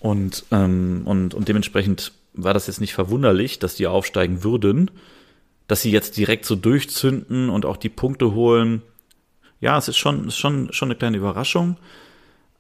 Und, 0.01 0.45
ähm, 0.51 1.03
und, 1.05 1.35
und 1.35 1.49
dementsprechend 1.49 2.13
war 2.35 2.55
das 2.55 2.67
jetzt 2.67 2.81
nicht 2.81 2.95
verwunderlich, 2.95 3.59
dass 3.59 3.75
die 3.75 3.87
aufsteigen 3.87 4.45
würden, 4.45 4.91
dass 5.67 5.83
sie 5.83 5.91
jetzt 5.91 6.17
direkt 6.17 6.45
so 6.45 6.57
durchzünden 6.57 7.49
und 7.49 7.65
auch 7.65 7.77
die 7.77 7.89
Punkte 7.89 8.35
holen. 8.35 8.83
Ja, 9.61 9.79
es 9.79 9.89
ist 9.89 9.97
schon, 9.97 10.29
ist 10.29 10.37
schon, 10.37 10.73
schon 10.73 10.89
eine 10.89 10.97
kleine 10.97 11.17
Überraschung. 11.17 11.77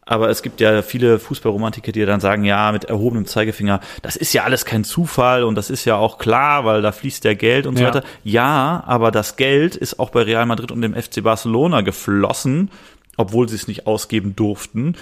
Aber 0.07 0.28
es 0.28 0.42
gibt 0.42 0.61
ja 0.61 0.82
viele 0.82 1.18
Fußballromantiker, 1.18 1.92
die 1.92 2.05
dann 2.05 2.20
sagen, 2.20 2.44
ja, 2.44 2.70
mit 2.72 2.84
erhobenem 2.84 3.26
Zeigefinger, 3.26 3.80
das 4.02 4.16
ist 4.16 4.32
ja 4.34 4.44
alles 4.44 4.64
kein 4.64 4.84
Zufall 4.84 5.44
und 5.44 5.55
das 5.55 5.70
ist 5.70 5.84
ja 5.86 5.96
auch 5.96 6.18
klar, 6.18 6.64
weil 6.64 6.82
da 6.82 6.92
fließt 6.92 7.24
ja 7.24 7.34
Geld 7.34 7.66
und 7.66 7.76
so 7.76 7.82
ja. 7.82 7.88
weiter. 7.88 8.05
Ja, 8.22 8.84
aber 8.86 9.11
das 9.11 9.36
Geld 9.36 9.76
ist 9.76 9.98
auch 9.98 10.11
bei 10.11 10.22
Real 10.22 10.44
Madrid 10.46 10.70
und 10.70 10.82
dem 10.82 10.94
FC 10.94 11.22
Barcelona 11.22 11.80
geflossen, 11.80 12.70
obwohl 13.16 13.48
sie 13.48 13.57
es 13.57 13.66
nicht 13.66 13.86
ausgeben 13.86 14.36
durften. 14.36 14.96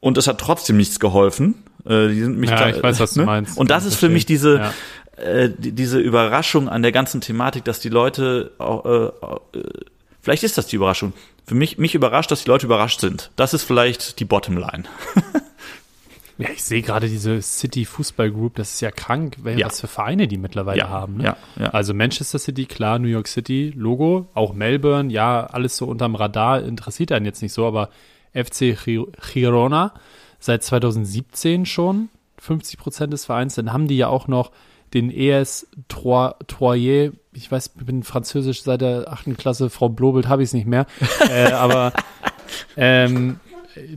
Und 0.00 0.16
es 0.16 0.26
hat 0.26 0.38
trotzdem 0.38 0.78
nichts 0.78 0.98
geholfen. 0.98 1.62
Äh, 1.84 2.08
die 2.08 2.20
sind 2.20 2.38
mich 2.38 2.48
ja, 2.50 2.56
da, 2.56 2.68
ich 2.70 2.82
weiß, 2.82 3.00
was 3.00 3.16
ne? 3.16 3.22
du 3.22 3.26
meinst. 3.26 3.58
Und 3.58 3.70
das 3.70 3.84
ist 3.84 3.96
für 3.96 4.08
mich 4.08 4.24
diese, 4.24 4.56
ja. 5.18 5.22
äh, 5.22 5.50
die, 5.56 5.72
diese 5.72 5.98
Überraschung 5.98 6.70
an 6.70 6.82
der 6.82 6.92
ganzen 6.92 7.20
Thematik, 7.20 7.64
dass 7.64 7.80
die 7.80 7.90
Leute, 7.90 8.52
äh, 8.58 9.58
äh, 9.58 9.62
vielleicht 10.22 10.44
ist 10.44 10.56
das 10.56 10.66
die 10.66 10.76
Überraschung, 10.76 11.12
für 11.50 11.56
mich, 11.56 11.78
mich 11.78 11.96
überrascht, 11.96 12.30
dass 12.30 12.44
die 12.44 12.48
Leute 12.48 12.66
überrascht 12.66 13.00
sind. 13.00 13.32
Das 13.34 13.54
ist 13.54 13.64
vielleicht 13.64 14.20
die 14.20 14.24
Bottomline. 14.24 14.84
ja, 16.38 16.48
ich 16.48 16.62
sehe 16.62 16.80
gerade 16.80 17.08
diese 17.08 17.42
City 17.42 17.84
Fußball 17.84 18.30
Group, 18.30 18.54
das 18.54 18.74
ist 18.74 18.80
ja 18.82 18.92
krank, 18.92 19.36
ja. 19.44 19.66
was 19.66 19.80
für 19.80 19.88
Vereine 19.88 20.28
die 20.28 20.38
mittlerweile 20.38 20.78
ja, 20.78 20.88
haben. 20.88 21.16
Ne? 21.16 21.36
Ja. 21.58 21.70
Also 21.70 21.92
Manchester 21.92 22.38
City, 22.38 22.66
klar, 22.66 23.00
New 23.00 23.08
York 23.08 23.26
City, 23.26 23.72
Logo, 23.74 24.28
auch 24.32 24.52
Melbourne, 24.52 25.12
ja, 25.12 25.44
alles 25.44 25.76
so 25.76 25.86
unterm 25.86 26.14
Radar, 26.14 26.62
interessiert 26.62 27.10
einen 27.10 27.26
jetzt 27.26 27.42
nicht 27.42 27.52
so, 27.52 27.66
aber 27.66 27.90
FC 28.32 28.78
Girona 29.32 29.92
seit 30.38 30.62
2017 30.62 31.66
schon, 31.66 32.10
50 32.38 32.78
Prozent 32.78 33.12
des 33.12 33.24
Vereins, 33.24 33.56
dann 33.56 33.72
haben 33.72 33.88
die 33.88 33.96
ja 33.96 34.06
auch 34.06 34.28
noch 34.28 34.52
den 34.94 35.10
ES 35.10 35.68
Troyer, 35.88 37.12
ich 37.32 37.50
weiß, 37.50 37.72
ich 37.78 37.86
bin 37.86 38.02
französisch 38.02 38.62
seit 38.62 38.80
der 38.80 39.04
achten 39.08 39.36
Klasse, 39.36 39.70
Frau 39.70 39.88
Blobelt 39.88 40.28
habe 40.28 40.42
ich 40.42 40.48
es 40.48 40.52
nicht 40.52 40.66
mehr, 40.66 40.86
äh, 41.30 41.52
aber 41.52 41.92
ähm, 42.76 43.38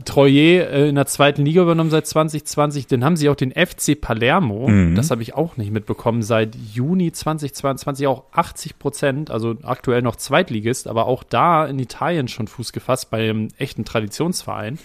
Troyer 0.04 0.70
äh, 0.70 0.88
in 0.88 0.94
der 0.94 1.06
zweiten 1.06 1.44
Liga 1.44 1.62
übernommen 1.62 1.90
seit 1.90 2.06
2020, 2.06 2.86
dann 2.86 3.04
haben 3.04 3.16
sie 3.16 3.28
auch 3.28 3.34
den 3.34 3.50
FC 3.52 4.00
Palermo, 4.00 4.68
mhm. 4.68 4.94
das 4.94 5.10
habe 5.10 5.22
ich 5.22 5.34
auch 5.34 5.56
nicht 5.56 5.72
mitbekommen, 5.72 6.22
seit 6.22 6.54
Juni 6.54 7.10
2022 7.10 8.06
auch 8.06 8.24
80 8.32 8.78
Prozent, 8.78 9.30
also 9.30 9.56
aktuell 9.62 10.02
noch 10.02 10.16
Zweitligist, 10.16 10.86
aber 10.86 11.06
auch 11.06 11.24
da 11.24 11.66
in 11.66 11.78
Italien 11.78 12.28
schon 12.28 12.46
Fuß 12.46 12.72
gefasst 12.72 13.10
bei 13.10 13.18
einem 13.18 13.48
echten 13.58 13.84
Traditionsverein. 13.84 14.78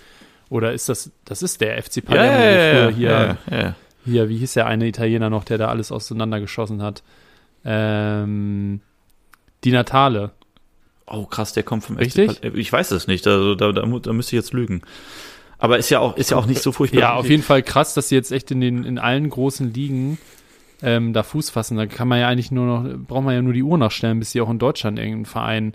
Oder 0.50 0.74
ist 0.74 0.90
das, 0.90 1.12
das 1.26 1.44
ist 1.44 1.62
der 1.62 1.82
FC 1.82 2.04
Palermo, 2.04 2.40
ja, 2.40 2.50
ja, 2.50 2.74
ja, 2.74 2.90
hier 2.90 3.38
ja, 3.52 3.76
hier, 4.10 4.30
wie 4.30 4.38
hieß 4.38 4.54
der 4.54 4.68
eine 4.68 4.88
Italiener 4.88 5.30
noch, 5.30 5.44
der 5.44 5.58
da 5.58 5.68
alles 5.68 5.92
auseinandergeschossen 5.92 6.82
hat? 6.82 7.04
Ähm, 7.64 8.82
die 9.64 9.72
Natale. 9.72 10.32
Oh, 11.06 11.26
krass, 11.26 11.54
der 11.54 11.64
kommt 11.64 11.84
vom 11.84 11.98
Richtig? 11.98 12.38
FC 12.38 12.56
Ich 12.56 12.72
weiß 12.72 12.92
es 12.92 13.08
nicht, 13.08 13.26
also 13.28 13.56
da, 13.56 13.72
da, 13.72 13.82
da 13.82 14.14
müsste 14.14 14.36
ich 14.36 14.42
jetzt 14.42 14.54
lügen. 14.54 14.82
Aber 15.58 15.78
ist 15.78 15.90
ja 15.90 16.00
auch, 16.00 16.16
ist 16.16 16.32
ja 16.32 16.38
auch 16.38 16.46
nicht 16.46 16.62
so 16.62 16.72
furchtbar. 16.72 17.00
Ja, 17.00 17.14
auf 17.16 17.30
jeden 17.30 17.44
Fall 17.44 17.64
krass, 17.64 17.94
dass 17.94 18.10
sie 18.10 18.16
jetzt 18.16 18.32
echt 18.32 18.50
in 18.52 18.62
den, 18.62 18.86
in 18.86 18.98
allen 18.98 19.30
großen 19.30 19.74
Ligen 19.74 20.18
ähm, 20.82 21.12
da 21.12 21.24
Fuß 21.24 21.50
fassen. 21.50 21.78
Da 21.78 21.86
kann 21.86 22.08
man 22.08 22.20
ja 22.20 22.30
eigentlich 22.30 22.52
nur 22.52 22.66
noch, 22.66 22.98
braucht 22.98 23.26
man 23.26 23.36
ja 23.36 23.42
nur 23.42 23.54
die 23.54 23.64
Uhr 23.64 23.78
nachstellen, 23.78 24.20
bis 24.20 24.32
sie 24.32 24.40
auch 24.40 24.50
in 24.50 24.60
Deutschland 24.60 24.98
irgendeinen 24.98 25.26
Verein 25.26 25.74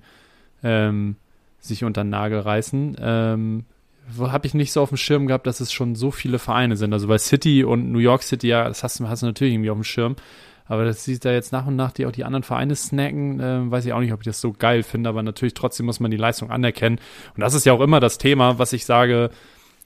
ähm, 0.63 1.17
sich 1.61 1.85
unter 1.85 2.03
den 2.03 2.11
Nagel 2.11 2.41
reißen. 2.41 2.97
Ähm, 2.99 3.65
habe 4.19 4.47
ich 4.47 4.55
nicht 4.55 4.73
so 4.73 4.83
auf 4.83 4.91
dem 4.91 4.99
Schirm 4.99 5.27
gehabt, 5.27 5.47
dass 5.47 5.61
es 5.61 5.73
schon 5.73 5.95
so 5.95 6.11
viele 6.11 6.39
Vereine 6.39 6.77
sind. 6.77 6.93
Also 6.93 7.09
bei 7.09 7.19
City 7.19 7.65
und 7.65 7.91
New 7.91 7.99
York 7.99 8.23
City, 8.23 8.49
ja, 8.49 8.69
das 8.69 8.83
hast 8.83 9.01
du, 9.01 9.09
hast 9.09 9.23
du 9.23 9.27
natürlich 9.27 9.55
irgendwie 9.55 9.71
auf 9.71 9.79
dem 9.79 9.85
Schirm. 9.85 10.17
Aber 10.67 10.85
das 10.85 11.05
sieht 11.05 11.25
da 11.25 11.33
jetzt 11.33 11.53
nach 11.53 11.67
und 11.67 11.77
nach, 11.77 11.93
die 11.93 12.07
auch 12.07 12.13
die 12.13 12.25
anderen 12.25 12.43
Vereine 12.43 12.75
snacken, 12.75 13.39
äh, 13.41 13.71
weiß 13.71 13.85
ich 13.85 13.93
auch 13.93 14.01
nicht, 14.01 14.13
ob 14.13 14.21
ich 14.21 14.27
das 14.27 14.41
so 14.41 14.53
geil 14.53 14.83
finde, 14.83 15.11
aber 15.11 15.23
natürlich 15.23 15.55
trotzdem 15.55 15.85
muss 15.87 16.01
man 16.01 16.11
die 16.11 16.17
Leistung 16.17 16.51
anerkennen. 16.51 16.99
Und 17.35 17.41
das 17.41 17.53
ist 17.55 17.67
ja 17.67 17.75
auch 17.75 17.81
immer 17.81 18.01
das 18.01 18.17
Thema, 18.17 18.59
was 18.59 18.73
ich 18.73 18.87
sage, 18.87 19.31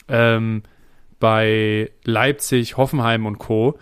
ähm, 0.08 0.62
bei 1.18 1.90
Leipzig, 2.04 2.76
Hoffenheim 2.76 3.26
und 3.26 3.38
Co. 3.38 3.76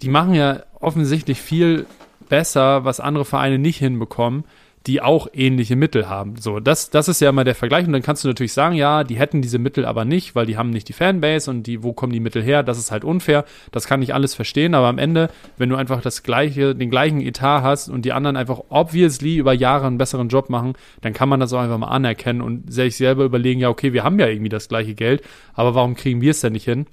Die 0.00 0.08
machen 0.08 0.34
ja 0.34 0.62
offensichtlich 0.80 1.38
viel 1.40 1.86
besser, 2.30 2.84
was 2.84 3.00
andere 3.00 3.26
Vereine 3.26 3.58
nicht 3.58 3.78
hinbekommen 3.78 4.44
die 4.86 5.00
auch 5.00 5.28
ähnliche 5.32 5.76
Mittel 5.76 6.10
haben. 6.10 6.36
So, 6.36 6.60
das, 6.60 6.90
das 6.90 7.08
ist 7.08 7.20
ja 7.20 7.30
immer 7.30 7.44
der 7.44 7.54
Vergleich. 7.54 7.86
Und 7.86 7.92
dann 7.94 8.02
kannst 8.02 8.22
du 8.22 8.28
natürlich 8.28 8.52
sagen, 8.52 8.74
ja, 8.74 9.02
die 9.02 9.16
hätten 9.16 9.40
diese 9.40 9.58
Mittel 9.58 9.86
aber 9.86 10.04
nicht, 10.04 10.34
weil 10.34 10.44
die 10.44 10.58
haben 10.58 10.70
nicht 10.70 10.88
die 10.88 10.92
Fanbase 10.92 11.50
und 11.50 11.62
die, 11.66 11.82
wo 11.82 11.94
kommen 11.94 12.12
die 12.12 12.20
Mittel 12.20 12.42
her? 12.42 12.62
Das 12.62 12.76
ist 12.76 12.90
halt 12.90 13.02
unfair. 13.02 13.46
Das 13.72 13.86
kann 13.86 14.02
ich 14.02 14.12
alles 14.12 14.34
verstehen. 14.34 14.74
Aber 14.74 14.88
am 14.88 14.98
Ende, 14.98 15.30
wenn 15.56 15.70
du 15.70 15.76
einfach 15.76 16.02
das 16.02 16.22
gleiche, 16.22 16.74
den 16.74 16.90
gleichen 16.90 17.22
Etat 17.22 17.62
hast 17.62 17.88
und 17.88 18.04
die 18.04 18.12
anderen 18.12 18.36
einfach 18.36 18.60
obviously 18.68 19.36
über 19.36 19.54
Jahre 19.54 19.86
einen 19.86 19.96
besseren 19.96 20.28
Job 20.28 20.50
machen, 20.50 20.74
dann 21.00 21.14
kann 21.14 21.30
man 21.30 21.40
das 21.40 21.52
auch 21.54 21.60
einfach 21.60 21.78
mal 21.78 21.88
anerkennen 21.88 22.42
und 22.42 22.70
sich 22.70 22.96
selber 22.96 23.24
überlegen, 23.24 23.60
ja, 23.60 23.70
okay, 23.70 23.94
wir 23.94 24.04
haben 24.04 24.18
ja 24.18 24.26
irgendwie 24.26 24.50
das 24.50 24.68
gleiche 24.68 24.94
Geld, 24.94 25.22
aber 25.54 25.74
warum 25.74 25.94
kriegen 25.94 26.20
wir 26.20 26.32
es 26.32 26.40
denn 26.40 26.52
nicht 26.52 26.64
hin? 26.64 26.86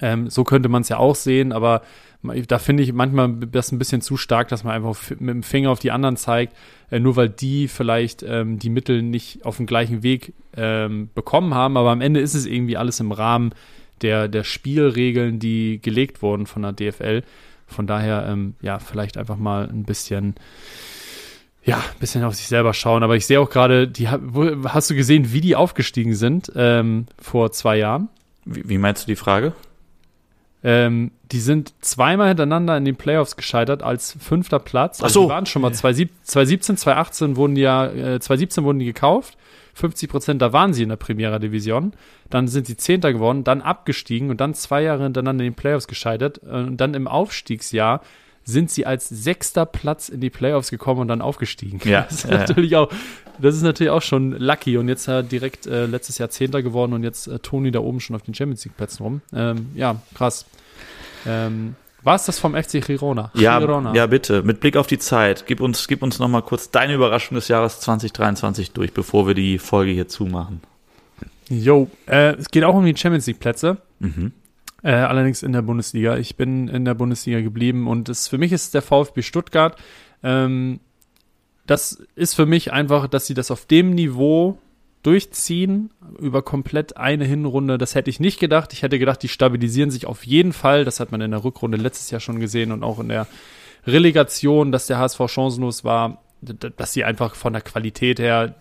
Ähm, 0.00 0.28
so 0.28 0.44
könnte 0.44 0.68
man 0.68 0.82
es 0.82 0.90
ja 0.90 0.98
auch 0.98 1.14
sehen, 1.14 1.52
aber 1.52 1.80
da 2.48 2.58
finde 2.58 2.82
ich 2.82 2.92
manchmal 2.92 3.34
das 3.34 3.72
ein 3.72 3.78
bisschen 3.78 4.00
zu 4.00 4.16
stark, 4.16 4.48
dass 4.48 4.64
man 4.64 4.74
einfach 4.74 4.96
mit 5.18 5.34
dem 5.34 5.42
Finger 5.42 5.70
auf 5.70 5.78
die 5.78 5.90
anderen 5.90 6.16
zeigt, 6.16 6.56
äh, 6.90 6.98
nur 6.98 7.16
weil 7.16 7.28
die 7.28 7.68
vielleicht 7.68 8.22
ähm, 8.22 8.58
die 8.58 8.70
Mittel 8.70 9.02
nicht 9.02 9.44
auf 9.44 9.56
dem 9.56 9.66
gleichen 9.66 10.02
Weg 10.02 10.32
ähm, 10.56 11.10
bekommen 11.14 11.54
haben. 11.54 11.76
Aber 11.76 11.90
am 11.90 12.00
Ende 12.00 12.20
ist 12.20 12.34
es 12.34 12.46
irgendwie 12.46 12.76
alles 12.76 13.00
im 13.00 13.12
Rahmen 13.12 13.52
der, 14.02 14.28
der 14.28 14.44
Spielregeln, 14.44 15.38
die 15.38 15.80
gelegt 15.80 16.22
wurden 16.22 16.46
von 16.46 16.62
der 16.62 16.72
DFL. 16.72 17.22
Von 17.66 17.86
daher, 17.86 18.26
ähm, 18.28 18.54
ja, 18.62 18.78
vielleicht 18.78 19.16
einfach 19.16 19.36
mal 19.36 19.68
ein 19.68 19.84
bisschen, 19.84 20.34
ja, 21.64 21.78
ein 21.78 21.98
bisschen 21.98 22.22
auf 22.22 22.34
sich 22.34 22.46
selber 22.46 22.74
schauen. 22.74 23.02
Aber 23.02 23.16
ich 23.16 23.26
sehe 23.26 23.40
auch 23.40 23.50
gerade, 23.50 23.88
die 23.88 24.08
hast 24.08 24.90
du 24.90 24.94
gesehen, 24.94 25.32
wie 25.32 25.40
die 25.40 25.56
aufgestiegen 25.56 26.14
sind 26.14 26.52
ähm, 26.54 27.06
vor 27.18 27.50
zwei 27.52 27.78
Jahren? 27.78 28.08
Wie, 28.44 28.68
wie 28.68 28.78
meinst 28.78 29.04
du 29.04 29.06
die 29.08 29.16
Frage? 29.16 29.52
Ähm, 30.68 31.12
die 31.30 31.38
sind 31.38 31.74
zweimal 31.80 32.26
hintereinander 32.26 32.76
in 32.76 32.84
den 32.84 32.96
Playoffs 32.96 33.36
gescheitert 33.36 33.84
als 33.84 34.16
fünfter 34.18 34.58
Platz. 34.58 35.00
Ach 35.00 35.08
so. 35.08 35.22
Die 35.22 35.28
waren 35.28 35.46
schon 35.46 35.62
mal 35.62 35.72
2017, 35.72 36.76
2018 36.76 37.36
wurden 37.36 37.54
die 37.54 37.60
ja, 37.60 37.86
äh, 37.86 38.18
2017 38.18 38.64
wurden 38.64 38.80
die 38.80 38.84
gekauft. 38.84 39.38
50 39.74 40.10
Prozent, 40.10 40.42
da 40.42 40.52
waren 40.52 40.74
sie 40.74 40.82
in 40.82 40.88
der 40.88 40.96
Primera 40.96 41.38
Division. 41.38 41.92
Dann 42.30 42.48
sind 42.48 42.66
sie 42.66 42.76
Zehnter 42.76 43.12
geworden, 43.12 43.44
dann 43.44 43.62
abgestiegen 43.62 44.28
und 44.28 44.40
dann 44.40 44.54
zwei 44.54 44.82
Jahre 44.82 45.04
hintereinander 45.04 45.44
in 45.44 45.52
den 45.52 45.56
Playoffs 45.56 45.86
gescheitert. 45.86 46.40
Äh, 46.42 46.48
Und 46.48 46.78
dann 46.78 46.94
im 46.94 47.06
Aufstiegsjahr 47.06 48.00
sind 48.42 48.68
sie 48.68 48.86
als 48.86 49.08
sechster 49.08 49.66
Platz 49.66 50.08
in 50.08 50.20
die 50.20 50.30
Playoffs 50.30 50.70
gekommen 50.70 51.02
und 51.02 51.08
dann 51.08 51.22
aufgestiegen. 51.22 51.80
Ja, 51.84 52.02
das 52.08 52.24
ist 52.24 52.24
ja, 52.24 52.30
ja. 52.30 52.38
natürlich 52.38 52.74
auch, 52.74 52.90
das 53.40 53.54
ist 53.54 53.62
natürlich 53.62 53.90
auch 53.90 54.02
schon 54.02 54.32
lucky 54.32 54.78
und 54.78 54.88
jetzt 54.88 55.06
äh, 55.06 55.22
direkt 55.22 55.66
äh, 55.66 55.86
letztes 55.86 56.18
Jahr 56.18 56.30
Zehnter 56.30 56.62
geworden 56.62 56.92
und 56.92 57.04
jetzt 57.04 57.28
äh, 57.28 57.38
Toni 57.38 57.70
da 57.70 57.78
oben 57.78 58.00
schon 58.00 58.16
auf 58.16 58.22
den 58.22 58.34
Champions 58.34 58.64
League 58.64 58.76
Plätzen 58.76 59.04
rum. 59.04 59.20
Ähm, 59.32 59.70
ja, 59.74 60.00
krass. 60.14 60.46
Ähm, 61.26 61.74
war 62.02 62.14
es 62.14 62.26
das 62.26 62.38
vom 62.38 62.54
FC 62.54 62.80
Girona? 62.84 63.32
Ja, 63.34 63.58
Girona. 63.58 63.92
ja, 63.94 64.06
bitte. 64.06 64.42
Mit 64.42 64.60
Blick 64.60 64.76
auf 64.76 64.86
die 64.86 64.98
Zeit, 64.98 65.44
gib 65.46 65.60
uns, 65.60 65.88
gib 65.88 66.02
uns 66.02 66.20
noch 66.20 66.28
mal 66.28 66.42
kurz 66.42 66.70
deine 66.70 66.94
Überraschung 66.94 67.34
des 67.34 67.48
Jahres 67.48 67.80
2023 67.80 68.70
durch, 68.70 68.92
bevor 68.92 69.26
wir 69.26 69.34
die 69.34 69.58
Folge 69.58 69.90
hier 69.90 70.06
zumachen. 70.06 70.60
Jo, 71.48 71.90
äh, 72.06 72.34
es 72.36 72.48
geht 72.50 72.64
auch 72.64 72.74
um 72.74 72.84
die 72.84 72.96
Champions 72.96 73.26
League 73.26 73.40
Plätze. 73.40 73.78
Mhm. 73.98 74.32
Äh, 74.82 74.92
allerdings 74.92 75.42
in 75.42 75.52
der 75.52 75.62
Bundesliga. 75.62 76.16
Ich 76.16 76.36
bin 76.36 76.68
in 76.68 76.84
der 76.84 76.94
Bundesliga 76.94 77.40
geblieben 77.40 77.88
und 77.88 78.08
es, 78.08 78.28
für 78.28 78.38
mich 78.38 78.52
ist 78.52 78.74
der 78.74 78.82
VfB 78.82 79.22
Stuttgart. 79.22 79.76
Ähm, 80.22 80.78
das 81.66 82.04
ist 82.14 82.34
für 82.34 82.46
mich 82.46 82.72
einfach, 82.72 83.08
dass 83.08 83.26
sie 83.26 83.34
das 83.34 83.50
auf 83.50 83.66
dem 83.66 83.90
Niveau 83.90 84.58
durchziehen 85.06 85.90
über 86.18 86.42
komplett 86.42 86.96
eine 86.96 87.24
Hinrunde. 87.24 87.78
Das 87.78 87.94
hätte 87.94 88.10
ich 88.10 88.18
nicht 88.18 88.40
gedacht. 88.40 88.72
Ich 88.72 88.82
hätte 88.82 88.98
gedacht, 88.98 89.22
die 89.22 89.28
stabilisieren 89.28 89.92
sich 89.92 90.06
auf 90.06 90.26
jeden 90.26 90.52
Fall. 90.52 90.84
Das 90.84 90.98
hat 90.98 91.12
man 91.12 91.20
in 91.20 91.30
der 91.30 91.44
Rückrunde 91.44 91.78
letztes 91.78 92.10
Jahr 92.10 92.20
schon 92.20 92.40
gesehen 92.40 92.72
und 92.72 92.82
auch 92.82 92.98
in 92.98 93.08
der 93.08 93.28
Relegation, 93.86 94.72
dass 94.72 94.88
der 94.88 94.98
HSV 94.98 95.20
chancenlos 95.28 95.84
war, 95.84 96.22
dass 96.40 96.92
sie 96.92 97.04
einfach 97.04 97.36
von 97.36 97.52
der 97.52 97.62
Qualität 97.62 98.18
her 98.18 98.56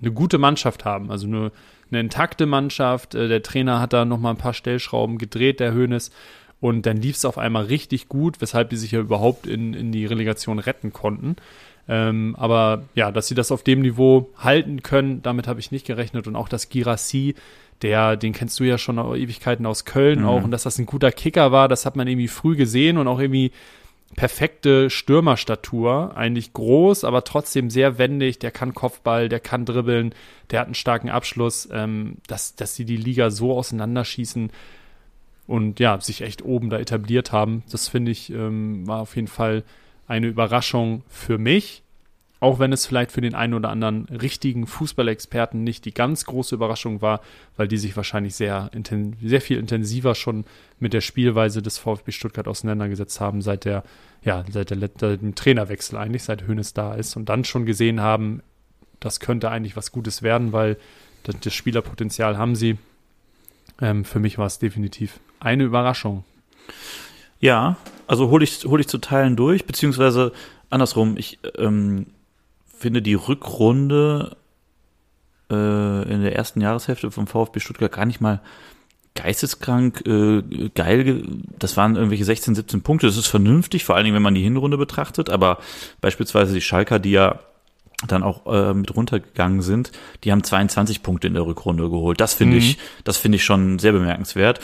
eine 0.00 0.12
gute 0.12 0.38
Mannschaft 0.38 0.84
haben. 0.84 1.10
Also 1.10 1.26
eine, 1.26 1.50
eine 1.90 2.00
intakte 2.00 2.46
Mannschaft. 2.46 3.16
Äh, 3.16 3.26
Der 3.26 3.42
Trainer 3.42 3.80
hat 3.80 3.92
da 3.92 4.04
noch 4.04 4.18
mal 4.18 4.30
ein 4.30 4.36
paar 4.36 4.54
Stellschrauben 4.54 5.18
gedreht, 5.18 5.58
der 5.58 5.72
Hönes. 5.72 6.12
Und 6.60 6.86
dann 6.86 6.96
lief 6.98 7.16
es 7.16 7.24
auf 7.24 7.38
einmal 7.38 7.64
richtig 7.64 8.08
gut, 8.08 8.40
weshalb 8.40 8.70
die 8.70 8.76
sich 8.76 8.92
ja 8.92 9.00
überhaupt 9.00 9.48
in, 9.48 9.74
in 9.74 9.90
die 9.90 10.06
Relegation 10.06 10.60
retten 10.60 10.92
konnten. 10.92 11.34
Ähm, 11.88 12.36
aber 12.38 12.84
ja, 12.94 13.10
dass 13.10 13.26
sie 13.26 13.34
das 13.34 13.50
auf 13.50 13.62
dem 13.62 13.80
Niveau 13.80 14.30
halten 14.38 14.82
können, 14.82 15.22
damit 15.22 15.48
habe 15.48 15.60
ich 15.60 15.72
nicht 15.72 15.86
gerechnet. 15.86 16.26
Und 16.26 16.36
auch 16.36 16.48
dass 16.48 16.68
Girassi, 16.68 17.34
der, 17.82 18.16
den 18.16 18.32
kennst 18.32 18.60
du 18.60 18.64
ja 18.64 18.78
schon 18.78 18.98
Ewigkeiten 18.98 19.66
aus 19.66 19.84
Köln 19.84 20.20
Mhm. 20.20 20.26
auch, 20.26 20.44
und 20.44 20.50
dass 20.52 20.62
das 20.62 20.78
ein 20.78 20.86
guter 20.86 21.10
Kicker 21.10 21.50
war, 21.50 21.68
das 21.68 21.84
hat 21.84 21.96
man 21.96 22.06
irgendwie 22.06 22.28
früh 22.28 22.56
gesehen 22.56 22.98
und 22.98 23.08
auch 23.08 23.18
irgendwie 23.18 23.50
perfekte 24.14 24.90
Stürmerstatur, 24.90 26.16
eigentlich 26.16 26.52
groß, 26.52 27.04
aber 27.04 27.24
trotzdem 27.24 27.70
sehr 27.70 27.98
wendig, 27.98 28.38
der 28.38 28.50
kann 28.50 28.74
Kopfball, 28.74 29.28
der 29.28 29.40
kann 29.40 29.64
dribbeln, 29.64 30.14
der 30.50 30.60
hat 30.60 30.66
einen 30.66 30.74
starken 30.74 31.08
Abschluss, 31.08 31.68
ähm, 31.72 32.18
dass, 32.26 32.54
dass 32.54 32.74
sie 32.74 32.84
die 32.84 32.98
Liga 32.98 33.30
so 33.30 33.56
auseinanderschießen 33.56 34.50
und 35.46 35.80
ja, 35.80 35.98
sich 36.00 36.20
echt 36.20 36.44
oben 36.44 36.70
da 36.70 36.78
etabliert 36.78 37.32
haben, 37.32 37.62
das 37.70 37.88
finde 37.88 38.10
ich, 38.10 38.30
ähm, 38.30 38.86
war 38.86 39.00
auf 39.00 39.16
jeden 39.16 39.28
Fall 39.28 39.64
eine 40.06 40.26
Überraschung 40.26 41.02
für 41.08 41.38
mich, 41.38 41.82
auch 42.40 42.58
wenn 42.58 42.72
es 42.72 42.86
vielleicht 42.86 43.12
für 43.12 43.20
den 43.20 43.36
einen 43.36 43.54
oder 43.54 43.68
anderen 43.68 44.06
richtigen 44.06 44.66
Fußballexperten 44.66 45.62
nicht 45.62 45.84
die 45.84 45.94
ganz 45.94 46.24
große 46.24 46.56
Überraschung 46.56 47.00
war, 47.00 47.20
weil 47.56 47.68
die 47.68 47.76
sich 47.78 47.96
wahrscheinlich 47.96 48.34
sehr, 48.34 48.68
sehr 49.22 49.40
viel 49.40 49.58
intensiver 49.58 50.16
schon 50.16 50.44
mit 50.80 50.92
der 50.92 51.02
Spielweise 51.02 51.62
des 51.62 51.78
VfB 51.78 52.10
Stuttgart 52.10 52.48
auseinandergesetzt 52.48 53.20
haben, 53.20 53.42
seit 53.42 53.64
der, 53.64 53.84
ja, 54.24 54.44
seit 54.50 54.70
der, 54.70 54.78
seit 54.78 55.22
dem 55.22 55.36
Trainerwechsel 55.36 55.96
eigentlich, 55.96 56.24
seit 56.24 56.46
Hönes 56.46 56.74
da 56.74 56.94
ist 56.94 57.16
und 57.16 57.28
dann 57.28 57.44
schon 57.44 57.64
gesehen 57.64 58.00
haben, 58.00 58.42
das 58.98 59.20
könnte 59.20 59.50
eigentlich 59.50 59.76
was 59.76 59.92
Gutes 59.92 60.22
werden, 60.22 60.52
weil 60.52 60.78
das, 61.22 61.36
das 61.40 61.54
Spielerpotenzial 61.54 62.38
haben 62.38 62.56
sie. 62.56 62.76
Ähm, 63.80 64.04
für 64.04 64.18
mich 64.18 64.36
war 64.38 64.46
es 64.46 64.58
definitiv 64.58 65.20
eine 65.38 65.62
Überraschung. 65.62 66.24
Ja, 67.42 67.76
also 68.06 68.30
hole 68.30 68.44
ich, 68.44 68.64
hol 68.64 68.80
ich 68.80 68.88
zu 68.88 68.98
Teilen 68.98 69.36
durch, 69.36 69.66
beziehungsweise 69.66 70.32
andersrum, 70.70 71.16
ich 71.18 71.38
ähm, 71.58 72.06
finde 72.78 73.02
die 73.02 73.14
Rückrunde 73.14 74.36
äh, 75.50 75.54
in 76.12 76.22
der 76.22 76.34
ersten 76.36 76.60
Jahreshälfte 76.60 77.10
vom 77.10 77.26
VfB 77.26 77.60
Stuttgart 77.60 77.92
gar 77.92 78.06
nicht 78.06 78.20
mal 78.20 78.40
geisteskrank 79.14 80.06
äh, 80.06 80.42
geil. 80.74 81.04
ge- 81.04 81.24
Das 81.58 81.76
waren 81.76 81.96
irgendwelche 81.96 82.24
16, 82.24 82.54
17 82.54 82.82
Punkte. 82.82 83.06
Das 83.06 83.16
ist 83.18 83.26
vernünftig, 83.26 83.84
vor 83.84 83.94
allen 83.96 84.04
Dingen, 84.04 84.14
wenn 84.14 84.22
man 84.22 84.34
die 84.34 84.42
Hinrunde 84.42 84.78
betrachtet, 84.78 85.28
aber 85.28 85.58
beispielsweise 86.00 86.54
die 86.54 86.60
Schalker, 86.62 86.98
die 86.98 87.10
ja 87.10 87.40
dann 88.06 88.22
auch 88.22 88.46
äh, 88.46 88.72
mit 88.74 88.94
runtergegangen 88.96 89.62
sind, 89.62 89.92
die 90.24 90.32
haben 90.32 90.42
22 90.42 91.02
Punkte 91.02 91.26
in 91.28 91.34
der 91.34 91.44
Rückrunde 91.46 91.88
geholt. 91.90 92.20
Das 92.20 92.34
finde 92.34 92.54
Mhm. 92.56 92.62
ich, 92.62 92.78
das 93.04 93.16
finde 93.16 93.36
ich 93.36 93.44
schon 93.44 93.78
sehr 93.78 93.92
bemerkenswert. 93.92 94.60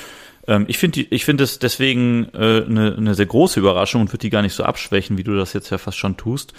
Ähm, 0.48 0.64
ich 0.66 0.78
finde, 0.78 1.00
ich 1.10 1.24
finde 1.24 1.44
es 1.44 1.58
deswegen 1.60 2.28
äh, 2.34 2.64
eine 2.66 2.96
eine 2.96 3.14
sehr 3.14 3.26
große 3.26 3.60
Überraschung 3.60 4.00
und 4.00 4.08
würde 4.08 4.18
die 4.22 4.30
gar 4.30 4.42
nicht 4.42 4.54
so 4.54 4.64
abschwächen, 4.64 5.16
wie 5.18 5.24
du 5.24 5.36
das 5.36 5.52
jetzt 5.52 5.70
ja 5.70 5.78
fast 5.78 5.98
schon 5.98 6.16
tust. 6.16 6.52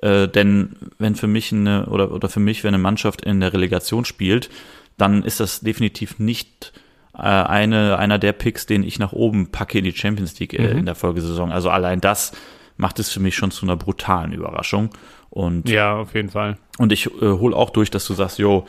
Äh, 0.00 0.28
denn 0.28 0.76
wenn 0.98 1.14
für 1.16 1.26
mich 1.26 1.52
eine 1.52 1.86
oder 1.86 2.12
oder 2.12 2.28
für 2.30 2.40
mich, 2.40 2.64
wenn 2.64 2.68
eine 2.74 2.82
Mannschaft 2.82 3.22
in 3.22 3.40
der 3.40 3.52
Relegation 3.52 4.04
spielt, 4.04 4.48
dann 4.96 5.22
ist 5.22 5.40
das 5.40 5.60
definitiv 5.60 6.18
nicht 6.18 6.72
äh, 7.14 7.18
eine 7.20 7.98
einer 7.98 8.18
der 8.18 8.32
Picks, 8.32 8.66
den 8.66 8.82
ich 8.84 8.98
nach 8.98 9.12
oben 9.12 9.50
packe 9.50 9.78
in 9.78 9.84
die 9.84 9.92
Champions 9.92 10.38
League 10.40 10.54
äh, 10.54 10.72
Mhm. 10.72 10.78
in 10.80 10.86
der 10.86 10.94
Folgesaison. 10.94 11.52
Also 11.52 11.68
allein 11.70 12.00
das 12.00 12.32
macht 12.78 12.98
es 13.00 13.10
für 13.10 13.20
mich 13.20 13.36
schon 13.36 13.50
zu 13.50 13.66
einer 13.66 13.76
brutalen 13.76 14.32
Überraschung. 14.32 14.90
Und 15.30 15.68
Ja, 15.68 15.96
auf 15.96 16.14
jeden 16.14 16.28
Fall. 16.30 16.58
und 16.78 16.92
ich 16.92 17.06
äh, 17.06 17.10
hole 17.20 17.56
auch 17.56 17.70
durch, 17.70 17.90
dass 17.90 18.06
du 18.06 18.12
sagst, 18.14 18.38
jo, 18.38 18.66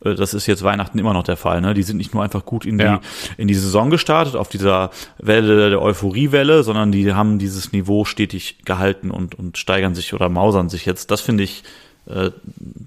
das 0.00 0.34
ist 0.34 0.46
jetzt 0.46 0.62
Weihnachten 0.62 0.98
immer 0.98 1.12
noch 1.14 1.22
der 1.24 1.36
Fall. 1.36 1.60
Ne? 1.60 1.72
Die 1.74 1.82
sind 1.82 1.96
nicht 1.96 2.12
nur 2.14 2.22
einfach 2.22 2.44
gut 2.44 2.64
in 2.66 2.78
die, 2.78 2.84
Ja. 2.84 3.00
in 3.36 3.48
die 3.48 3.54
Saison 3.54 3.90
gestartet, 3.90 4.36
auf 4.36 4.48
dieser 4.48 4.90
Welle 5.18 5.70
der 5.70 5.80
Euphoriewelle, 5.82 6.62
sondern 6.62 6.92
die 6.92 7.12
haben 7.14 7.38
dieses 7.38 7.72
Niveau 7.72 8.04
stetig 8.04 8.58
gehalten 8.64 9.10
und, 9.10 9.34
und 9.34 9.56
steigern 9.58 9.94
sich 9.94 10.12
oder 10.14 10.28
mausern 10.28 10.68
sich 10.68 10.84
jetzt. 10.86 11.10
Das 11.10 11.20
finde 11.22 11.44
ich, 11.44 11.64
äh, 12.06 12.30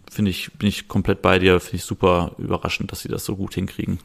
finde 0.09 0.31
ich, 0.31 0.51
bin 0.53 0.69
ich 0.69 0.87
komplett 0.87 1.21
bei 1.21 1.39
dir, 1.39 1.59
finde 1.59 1.77
ich 1.77 1.83
super 1.83 2.31
überraschend, 2.37 2.91
dass 2.91 3.01
sie 3.01 3.09
das 3.09 3.25
so 3.25 3.35
gut 3.35 3.55
hinkriegen. 3.55 3.99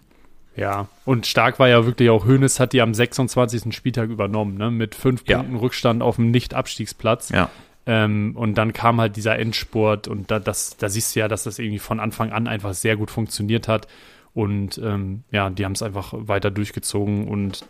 Ja, 0.57 0.87
und 1.05 1.27
stark 1.27 1.59
war 1.59 1.69
ja 1.69 1.85
wirklich 1.85 2.11
auch 2.11 2.27
Hoeneß 2.27 2.61
hat 2.61 2.73
die 2.73 2.81
am 2.81 2.95
26. 2.95 3.75
Spieltag 3.75 4.09
übernommen, 4.09 4.57
ne? 4.57 4.71
mit 4.71 4.95
fünf 4.95 5.25
Ja. 5.27 5.39
Punkten 5.39 5.57
Rückstand 5.57 6.01
auf 6.03 6.15
dem 6.17 6.31
Nicht-Abstiegsplatz. 6.31 7.31
Ja. 7.31 7.51
Ähm, 7.87 8.33
und 8.37 8.55
dann 8.57 8.73
kam 8.73 9.01
halt 9.01 9.17
dieser 9.17 9.39
Endspurt 9.39 10.09
und 10.09 10.31
da, 10.31 10.39
das, 10.39 10.77
da 10.77 10.89
siehst 10.89 11.15
du 11.15 11.21
ja, 11.21 11.29
dass 11.29 11.45
das 11.45 11.59
irgendwie 11.59 11.79
von 11.79 12.01
Anfang 12.01 12.33
an 12.33 12.49
einfach 12.49 12.75
sehr 12.75 12.97
gut 12.97 13.11
funktioniert 13.11 13.69
hat. 13.69 13.89
Und 14.33 14.79
ähm, 14.79 15.23
ja, 15.31 15.49
die 15.49 15.65
haben 15.65 15.73
es 15.73 15.83
einfach 15.83 16.13
weiter 16.13 16.51
durchgezogen 16.51 17.29
und 17.29 17.65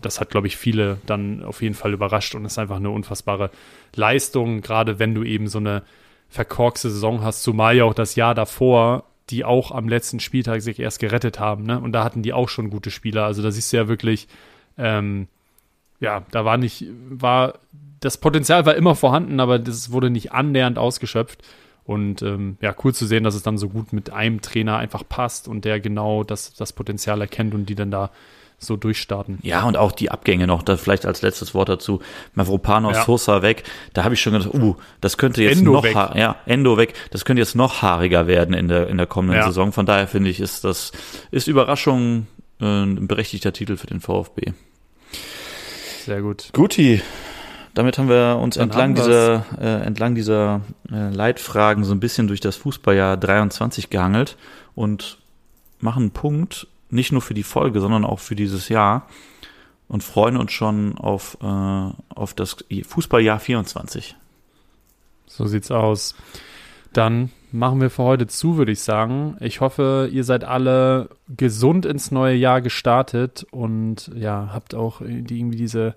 das 0.00 0.20
hat, 0.20 0.30
glaube 0.30 0.46
ich, 0.46 0.56
viele 0.56 0.98
dann 1.04 1.42
auf 1.42 1.62
jeden 1.62 1.74
Fall 1.74 1.92
überrascht 1.92 2.36
und 2.36 2.44
ist 2.44 2.58
einfach 2.60 2.76
eine 2.76 2.90
unfassbare 2.90 3.50
Leistung, 3.96 4.60
gerade 4.60 5.00
wenn 5.00 5.16
du 5.16 5.24
eben 5.24 5.48
so 5.48 5.58
eine 5.58 5.82
verkorkste 6.28 6.90
Saison 6.90 7.24
hast, 7.24 7.42
zumal 7.42 7.76
ja 7.76 7.84
auch 7.84 7.94
das 7.94 8.14
Jahr 8.14 8.36
davor, 8.36 9.02
die 9.30 9.44
auch 9.44 9.72
am 9.72 9.88
letzten 9.88 10.20
Spieltag 10.20 10.62
sich 10.62 10.78
erst 10.78 11.00
gerettet 11.00 11.40
haben, 11.40 11.64
ne? 11.64 11.80
Und 11.80 11.90
da 11.90 12.04
hatten 12.04 12.22
die 12.22 12.32
auch 12.32 12.48
schon 12.48 12.70
gute 12.70 12.92
Spieler. 12.92 13.24
Also 13.24 13.42
da 13.42 13.50
siehst 13.50 13.72
du 13.72 13.76
ja 13.76 13.88
wirklich, 13.88 14.28
ähm, 14.78 15.26
ja, 16.00 16.22
da 16.30 16.44
war 16.44 16.56
nicht, 16.56 16.86
war, 17.10 17.54
das 18.00 18.18
Potenzial 18.18 18.66
war 18.66 18.74
immer 18.74 18.94
vorhanden, 18.94 19.40
aber 19.40 19.58
das 19.58 19.92
wurde 19.92 20.10
nicht 20.10 20.32
annähernd 20.32 20.78
ausgeschöpft. 20.78 21.42
Und 21.84 22.22
ähm, 22.22 22.56
ja, 22.60 22.74
cool 22.84 22.94
zu 22.94 23.04
sehen, 23.06 23.24
dass 23.24 23.34
es 23.34 23.42
dann 23.42 23.58
so 23.58 23.68
gut 23.68 23.92
mit 23.92 24.10
einem 24.10 24.40
Trainer 24.42 24.76
einfach 24.76 25.02
passt 25.08 25.48
und 25.48 25.64
der 25.64 25.80
genau 25.80 26.22
das, 26.24 26.54
das 26.54 26.72
Potenzial 26.72 27.20
erkennt 27.20 27.52
und 27.54 27.66
die 27.66 27.74
dann 27.74 27.90
da 27.90 28.10
so 28.58 28.76
durchstarten. 28.76 29.38
Ja, 29.42 29.64
und 29.66 29.76
auch 29.78 29.90
die 29.90 30.10
Abgänge 30.10 30.46
noch, 30.46 30.62
da 30.62 30.76
vielleicht 30.76 31.06
als 31.06 31.22
letztes 31.22 31.54
Wort 31.54 31.70
dazu. 31.70 32.00
Mavropanos, 32.34 32.94
Ja. 32.96 33.04
Sosa 33.04 33.42
weg, 33.42 33.64
da 33.94 34.04
habe 34.04 34.14
ich 34.14 34.20
schon 34.20 34.34
gedacht, 34.34 34.52
uh, 34.54 34.76
das 35.00 35.16
könnte 35.16 35.42
jetzt 35.42 35.58
Endo 35.60 35.72
noch, 35.72 35.82
weg. 35.82 35.96
ja, 36.14 36.36
Endo 36.46 36.76
weg, 36.76 36.92
das 37.10 37.24
könnte 37.24 37.40
jetzt 37.40 37.56
noch 37.56 37.80
haariger 37.82 38.26
werden 38.26 38.54
in 38.54 38.68
der, 38.68 38.88
in 38.88 38.98
der 38.98 39.06
kommenden 39.06 39.38
Ja. 39.38 39.46
Saison. 39.46 39.72
Von 39.72 39.86
daher 39.86 40.06
finde 40.06 40.28
ich, 40.30 40.40
ist 40.40 40.62
das, 40.62 40.92
ist 41.30 41.48
Überraschung 41.48 42.26
äh, 42.60 42.64
ein 42.66 43.08
berechtigter 43.08 43.52
Titel 43.54 43.76
für 43.78 43.86
den 43.86 44.00
VfB. 44.00 44.52
Sehr 46.04 46.22
gut. 46.22 46.50
Guti, 46.52 47.02
damit 47.74 47.98
haben 47.98 48.08
wir 48.08 48.38
uns 48.40 48.56
Dann 48.56 48.64
entlang 48.64 48.94
dieser, 48.94 49.44
äh, 49.60 49.84
entlang 49.84 50.14
dieser 50.14 50.62
äh, 50.90 51.10
Leitfragen 51.10 51.84
so 51.84 51.92
ein 51.92 52.00
bisschen 52.00 52.26
durch 52.26 52.40
das 52.40 52.56
Fußballjahr 52.56 53.16
23 53.16 53.90
gehangelt 53.90 54.36
und 54.74 55.18
machen 55.78 56.04
einen 56.04 56.10
Punkt, 56.10 56.66
nicht 56.90 57.12
nur 57.12 57.22
für 57.22 57.34
die 57.34 57.42
Folge, 57.42 57.80
sondern 57.80 58.04
auch 58.04 58.18
für 58.18 58.34
dieses 58.34 58.68
Jahr 58.68 59.06
und 59.88 60.02
freuen 60.02 60.36
uns 60.36 60.52
schon 60.52 60.98
auf, 60.98 61.36
äh, 61.42 61.46
auf 61.46 62.34
das 62.34 62.56
Fußballjahr 62.86 63.38
24. 63.38 64.16
So 65.26 65.46
sieht's 65.46 65.70
aus. 65.70 66.16
Dann 66.92 67.30
machen 67.52 67.80
wir 67.80 67.90
für 67.90 68.02
heute 68.02 68.26
zu, 68.26 68.56
würde 68.56 68.72
ich 68.72 68.80
sagen. 68.80 69.36
Ich 69.40 69.60
hoffe, 69.60 70.08
ihr 70.12 70.24
seid 70.24 70.44
alle 70.44 71.10
gesund 71.28 71.86
ins 71.86 72.10
neue 72.10 72.34
Jahr 72.34 72.60
gestartet 72.60 73.46
und 73.50 74.10
ja, 74.14 74.50
habt 74.52 74.74
auch 74.74 75.00
irgendwie 75.00 75.56
diese 75.56 75.94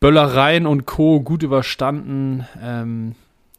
Böllereien 0.00 0.66
und 0.66 0.86
Co. 0.86 1.20
gut 1.20 1.42
überstanden. 1.42 2.46
Ähm, 2.62 3.14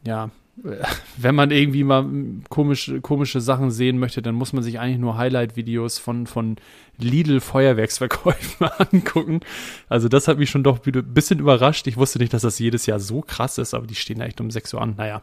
ja, 0.05 0.29
wenn 1.17 1.35
man 1.35 1.51
irgendwie 1.51 1.83
mal 1.83 2.05
komische, 2.49 3.01
komische 3.01 3.41
Sachen 3.41 3.71
sehen 3.71 3.99
möchte, 3.99 4.21
dann 4.21 4.35
muss 4.35 4.53
man 4.53 4.63
sich 4.63 4.79
eigentlich 4.79 4.97
nur 4.97 5.17
Highlight-Videos 5.17 5.99
von, 5.99 6.27
von 6.27 6.57
Lidl-Feuerwerksverkäufen 6.97 8.67
angucken. 8.77 9.41
Also 9.87 10.09
das 10.09 10.27
hat 10.27 10.39
mich 10.39 10.49
schon 10.49 10.63
doch 10.63 10.85
ein 10.85 11.13
bisschen 11.13 11.39
überrascht. 11.39 11.87
Ich 11.87 11.97
wusste 11.97 12.19
nicht, 12.19 12.33
dass 12.33 12.41
das 12.41 12.59
jedes 12.59 12.85
Jahr 12.85 12.99
so 12.99 13.21
krass 13.21 13.57
ist, 13.57 13.73
aber 13.73 13.87
die 13.87 13.95
stehen 13.95 14.21
echt 14.21 14.41
um 14.41 14.49
6 14.49 14.73
Uhr 14.73 14.81
an. 14.81 14.95
Naja, 14.97 15.21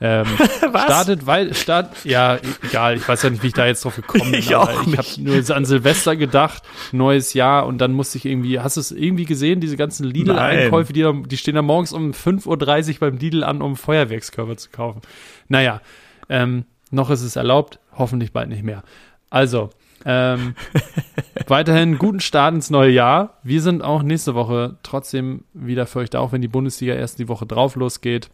ähm, 0.00 0.26
Was? 0.72 0.84
Startet, 0.84 1.26
weil, 1.26 1.54
start, 1.54 2.04
ja, 2.04 2.38
egal, 2.62 2.96
ich 2.96 3.08
weiß 3.08 3.22
ja 3.22 3.30
nicht, 3.30 3.42
wie 3.42 3.48
ich 3.48 3.52
da 3.52 3.66
jetzt 3.66 3.84
drauf 3.84 3.96
gekommen 3.96 4.30
bin. 4.30 4.34
ich 4.40 4.54
auch 4.54 4.86
ich 4.86 4.96
habe 4.96 5.08
nur 5.18 5.56
an 5.56 5.64
Silvester 5.64 6.14
gedacht, 6.14 6.62
neues 6.92 7.34
Jahr 7.34 7.66
und 7.66 7.78
dann 7.78 7.92
musste 7.92 8.18
ich 8.18 8.24
irgendwie, 8.24 8.60
hast 8.60 8.76
du 8.76 8.80
es 8.80 8.92
irgendwie 8.92 9.24
gesehen, 9.24 9.60
diese 9.60 9.76
ganzen 9.76 10.04
Lidl-Einkäufe, 10.04 10.92
die, 10.92 11.10
die 11.26 11.36
stehen 11.36 11.56
da 11.56 11.62
morgens 11.62 11.92
um 11.92 12.12
5.30 12.12 12.94
Uhr 12.94 13.00
beim 13.00 13.16
Lidl 13.16 13.42
an, 13.42 13.60
um 13.60 13.76
Feuerwerkskörper 13.76 14.56
zu 14.56 14.70
kaufen. 14.70 15.00
Naja, 15.48 15.80
ähm, 16.28 16.64
noch 16.90 17.10
ist 17.10 17.22
es 17.22 17.36
erlaubt, 17.36 17.80
hoffentlich 17.96 18.32
bald 18.32 18.48
nicht 18.48 18.62
mehr. 18.62 18.84
Also, 19.30 19.70
ähm, 20.04 20.54
weiterhin 21.48 21.98
guten 21.98 22.20
Start 22.20 22.54
ins 22.54 22.70
neue 22.70 22.90
Jahr. 22.90 23.38
Wir 23.42 23.60
sind 23.62 23.82
auch 23.82 24.04
nächste 24.04 24.36
Woche 24.36 24.76
trotzdem 24.84 25.44
wieder 25.54 25.86
für 25.86 25.98
euch 25.98 26.10
da, 26.10 26.20
auch 26.20 26.30
wenn 26.30 26.40
die 26.40 26.48
Bundesliga 26.48 26.94
erst 26.94 27.18
die 27.18 27.28
Woche 27.28 27.46
drauf 27.46 27.74
losgeht 27.74 28.30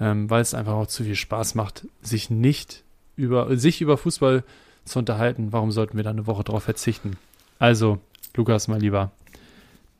ähm, 0.00 0.28
weil 0.30 0.42
es 0.42 0.54
einfach 0.54 0.74
auch 0.74 0.86
zu 0.86 1.04
viel 1.04 1.16
Spaß 1.16 1.54
macht, 1.54 1.86
sich 2.02 2.30
nicht 2.30 2.82
über, 3.16 3.56
sich 3.56 3.80
über 3.80 3.96
Fußball 3.96 4.44
zu 4.84 4.98
unterhalten. 4.98 5.52
Warum 5.52 5.70
sollten 5.72 5.96
wir 5.96 6.04
da 6.04 6.10
eine 6.10 6.26
Woche 6.26 6.44
drauf 6.44 6.64
verzichten? 6.64 7.16
Also, 7.58 7.98
Lukas, 8.34 8.68
mal 8.68 8.80
lieber, 8.80 9.12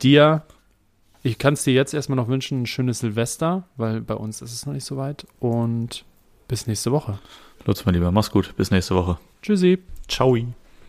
dir, 0.03 0.43
ich 1.23 1.39
kann 1.39 1.55
es 1.55 1.65
dir 1.65 1.73
jetzt 1.73 1.95
erstmal 1.95 2.17
noch 2.17 2.29
wünschen, 2.29 2.63
ein 2.63 2.67
schönes 2.67 2.99
Silvester, 2.99 3.65
weil 3.77 4.01
bei 4.01 4.15
uns 4.15 4.43
ist 4.43 4.53
es 4.53 4.67
noch 4.67 4.75
nicht 4.75 4.85
so 4.85 4.97
weit. 4.97 5.27
Und 5.41 6.05
bis 6.49 6.67
nächste 6.67 6.93
Woche. 6.93 7.19
Lutz, 7.65 7.85
mal 7.85 7.93
lieber, 7.93 8.11
mach's 8.11 8.31
gut. 8.31 8.55
Bis 8.57 8.71
nächste 8.71 8.95
Woche. 8.95 9.19
Tschüssi. 9.43 9.79
Ciao. 10.09 10.37